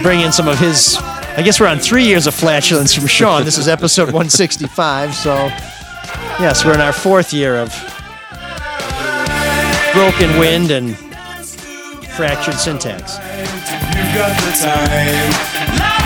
bring 0.02 0.20
in 0.20 0.32
some 0.32 0.48
of 0.48 0.58
his. 0.58 0.98
I 1.36 1.42
guess 1.42 1.60
we're 1.60 1.68
on 1.68 1.78
three 1.78 2.04
years 2.04 2.26
of 2.26 2.34
flatulence 2.34 2.94
from 2.94 3.06
Shawn. 3.06 3.44
This 3.44 3.56
is 3.56 3.68
episode 3.68 4.04
165. 4.12 5.14
So, 5.14 5.34
yes, 6.38 6.64
we're 6.64 6.74
in 6.74 6.80
our 6.80 6.92
fourth 6.92 7.32
year 7.32 7.56
of 7.56 7.68
broken 9.94 10.38
wind 10.38 10.70
and 10.70 10.96
fractured 12.16 12.54
syntax. 12.54 13.16
You've 13.16 14.14
got 14.14 14.36
the 14.40 14.52
time. 14.60 16.00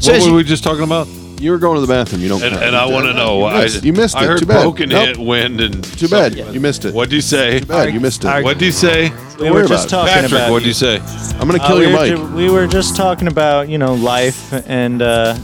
So 0.00 0.12
what 0.12 0.20
were 0.22 0.28
you- 0.28 0.34
we 0.34 0.42
just 0.44 0.64
talking 0.64 0.82
about? 0.82 1.06
You 1.42 1.50
were 1.50 1.58
going 1.58 1.74
to 1.74 1.80
the 1.80 1.86
bathroom. 1.92 2.22
You 2.22 2.28
don't. 2.28 2.42
And, 2.42 2.52
count. 2.52 2.64
and 2.64 2.76
I 2.76 2.86
want 2.86 3.06
to 3.06 3.14
know. 3.14 3.48
You 3.50 3.52
missed, 3.62 3.82
I, 3.82 3.86
you 3.86 3.92
missed 3.92 4.14
it. 4.16 4.18
I 4.20 4.24
heard 4.26 4.38
Too 4.38 4.46
bad. 4.46 4.62
broken 4.62 4.88
Nope. 4.90 5.08
hit, 5.08 5.18
wind, 5.18 5.60
and 5.60 5.82
Too 5.82 6.08
bad. 6.08 6.34
something. 6.34 6.54
You 6.54 6.60
missed 6.60 6.84
it. 6.84 6.94
What 6.94 7.10
do 7.10 7.16
you 7.16 7.20
say? 7.22 7.58
Too 7.60 7.66
bad. 7.66 7.92
You 7.92 8.00
missed 8.00 8.24
it. 8.24 8.44
What 8.44 8.58
do 8.58 8.64
you 8.64 8.70
say? 8.72 9.10
We 9.10 9.16
Don't 9.16 9.40
were 9.48 9.52
worry 9.54 9.68
just 9.68 9.88
about 9.88 10.04
it. 10.06 10.10
talking 10.10 10.12
Patrick, 10.22 10.32
about. 10.32 10.50
What 10.52 10.62
do 10.62 10.68
you 10.68 10.74
say? 10.74 10.96
I'm 11.40 11.48
gonna 11.48 11.62
Uh, 11.62 11.66
kill 11.66 11.78
we 11.78 11.82
your 11.88 11.92
were 11.98 12.04
mic. 12.06 12.16
ju- 12.16 12.36
we 12.36 12.48
were 12.50 12.66
just 12.68 12.94
talking 12.96 13.26
about 13.26 13.68
you 13.68 13.76
know 13.78 13.94
life 13.94 14.52
and 14.68 15.02
uh, 15.02 15.34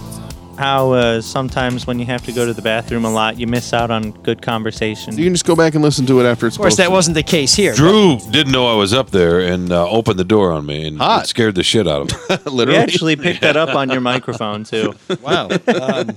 how 0.59 0.93
uh, 0.93 1.21
sometimes 1.21 1.87
when 1.87 1.99
you 1.99 2.05
have 2.07 2.25
to 2.27 2.33
go 2.33 2.45
to 2.45 2.53
the 2.53 2.61
bathroom 2.61 3.05
a 3.05 3.11
lot, 3.11 3.39
you 3.39 3.47
miss 3.47 3.73
out 3.73 3.91
on 3.91 4.11
good 4.11 4.43
conversation. 4.43 5.17
You 5.17 5.25
can 5.25 5.33
just 5.35 5.47
go 5.47 5.55
back 5.55 5.75
and 5.75 5.83
listen 5.83 6.05
to 6.07 6.21
it 6.21 6.25
after 6.25 6.47
it's. 6.49 6.57
Of 6.57 6.61
course, 6.61 6.77
that 6.77 6.91
wasn't 6.91 7.15
the 7.15 7.23
case 7.23 7.55
here. 7.55 7.73
Drew 7.75 8.19
didn't 8.31 8.53
know 8.53 8.67
I 8.67 8.75
was 8.75 8.93
up 8.93 9.11
there 9.11 9.41
and 9.41 9.71
uh, 9.73 9.89
opened 9.89 10.19
the 10.19 10.25
door 10.25 10.51
on 10.53 10.67
me 10.67 10.87
and 10.89 10.99
Hot. 10.99 11.27
scared 11.29 11.55
the 11.55 11.63
shit 11.63 11.87
out 11.87 12.03
of 12.03 12.11
him. 12.11 12.19
Literally, 12.29 12.51
Literally. 12.57 12.79
actually 12.81 13.17
picked 13.17 13.41
that 13.43 13.57
up 13.57 13.75
on 13.75 13.89
your 13.89 14.01
microphone 14.01 14.65
too. 14.65 14.95
Wow. 15.23 15.49
Um, 15.49 16.11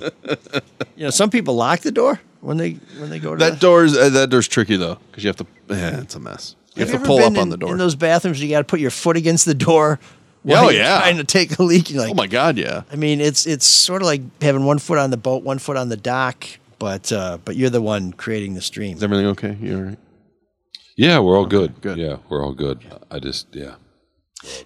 you 0.96 1.04
know, 1.06 1.10
some 1.10 1.30
people 1.30 1.56
lock 1.56 1.82
the 1.82 1.92
door 1.92 2.20
when 2.42 2.58
they 2.58 2.74
when 2.98 3.10
they 3.10 3.20
go 3.20 3.32
to 3.36 3.38
That 3.38 3.54
the, 3.54 3.60
door's 3.60 3.96
uh, 3.98 4.10
that 4.10 4.30
door's 4.30 4.48
tricky 4.48 4.76
though 4.76 4.98
because 5.10 5.24
you 5.24 5.28
have 5.30 5.38
to. 5.38 5.48
Yeah, 5.70 6.02
it's 6.02 6.16
a 6.16 6.20
mess. 6.20 6.56
You 6.76 6.82
have, 6.82 6.90
Have 6.92 7.02
to 7.02 7.04
you 7.04 7.08
pull 7.08 7.20
up 7.26 7.34
been 7.34 7.42
on 7.42 7.50
the 7.50 7.58
door. 7.58 7.72
In 7.74 7.78
those 7.78 7.96
bathrooms, 7.96 8.42
you 8.42 8.50
got 8.50 8.60
to 8.60 8.64
put 8.64 8.80
your 8.80 8.92
foot 8.92 9.18
against 9.18 9.46
the 9.46 9.54
door. 9.54 10.00
Yeah, 10.44 10.62
oh, 10.62 10.70
yeah. 10.70 11.00
Trying 11.00 11.18
to 11.18 11.24
take 11.24 11.60
a 11.60 11.64
leak. 11.64 11.92
You're 11.92 12.02
like, 12.02 12.12
oh 12.12 12.16
my 12.16 12.28
god, 12.28 12.58
yeah. 12.58 12.82
I 12.92 12.96
mean, 12.96 13.22
it's 13.22 13.46
it's 13.46 13.66
sort 13.66 14.02
of 14.02 14.08
like 14.08 14.22
having 14.42 14.66
one 14.66 14.80
foot 14.80 14.98
on 14.98 15.12
the 15.12 15.18
boat, 15.18 15.44
one 15.44 15.60
foot 15.60 15.78
on 15.78 15.90
the 15.90 15.98
dock, 15.98 16.46
but 16.80 17.12
uh, 17.12 17.38
but 17.46 17.56
you're 17.56 17.70
the 17.70 17.82
one 17.82 18.12
creating 18.14 18.56
the 18.56 18.62
stream. 18.62 18.98
Is 18.98 19.04
everything 19.04 19.28
okay? 19.28 19.58
You 19.62 19.78
all 19.78 19.84
right? 19.84 20.00
yeah, 20.98 21.20
we're 21.20 21.38
all 21.38 21.46
good. 21.46 21.80
good. 21.82 21.98
Yeah, 21.98 22.18
we're 22.30 22.44
all 22.44 22.54
good. 22.54 22.80
I 23.10 23.20
just, 23.20 23.48
yeah. 23.54 23.76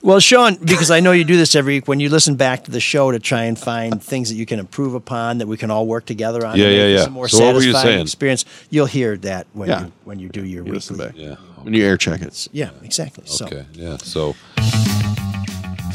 Well, 0.02 0.22
Shawn, 0.22 0.56
because 0.64 0.90
I 0.90 1.02
know 1.02 1.12
you 1.12 1.26
do 1.26 1.36
this 1.36 1.54
every 1.56 1.76
week 1.76 1.88
when 1.90 2.00
you 2.00 2.08
listen 2.08 2.36
back 2.36 2.64
to 2.64 2.72
the 2.72 2.80
show 2.80 3.12
to 3.12 3.20
try 3.20 3.44
and 3.44 3.60
find 3.60 4.02
things 4.02 4.30
that 4.30 4.36
you 4.36 4.46
can 4.46 4.60
improve 4.60 4.94
upon 4.94 5.40
that 5.40 5.48
we 5.48 5.58
can 5.58 5.70
all 5.70 5.86
work 5.86 6.06
together 6.06 6.46
on. 6.46 6.58
Yeah, 6.58 6.64
to 6.64 6.70
make 6.70 6.78
yeah, 6.78 6.88
this 6.88 7.02
yeah. 7.02 7.08
A 7.08 7.10
more 7.10 7.28
So 7.28 7.46
what 7.46 7.56
were 7.56 7.62
you 7.62 7.72
satisfying 7.74 7.94
saying? 7.96 8.02
experience. 8.04 8.46
You'll 8.70 8.86
hear 8.86 9.18
that 9.18 9.48
when 9.52 9.68
Yeah. 9.70 9.86
you 9.86 9.92
when 10.06 10.20
you 10.20 10.30
do 10.30 10.46
your 10.46 10.66
You 10.66 10.72
listen 10.74 10.98
weekly. 10.98 11.12
back. 11.12 11.18
Yeah. 11.18 11.36
When 11.64 11.74
you 11.74 11.84
air 11.86 11.98
check 11.98 12.22
it. 12.22 12.48
Yeah, 12.54 12.70
exactly. 12.84 13.26
So. 13.28 13.46
Okay. 13.48 13.66
Yeah. 13.74 13.98
So 13.98 14.34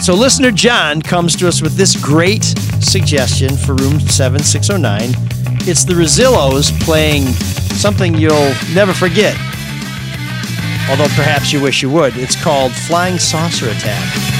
So, 0.00 0.14
listener 0.14 0.50
John 0.50 1.02
comes 1.02 1.36
to 1.36 1.46
us 1.46 1.60
with 1.60 1.74
this 1.74 1.94
great 1.94 2.42
suggestion 2.80 3.54
for 3.54 3.74
room 3.74 4.00
7609. 4.00 5.10
It's 5.68 5.84
the 5.84 5.92
Rezillos 5.92 6.72
playing 6.80 7.26
something 7.76 8.14
you'll 8.14 8.54
never 8.72 8.94
forget, 8.94 9.36
although 10.88 11.12
perhaps 11.14 11.52
you 11.52 11.60
wish 11.60 11.82
you 11.82 11.90
would. 11.90 12.16
It's 12.16 12.34
called 12.42 12.72
Flying 12.72 13.18
Saucer 13.18 13.68
Attack. 13.68 14.39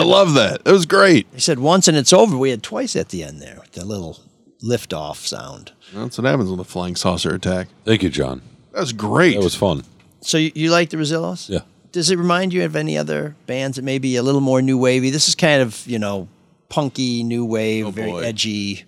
I 0.00 0.04
love 0.04 0.34
that. 0.34 0.64
That 0.64 0.72
was 0.72 0.86
great. 0.86 1.26
He 1.32 1.40
said 1.40 1.58
once 1.58 1.88
and 1.88 1.96
it's 1.96 2.12
over. 2.12 2.36
We 2.36 2.50
had 2.50 2.62
twice 2.62 2.96
at 2.96 3.08
the 3.10 3.22
end 3.24 3.40
there 3.40 3.58
with 3.60 3.72
the 3.72 3.84
little 3.84 4.18
liftoff 4.62 5.16
sound. 5.26 5.72
That's 5.94 6.18
what 6.18 6.26
happens 6.26 6.50
with 6.50 6.60
a 6.60 6.64
flying 6.64 6.96
saucer 6.96 7.34
attack. 7.34 7.68
Thank 7.84 8.02
you, 8.02 8.10
John. 8.10 8.42
That 8.72 8.80
was 8.80 8.92
great. 8.92 9.34
That 9.34 9.44
was 9.44 9.54
fun. 9.54 9.84
So 10.20 10.38
you, 10.38 10.52
you 10.54 10.70
like 10.70 10.90
the 10.90 10.96
Rezillos? 10.96 11.48
Yeah. 11.48 11.60
Does 11.92 12.10
it 12.10 12.18
remind 12.18 12.52
you 12.52 12.64
of 12.64 12.76
any 12.76 12.98
other 12.98 13.34
bands 13.46 13.76
that 13.76 13.82
may 13.82 13.98
be 13.98 14.16
a 14.16 14.22
little 14.22 14.40
more 14.40 14.60
new 14.60 14.76
wavy? 14.76 15.10
This 15.10 15.28
is 15.28 15.34
kind 15.34 15.62
of, 15.62 15.86
you 15.86 15.98
know, 15.98 16.28
punky, 16.68 17.22
new 17.22 17.44
wave, 17.44 17.88
very 17.88 18.10
boy. 18.10 18.22
edgy. 18.22 18.84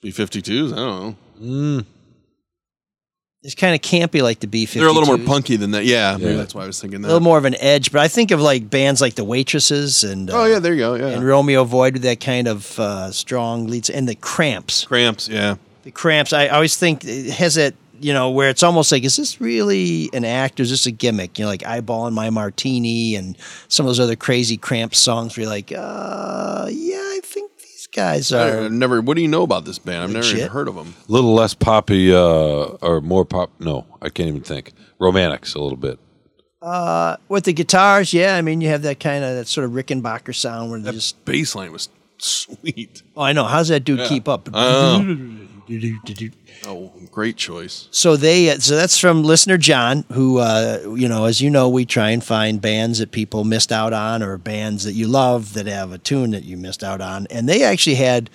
B 0.00 0.10
52s? 0.10 0.72
I 0.72 0.76
don't 0.76 0.76
know. 0.76 1.16
Mm. 1.40 1.84
It's 3.42 3.54
kind 3.54 3.74
of 3.74 3.80
campy 3.80 4.22
like 4.22 4.40
the 4.40 4.46
B 4.46 4.66
52. 4.66 4.80
They're 4.80 4.88
a 4.88 4.92
little 4.92 5.16
more 5.16 5.26
punky 5.26 5.56
than 5.56 5.70
that. 5.70 5.86
Yeah, 5.86 6.16
maybe 6.18 6.32
Yeah. 6.32 6.36
that's 6.36 6.54
why 6.54 6.64
I 6.64 6.66
was 6.66 6.78
thinking 6.78 7.00
that. 7.00 7.06
A 7.06 7.12
little 7.12 7.20
more 7.24 7.38
of 7.38 7.46
an 7.46 7.54
edge, 7.58 7.90
but 7.90 8.02
I 8.02 8.08
think 8.08 8.32
of 8.32 8.40
like 8.40 8.68
bands 8.68 9.00
like 9.00 9.14
the 9.14 9.24
Waitresses 9.24 10.04
and 10.04 10.28
uh, 10.30 10.42
Oh, 10.42 10.44
yeah, 10.44 10.58
there 10.58 10.74
you 10.74 10.80
go. 10.80 10.94
Yeah. 10.96 11.06
and 11.08 11.24
Romeo 11.26 11.64
Void 11.64 11.94
with 11.94 12.02
that 12.02 12.20
kind 12.20 12.46
of 12.46 12.78
uh, 12.78 13.10
strong 13.12 13.66
leads 13.66 13.88
and 13.88 14.06
the 14.06 14.14
Cramps. 14.14 14.84
Cramps, 14.84 15.26
yeah. 15.28 15.54
The 15.84 15.90
Cramps. 15.90 16.34
I 16.34 16.48
always 16.48 16.76
think 16.76 17.02
it 17.06 17.30
has 17.32 17.54
that 17.54 17.74
you 18.02 18.14
know 18.14 18.30
where 18.30 18.48
it's 18.48 18.62
almost 18.62 18.92
like 18.92 19.04
is 19.04 19.16
this 19.16 19.42
really 19.42 20.08
an 20.14 20.24
act 20.24 20.58
or 20.58 20.62
is 20.62 20.70
this 20.70 20.84
a 20.86 20.90
gimmick? 20.90 21.38
You 21.38 21.44
know, 21.44 21.50
like 21.50 21.60
eyeballing 21.62 22.12
my 22.12 22.28
martini 22.30 23.14
and 23.14 23.36
some 23.68 23.84
of 23.86 23.88
those 23.90 24.00
other 24.00 24.16
crazy 24.16 24.56
Cramps 24.58 24.98
songs 24.98 25.36
where 25.36 25.44
you're 25.44 25.50
like, 25.52 25.70
uh, 25.74 26.66
yeah, 26.70 26.96
I 26.96 27.09
think 27.09 27.09
these 27.09 27.09
guys 27.92 28.32
are. 28.32 28.64
I've 28.64 28.72
never. 28.72 29.00
What 29.00 29.16
do 29.16 29.22
you 29.22 29.28
know 29.28 29.42
about 29.42 29.64
this 29.64 29.78
band? 29.78 30.02
I've 30.04 30.10
never 30.10 30.24
even 30.26 30.36
Legit. 30.38 30.52
heard 30.52 30.68
of 30.68 30.74
them. 30.74 30.94
A 31.08 31.12
little 31.12 31.34
less 31.34 31.54
poppy, 31.54 32.12
uh, 32.12 32.18
or 32.82 33.00
more 33.00 33.24
pop. 33.24 33.50
No, 33.58 33.86
I 34.02 34.08
can't 34.08 34.28
even 34.28 34.42
think. 34.42 34.72
Romantics 34.98 35.54
a 35.54 35.60
little 35.60 35.76
bit. 35.78 35.98
Uh, 36.62 37.16
with 37.28 37.44
the 37.44 37.52
guitars, 37.54 38.12
yeah, 38.12 38.36
I 38.36 38.42
mean 38.42 38.60
you 38.60 38.68
have 38.68 38.82
that 38.82 39.00
kind 39.00 39.24
of 39.24 39.34
that 39.36 39.48
sort 39.48 39.64
of 39.64 39.72
Rickenbacker 39.72 40.34
sound 40.34 40.70
where 40.70 40.78
they 40.80 40.92
just. 40.92 41.24
Bass 41.24 41.54
line 41.54 41.72
was 41.72 41.88
sweet. 42.18 43.02
Oh, 43.16 43.22
I 43.22 43.32
know. 43.32 43.44
How's 43.44 43.68
that 43.68 43.80
dude 43.84 44.00
Yeah. 44.00 44.08
keep 44.08 44.28
up? 44.28 44.48
Oh. 44.52 45.28
Oh, 46.66 46.92
great 47.10 47.36
choice. 47.36 47.88
So 47.90 48.16
they, 48.16 48.50
uh, 48.50 48.58
so 48.58 48.76
that's 48.76 48.98
from 48.98 49.22
listener 49.22 49.56
John, 49.56 50.04
who, 50.12 50.38
uh, 50.38 50.94
you 50.96 51.08
know, 51.08 51.24
as 51.26 51.40
you 51.40 51.50
know, 51.50 51.68
we 51.68 51.84
try 51.86 52.10
and 52.10 52.22
find 52.22 52.60
bands 52.60 52.98
that 52.98 53.12
people 53.12 53.44
missed 53.44 53.72
out 53.72 53.92
on, 53.92 54.22
or 54.22 54.36
bands 54.38 54.84
that 54.84 54.92
you 54.92 55.06
love 55.06 55.54
that 55.54 55.66
have 55.66 55.92
a 55.92 55.98
tune 55.98 56.32
that 56.32 56.44
you 56.44 56.56
missed 56.56 56.82
out 56.82 57.00
on, 57.00 57.26
and 57.30 57.48
they 57.48 57.62
actually 57.62 57.96
had 57.96 58.30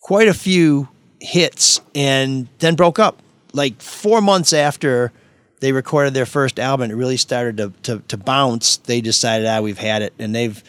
quite 0.00 0.28
a 0.28 0.34
few 0.34 0.88
hits, 1.20 1.80
and 1.94 2.48
then 2.58 2.74
broke 2.74 2.98
up. 2.98 3.20
Like 3.52 3.80
four 3.80 4.20
months 4.20 4.52
after 4.52 5.12
they 5.60 5.72
recorded 5.72 6.12
their 6.12 6.26
first 6.26 6.58
album, 6.58 6.90
it 6.90 6.94
really 6.94 7.16
started 7.16 7.56
to 7.58 7.72
to, 7.84 8.02
to 8.08 8.16
bounce. 8.16 8.78
They 8.78 9.00
decided, 9.00 9.46
ah, 9.46 9.60
we've 9.60 9.78
had 9.78 10.02
it, 10.02 10.12
and 10.18 10.34
they've 10.34 10.62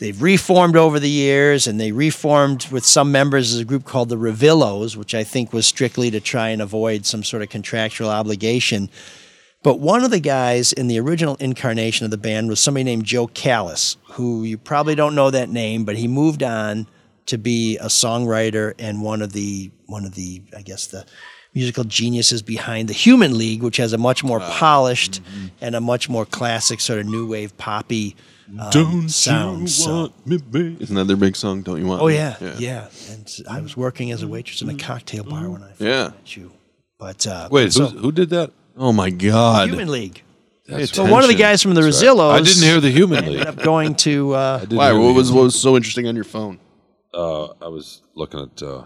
they've 0.00 0.20
reformed 0.20 0.76
over 0.76 0.98
the 0.98 1.10
years 1.10 1.66
and 1.66 1.78
they 1.78 1.92
reformed 1.92 2.66
with 2.68 2.84
some 2.84 3.12
members 3.12 3.54
as 3.54 3.60
a 3.60 3.64
group 3.64 3.84
called 3.84 4.08
the 4.08 4.16
Revillos, 4.16 4.96
which 4.96 5.14
I 5.14 5.22
think 5.22 5.52
was 5.52 5.66
strictly 5.66 6.10
to 6.10 6.20
try 6.20 6.48
and 6.48 6.60
avoid 6.60 7.06
some 7.06 7.22
sort 7.22 7.42
of 7.42 7.50
contractual 7.50 8.08
obligation. 8.08 8.90
But 9.62 9.78
one 9.78 10.02
of 10.02 10.10
the 10.10 10.20
guys 10.20 10.72
in 10.72 10.88
the 10.88 10.98
original 10.98 11.36
incarnation 11.36 12.06
of 12.06 12.10
the 12.10 12.16
band 12.16 12.48
was 12.48 12.58
somebody 12.58 12.84
named 12.84 13.04
Jo 13.04 13.26
Callis, 13.26 13.98
who 14.12 14.42
you 14.42 14.56
probably 14.56 14.94
don't 14.94 15.14
know 15.14 15.30
that 15.30 15.50
name, 15.50 15.84
but 15.84 15.96
he 15.96 16.08
moved 16.08 16.42
on 16.42 16.86
to 17.26 17.36
be 17.36 17.76
a 17.76 17.86
songwriter 17.86 18.72
and 18.78 19.02
one 19.02 19.20
of 19.20 19.32
the 19.32 19.70
one 19.86 20.06
of 20.06 20.14
the 20.14 20.42
I 20.56 20.62
guess 20.62 20.86
the 20.86 21.04
musical 21.52 21.84
geniuses 21.84 22.40
behind 22.40 22.88
the 22.88 22.94
Human 22.94 23.36
League, 23.36 23.62
which 23.62 23.76
has 23.76 23.92
a 23.92 23.98
much 23.98 24.24
more 24.24 24.40
polished 24.40 25.22
mm-hmm. 25.22 25.48
and 25.60 25.74
a 25.74 25.80
much 25.80 26.08
more 26.08 26.24
classic 26.24 26.80
sort 26.80 27.00
of 27.00 27.06
new 27.06 27.26
wave 27.26 27.56
poppy 27.58 28.16
um, 28.58 28.70
Don't 28.70 29.08
sound. 29.08 29.70
So- 29.70 30.12
me, 30.24 30.38
babe? 30.38 30.80
Isn't 30.82 30.96
that 30.96 31.04
their 31.04 31.16
big 31.16 31.36
song? 31.36 31.62
Don't 31.62 31.78
you 31.80 31.86
want? 31.86 32.02
Oh 32.02 32.08
me? 32.08 32.14
yeah, 32.14 32.36
yeah. 32.58 32.88
And 33.10 33.28
I 33.48 33.60
was 33.60 33.76
working 33.76 34.10
as 34.10 34.22
a 34.22 34.28
waitress 34.28 34.62
in 34.62 34.68
a 34.70 34.74
cocktail 34.74 35.24
bar 35.24 35.48
when 35.50 35.62
I 35.62 35.68
first 35.68 35.80
Yeah. 35.80 36.08
met 36.08 36.36
you. 36.36 36.52
But 36.98 37.26
uh, 37.26 37.48
Wait, 37.50 37.72
so, 37.72 37.86
who, 37.86 37.98
who 37.98 38.12
did 38.12 38.30
that? 38.30 38.50
Oh 38.76 38.92
my 38.92 39.10
God. 39.10 39.68
Human 39.68 39.88
League. 39.90 40.22
That's 40.66 40.92
So 40.92 41.04
one 41.04 41.22
of 41.22 41.28
the 41.28 41.34
guys 41.34 41.62
from 41.62 41.74
the 41.74 41.80
That's 41.80 42.02
right. 42.02 42.10
Rezillos. 42.10 42.32
I 42.32 42.40
didn't 42.42 42.62
hear 42.62 42.80
the 42.80 42.90
Human 42.90 43.18
ended 43.24 43.34
League. 43.40 43.46
up 43.46 43.56
going 43.62 43.94
to. 43.96 44.34
Uh, 44.40 44.66
Why? 44.70 44.92
What 44.92 45.14
was 45.14 45.32
what 45.32 45.42
was 45.44 45.58
so 45.60 45.76
interesting 45.76 46.06
on 46.06 46.14
your 46.14 46.24
phone? 46.24 46.58
Uh, 47.12 47.46
I 47.60 47.68
was 47.68 48.02
looking 48.14 48.40
at 48.40 48.62
uh, 48.62 48.84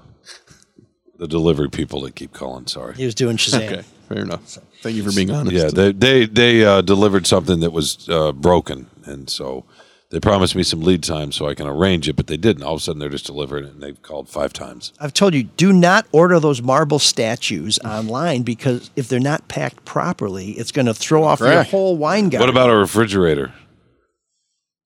the 1.18 1.26
delivery 1.28 1.68
people 1.68 2.00
that 2.02 2.14
keep 2.14 2.32
calling. 2.32 2.66
Sorry. 2.66 2.94
he 2.94 3.04
was 3.04 3.14
doing 3.14 3.36
Shazam. 3.44 3.66
Okay, 3.66 3.82
fair 4.08 4.22
enough. 4.22 4.58
Thank 4.84 4.96
you 4.96 5.02
for 5.02 5.16
being 5.16 5.30
honest. 5.30 5.56
Yeah, 5.56 5.70
they 5.70 5.92
they 5.92 6.26
they 6.26 6.62
uh, 6.62 6.82
delivered 6.82 7.26
something 7.26 7.60
that 7.60 7.70
was 7.70 8.06
uh, 8.10 8.32
broken, 8.32 8.90
and 9.06 9.30
so 9.30 9.64
they 10.10 10.20
promised 10.20 10.54
me 10.54 10.62
some 10.62 10.82
lead 10.82 11.02
time 11.02 11.32
so 11.32 11.48
I 11.48 11.54
can 11.54 11.66
arrange 11.66 12.06
it, 12.06 12.16
but 12.16 12.26
they 12.26 12.36
didn't. 12.36 12.64
All 12.64 12.74
of 12.74 12.80
a 12.80 12.82
sudden, 12.82 13.00
they're 13.00 13.08
just 13.08 13.24
delivering 13.24 13.64
it, 13.64 13.70
and 13.70 13.82
they've 13.82 14.02
called 14.02 14.28
five 14.28 14.52
times. 14.52 14.92
I've 15.00 15.14
told 15.14 15.32
you, 15.32 15.44
do 15.44 15.72
not 15.72 16.06
order 16.12 16.38
those 16.38 16.60
marble 16.60 16.98
statues 16.98 17.78
online 17.84 18.42
because 18.42 18.90
if 18.94 19.08
they're 19.08 19.20
not 19.20 19.48
packed 19.48 19.86
properly, 19.86 20.50
it's 20.50 20.70
going 20.70 20.84
to 20.84 20.92
throw 20.92 21.24
off 21.24 21.40
your 21.40 21.48
Correct. 21.48 21.70
whole 21.70 21.96
wine 21.96 22.28
garden. 22.28 22.40
What 22.40 22.50
about 22.50 22.68
a 22.68 22.76
refrigerator? 22.76 23.54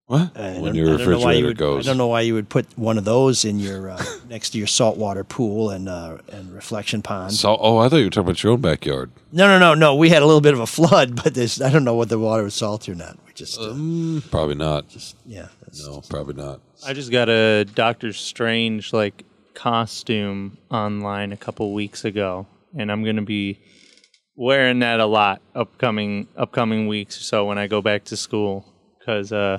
What? 0.09 0.37
I 0.39 0.53
when 0.53 0.63
don't- 0.65 0.75
your 0.75 0.95
I 0.95 0.97
don't 0.97 0.99
know 1.01 1.05
why 1.05 1.11
refrigerator 1.13 1.39
you 1.39 1.45
would, 1.49 1.57
goes? 1.59 1.87
I 1.87 1.91
don't 1.91 1.99
know 1.99 2.07
why 2.07 2.23
you 2.23 2.33
would 2.33 2.49
put 2.49 2.67
one 2.79 2.97
of 2.97 3.05
those 3.05 3.45
in 3.45 3.59
your 3.61 3.91
uh, 3.91 4.03
next 4.31 4.51
to 4.51 4.59
your 4.59 4.67
saltwater 4.67 5.23
pool 5.23 5.69
and 5.69 5.87
uh, 5.87 6.17
and 6.33 6.51
reflection 6.55 7.03
pond. 7.03 7.35
So, 7.35 7.57
oh, 7.61 7.77
I 7.77 7.91
thought 7.91 7.97
you 7.99 8.05
were 8.05 8.11
talking 8.11 8.27
about 8.31 8.43
your 8.43 8.53
own 8.55 8.63
backyard. 8.63 9.11
No, 9.33 9.47
no, 9.47 9.59
no, 9.59 9.75
no. 9.75 9.95
We 9.95 10.09
had 10.09 10.23
a 10.23 10.27
little 10.27 10.41
bit 10.41 10.55
of 10.55 10.61
a 10.61 10.67
flood, 10.67 11.15
but 11.23 11.35
there's, 11.35 11.61
I 11.61 11.71
don't 11.71 11.85
know 11.85 11.95
whether 11.95 12.09
the 12.17 12.19
water 12.19 12.43
was 12.43 12.55
salty 12.55 12.91
or 12.93 12.95
not. 12.95 13.19
We 13.27 13.35
just, 13.35 13.61
uh, 13.61 13.75
Probably 14.31 14.55
not. 14.55 14.87
yeah. 15.27 15.49
No, 15.85 16.01
probably 16.09 16.35
not. 16.35 16.61
I 16.87 16.95
just 16.95 17.11
got 17.11 17.29
a 17.29 17.67
Doctor 17.67 18.15
Strange 18.15 18.95
like 18.95 19.25
costume 19.53 20.57
online 20.71 21.33
a 21.33 21.37
couple 21.37 21.75
weeks 21.75 22.07
ago, 22.07 22.47
and 22.79 22.91
I'm 22.91 23.05
gonna 23.05 23.21
be 23.21 23.59
wearing 24.37 24.79
that 24.79 25.01
a 25.01 25.07
lot 25.07 25.43
upcoming 25.55 26.29
upcoming 26.35 26.87
weeks 26.89 27.21
or 27.21 27.25
so 27.25 27.45
when 27.45 27.59
I 27.59 27.67
go 27.67 27.83
back 27.83 28.05
to 28.05 28.17
school 28.17 28.65
because 28.99 29.33
uh, 29.33 29.59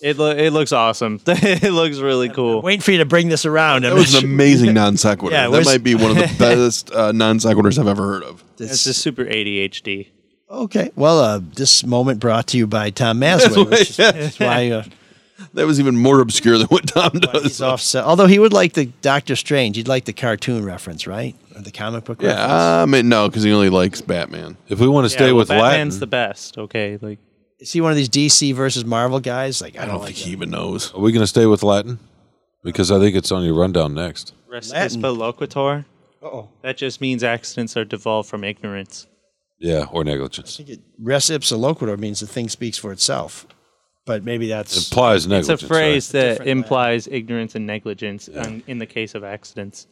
it 0.00 0.18
lo- 0.18 0.30
it 0.36 0.50
looks 0.52 0.72
awesome. 0.72 1.20
it 1.26 1.72
looks 1.72 1.98
really 1.98 2.28
cool. 2.28 2.62
Waiting 2.62 2.80
for 2.80 2.90
you 2.92 2.98
to 2.98 3.04
bring 3.04 3.28
this 3.28 3.44
around. 3.46 3.84
That 3.84 3.94
was 3.94 4.14
an 4.22 4.24
amazing 4.24 4.74
non 4.74 4.96
sequitur. 4.96 5.34
Yeah, 5.34 5.42
that 5.44 5.50
where's- 5.50 5.66
might 5.66 5.82
be 5.84 5.94
one 5.94 6.10
of 6.12 6.16
the 6.16 6.34
best 6.38 6.90
uh, 6.92 7.12
non 7.12 7.38
sequiturs 7.38 7.78
I've 7.78 7.86
ever 7.86 8.04
heard 8.06 8.22
of. 8.24 8.42
It's 8.58 8.84
just 8.84 9.00
super 9.02 9.24
ADHD. 9.24 10.08
Okay. 10.50 10.90
Well, 10.96 11.18
uh, 11.20 11.40
this 11.54 11.84
moment 11.84 12.20
brought 12.20 12.48
to 12.48 12.58
you 12.58 12.66
by 12.66 12.90
Tom 12.90 13.20
Masway. 13.20 13.70
which 13.70 13.90
is- 13.90 13.96
That's 13.96 14.38
why 14.38 14.70
uh, 14.70 14.84
That 15.54 15.66
was 15.66 15.80
even 15.80 15.96
more 15.96 16.20
obscure 16.20 16.58
than 16.58 16.66
what 16.66 16.86
Tom 16.88 17.10
does. 17.20 17.42
he's 17.44 17.62
offset. 17.62 18.04
Although 18.04 18.26
he 18.26 18.38
would 18.38 18.52
like 18.52 18.74
the 18.74 18.86
Doctor 19.00 19.34
Strange. 19.36 19.76
He'd 19.76 19.88
like 19.88 20.04
the 20.04 20.12
cartoon 20.12 20.64
reference, 20.64 21.06
right? 21.06 21.34
Or 21.56 21.62
the 21.62 21.70
comic 21.70 22.04
book 22.04 22.20
reference. 22.22 22.38
Yeah, 22.38 22.82
I 22.82 22.86
mean, 22.86 23.08
no, 23.08 23.28
because 23.28 23.42
he 23.44 23.52
only 23.52 23.70
likes 23.70 24.00
Batman. 24.02 24.56
If 24.68 24.78
we 24.78 24.88
want 24.88 25.04
to 25.06 25.08
stay 25.10 25.26
Yeah, 25.26 25.30
well, 25.32 25.36
with 25.38 25.48
Batman's 25.48 25.94
Latin, 25.94 26.00
the 26.00 26.06
best. 26.06 26.58
Okay, 26.58 26.98
like 27.00 27.18
Is 27.62 27.70
he 27.70 27.80
one 27.80 27.92
of 27.92 27.96
these 27.96 28.08
DC 28.08 28.52
versus 28.54 28.84
Marvel 28.84 29.20
guys? 29.20 29.62
Like, 29.62 29.76
I 29.78 29.82
I 29.82 29.84
don't, 29.86 29.94
don't 29.94 30.00
like 30.04 30.14
think 30.16 30.26
he 30.26 30.32
even 30.32 30.50
knows. 30.50 30.92
are 30.94 30.98
we 31.00 31.12
going 31.12 31.22
to 31.22 31.28
stay 31.28 31.46
with 31.46 31.62
Latin? 31.62 32.00
Because 32.64 32.90
I 32.90 32.98
think 32.98 33.14
it's 33.14 33.30
on 33.30 33.44
your 33.44 33.54
rundown 33.54 33.94
next. 33.94 34.34
res 34.48 34.72
Latin. 34.72 35.00
ipsa 35.00 35.16
loquitur. 35.16 35.84
Uh-oh. 36.22 36.48
That 36.62 36.76
just 36.76 37.00
means 37.00 37.22
accidents 37.22 37.76
are 37.76 37.84
devolved 37.84 38.28
from 38.28 38.42
ignorance. 38.42 39.06
Yeah, 39.60 39.86
or 39.92 40.02
negligence. 40.02 40.56
I 40.56 40.64
think 40.64 40.68
it, 40.70 40.80
res 40.98 41.26
ipsa 41.30 41.56
loquitur 41.56 41.96
means 42.00 42.18
the 42.18 42.26
thing 42.26 42.48
speaks 42.48 42.78
for 42.78 42.90
itself. 42.90 43.46
But 44.06 44.24
maybe 44.24 44.48
that's 44.48 44.76
Implies 44.90 45.28
negligence. 45.28 45.62
It's 45.62 45.62
a 45.62 45.66
phrase 45.68 46.08
that 46.10 46.28
Different 46.30 46.50
implies 46.50 47.06
ignorance 47.06 47.54
and 47.54 47.64
negligence 47.64 48.28
on, 48.28 48.64
in 48.66 48.78
the 48.78 48.86
case 48.86 49.14
of 49.14 49.22
accidents. 49.22 49.86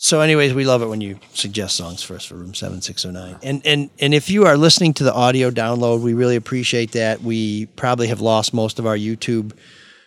So, 0.00 0.20
anyways, 0.20 0.54
we 0.54 0.64
love 0.64 0.80
it 0.82 0.86
when 0.86 1.00
you 1.00 1.18
suggest 1.34 1.76
songs 1.76 2.04
for 2.04 2.14
us 2.14 2.24
for 2.24 2.36
Room 2.36 2.54
Seven 2.54 2.80
Six 2.80 3.02
Zero 3.02 3.12
Nine. 3.12 3.36
And 3.42 3.66
and 3.66 3.90
and 3.98 4.14
if 4.14 4.30
you 4.30 4.46
are 4.46 4.56
listening 4.56 4.94
to 4.94 5.04
the 5.04 5.12
audio 5.12 5.50
download, 5.50 6.02
we 6.02 6.14
really 6.14 6.36
appreciate 6.36 6.92
that. 6.92 7.20
We 7.20 7.66
probably 7.66 8.06
have 8.06 8.20
lost 8.20 8.54
most 8.54 8.78
of 8.78 8.86
our 8.86 8.96
YouTube 8.96 9.52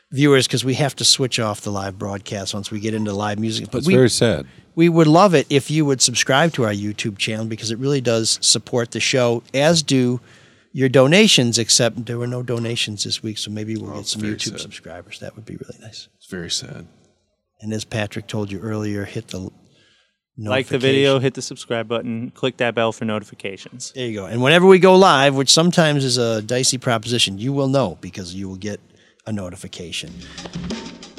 viewers 0.10 0.48
because 0.48 0.64
we 0.64 0.76
have 0.76 0.96
to 0.96 1.06
switch 1.06 1.42
off 1.42 1.60
the 1.60 1.72
live 1.72 2.00
broadcast 2.00 2.54
once 2.54 2.72
we 2.72 2.80
get 2.80 2.94
into 2.94 3.12
live 3.12 3.38
music. 3.38 3.66
But 3.66 3.80
That's 3.80 3.88
we 3.88 3.96
very 3.96 4.10
sad. 4.10 4.48
we 4.76 4.88
would 4.88 5.08
love 5.08 5.36
it 5.36 5.46
if 5.50 5.70
you 5.70 5.84
would 5.84 6.02
subscribe 6.02 6.54
to 6.54 6.64
our 6.64 6.74
YouTube 6.74 7.18
channel 7.18 7.46
because 7.46 7.70
it 7.70 7.78
really 7.78 8.02
does 8.02 8.40
support 8.42 8.92
the 8.92 9.02
show, 9.02 9.44
as 9.54 9.84
do 9.84 10.22
your 10.72 10.88
donations. 10.88 11.60
Except 11.60 12.06
there 12.06 12.18
were 12.18 12.28
no 12.28 12.44
donations 12.44 13.04
this 13.04 13.22
week, 13.22 13.38
so 13.38 13.52
maybe 13.52 13.76
we'll 13.76 13.92
oh, 13.92 13.98
get 13.98 14.08
some 14.08 14.22
YouTube 14.22 14.52
sad. 14.52 14.62
subscribers. 14.62 15.20
That 15.20 15.36
would 15.36 15.46
be 15.46 15.58
really 15.58 15.80
nice. 15.82 16.08
It's 16.16 16.28
very 16.28 16.50
sad. 16.50 16.88
And 17.60 17.74
as 17.74 17.84
Patrick 17.84 18.28
told 18.28 18.54
you 18.54 18.62
earlier, 18.62 19.04
hit 19.04 19.28
the 19.28 19.52
Like 20.50 20.68
the 20.68 20.80
video, 20.80 21.20
hit 21.20 21.34
the 21.34 21.42
subscribe 21.42 21.88
button, 21.88 22.32
click 22.32 22.58
that 22.58 22.74
bell 22.76 22.92
for 22.92 23.06
notifications. 23.06 23.92
There 23.92 24.08
you 24.08 24.20
go. 24.20 24.26
And 24.26 24.42
whenever 24.42 24.66
we 24.66 24.80
go 24.80 24.96
live, 24.96 25.36
which 25.36 25.52
sometimes 25.52 26.04
is 26.04 26.18
a 26.18 26.42
dicey 26.42 26.78
proposition, 26.78 27.38
you 27.38 27.54
will 27.54 27.68
know 27.68 27.98
because 28.02 28.34
you 28.34 28.50
will 28.50 28.56
get 28.56 28.80
a 29.26 29.32
notification. 29.32 30.12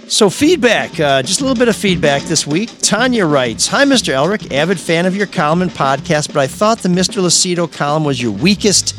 So, 0.08 0.28
feedback, 0.28 0.98
uh, 0.98 1.22
just 1.22 1.40
a 1.40 1.44
little 1.44 1.58
bit 1.58 1.68
of 1.68 1.76
feedback 1.76 2.22
this 2.22 2.46
week. 2.46 2.70
Tanya 2.80 3.24
writes 3.24 3.68
Hi, 3.68 3.84
Mr. 3.84 4.12
Elrick, 4.12 4.52
avid 4.52 4.78
fan 4.78 5.06
of 5.06 5.16
your 5.16 5.26
column 5.26 5.62
and 5.62 5.70
podcast, 5.70 6.28
but 6.28 6.38
I 6.38 6.46
thought 6.46 6.78
the 6.78 6.88
Mr. 6.88 7.22
Lucido 7.22 7.72
column 7.72 8.04
was 8.04 8.20
your 8.20 8.32
weakest 8.32 8.98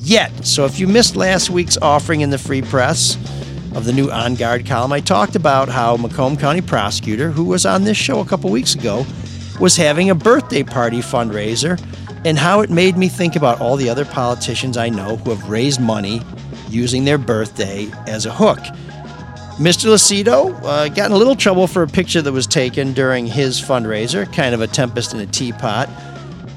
yet. 0.00 0.44
So 0.44 0.64
if 0.64 0.78
you 0.78 0.86
missed 0.86 1.16
last 1.16 1.48
week's 1.50 1.78
offering 1.78 2.20
in 2.20 2.30
the 2.30 2.38
free 2.38 2.62
press 2.62 3.16
of 3.74 3.84
the 3.84 3.92
new 3.92 4.10
On 4.10 4.34
Guard 4.34 4.66
column, 4.66 4.92
I 4.92 5.00
talked 5.00 5.36
about 5.36 5.68
how 5.68 5.96
Macomb 5.96 6.36
County 6.36 6.60
prosecutor, 6.60 7.30
who 7.30 7.44
was 7.44 7.64
on 7.64 7.84
this 7.84 7.96
show 7.96 8.20
a 8.20 8.26
couple 8.26 8.50
weeks 8.50 8.74
ago, 8.74 9.06
was 9.60 9.76
having 9.76 10.08
a 10.08 10.14
birthday 10.14 10.62
party 10.62 11.00
fundraiser 11.00 11.78
and 12.24 12.38
how 12.38 12.60
it 12.60 12.70
made 12.70 12.96
me 12.96 13.08
think 13.08 13.36
about 13.36 13.60
all 13.60 13.76
the 13.76 13.88
other 13.88 14.04
politicians 14.04 14.76
I 14.76 14.88
know 14.88 15.16
who 15.16 15.30
have 15.30 15.48
raised 15.48 15.80
money 15.80 16.22
using 16.68 17.04
their 17.04 17.18
birthday 17.18 17.88
as 18.06 18.26
a 18.26 18.32
hook. 18.32 18.58
Mr. 19.58 19.90
Lucido 19.90 20.58
uh, 20.62 20.88
got 20.88 21.06
in 21.06 21.12
a 21.12 21.16
little 21.16 21.36
trouble 21.36 21.66
for 21.66 21.82
a 21.82 21.86
picture 21.86 22.22
that 22.22 22.32
was 22.32 22.46
taken 22.46 22.94
during 22.94 23.26
his 23.26 23.60
fundraiser, 23.60 24.30
kind 24.32 24.54
of 24.54 24.62
a 24.62 24.66
tempest 24.66 25.12
in 25.12 25.20
a 25.20 25.26
teapot. 25.26 25.88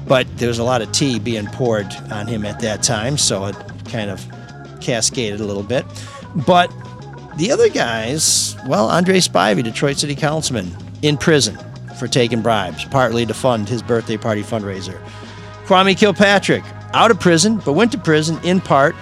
But 0.06 0.26
there 0.38 0.48
was 0.48 0.58
a 0.58 0.64
lot 0.64 0.80
of 0.80 0.90
tea 0.92 1.18
being 1.18 1.46
poured 1.46 1.94
on 2.10 2.26
him 2.26 2.46
at 2.46 2.60
that 2.60 2.82
time, 2.82 3.18
so 3.18 3.46
it 3.46 3.56
kind 3.86 4.10
of 4.10 4.26
cascaded 4.80 5.40
a 5.40 5.44
little 5.44 5.62
bit. 5.62 5.84
But 6.46 6.72
the 7.36 7.50
other 7.50 7.68
guys, 7.68 8.56
well, 8.66 8.88
Andre 8.88 9.18
Spivey, 9.18 9.62
Detroit 9.62 9.98
City 9.98 10.14
Councilman, 10.14 10.74
in 11.02 11.18
prison 11.18 11.58
for 11.98 12.08
taking 12.08 12.42
bribes, 12.42 12.84
partly 12.86 13.26
to 13.26 13.34
fund 13.34 13.68
his 13.68 13.82
birthday 13.82 14.16
party 14.16 14.42
fundraiser. 14.42 15.00
Kwame 15.66 15.96
Kilpatrick, 15.96 16.64
out 16.92 17.10
of 17.10 17.18
prison, 17.18 17.60
but 17.64 17.72
went 17.72 17.92
to 17.92 17.98
prison 17.98 18.38
in 18.44 18.60
part 18.60 18.94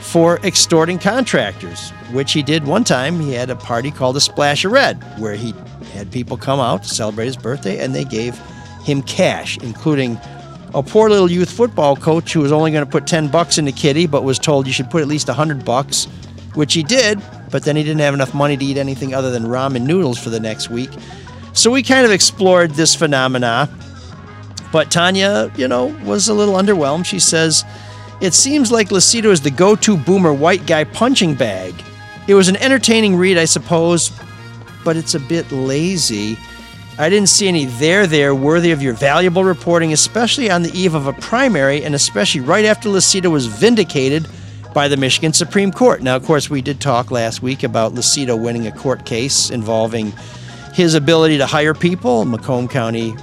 for 0.00 0.38
extorting 0.38 0.98
contractors, 0.98 1.90
which 2.10 2.32
he 2.32 2.42
did 2.42 2.64
one 2.64 2.84
time. 2.84 3.20
He 3.20 3.32
had 3.32 3.50
a 3.50 3.56
party 3.56 3.90
called 3.90 4.16
the 4.16 4.20
Splash 4.20 4.64
of 4.64 4.72
Red, 4.72 5.02
where 5.18 5.34
he 5.34 5.54
had 5.92 6.10
people 6.10 6.36
come 6.36 6.60
out 6.60 6.82
to 6.82 6.88
celebrate 6.88 7.26
his 7.26 7.36
birthday, 7.36 7.82
and 7.82 7.94
they 7.94 8.04
gave 8.04 8.38
him 8.84 9.02
cash, 9.02 9.58
including 9.58 10.18
a 10.74 10.82
poor 10.82 11.08
little 11.08 11.30
youth 11.30 11.50
football 11.50 11.96
coach 11.96 12.32
who 12.32 12.40
was 12.40 12.52
only 12.52 12.70
going 12.70 12.84
to 12.84 12.90
put 12.90 13.06
10 13.06 13.28
bucks 13.28 13.58
in 13.58 13.64
the 13.64 13.72
kitty, 13.72 14.06
but 14.06 14.24
was 14.24 14.38
told 14.38 14.66
you 14.66 14.72
should 14.72 14.90
put 14.90 15.02
at 15.02 15.08
least 15.08 15.28
100 15.28 15.64
bucks, 15.64 16.06
which 16.54 16.74
he 16.74 16.82
did, 16.82 17.20
but 17.50 17.62
then 17.64 17.76
he 17.76 17.82
didn't 17.82 18.00
have 18.00 18.14
enough 18.14 18.34
money 18.34 18.56
to 18.56 18.64
eat 18.64 18.76
anything 18.76 19.14
other 19.14 19.30
than 19.30 19.44
ramen 19.44 19.82
noodles 19.82 20.18
for 20.18 20.30
the 20.30 20.40
next 20.40 20.70
week. 20.70 20.90
So 21.54 21.70
we 21.70 21.82
kind 21.82 22.06
of 22.06 22.12
explored 22.12 22.72
this 22.72 22.94
phenomena. 22.94 23.68
But 24.72 24.90
Tanya, 24.90 25.52
you 25.54 25.68
know, 25.68 25.86
was 26.04 26.28
a 26.28 26.34
little 26.34 26.54
underwhelmed. 26.54 27.04
She 27.04 27.18
says, 27.18 27.64
It 28.20 28.32
seems 28.32 28.72
like 28.72 28.88
Lucido 28.88 29.26
is 29.26 29.42
the 29.42 29.50
go 29.50 29.76
to 29.76 29.96
boomer 29.96 30.32
white 30.32 30.66
guy 30.66 30.84
punching 30.84 31.34
bag. 31.34 31.74
It 32.26 32.34
was 32.34 32.48
an 32.48 32.56
entertaining 32.56 33.16
read, 33.16 33.36
I 33.36 33.44
suppose, 33.44 34.10
but 34.84 34.96
it's 34.96 35.14
a 35.14 35.20
bit 35.20 35.50
lazy. 35.52 36.38
I 36.98 37.08
didn't 37.10 37.28
see 37.28 37.48
any 37.48 37.66
there 37.66 38.06
there 38.06 38.34
worthy 38.34 38.70
of 38.70 38.82
your 38.82 38.94
valuable 38.94 39.44
reporting, 39.44 39.92
especially 39.92 40.50
on 40.50 40.62
the 40.62 40.70
eve 40.72 40.94
of 40.94 41.06
a 41.06 41.12
primary 41.14 41.84
and 41.84 41.94
especially 41.94 42.42
right 42.42 42.64
after 42.64 42.88
Lucido 42.88 43.30
was 43.30 43.46
vindicated 43.46 44.26
by 44.72 44.88
the 44.88 44.96
Michigan 44.96 45.32
Supreme 45.32 45.72
Court. 45.72 46.02
Now, 46.02 46.16
of 46.16 46.24
course, 46.24 46.48
we 46.48 46.62
did 46.62 46.80
talk 46.80 47.10
last 47.10 47.42
week 47.42 47.62
about 47.62 47.92
Lucido 47.94 48.40
winning 48.40 48.66
a 48.66 48.72
court 48.72 49.04
case 49.04 49.50
involving 49.50 50.12
his 50.72 50.94
ability 50.94 51.38
to 51.38 51.46
hire 51.46 51.74
people. 51.74 52.24
Macomb 52.24 52.68
County 52.68 53.14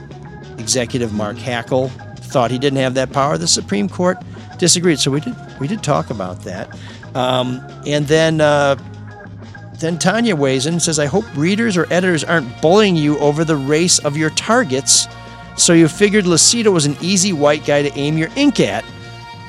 Executive 0.57 1.13
Mark 1.13 1.37
Hackel 1.37 1.89
thought 2.17 2.51
he 2.51 2.59
didn't 2.59 2.79
have 2.79 2.93
that 2.93 3.11
power. 3.11 3.37
The 3.37 3.47
Supreme 3.47 3.89
Court 3.89 4.17
disagreed. 4.57 4.99
So 4.99 5.11
we 5.11 5.19
did 5.19 5.35
we 5.59 5.67
did 5.67 5.83
talk 5.83 6.09
about 6.09 6.41
that. 6.43 6.77
Um, 7.15 7.61
and 7.87 8.05
then 8.07 8.39
uh, 8.39 8.75
then 9.79 9.97
Tanya 9.97 10.35
weighs 10.35 10.65
in 10.65 10.73
and 10.73 10.81
says, 10.81 10.99
I 10.99 11.05
hope 11.05 11.25
readers 11.35 11.77
or 11.77 11.91
editors 11.91 12.23
aren't 12.23 12.61
bullying 12.61 12.95
you 12.95 13.17
over 13.19 13.43
the 13.43 13.55
race 13.55 13.99
of 13.99 14.17
your 14.17 14.29
targets. 14.31 15.07
So 15.57 15.73
you 15.73 15.87
figured 15.87 16.25
Lucido 16.25 16.71
was 16.71 16.85
an 16.85 16.97
easy 17.01 17.33
white 17.33 17.65
guy 17.65 17.81
to 17.81 17.97
aim 17.97 18.17
your 18.17 18.29
ink 18.35 18.59
at. 18.59 18.85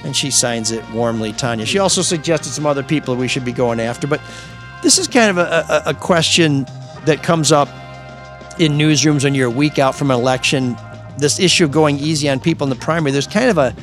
And 0.05 0.17
she 0.17 0.31
signs 0.31 0.71
it 0.71 0.89
warmly, 0.91 1.33
Tanya. 1.33 1.67
She 1.67 1.79
also 1.79 2.01
suggested 2.01 2.51
some 2.51 2.65
other 2.65 2.83
people 2.83 3.17
we 3.17 3.29
should 3.29 3.45
be 3.45 3.53
going 3.53 3.81
after. 3.81 4.07
But 4.07 4.21
this 4.83 4.99
is 4.99 5.07
kind 5.07 5.31
of 5.31 5.39
a, 5.39 5.83
a, 5.87 5.91
a 5.91 5.95
question 5.95 6.65
that 7.05 7.23
comes 7.23 7.53
up 7.53 7.69
in 8.61 8.73
newsrooms 8.73 9.25
when 9.25 9.35
you're 9.35 9.49
a 9.49 9.51
week 9.51 9.79
out 9.79 9.95
from 9.95 10.11
an 10.11 10.21
election. 10.21 10.77
This 11.17 11.41
issue 11.41 11.65
of 11.65 11.73
going 11.73 11.99
easy 11.99 12.29
on 12.29 12.41
people 12.41 12.67
in 12.67 12.69
the 12.69 12.77
primary, 12.77 13.11
there's 13.11 13.27
kind 13.27 13.49
of 13.49 13.57
a, 13.57 13.75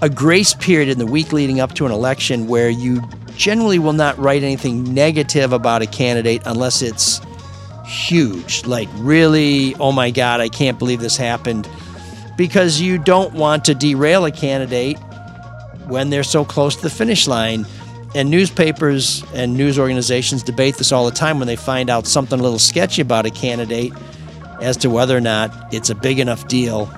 a 0.00 0.08
grace 0.08 0.54
period 0.54 0.88
in 0.88 0.98
the 0.98 1.06
week 1.06 1.34
leading 1.34 1.60
up 1.60 1.74
to 1.74 1.84
an 1.84 1.92
election 1.92 2.46
where 2.46 2.70
you 2.70 3.02
generally 3.36 3.78
will 3.78 3.92
not 3.92 4.18
write 4.18 4.42
anything 4.42 4.94
negative 4.94 5.52
about 5.52 5.82
a 5.82 5.86
candidate 5.86 6.40
unless 6.46 6.80
it's 6.80 7.20
huge. 7.84 8.64
Like, 8.64 8.88
really, 8.94 9.74
oh 9.74 9.92
my 9.92 10.10
God, 10.10 10.40
I 10.40 10.48
can't 10.48 10.78
believe 10.78 11.00
this 11.00 11.18
happened. 11.18 11.68
Because 12.38 12.80
you 12.80 12.96
don't 12.96 13.34
want 13.34 13.66
to 13.66 13.74
derail 13.74 14.24
a 14.24 14.32
candidate 14.32 14.98
when 15.88 16.08
they're 16.08 16.24
so 16.24 16.42
close 16.42 16.74
to 16.76 16.82
the 16.82 16.90
finish 16.90 17.28
line. 17.28 17.66
And 18.16 18.30
newspapers 18.30 19.22
and 19.34 19.54
news 19.58 19.78
organizations 19.78 20.42
debate 20.42 20.78
this 20.78 20.90
all 20.90 21.04
the 21.04 21.14
time 21.14 21.38
when 21.38 21.46
they 21.46 21.54
find 21.54 21.90
out 21.90 22.06
something 22.06 22.40
a 22.40 22.42
little 22.42 22.58
sketchy 22.58 23.02
about 23.02 23.26
a 23.26 23.30
candidate 23.30 23.92
as 24.62 24.78
to 24.78 24.88
whether 24.88 25.14
or 25.14 25.20
not 25.20 25.52
it's 25.70 25.90
a 25.90 25.94
big 25.94 26.18
enough 26.18 26.48
deal 26.48 26.90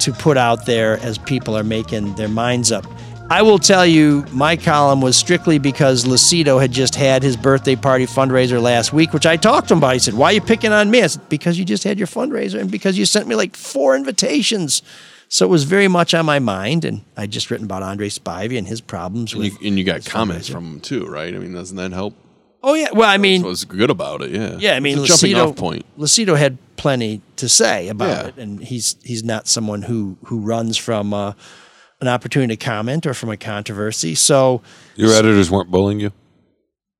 to 0.00 0.12
put 0.14 0.38
out 0.38 0.64
there 0.64 0.96
as 1.00 1.18
people 1.18 1.58
are 1.58 1.62
making 1.62 2.14
their 2.14 2.30
minds 2.30 2.72
up. 2.72 2.86
I 3.28 3.42
will 3.42 3.58
tell 3.58 3.84
you, 3.84 4.24
my 4.32 4.56
column 4.56 5.02
was 5.02 5.14
strictly 5.18 5.58
because 5.58 6.06
Lucido 6.06 6.58
had 6.58 6.72
just 6.72 6.94
had 6.94 7.22
his 7.22 7.36
birthday 7.36 7.76
party 7.76 8.06
fundraiser 8.06 8.62
last 8.62 8.94
week, 8.94 9.12
which 9.12 9.26
I 9.26 9.36
talked 9.36 9.68
to 9.68 9.74
him 9.74 9.78
about. 9.78 9.92
He 9.92 9.98
said, 9.98 10.14
Why 10.14 10.30
are 10.30 10.32
you 10.32 10.40
picking 10.40 10.72
on 10.72 10.90
me? 10.90 11.02
I 11.02 11.08
said, 11.08 11.28
Because 11.28 11.58
you 11.58 11.66
just 11.66 11.84
had 11.84 11.98
your 11.98 12.08
fundraiser 12.08 12.58
and 12.58 12.70
because 12.70 12.96
you 12.96 13.04
sent 13.04 13.28
me 13.28 13.34
like 13.34 13.56
four 13.56 13.94
invitations. 13.94 14.80
So 15.28 15.44
it 15.44 15.48
was 15.48 15.64
very 15.64 15.88
much 15.88 16.14
on 16.14 16.24
my 16.26 16.38
mind. 16.38 16.84
And 16.84 17.02
I'd 17.16 17.30
just 17.30 17.50
written 17.50 17.66
about 17.66 17.82
Andre 17.82 18.08
Spivey 18.08 18.56
and 18.58 18.66
his 18.66 18.80
problems 18.80 19.32
And 19.32 19.42
with. 19.42 19.60
you, 19.60 19.68
and 19.68 19.78
you 19.78 19.84
got 19.84 20.04
comments 20.04 20.48
from 20.48 20.64
him 20.74 20.80
too, 20.80 21.06
right? 21.06 21.34
I 21.34 21.38
mean, 21.38 21.52
doesn't 21.52 21.76
that 21.76 21.92
help? 21.92 22.14
Oh, 22.62 22.74
yeah. 22.74 22.88
Well, 22.92 23.08
I 23.08 23.16
mean, 23.18 23.42
So 23.42 23.50
it's 23.50 23.64
good 23.64 23.90
about 23.90 24.22
it, 24.22 24.30
yeah. 24.32 24.56
Yeah, 24.58 24.74
I 24.76 24.80
mean, 24.80 24.98
it's 24.98 25.04
a 25.22 25.28
jumping 25.28 25.36
off 25.36 25.56
point. 25.56 25.84
Lucido 25.98 26.36
had 26.36 26.58
plenty 26.76 27.20
to 27.36 27.48
say 27.48 27.88
about 27.88 28.08
Yeah. 28.08 28.26
it, 28.28 28.36
and 28.38 28.60
he's 28.62 28.96
he's 29.04 29.22
not 29.24 29.46
someone 29.46 29.82
who 29.82 30.16
who 30.24 30.40
runs 30.40 30.76
from 30.76 31.14
uh, 31.14 31.32
an 32.00 32.08
opportunity 32.08 32.56
to 32.56 32.64
comment 32.64 33.06
or 33.06 33.14
from 33.14 33.30
a 33.30 33.36
controversy. 33.36 34.14
So 34.14 34.62
Your 34.96 35.12
editors 35.12 35.50
weren't 35.50 35.70
bullying 35.70 36.00
you? 36.00 36.12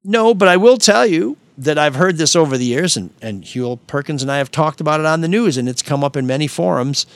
no, 0.04 0.34
but 0.34 0.46
I 0.48 0.56
will 0.56 0.76
tell 0.78 1.04
you 1.06 1.36
that 1.58 1.78
I've 1.78 1.96
heard 1.96 2.16
this 2.16 2.36
over 2.36 2.56
the 2.56 2.64
years, 2.66 2.96
and 2.96 3.10
and 3.20 3.42
Huel 3.42 3.78
Perkins 3.86 4.22
and 4.22 4.30
I 4.30 4.38
have 4.38 4.50
talked 4.50 4.80
about 4.80 5.00
it 5.00 5.06
on 5.06 5.20
the 5.20 5.28
news, 5.28 5.56
and 5.56 5.68
it's 5.68 5.82
come 5.82 6.04
up 6.04 6.16
in 6.16 6.26
many 6.26 6.46
forums 6.46 7.06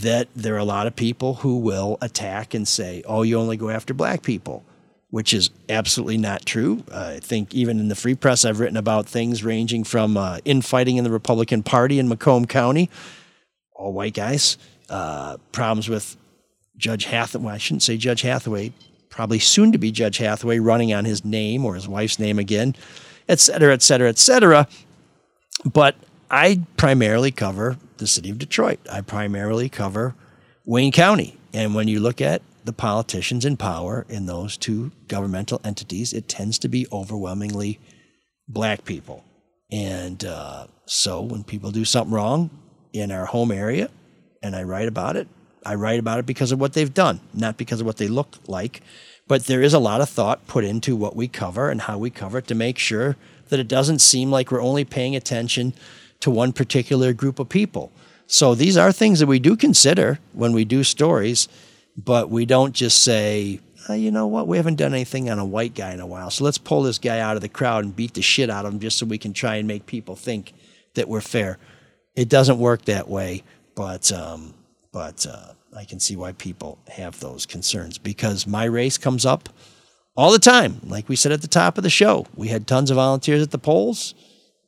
that 0.00 0.28
there 0.34 0.54
are 0.54 0.58
a 0.58 0.64
lot 0.64 0.86
of 0.86 0.94
people 0.96 1.34
who 1.34 1.58
will 1.58 1.98
attack 2.00 2.54
and 2.54 2.66
say, 2.66 3.02
"Oh, 3.06 3.22
you 3.22 3.38
only 3.38 3.56
go 3.56 3.70
after 3.70 3.94
black 3.94 4.22
people." 4.22 4.64
Which 5.10 5.32
is 5.32 5.48
absolutely 5.70 6.18
not 6.18 6.44
true. 6.44 6.84
Uh, 6.92 7.14
I 7.16 7.20
think 7.20 7.54
even 7.54 7.80
in 7.80 7.88
the 7.88 7.94
free 7.94 8.14
press, 8.14 8.44
I've 8.44 8.60
written 8.60 8.76
about 8.76 9.06
things 9.06 9.42
ranging 9.42 9.82
from 9.84 10.18
uh, 10.18 10.40
infighting 10.44 10.98
in 10.98 11.04
the 11.04 11.10
Republican 11.10 11.62
Party 11.62 11.98
in 11.98 12.10
Macomb 12.10 12.44
County, 12.46 12.90
all 13.72 13.94
white 13.94 14.12
guys, 14.12 14.58
uh, 14.90 15.38
problems 15.50 15.88
with 15.88 16.18
Judge 16.76 17.06
Hathaway. 17.06 17.44
Well, 17.44 17.54
I 17.54 17.58
shouldn't 17.58 17.84
say 17.84 17.96
Judge 17.96 18.20
Hathaway, 18.20 18.74
probably 19.08 19.38
soon 19.38 19.72
to 19.72 19.78
be 19.78 19.90
Judge 19.90 20.18
Hathaway 20.18 20.58
running 20.58 20.92
on 20.92 21.06
his 21.06 21.24
name 21.24 21.64
or 21.64 21.74
his 21.74 21.88
wife's 21.88 22.18
name 22.18 22.38
again, 22.38 22.76
et 23.30 23.40
cetera, 23.40 23.72
et 23.72 23.80
cetera, 23.80 24.10
et 24.10 24.18
cetera. 24.18 24.68
But 25.64 25.96
I 26.30 26.62
primarily 26.76 27.30
cover 27.30 27.78
the 27.96 28.06
city 28.06 28.30
of 28.30 28.38
Detroit. 28.38 28.80
I 28.90 29.00
primarily 29.00 29.68
cover 29.68 30.14
Wayne 30.64 30.92
County. 30.92 31.38
And 31.54 31.74
when 31.74 31.88
you 31.88 32.00
look 32.00 32.20
at 32.20 32.42
the 32.64 32.72
politicians 32.72 33.44
in 33.44 33.56
power 33.56 34.04
in 34.08 34.26
those 34.26 34.56
two 34.56 34.92
governmental 35.08 35.60
entities, 35.64 36.12
it 36.12 36.28
tends 36.28 36.58
to 36.60 36.68
be 36.68 36.86
overwhelmingly 36.92 37.80
black 38.46 38.84
people. 38.84 39.24
And 39.72 40.24
uh, 40.24 40.66
so 40.84 41.22
when 41.22 41.44
people 41.44 41.70
do 41.70 41.84
something 41.84 42.12
wrong 42.12 42.50
in 42.92 43.10
our 43.10 43.26
home 43.26 43.50
area 43.50 43.88
and 44.42 44.54
I 44.54 44.62
write 44.64 44.88
about 44.88 45.16
it, 45.16 45.28
I 45.64 45.74
write 45.74 45.98
about 45.98 46.18
it 46.18 46.26
because 46.26 46.52
of 46.52 46.60
what 46.60 46.74
they've 46.74 46.92
done, 46.92 47.20
not 47.34 47.56
because 47.56 47.80
of 47.80 47.86
what 47.86 47.96
they 47.96 48.08
look 48.08 48.36
like. 48.46 48.82
But 49.26 49.44
there 49.44 49.62
is 49.62 49.74
a 49.74 49.78
lot 49.78 50.00
of 50.00 50.08
thought 50.08 50.46
put 50.46 50.64
into 50.64 50.96
what 50.96 51.16
we 51.16 51.28
cover 51.28 51.68
and 51.70 51.82
how 51.82 51.98
we 51.98 52.10
cover 52.10 52.38
it 52.38 52.46
to 52.46 52.54
make 52.54 52.78
sure 52.78 53.16
that 53.48 53.60
it 53.60 53.68
doesn't 53.68 53.98
seem 54.00 54.30
like 54.30 54.50
we're 54.50 54.62
only 54.62 54.84
paying 54.84 55.16
attention 55.16 55.74
to 56.20 56.30
one 56.30 56.52
particular 56.52 57.12
group 57.12 57.38
of 57.38 57.48
people. 57.48 57.92
So 58.26 58.54
these 58.54 58.76
are 58.76 58.92
things 58.92 59.20
that 59.20 59.26
we 59.26 59.38
do 59.38 59.56
consider 59.56 60.18
when 60.32 60.52
we 60.52 60.64
do 60.64 60.84
stories, 60.84 61.48
but 61.96 62.28
we 62.30 62.44
don't 62.44 62.74
just 62.74 63.02
say, 63.02 63.60
"Ah, 63.88 63.94
you 63.94 64.10
know 64.10 64.26
what, 64.26 64.46
we 64.46 64.58
haven't 64.58 64.76
done 64.76 64.92
anything 64.92 65.30
on 65.30 65.38
a 65.38 65.44
white 65.44 65.74
guy 65.74 65.92
in 65.92 66.00
a 66.00 66.06
while, 66.06 66.30
so 66.30 66.44
let's 66.44 66.58
pull 66.58 66.82
this 66.82 66.98
guy 66.98 67.20
out 67.20 67.36
of 67.36 67.42
the 67.42 67.48
crowd 67.48 67.84
and 67.84 67.96
beat 67.96 68.14
the 68.14 68.22
shit 68.22 68.50
out 68.50 68.66
of 68.66 68.74
him 68.74 68.80
just 68.80 68.98
so 68.98 69.06
we 69.06 69.18
can 69.18 69.32
try 69.32 69.56
and 69.56 69.66
make 69.66 69.86
people 69.86 70.14
think 70.14 70.52
that 70.94 71.08
we're 71.08 71.20
fair. 71.20 71.58
It 72.14 72.28
doesn't 72.28 72.58
work 72.58 72.84
that 72.84 73.08
way, 73.08 73.44
but 73.74 74.12
um, 74.12 74.54
but 74.92 75.26
uh, 75.26 75.52
I 75.76 75.84
can 75.84 76.00
see 76.00 76.16
why 76.16 76.32
people 76.32 76.78
have 76.88 77.20
those 77.20 77.46
concerns 77.46 77.98
because 77.98 78.46
my 78.46 78.64
race 78.64 78.98
comes 78.98 79.24
up 79.24 79.48
all 80.16 80.32
the 80.32 80.38
time. 80.38 80.80
Like 80.84 81.08
we 81.08 81.16
said 81.16 81.32
at 81.32 81.42
the 81.42 81.48
top 81.48 81.78
of 81.78 81.84
the 81.84 81.90
show, 81.90 82.26
we 82.34 82.48
had 82.48 82.66
tons 82.66 82.90
of 82.90 82.96
volunteers 82.96 83.42
at 83.42 83.52
the 83.52 83.58
polls. 83.58 84.14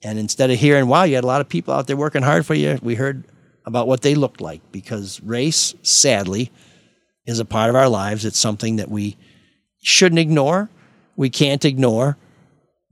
And 0.03 0.19
instead 0.19 0.51
of 0.51 0.59
hearing, 0.59 0.87
wow, 0.87 1.05
you 1.05 1.15
had 1.15 1.25
a 1.25 1.27
lot 1.27 1.41
of 1.41 1.49
people 1.49 1.75
out 1.75 1.87
there 1.87 1.97
working 1.97 2.23
hard 2.23 2.47
for 2.47 2.55
you, 2.55 2.79
we 2.83 2.95
heard 2.95 3.25
about 3.67 3.87
what 3.87 4.03
they 4.03 4.15
looked 4.15 4.41
like 4.41 4.61
because 4.73 5.21
race, 5.23 5.75
sadly, 5.83 6.51
is 7.27 7.39
a 7.39 7.45
part 7.45 7.71
of 7.71 7.77
our 7.77 7.89
lives. 7.89 8.25
It's 8.25 8.39
something 8.39 8.77
that 8.77 8.91
we 8.91 9.17
shouldn't 9.83 10.19
ignore, 10.19 10.71
we 11.17 11.31
can't 11.31 11.65
ignore, 11.65 12.17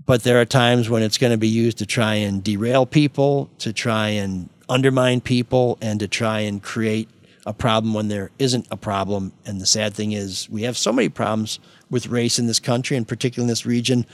but 0.05 0.23
there 0.23 0.41
are 0.41 0.45
times 0.45 0.89
when 0.89 1.03
it's 1.03 1.19
going 1.19 1.33
to 1.33 1.39
be 1.39 1.49
used 1.49 1.79
to 1.79 1.87
try 1.87 2.15
and 2.15 2.43
derail 2.45 2.87
people, 2.87 3.51
to 3.59 3.73
try 3.73 4.09
and 4.09 4.49
undermine 4.69 5.21
people, 5.21 5.79
and 5.81 6.01
to 6.01 6.09
try 6.09 6.41
and 6.41 6.63
create 6.63 7.09
a 7.47 7.53
problem 7.53 7.95
when 7.95 8.09
there 8.09 8.31
isn't 8.39 8.67
a 8.71 8.77
problem. 8.77 9.33
And 9.47 9.61
the 9.61 9.67
sad 9.67 9.95
thing 9.95 10.13
is, 10.13 10.49
we 10.51 10.63
have 10.63 10.77
so 10.77 10.93
many 10.93 11.09
problems 11.09 11.59
with 11.91 12.07
race 12.07 12.39
in 12.39 12.47
this 12.47 12.61
country, 12.61 12.97
and 12.97 13.09
particularly 13.09 13.45
in 13.45 13.49
this 13.49 13.65
region. 13.65 14.07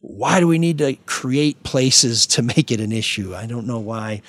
Why 0.00 0.40
do 0.40 0.46
we 0.46 0.58
need 0.58 0.78
to 0.78 0.94
create 1.06 1.62
places 1.62 2.26
to 2.28 2.42
make 2.42 2.70
it 2.70 2.80
an 2.80 2.92
issue? 2.92 3.34
I 3.34 3.46
don't 3.46 3.66
know 3.66 3.80
why. 3.80 4.22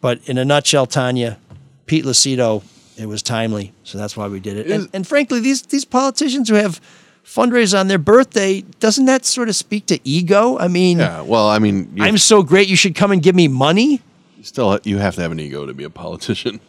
But 0.00 0.26
in 0.28 0.38
a 0.38 0.44
nutshell, 0.44 0.86
Tanya, 0.86 1.38
Pete 1.86 2.04
Lucido, 2.04 2.62
it 2.96 3.06
was 3.06 3.22
timely. 3.22 3.72
So 3.84 3.98
that's 3.98 4.16
why 4.16 4.28
we 4.28 4.40
did 4.40 4.56
it. 4.56 4.70
And, 4.70 4.88
and 4.92 5.06
frankly, 5.06 5.40
these, 5.40 5.62
these 5.62 5.84
politicians 5.84 6.48
who 6.48 6.54
have 6.54 6.80
fundraisers 7.24 7.78
on 7.78 7.88
their 7.88 7.98
birthday, 7.98 8.62
doesn't 8.80 9.04
that 9.06 9.24
sort 9.24 9.48
of 9.48 9.56
speak 9.56 9.86
to 9.86 10.00
ego? 10.04 10.58
I 10.58 10.68
mean, 10.68 10.98
Yeah, 10.98 11.22
well, 11.22 11.48
I 11.48 11.58
mean, 11.58 11.96
I'm 12.00 12.18
so 12.18 12.42
great, 12.42 12.68
you 12.68 12.76
should 12.76 12.94
come 12.94 13.12
and 13.12 13.22
give 13.22 13.34
me 13.34 13.48
money. 13.48 14.00
still 14.42 14.80
you 14.84 14.98
have 14.98 15.14
to 15.16 15.22
have 15.22 15.32
an 15.32 15.40
ego 15.40 15.66
to 15.66 15.74
be 15.74 15.84
a 15.84 15.90
politician. 15.90 16.60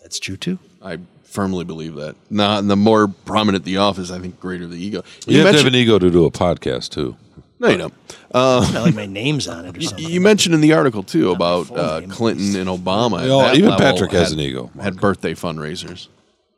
That's 0.00 0.18
true 0.18 0.36
too. 0.36 0.58
I 0.82 0.98
firmly 1.24 1.64
believe 1.64 1.94
that. 1.94 2.16
Not 2.30 2.66
the 2.66 2.76
more 2.76 3.08
prominent 3.08 3.64
the 3.64 3.76
office, 3.76 4.10
I 4.10 4.18
think 4.18 4.40
greater 4.40 4.66
the 4.66 4.82
ego. 4.82 5.02
You, 5.26 5.40
have 5.40 5.52
to 5.52 5.58
have 5.58 5.66
an 5.66 5.74
ego 5.74 5.98
to 5.98 6.10
do 6.10 6.24
a 6.24 6.30
podcast 6.30 6.90
too. 6.90 7.16
No, 7.60 7.68
you 7.68 7.76
don't. 7.78 7.94
Uh, 8.32 8.60
It's 8.64 8.72
not 8.72 8.84
like 8.84 8.94
my 8.94 9.06
name's 9.06 9.46
on 9.46 9.66
it 9.66 9.76
or 9.76 9.80
you, 9.80 9.86
something. 9.88 10.08
you 10.08 10.20
mentioned 10.20 10.54
in 10.54 10.60
the 10.62 10.72
article 10.72 11.02
too 11.02 11.30
about 11.30 11.70
uh, 11.70 12.00
Clinton 12.08 12.56
and 12.56 12.68
Obama. 12.68 13.20
at 13.22 13.28
Well, 13.28 13.40
that 13.40 13.56
even 13.56 13.70
level 13.70 13.84
Patrick 13.86 14.12
has 14.12 14.30
had- 14.30 14.38
an 14.38 14.44
ego, 14.44 14.70
Had 14.80 14.98
birthday 15.00 15.34
fundraisers. 15.34 16.08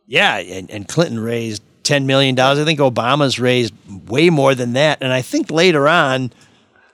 Yeah, 0.07 0.37
and, 0.39 0.71
and 0.71 0.87
Clinton 0.87 1.19
raised 1.19 1.63
ten 1.83 2.07
million 2.07 2.35
dollars. 2.35 2.59
I 2.59 2.65
think 2.65 2.79
Obama's 2.81 3.39
raised 3.41 3.73
way 4.09 4.31
more 4.31 4.55
than 4.55 4.75
that. 4.75 4.99
And 5.01 5.13
I 5.13 5.23
think 5.23 5.51
later 5.51 5.89
on, 5.89 6.33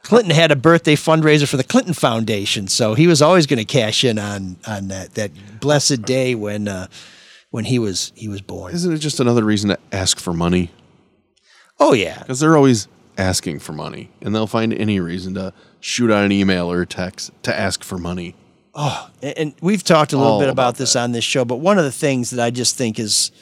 Clinton 0.02 0.30
had 0.30 0.52
a 0.52 0.56
birthday 0.56 0.94
fundraiser 0.94 1.48
for 1.48 1.56
the 1.56 1.64
Clinton 1.64 1.92
Foundation, 1.94 2.68
so 2.68 2.94
he 2.94 3.06
was 3.06 3.20
always 3.20 3.46
going 3.46 3.58
to 3.58 3.64
cash 3.64 4.04
in 4.04 4.18
on 4.18 4.56
on 4.66 4.88
that 4.88 5.14
that 5.14 5.32
blessed 5.60 6.02
day 6.02 6.34
when 6.34 6.68
uh, 6.68 6.86
when 7.50 7.64
he 7.64 7.78
was 7.78 8.12
he 8.14 8.28
was 8.28 8.40
born. 8.40 8.72
Isn't 8.74 8.92
it 8.92 8.98
just 8.98 9.20
another 9.20 9.44
reason 9.44 9.70
to 9.70 9.78
ask 9.92 10.18
for 10.20 10.32
money? 10.32 10.70
Oh 11.80 11.92
yeah, 11.92 12.18
Because 12.20 12.40
they're 12.40 12.56
always 12.56 12.88
asking 13.18 13.58
for 13.58 13.72
money, 13.72 14.10
and 14.22 14.34
they'll 14.34 14.46
find 14.46 14.72
any 14.72 15.00
reason 15.00 15.34
to 15.34 15.52
shoot 15.80 16.10
out 16.10 16.24
an 16.24 16.32
email 16.32 16.70
or 16.70 16.82
a 16.82 16.86
text 16.86 17.30
to 17.42 17.58
ask 17.58 17.82
for 17.82 17.98
money. 17.98 18.34
Oh, 18.74 19.10
and, 19.22 19.54
we've 19.60 19.82
talked 19.82 20.12
a 20.12 20.16
little 20.16 20.34
All 20.34 20.38
bit 20.38 20.48
about 20.48 20.68
about 20.68 20.76
this 20.76 20.94
on 20.94 21.10
this 21.12 21.24
show, 21.24 21.44
but 21.44 21.56
one 21.56 21.78
of 21.78 21.84
the 21.84 21.92
things 21.92 22.30
that 22.30 22.42
I 22.42 22.50
just 22.50 22.76
think 22.76 23.00
is, 23.00 23.32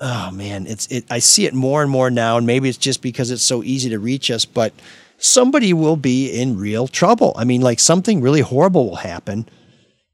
oh 0.00 0.30
man, 0.30 0.66
it's 0.66 0.86
it. 0.86 1.04
I 1.10 1.18
see 1.18 1.44
it 1.44 1.52
more 1.52 1.82
and 1.82 1.90
more 1.90 2.10
now, 2.10 2.38
and 2.38 2.46
maybe 2.46 2.68
it's 2.68 2.78
just 2.78 3.02
because 3.02 3.30
it's 3.30 3.42
so 3.42 3.62
easy 3.62 3.90
to 3.90 3.98
reach 3.98 4.30
us, 4.30 4.46
but 4.46 4.72
somebody 5.18 5.74
will 5.74 5.96
be 5.96 6.30
in 6.30 6.58
real 6.58 6.88
trouble. 6.88 7.34
I 7.36 7.44
mean, 7.44 7.60
like 7.60 7.78
something 7.78 8.22
really 8.22 8.40
horrible 8.40 8.88
will 8.88 8.96
happen, 8.96 9.46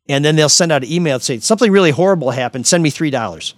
and 0.09 0.25
then 0.25 0.35
they'll 0.35 0.49
send 0.49 0.73
out 0.73 0.83
an 0.83 0.91
email 0.91 1.15
and 1.15 1.23
say 1.23 1.39
something 1.39 1.71
really 1.71 1.93
horrible 1.93 2.33
happened. 2.33 2.67
Send 2.67 2.83
me 2.83 2.91
three 2.91 3.11
dollars. 3.11 3.55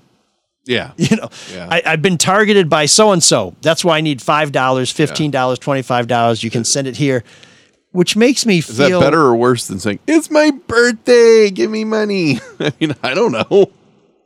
Yeah, 0.66 0.93
You 0.98 1.16
know, 1.16 1.28
Yeah. 1.52 1.68
I, 1.70 1.82
I've 1.86 2.02
been 2.02 2.18
targeted 2.18 2.68
by 2.68 2.86
so 2.86 3.12
and 3.12 3.22
so. 3.22 3.55
That's 3.62 3.84
why 3.84 3.98
I 3.98 4.01
need 4.01 4.20
five 4.20 4.52
dollars, 4.52 4.90
fifteen 4.90 5.30
dollars, 5.30 5.59
twenty 5.59 5.82
five 5.82 6.06
dollars. 6.09 6.43
You 6.43 6.51
can 6.51 6.64
send 6.64 6.86
it 6.88 6.97
here, 6.97 7.24
which 7.93 8.16
makes 8.16 8.44
me 8.44 8.59
Is 8.59 8.76
that 8.76 8.88
feel 8.88 9.01
better 9.01 9.20
or 9.20 9.36
worse 9.36 9.66
than 9.68 9.78
saying 9.78 10.01
it's 10.06 10.30
my 10.30 10.51
birthday? 10.51 11.51
Give 11.51 11.70
me 11.70 11.84
money. 11.84 12.40
I 12.60 12.72
mean, 12.80 12.94
I 13.02 13.14
don't 13.14 13.32
know. 13.32 13.70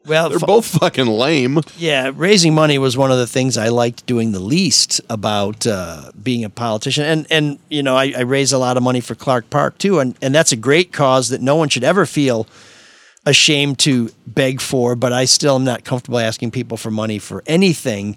Well, 0.06 0.30
they're 0.30 0.38
fu- 0.38 0.46
both 0.46 0.66
fucking 0.66 1.06
lame. 1.06 1.60
Yeah, 1.76 2.10
raising 2.14 2.54
money 2.54 2.78
was 2.78 2.96
one 2.96 3.12
of 3.12 3.18
the 3.18 3.26
things 3.26 3.58
I 3.58 3.68
liked 3.68 4.06
doing 4.06 4.32
the 4.32 4.40
least 4.40 4.98
about 5.10 5.66
uh, 5.66 6.10
being 6.20 6.42
a 6.42 6.48
politician, 6.50 7.04
and 7.04 7.26
and 7.30 7.58
you 7.68 7.82
know 7.82 7.96
I, 7.96 8.14
I 8.16 8.20
raise 8.22 8.50
a 8.50 8.58
lot 8.58 8.78
of 8.78 8.82
money 8.82 9.02
for 9.02 9.14
Clark 9.14 9.50
Park 9.50 9.76
too, 9.76 9.98
and 9.98 10.16
and 10.22 10.34
that's 10.34 10.52
a 10.52 10.56
great 10.56 10.90
cause 10.90 11.28
that 11.28 11.42
no 11.42 11.54
one 11.54 11.68
should 11.68 11.84
ever 11.84 12.06
feel 12.06 12.46
ashamed 13.26 13.78
to 13.80 14.10
beg 14.26 14.60
for. 14.60 14.94
But 14.96 15.12
I 15.12 15.24
still 15.24 15.56
am 15.56 15.64
not 15.64 15.84
comfortable 15.84 16.18
asking 16.18 16.50
people 16.50 16.76
for 16.76 16.90
money 16.90 17.18
for 17.18 17.42
anything. 17.46 18.16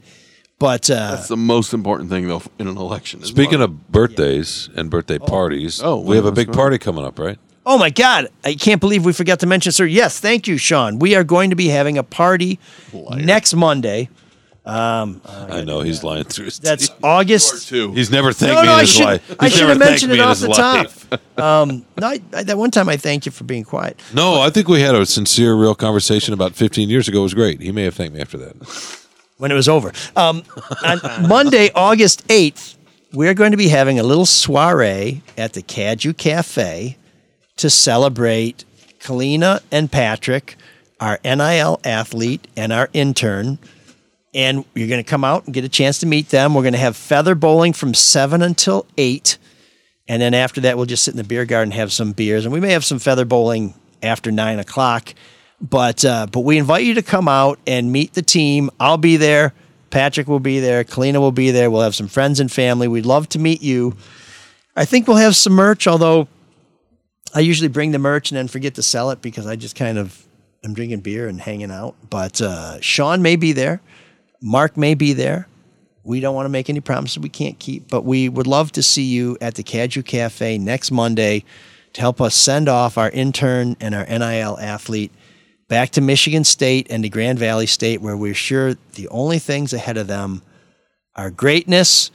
But 0.60 0.90
uh, 0.90 1.16
That's 1.16 1.28
the 1.28 1.36
most 1.38 1.74
important 1.74 2.10
thing 2.10 2.28
though 2.28 2.42
in 2.60 2.68
an 2.68 2.78
election. 2.78 3.22
Speaking 3.24 3.60
money. 3.60 3.64
of 3.66 3.92
birthdays 3.92 4.70
and 4.76 4.90
birthday 4.90 5.18
parties, 5.18 5.82
Oh, 5.84 6.00
we 6.00 6.16
have 6.16 6.26
a 6.26 6.32
big 6.32 6.54
party 6.54 6.78
coming 6.78 7.04
up, 7.04 7.20
right? 7.20 7.38
oh 7.66 7.78
my 7.78 7.90
God, 7.90 8.28
I 8.44 8.56
can't 8.56 8.82
believe 8.82 9.06
we 9.06 9.14
forgot 9.14 9.40
to 9.40 9.46
mention, 9.46 9.72
sir. 9.72 9.86
Yes, 9.86 10.20
thank 10.20 10.48
you, 10.48 10.58
Shawn. 10.58 11.00
We 11.00 11.16
are 11.16 11.24
going 11.24 11.50
to 11.50 11.56
be 11.56 11.68
having 11.70 11.98
a 11.98 12.04
party 12.04 12.60
next 13.16 13.54
Monday. 13.54 14.10
Um, 14.66 15.20
I 15.26 15.64
know 15.66 15.82
he's 15.82 16.06
lying 16.06 16.24
through 16.24 16.46
his 16.46 16.58
teeth. 16.60 16.64
that's 16.70 16.88
teeth. 16.88 16.98
August. 17.04 17.70
He's 17.70 18.10
never 18.10 18.32
thanked 18.32 18.56
No, 18.56 18.62
me 18.62 18.68
in 18.70 18.74
I 18.74 18.80
his 18.82 18.90
should, 18.94 19.04
life. 19.06 19.36
I 19.40 19.50
should 19.50 19.68
have 19.68 19.78
mentioned 19.78 20.12
me 20.14 20.20
it 20.20 20.22
off 20.22 20.40
his 20.40 20.48
the 20.48 20.54
top. 20.54 20.88
um, 21.38 21.86
no, 22.00 22.08
I, 22.08 22.22
I, 22.34 22.44
that 22.44 22.58
one 22.58 22.72
time 22.72 22.88
I 22.88 22.96
thanked 22.96 23.26
you 23.26 23.32
for 23.34 23.44
being 23.44 23.66
quiet. 23.66 24.00
No, 24.14 24.40
I 24.40 24.50
think 24.50 24.70
we 24.70 24.80
had 24.80 24.96
a 24.96 25.06
sincere, 25.06 25.54
real 25.56 25.76
conversation 25.76 26.34
about 26.34 26.54
15 26.54 26.90
years 26.90 27.10
ago. 27.10 27.20
It 27.20 27.24
was 27.24 27.34
great. 27.34 27.60
He 27.62 27.72
may 27.74 27.84
have 27.84 27.94
thanked 27.96 28.16
me 28.16 28.22
after 28.22 28.38
that. 28.38 29.00
when 29.38 29.52
it 29.52 29.56
was 29.56 29.68
over. 29.68 29.92
Um, 30.16 30.44
on 30.86 31.02
Monday, 31.28 31.70
August 31.76 32.26
8th, 32.30 32.76
we're 33.12 33.34
going 33.34 33.52
to 33.52 33.58
be 33.58 33.68
having 33.68 34.00
a 34.00 34.04
little 34.04 34.26
soiree 34.26 35.22
at 35.38 35.54
the 35.54 35.62
Cadieux 35.62 36.14
Cafe 36.14 36.98
to 37.58 37.70
celebrate 37.70 38.64
Kalina 39.02 39.62
and 39.72 39.92
Patrick, 39.92 40.56
our 41.02 41.20
NIL 41.26 41.82
athlete 41.84 42.48
and 42.56 42.72
our 42.72 42.90
intern. 42.94 43.60
And 44.34 44.66
you're 44.74 44.88
going 44.88 45.04
to 45.04 45.10
come 45.10 45.24
out 45.24 45.46
and 45.46 45.54
get 45.54 45.64
a 45.64 45.70
chance 45.70 46.00
to 46.00 46.06
meet 46.06 46.30
them. 46.30 46.54
We're 46.54 46.64
going 46.64 46.74
to 46.74 46.80
have 46.80 46.98
feather 46.98 47.36
bowling 47.36 47.74
from 47.74 47.94
7 47.94 48.42
until 48.42 48.86
8. 48.98 49.38
And 50.08 50.22
then 50.22 50.34
after 50.34 50.62
that, 50.62 50.76
we'll 50.76 50.86
just 50.86 51.04
sit 51.04 51.14
in 51.14 51.18
the 51.18 51.24
beer 51.24 51.46
garden 51.46 51.72
and 51.72 51.80
have 51.80 51.92
some 51.94 52.12
beers. 52.12 52.46
And 52.46 52.54
we 52.54 52.60
may 52.60 52.72
have 52.72 52.84
some 52.84 53.00
feather 53.00 53.26
bowling 53.26 53.74
after 54.02 54.32
9 54.32 54.60
o'clock. 54.60 55.14
But 55.62 56.04
uh, 56.04 56.28
but 56.30 56.42
we 56.42 56.58
invite 56.58 56.84
you 56.84 56.96
to 56.96 57.02
come 57.02 57.30
out 57.30 57.58
and 57.66 57.90
meet 57.90 58.14
the 58.14 58.22
team. 58.22 58.70
I'll 58.82 58.98
be 58.98 59.16
there. 59.16 59.54
Patrick 59.92 60.28
will 60.28 60.42
be 60.42 60.60
there. 60.60 60.84
Kalina 60.84 61.20
will 61.20 61.32
be 61.32 61.52
there. 61.52 61.72
We'll 61.72 61.84
have 61.84 61.96
some 61.96 62.08
friends 62.08 62.40
and 62.40 62.52
family. 62.52 62.88
We'd 62.88 63.06
love 63.06 63.30
to 63.30 63.40
meet 63.40 63.62
you. 63.62 63.96
I 64.76 64.86
think 64.86 65.08
we'll 65.08 65.18
have 65.18 65.36
some 65.36 65.54
merch, 65.54 65.88
although 65.88 66.28
I 67.34 67.40
usually 67.40 67.68
bring 67.68 67.92
the 67.92 68.00
merch 68.00 68.32
and 68.32 68.38
then 68.38 68.48
forget 68.48 68.76
to 68.76 68.84
sell 68.84 69.12
it 69.12 69.22
because 69.22 69.48
I 69.48 69.56
just 69.56 69.76
kind 69.76 69.98
of 69.98 70.26
am 70.64 70.74
drinking 70.74 71.02
beer 71.02 71.28
and 71.28 71.40
hanging 71.40 71.72
out. 71.72 71.96
But 72.10 72.42
uh, 72.42 72.82
Shawn 72.82 73.22
may 73.22 73.36
be 73.36 73.54
there. 73.54 73.82
Marc 74.44 74.76
may 74.76 74.94
be 74.94 75.14
there. 75.14 75.48
We 76.04 76.20
don't 76.20 76.36
want 76.36 76.46
to 76.46 76.50
make 76.50 76.70
any 76.70 76.82
promises 76.82 77.18
we 77.18 77.30
can't 77.30 77.58
keep, 77.58 77.90
but 77.90 78.04
we 78.04 78.28
would 78.28 78.46
love 78.46 78.74
to 78.74 78.84
see 78.84 79.04
you 79.04 79.38
at 79.40 79.56
the 79.56 79.64
Cadieux 79.64 80.04
Cafe 80.04 80.58
next 80.58 80.92
Monday 80.92 81.46
to 81.94 82.02
help 82.02 82.20
us 82.20 82.36
send 82.36 82.68
off 82.68 82.98
our 82.98 83.10
intern 83.10 83.78
and 83.80 83.96
our 83.96 84.06
NIL 84.06 84.60
athlete 84.60 85.14
back 85.70 85.92
to 85.92 86.02
Michigan 86.02 86.44
State 86.44 86.88
and 86.90 87.04
to 87.04 87.10
Grand 87.10 87.40
Valley 87.40 87.68
State, 87.68 88.02
where 88.02 88.18
we're 88.18 88.34
sure 88.34 88.74
the 88.96 89.08
only 89.08 89.40
things 89.40 89.72
ahead 89.72 89.96
of 89.96 90.08
them 90.08 90.42
are 91.16 91.32
greatness 91.32 92.12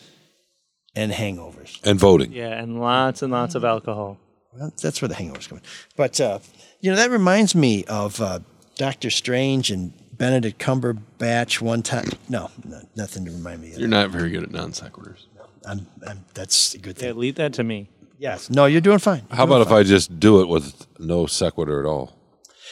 and 0.94 1.10
hangovers. 1.10 1.80
And 1.82 1.98
voting. 1.98 2.32
Yeah, 2.32 2.50
and 2.50 2.78
lots 2.78 3.22
and 3.22 3.32
lots 3.32 3.54
of 3.54 3.64
alcohol. 3.64 4.18
Well, 4.52 4.70
that's 4.82 5.00
where 5.00 5.08
the 5.08 5.14
hangovers 5.14 5.48
come 5.48 5.58
in. 5.58 5.64
But, 5.96 6.20
uh, 6.20 6.40
you 6.80 6.90
know, 6.90 6.96
that 6.96 7.10
reminds 7.10 7.54
me 7.54 7.84
of 7.84 8.20
uh, 8.20 8.40
Doctor 8.76 9.08
Strange 9.08 9.70
and 9.70 9.94
Benedict 10.18 10.58
Cumberbatch 10.60 11.60
one 11.60 11.82
time. 11.82 12.08
No, 12.28 12.50
no 12.64 12.80
nothing 12.96 13.24
to 13.24 13.30
remind 13.30 13.62
me 13.62 13.72
of. 13.72 13.78
You're 13.78 13.88
not 13.88 14.10
very 14.10 14.30
good 14.30 14.42
at 14.42 14.50
non 14.50 14.72
sequiturs. 14.72 15.26
I'm, 15.64 15.86
I'm, 16.06 16.24
that's 16.34 16.74
a 16.74 16.78
good 16.78 16.96
Yeah, 16.98 17.08
thing. 17.10 17.18
leave 17.18 17.34
that 17.36 17.52
to 17.54 17.64
me. 17.64 17.88
Yes. 18.18 18.50
No, 18.50 18.66
you're 18.66 18.80
doing 18.80 18.98
fine. 18.98 19.22
How 19.30 19.44
about 19.44 19.60
if 19.60 19.70
I 19.70 19.82
just 19.84 20.18
do 20.18 20.40
it 20.40 20.48
with 20.48 20.86
no 20.98 21.26
sequitur 21.26 21.80
at 21.80 21.86
all? 21.86 22.16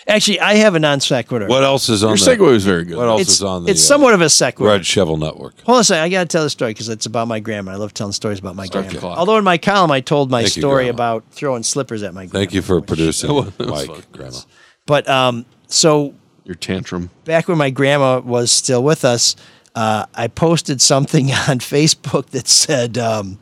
Actually, 0.09 0.41
I 0.41 0.55
have 0.55 0.75
a 0.75 0.79
non 0.81 1.01
sequitur. 1.01 1.47
What 1.49 1.63
else 1.65 1.89
is 1.89 2.03
on 2.05 2.11
Your 2.11 2.17
the 2.19 2.25
segue 2.45 2.51
was 2.53 2.65
very 2.65 2.85
good. 2.85 2.97
What 2.97 3.09
else 3.09 3.23
It's, 3.23 3.31
is 3.33 3.43
on 3.43 3.65
the 3.65 3.71
it's 3.71 3.81
uh, 3.81 3.87
somewhat 3.95 4.15
of 4.15 4.21
a 4.21 4.29
sequitur. 4.31 4.71
Red 4.71 4.87
Shovel 4.87 5.17
Network? 5.17 5.61
Hold 5.63 5.77
on 5.77 5.81
a 5.81 5.85
second. 5.85 6.03
I 6.05 6.09
got 6.09 6.21
to 6.23 6.27
tell 6.29 6.43
the 6.45 6.51
story 6.51 6.73
because 6.73 6.89
it's 6.89 7.07
about 7.07 7.29
my 7.29 7.39
grandma. 7.41 7.73
I 7.73 7.77
love 7.77 7.93
telling 7.95 8.13
stories 8.13 8.39
about 8.39 8.57
my 8.57 8.67
Start 8.67 8.89
grandma. 8.89 9.09
Although 9.09 9.37
in 9.39 9.45
my 9.45 9.59
column, 9.59 9.91
I 9.91 10.01
told 10.01 10.31
my 10.31 10.43
Thank 10.43 10.53
story 10.53 10.85
Grandma. 10.85 10.95
about 10.97 11.25
throwing 11.33 11.63
slippers 11.65 12.03
at 12.03 12.13
my 12.15 12.27
grandma. 12.27 12.39
Thank 12.41 12.55
you 12.55 12.63
for 12.63 12.81
producing, 12.81 13.31
That 13.59 13.69
Mike. 13.69 14.13
Grandma. 14.13 14.39
But 14.87 15.09
um, 15.09 15.45
so 15.67 16.15
Your 16.47 16.55
tantrum. 16.55 17.11
back 17.25 17.49
when 17.49 17.59
my 17.59 17.71
grandma 17.71 18.21
was 18.21 18.53
still 18.53 18.83
with 18.83 19.05
us, 19.05 19.35
uh, 19.75 20.07
I 20.15 20.29
posted 20.29 20.81
something 20.81 21.27
on 21.49 21.59
Facebook 21.59 22.27
that 22.27 22.49
said, 22.49 22.97
um, 22.97 23.39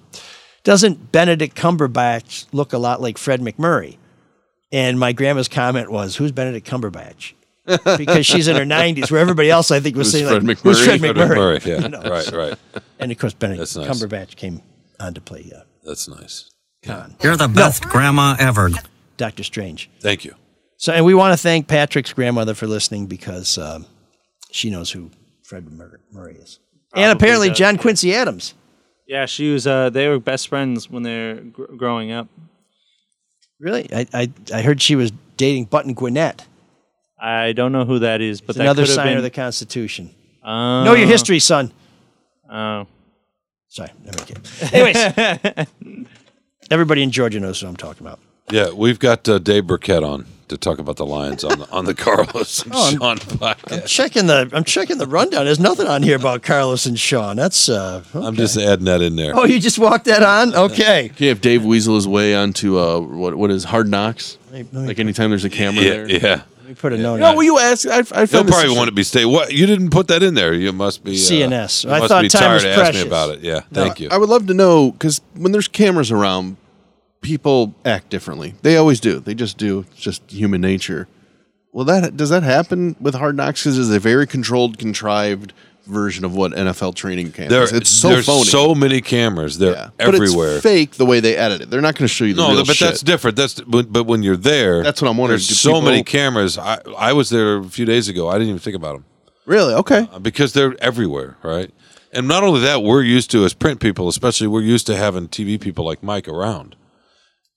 "Doesn't 0.62 1.12
Benedict 1.12 1.54
Cumberbatch 1.54 2.46
look 2.52 2.72
a 2.72 2.78
lot 2.78 3.00
like 3.00 3.18
Fred 3.18 3.40
MacMurray?" 3.40 3.98
And 4.72 4.98
my 4.98 5.12
grandma's 5.12 5.48
comment 5.48 5.90
was, 5.90 6.16
"Who's 6.16 6.32
Benedict 6.32 6.66
Cumberbatch?" 6.66 7.34
because 7.96 8.26
she's 8.26 8.46
in 8.48 8.56
her 8.56 8.64
90s, 8.64 9.10
where 9.10 9.20
everybody 9.20 9.48
else 9.48 9.70
I 9.70 9.80
think 9.80 9.96
was 9.96 10.08
Who's 10.08 10.12
saying, 10.12 10.28
Fred 10.28 10.46
like, 10.46 10.58
"Who's 10.60 10.80
MacMurray?" 10.80 10.84
Fred 10.84 11.00
Fred 11.00 11.16
MacMurray?" 11.16 11.60
MacMurray, 11.60 11.66
yeah. 11.66 11.80
You 11.82 11.88
know, 11.88 12.02
Right, 12.02 12.32
right. 12.32 12.58
And 12.98 13.12
of 13.12 13.18
course, 13.18 13.34
Benedict 13.34 13.76
nice. 13.76 13.88
Cumberbatch 13.88 14.36
came 14.36 14.62
on 14.98 15.14
to 15.14 15.20
play 15.20 15.52
uh, 15.54 15.60
That's 15.84 16.08
nice. 16.08 16.50
Khan. 16.82 17.16
You're 17.22 17.36
the 17.36 17.48
best 17.48 17.84
grandma 17.84 18.36
ever. 18.38 18.70
Doctor 19.16 19.44
Strange. 19.44 19.90
Thank 20.00 20.24
you. 20.24 20.34
So, 20.76 20.92
and 20.92 21.04
we 21.04 21.14
want 21.14 21.32
to 21.32 21.42
thank 21.42 21.68
Patrick's 21.68 22.12
grandmother 22.12 22.54
for 22.54 22.66
listening 22.66 23.06
because 23.06 23.58
um, 23.58 23.86
she 24.50 24.70
knows 24.70 24.90
who 24.90 25.10
Fred 25.42 25.70
Murray 26.12 26.36
is. 26.36 26.58
and 26.94 27.12
apparently 27.16 27.48
does, 27.48 27.58
John 27.58 27.78
Quincy 27.78 28.14
Adams. 28.14 28.54
Yeah, 29.06 29.26
she 29.26 29.52
was. 29.52 29.66
Uh, 29.66 29.90
they 29.90 30.08
were 30.08 30.18
best 30.18 30.48
friends 30.48 30.90
when 30.90 31.02
they 31.02 31.16
were 31.16 31.34
gr- 31.40 31.74
growing 31.76 32.10
up. 32.12 32.28
Really? 33.60 33.88
I, 33.94 34.06
I 34.12 34.30
I 34.52 34.62
heard 34.62 34.82
she 34.82 34.96
was 34.96 35.12
dating 35.36 35.66
Button 35.66 35.94
Gwinnett. 35.94 36.46
I 37.20 37.52
don't 37.52 37.72
know 37.72 37.84
who 37.84 38.00
that 38.00 38.20
is, 38.20 38.40
but 38.40 38.50
It's 38.50 38.58
that 38.58 38.64
another 38.64 38.82
could 38.82 38.88
have 38.88 38.94
signer 38.96 39.10
been 39.12 39.16
of 39.18 39.22
the 39.22 39.30
Constitution. 39.30 40.14
Oh. 40.44 40.84
know 40.84 40.94
your 40.94 41.06
history, 41.06 41.38
son. 41.38 41.72
Oh, 42.50 42.86
sorry. 43.68 43.90
Never 44.04 44.22
again. 44.22 44.42
Anyways, 44.72 46.06
everybody 46.70 47.02
in 47.02 47.10
Georgia 47.10 47.40
knows 47.40 47.62
what 47.62 47.70
I'm 47.70 47.76
talking 47.76 48.06
about. 48.06 48.20
Yeah, 48.50 48.70
we've 48.72 48.98
got 48.98 49.26
uh, 49.28 49.38
Dave 49.38 49.66
Birkett 49.66 50.02
on 50.02 50.26
to 50.48 50.56
talk 50.56 50.78
about 50.78 50.96
the 50.96 51.06
Lions 51.06 51.44
on 51.44 51.58
the, 51.58 51.70
on 51.70 51.84
the 51.84 51.94
Carlos 52.04 52.62
and 52.64 52.72
Oh, 52.74 52.90
Shawn 52.90 53.18
podcast. 53.18 53.82
I'm 53.82 53.86
checking 53.86 54.26
the 54.26 54.50
I'm 54.52 54.64
checking 54.64 54.98
the 54.98 55.06
rundown. 55.06 55.44
There's 55.44 55.60
nothing 55.60 55.86
on 55.86 56.02
here 56.02 56.16
about 56.16 56.42
Carlos 56.42 56.86
and 56.86 56.98
Shawn. 56.98 57.36
That's 57.36 57.68
uh. 57.68 58.02
I'm 58.14 58.36
just 58.36 58.56
adding 58.56 58.84
that 58.86 59.00
in 59.02 59.16
there. 59.16 59.32
Oh, 59.36 59.44
you 59.44 59.58
just 59.60 59.78
walked 59.78 60.04
that 60.06 60.22
on? 60.22 60.54
Okay. 60.54 61.08
Can 61.08 61.22
you 61.24 61.28
have 61.30 61.40
Dave 61.40 61.64
weasel 61.64 61.94
his 61.94 62.06
way 62.08 62.34
onto 62.34 62.78
uh, 62.78 63.00
what 63.00 63.34
what 63.36 63.50
is 63.50 63.64
Hard 63.64 63.88
Knocks? 63.88 64.38
Like 64.72 64.98
anytime 64.98 65.30
there's 65.30 65.44
a 65.44 65.50
camera 65.50 65.82
yeah, 65.82 65.90
there. 65.90 66.08
yeah. 66.10 66.42
Let 66.60 66.68
me 66.68 66.74
put 66.76 66.92
a 66.94 66.96
note. 66.98 67.18
No, 67.20 67.26
on 67.30 67.36
will 67.36 67.42
you 67.42 67.58
ask? 67.58 67.86
I, 67.86 67.98
I 68.12 68.24
He'll 68.24 68.42
probably 68.44 68.74
want 68.74 68.88
to 68.88 68.94
be 68.94 69.02
stay. 69.02 69.26
What 69.26 69.52
you 69.52 69.66
didn't 69.66 69.90
put 69.90 70.08
that 70.08 70.22
in 70.22 70.32
there? 70.34 70.54
You 70.54 70.72
must 70.72 71.04
be 71.04 71.10
uh, 71.12 71.14
CNS. 71.14 71.84
you 71.84 71.90
I 71.90 71.98
must 71.98 72.08
thought 72.08 72.22
be 72.22 72.28
time 72.30 72.40
tired 72.40 72.54
was 72.54 72.62
to 72.62 72.68
ask 72.70 72.78
precious. 72.80 73.02
me 73.02 73.06
about 73.08 73.30
it. 73.34 73.40
Yeah, 73.40 73.60
No, 73.70 73.84
thank 73.84 74.00
you. 74.00 74.08
I 74.10 74.16
would 74.16 74.30
love 74.30 74.46
to 74.46 74.54
know 74.54 74.90
because 74.92 75.20
when 75.34 75.52
there's 75.52 75.68
cameras 75.68 76.10
around, 76.10 76.56
people 77.24 77.74
act 77.84 78.10
differently. 78.10 78.54
They 78.62 78.76
always 78.76 79.00
do. 79.00 79.18
They 79.18 79.34
just 79.34 79.58
do. 79.58 79.86
It's 79.90 80.00
just 80.00 80.30
human 80.30 80.60
nature. 80.60 81.08
Well, 81.72 81.84
that 81.86 82.16
does 82.16 82.30
that 82.30 82.44
happen 82.44 82.94
with 83.00 83.16
Hard 83.16 83.36
Knocks? 83.36 83.62
Because 83.64 83.78
it's 83.78 83.88
a 83.90 83.98
very 83.98 84.28
controlled, 84.28 84.78
contrived 84.78 85.52
version 85.86 86.24
of 86.24 86.34
what 86.34 86.52
NFL 86.52 86.94
training 86.94 87.32
camp 87.32 87.50
There, 87.50 87.64
is. 87.64 87.72
It's 87.72 87.90
so 87.90 88.10
there's 88.10 88.26
phony. 88.26 88.44
so 88.44 88.74
many 88.74 89.00
cameras. 89.00 89.58
They're 89.58 89.90
but 89.96 90.14
everywhere. 90.14 90.54
it's 90.54 90.62
fake 90.62 90.92
the 90.92 91.04
way 91.04 91.20
they 91.20 91.36
edit 91.36 91.62
it. 91.62 91.70
They're 91.70 91.80
not 91.80 91.94
going 91.94 92.04
to 92.06 92.14
show 92.14 92.24
you 92.24 92.34
the 92.34 92.46
no, 92.46 92.64
but 92.64 92.76
shit. 92.76 92.88
that's 92.88 93.00
different. 93.02 93.36
That's 93.36 93.60
but, 93.60 93.92
but 93.92 94.04
when 94.04 94.22
you're 94.22 94.36
there, 94.36 94.82
That's 94.82 95.02
what 95.02 95.10
I'm 95.10 95.16
wondering. 95.16 95.38
There's 95.38 95.58
so 95.58 95.80
many 95.80 96.04
cameras. 96.04 96.56
I 96.58 96.78
I 96.96 97.12
was 97.12 97.30
there 97.30 97.58
a 97.58 97.64
few 97.64 97.84
days 97.84 98.08
ago. 98.08 98.28
I 98.28 98.34
didn't 98.34 98.48
even 98.50 98.60
think 98.60 98.76
about 98.76 98.94
them 98.94 99.04
really 99.46 99.74
okay. 99.74 100.08
Uh, 100.12 100.18
because 100.18 100.52
they're 100.52 100.74
everywhere, 100.82 101.36
right? 101.42 101.70
And 102.12 102.28
not 102.28 102.44
only 102.44 102.60
that, 102.60 102.82
we're 102.82 103.02
used 103.02 103.30
to 103.32 103.44
as 103.44 103.54
print 103.54 103.80
people, 103.80 104.06
especially 104.08 104.46
we're 104.46 104.62
used 104.62 104.86
to 104.86 104.96
having 104.96 105.28
TV 105.28 105.60
people 105.60 105.84
like 105.84 106.02
Mike 106.02 106.28
around, 106.28 106.76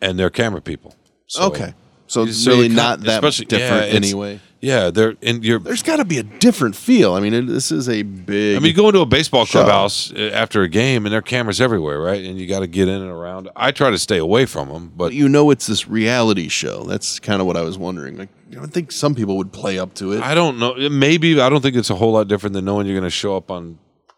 and 0.01 0.17
they're 0.17 0.29
camera 0.29 0.61
people. 0.61 0.95
So, 1.27 1.43
okay, 1.47 1.73
so 2.07 2.23
it's 2.23 2.37
so 2.37 2.51
really 2.51 2.69
can't- 2.69 3.01
that 3.01 3.21
different 3.21 3.51
yeah, 3.51 3.95
anyway. 3.95 4.39
Yeah, 4.59 4.89
they're 4.89 5.15
and 5.21 5.45
you're. 5.45 5.59
There's 5.59 5.83
got 5.83 5.97
to 5.97 6.05
be 6.05 6.17
a 6.17 6.23
different 6.23 6.75
feel. 6.75 7.13
I 7.13 7.19
mean, 7.19 7.33
it, 7.33 7.45
this 7.45 7.71
is 7.71 7.87
a 7.87 8.01
big. 8.01 8.55
I 8.55 8.59
mean, 8.59 8.69
you 8.69 8.73
go 8.73 8.87
into 8.87 9.01
a 9.01 9.05
baseball 9.05 9.45
show. 9.45 9.59
clubhouse 9.59 10.11
uh, 10.11 10.31
after 10.33 10.63
a 10.63 10.67
game, 10.67 11.05
and 11.05 11.13
there 11.13 11.19
are 11.19 11.23
cameras 11.23 11.61
everywhere, 11.61 11.99
right? 12.01 12.23
And 12.25 12.39
you 12.39 12.47
got 12.47 12.61
to 12.61 12.67
get 12.67 12.87
in 12.87 13.01
and 13.01 13.11
around. 13.11 13.49
I 13.55 13.71
try 13.71 13.91
to 13.91 13.99
stay 13.99 14.17
away 14.17 14.45
from 14.45 14.69
them, 14.69 14.93
but 14.95 15.07
but 15.07 15.13
you 15.13 15.29
know 15.29 15.51
it's 15.51 15.67
this 15.67 15.87
reality 15.87 16.47
show. 16.47 16.83
That's 16.83 17.19
kind 17.19 17.39
of 17.39 17.45
what 17.45 17.55
I 17.55 17.61
was 17.61 17.77
wondering. 17.77 18.17
Like, 18.17 18.29
I 18.59 18.65
think 18.65 18.91
some 18.91 19.13
people 19.13 19.37
would 19.37 19.53
play 19.53 19.77
up 19.77 19.93
to 19.95 20.13
it. 20.13 20.23
I 20.23 20.33
don't 20.33 20.57
know. 20.57 20.89
Maybe 20.89 21.39
I 21.39 21.49
don't 21.49 21.61
think 21.61 21.75
it's 21.75 21.91
a 21.91 21.95
whole 21.95 22.13
lot 22.13 22.27
different 22.27 22.53
than 22.53 22.65
knowing 22.65 22.87
you're 22.87 22.95
going 22.99 23.03
to 23.03 23.09
show 23.11 23.37
up 23.37 23.51
on 23.51 23.77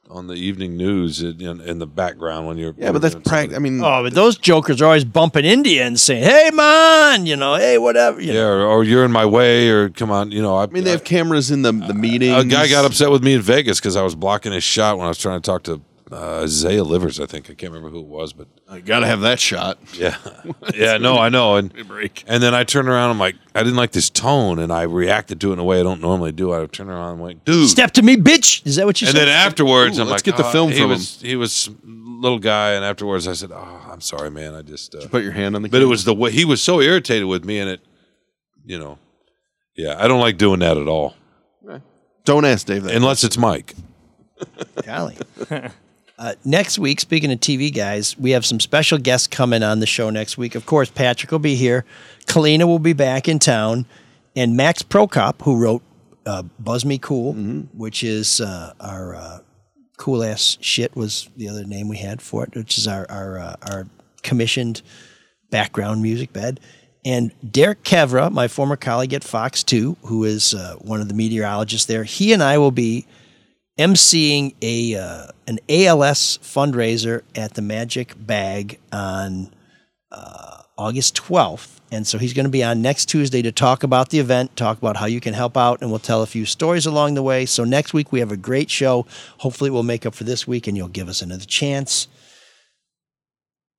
on 0.10 0.26
the 0.27 0.34
evening 0.34 0.76
news 0.76 1.22
in, 1.22 1.40
in, 1.40 1.61
in 1.61 1.77
the 1.80 1.86
background 1.86 2.48
when 2.48 2.57
you're. 2.57 2.73
yeah, 2.77 2.91
but 2.91 3.02
that's 3.02 3.15
practice. 3.15 3.56
I 3.56 3.60
mean, 3.60 3.80
Oh, 3.84 4.03
but 4.03 4.14
those 4.14 4.38
jokers 4.38 4.81
are 4.81 4.86
always 4.86 5.06
bumping 5.06 5.45
into 5.45 5.69
you 5.69 5.81
and 5.84 5.99
saying, 5.99 6.23
"Hey, 6.23 6.49
man," 6.52 7.26
you 7.27 7.36
know, 7.36 7.56
"Hey, 7.56 7.77
whatever." 7.77 8.19
You 8.19 8.27
yeah, 8.34 8.41
know. 8.41 8.49
or, 8.49 8.65
or 8.65 8.84
you're 8.84 9.06
in 9.06 9.11
my 9.11 9.26
way, 9.26 9.69
or 9.69 9.90
come 9.90 10.10
on, 10.11 10.31
you 10.31 10.41
know. 10.41 10.56
I, 10.56 10.64
I 10.64 10.68
mean, 10.68 10.84
they 10.84 10.91
have 10.91 11.03
cameras 11.03 11.52
in 11.52 11.61
the 11.61 11.72
the 11.72 11.91
uh, 11.91 11.94
meetings. 11.94 12.36
a 12.44 12.45
guy 12.45 12.68
got 12.68 12.86
upset 12.86 13.11
with 13.11 13.23
me 13.23 13.34
in 13.36 13.41
Vegas 13.41 13.80
because 13.80 13.95
I 13.95 14.02
was 14.02 14.15
blocking 14.15 14.52
his 14.52 14.64
shot 14.64 14.98
when 14.98 15.06
I 15.06 15.10
was 15.10 15.18
trying 15.19 15.40
to 15.41 15.45
talk 15.45 15.64
to 15.64 15.81
uh, 16.11 16.41
Isaiah 16.44 16.84
Livers. 16.84 17.19
I 17.19 17.26
think 17.26 17.49
I 17.49 17.53
can't 17.53 17.72
remember 17.72 17.90
who 17.90 17.99
it 17.99 18.07
was, 18.07 18.34
but 18.34 18.48
I 18.69 18.80
got 18.80 18.99
to 19.02 19.06
have 19.07 19.22
that 19.22 19.40
shot. 19.40 19.77
yeah, 19.94 20.15
yeah, 20.76 20.98
no, 20.98 21.18
I 21.18 21.30
know. 21.30 21.56
And 21.57 21.73
and 22.27 22.41
then 22.41 22.53
I 22.56 22.64
turned 22.64 22.88
around. 22.90 23.11
I'm 23.11 23.19
like, 23.19 23.36
I 23.53 23.60
didn't 23.64 23.77
like 23.77 23.91
this 23.91 24.10
tone, 24.10 24.60
and 24.60 24.72
I 24.73 24.84
reacted 24.84 25.40
to 25.41 25.49
it 25.52 25.53
in 25.53 25.60
a 25.60 25.64
way 25.64 25.80
I 25.80 25.84
don't 25.84 26.02
normally 26.02 26.31
do. 26.31 26.53
I 26.53 26.65
turned 26.68 26.90
around 26.90 27.14
and 27.14 27.22
went, 27.22 27.45
dude, 27.45 27.69
Step 27.69 27.91
to 27.91 28.02
me, 28.02 28.15
bitch. 28.18 28.65
Is 28.65 28.76
that 28.77 28.86
what 28.86 28.99
you 29.02 29.07
said? 29.07 29.15
and 29.15 29.19
said? 29.19 29.27
then 29.27 29.48
afterwards, 29.48 29.98
Ooh, 29.98 30.02
I'm 30.03 30.07
let's 30.10 30.26
like, 30.26 30.36
get 30.36 30.38
the 30.38 30.48
"Oh," 30.48 30.52
film 30.52 30.72
he 30.72 30.80
from 30.80 30.90
was, 30.90 31.22
He 31.22 31.36
was 31.36 31.69
little 31.86 32.40
guy, 32.40 32.72
and 32.72 32.84
afterwards, 32.84 33.27
I 33.27 33.34
said, 33.34 33.52
"Oh, 33.53 33.88
I'm 33.91 34.02
sorry, 34.02 34.31
man. 34.31 34.53
I 34.56 34.61
just." 34.61 34.95
Uh, 34.95 35.07
Put 35.07 35.23
your 35.23 35.31
hand 35.34 35.56
on 35.56 35.61
the. 35.61 35.69
but 35.69 35.77
it 35.77 35.80
camera. 35.81 35.90
was 35.90 36.03
the 36.06 36.14
way 36.15 36.31
he 36.31 36.44
was 36.45 36.61
so 36.61 36.81
irritated 36.81 37.27
with 37.27 37.45
me, 37.45 37.60
and 37.60 37.69
it, 37.69 37.81
you 38.65 38.77
know, 38.80 38.98
yeah, 39.76 39.95
I 39.98 40.07
don't 40.07 40.19
like 40.19 40.38
doing 40.38 40.60
that 40.60 40.76
at 40.77 40.88
all, 40.88 41.15
Don't 42.26 42.45
ask 42.45 42.65
Dave 42.68 42.84
that. 42.84 42.95
unless 42.95 43.23
it's 43.23 43.38
Mike. 43.38 43.73
Golly. 44.86 45.18
Uh, 46.19 46.33
next 46.43 46.77
week, 46.77 46.99
speaking 46.99 47.31
of 47.31 47.39
TV 47.39 47.73
guys, 47.73 48.17
we 48.17 48.31
have 48.31 48.45
some 48.45 48.59
special 48.59 48.97
guests 48.97 49.25
coming 49.25 49.63
on 49.63 49.79
the 49.79 49.85
show 49.85 50.09
next 50.09 50.37
week. 50.37 50.53
Of 50.53 50.65
course, 50.65 50.89
Patrick 50.89 51.31
will 51.31 51.39
be 51.39 51.55
here. 51.55 51.85
Kalina 52.25 52.65
will 52.65 52.77
be 52.77 52.91
back 52.91 53.29
in 53.29 53.39
town. 53.39 53.85
And 54.35 54.57
Max 54.57 54.83
Prokop, 54.83 55.41
who 55.43 55.55
wrote 55.55 55.81
uh, 56.25 56.43
Buzz 56.59 56.83
Me 56.83 56.97
Cool, 56.97 57.33
which 57.73 58.03
is 58.03 58.41
uh, 58.41 58.73
our 58.81 59.15
uh, 59.15 59.39
cool 59.97 60.21
ass 60.21 60.57
shit, 60.59 60.93
was 60.93 61.29
the 61.37 61.47
other 61.47 61.63
name 61.63 61.87
we 61.87 61.97
had 61.97 62.21
for 62.21 62.43
it, 62.43 62.53
which 62.53 62.77
is 62.77 62.85
our, 62.85 63.09
our, 63.09 63.39
uh, 63.39 63.55
our 63.61 63.87
commissioned 64.21 64.81
background 65.51 66.01
music 66.01 66.33
bed. 66.33 66.59
And 67.05 67.31
Derek 67.49 67.83
Kevra, 67.83 68.29
my 68.29 68.49
former 68.49 68.75
colleague 68.75 69.13
at 69.13 69.23
Fox 69.23 69.63
2, 69.63 69.95
who 70.03 70.25
is 70.25 70.53
uh, 70.53 70.75
one 70.81 70.99
of 70.99 71.07
the 71.07 71.13
meteorologists 71.13 71.85
there, 71.85 72.03
he 72.03 72.33
and 72.33 72.43
I 72.43 72.57
will 72.57 72.71
be 72.71 73.07
emceeing 73.79 74.53
a 74.61 74.95
uh, 74.95 75.27
an 75.49 75.59
ALS 75.67 76.38
fundraiser 76.43 77.23
at 77.34 77.55
the 77.55 77.61
Magic 77.61 78.13
Bag 78.15 78.80
on 78.91 79.51
uh, 80.11 80.61
August 80.77 81.15
12th. 81.15 81.80
And 81.91 82.05
so 82.05 82.19
he's 82.19 82.34
going 82.34 82.45
to 82.45 82.51
be 82.51 82.63
on 82.63 82.84
next 82.84 83.07
Tuesday 83.07 83.41
to 83.41 83.51
talk 83.51 83.81
about 83.81 84.09
the 84.09 84.19
event, 84.19 84.55
talk 84.55 84.77
about 84.77 84.97
how 84.97 85.07
you 85.07 85.19
can 85.19 85.34
help 85.34 85.57
out, 85.57 85.81
and 85.81 85.89
we'll 85.89 85.99
tell 85.99 86.21
a 86.21 86.27
few 86.27 86.45
stories 86.45 86.85
along 86.85 87.15
the 87.15 87.23
way. 87.23 87.47
So 87.47 87.63
next 87.63 87.95
week 87.95 88.11
we 88.11 88.19
have 88.19 88.31
a 88.31 88.38
great 88.38 88.69
show. 88.69 89.07
Hopefully, 89.39 89.71
we'll 89.71 89.81
make 89.81 90.05
up 90.05 90.13
for 90.13 90.23
this 90.23 90.47
week 90.47 90.67
and 90.67 90.77
you'll 90.77 90.88
give 90.88 91.09
us 91.09 91.23
another 91.23 91.45
chance. 91.45 92.07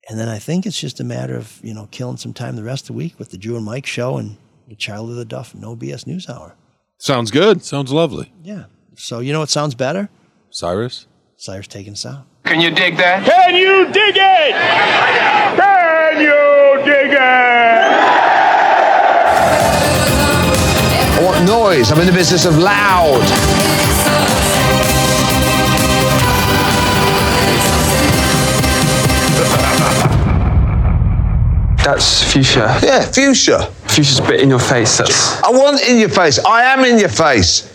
And 0.09 0.19
then 0.19 0.29
I 0.29 0.41
think 0.41 0.67
it's 0.67 0.81
just 0.81 0.99
a 0.99 1.05
matter 1.05 1.37
of, 1.37 1.61
you 1.63 1.73
know, 1.73 1.87
killing 1.93 2.17
some 2.17 2.33
time 2.33 2.57
the 2.57 2.65
rest 2.65 2.85
of 2.85 2.89
the 2.89 2.93
week 2.95 3.17
with 3.17 3.31
the 3.31 3.39
Drew 3.39 3.55
and 3.55 3.65
Mike 3.65 3.87
show 3.87 4.17
and 4.17 4.39
the 4.67 4.75
Charlie 4.75 5.25
LeDuff 5.25 5.55
No 5.55 5.77
BS 5.77 6.05
News 6.05 6.29
Hour. 6.29 6.57
Sounds 6.99 7.31
good. 7.31 7.63
Sounds 7.63 7.93
lovely. 7.93 8.33
Yeah. 8.43 8.65
So 8.97 9.21
you 9.21 9.33
know 9.33 9.39
what 9.39 9.51
sounds 9.51 9.77
better? 9.77 10.09
Cyrus. 10.51 11.07
Cyrus 11.41 11.67
taking 11.69 11.95
us 11.95 12.05
out. 12.05 12.27
Can 12.45 12.61
you 12.61 12.71
dig 12.71 12.99
that? 12.99 13.25
Can 13.25 13.55
you 13.57 13.87
dig 13.87 14.15
it? 14.15 14.53
Can 15.57 16.21
you 16.21 16.85
dig 16.85 17.13
it? 17.13 17.19
I 21.17 21.25
want 21.25 21.47
noise. 21.47 21.91
I'm 21.91 21.99
in 22.01 22.07
the 22.07 22.13
business 22.13 22.45
of 22.45 22.59
loud. 22.59 23.23
That's 31.83 32.23
fuchsia. 32.31 32.79
Yeah, 32.83 33.01
fuchsia. 33.07 33.61
Fuchsia's 33.87 34.19
a 34.19 34.23
bit 34.25 34.41
in 34.43 34.51
your 34.51 34.59
face. 34.59 34.99
That's 34.99 35.43
I 35.43 35.49
want 35.49 35.81
in 35.89 35.99
your 35.99 36.11
face. 36.11 36.39
I 36.39 36.65
am 36.65 36.85
in 36.85 36.99
your 36.99 37.09
face. 37.09 37.75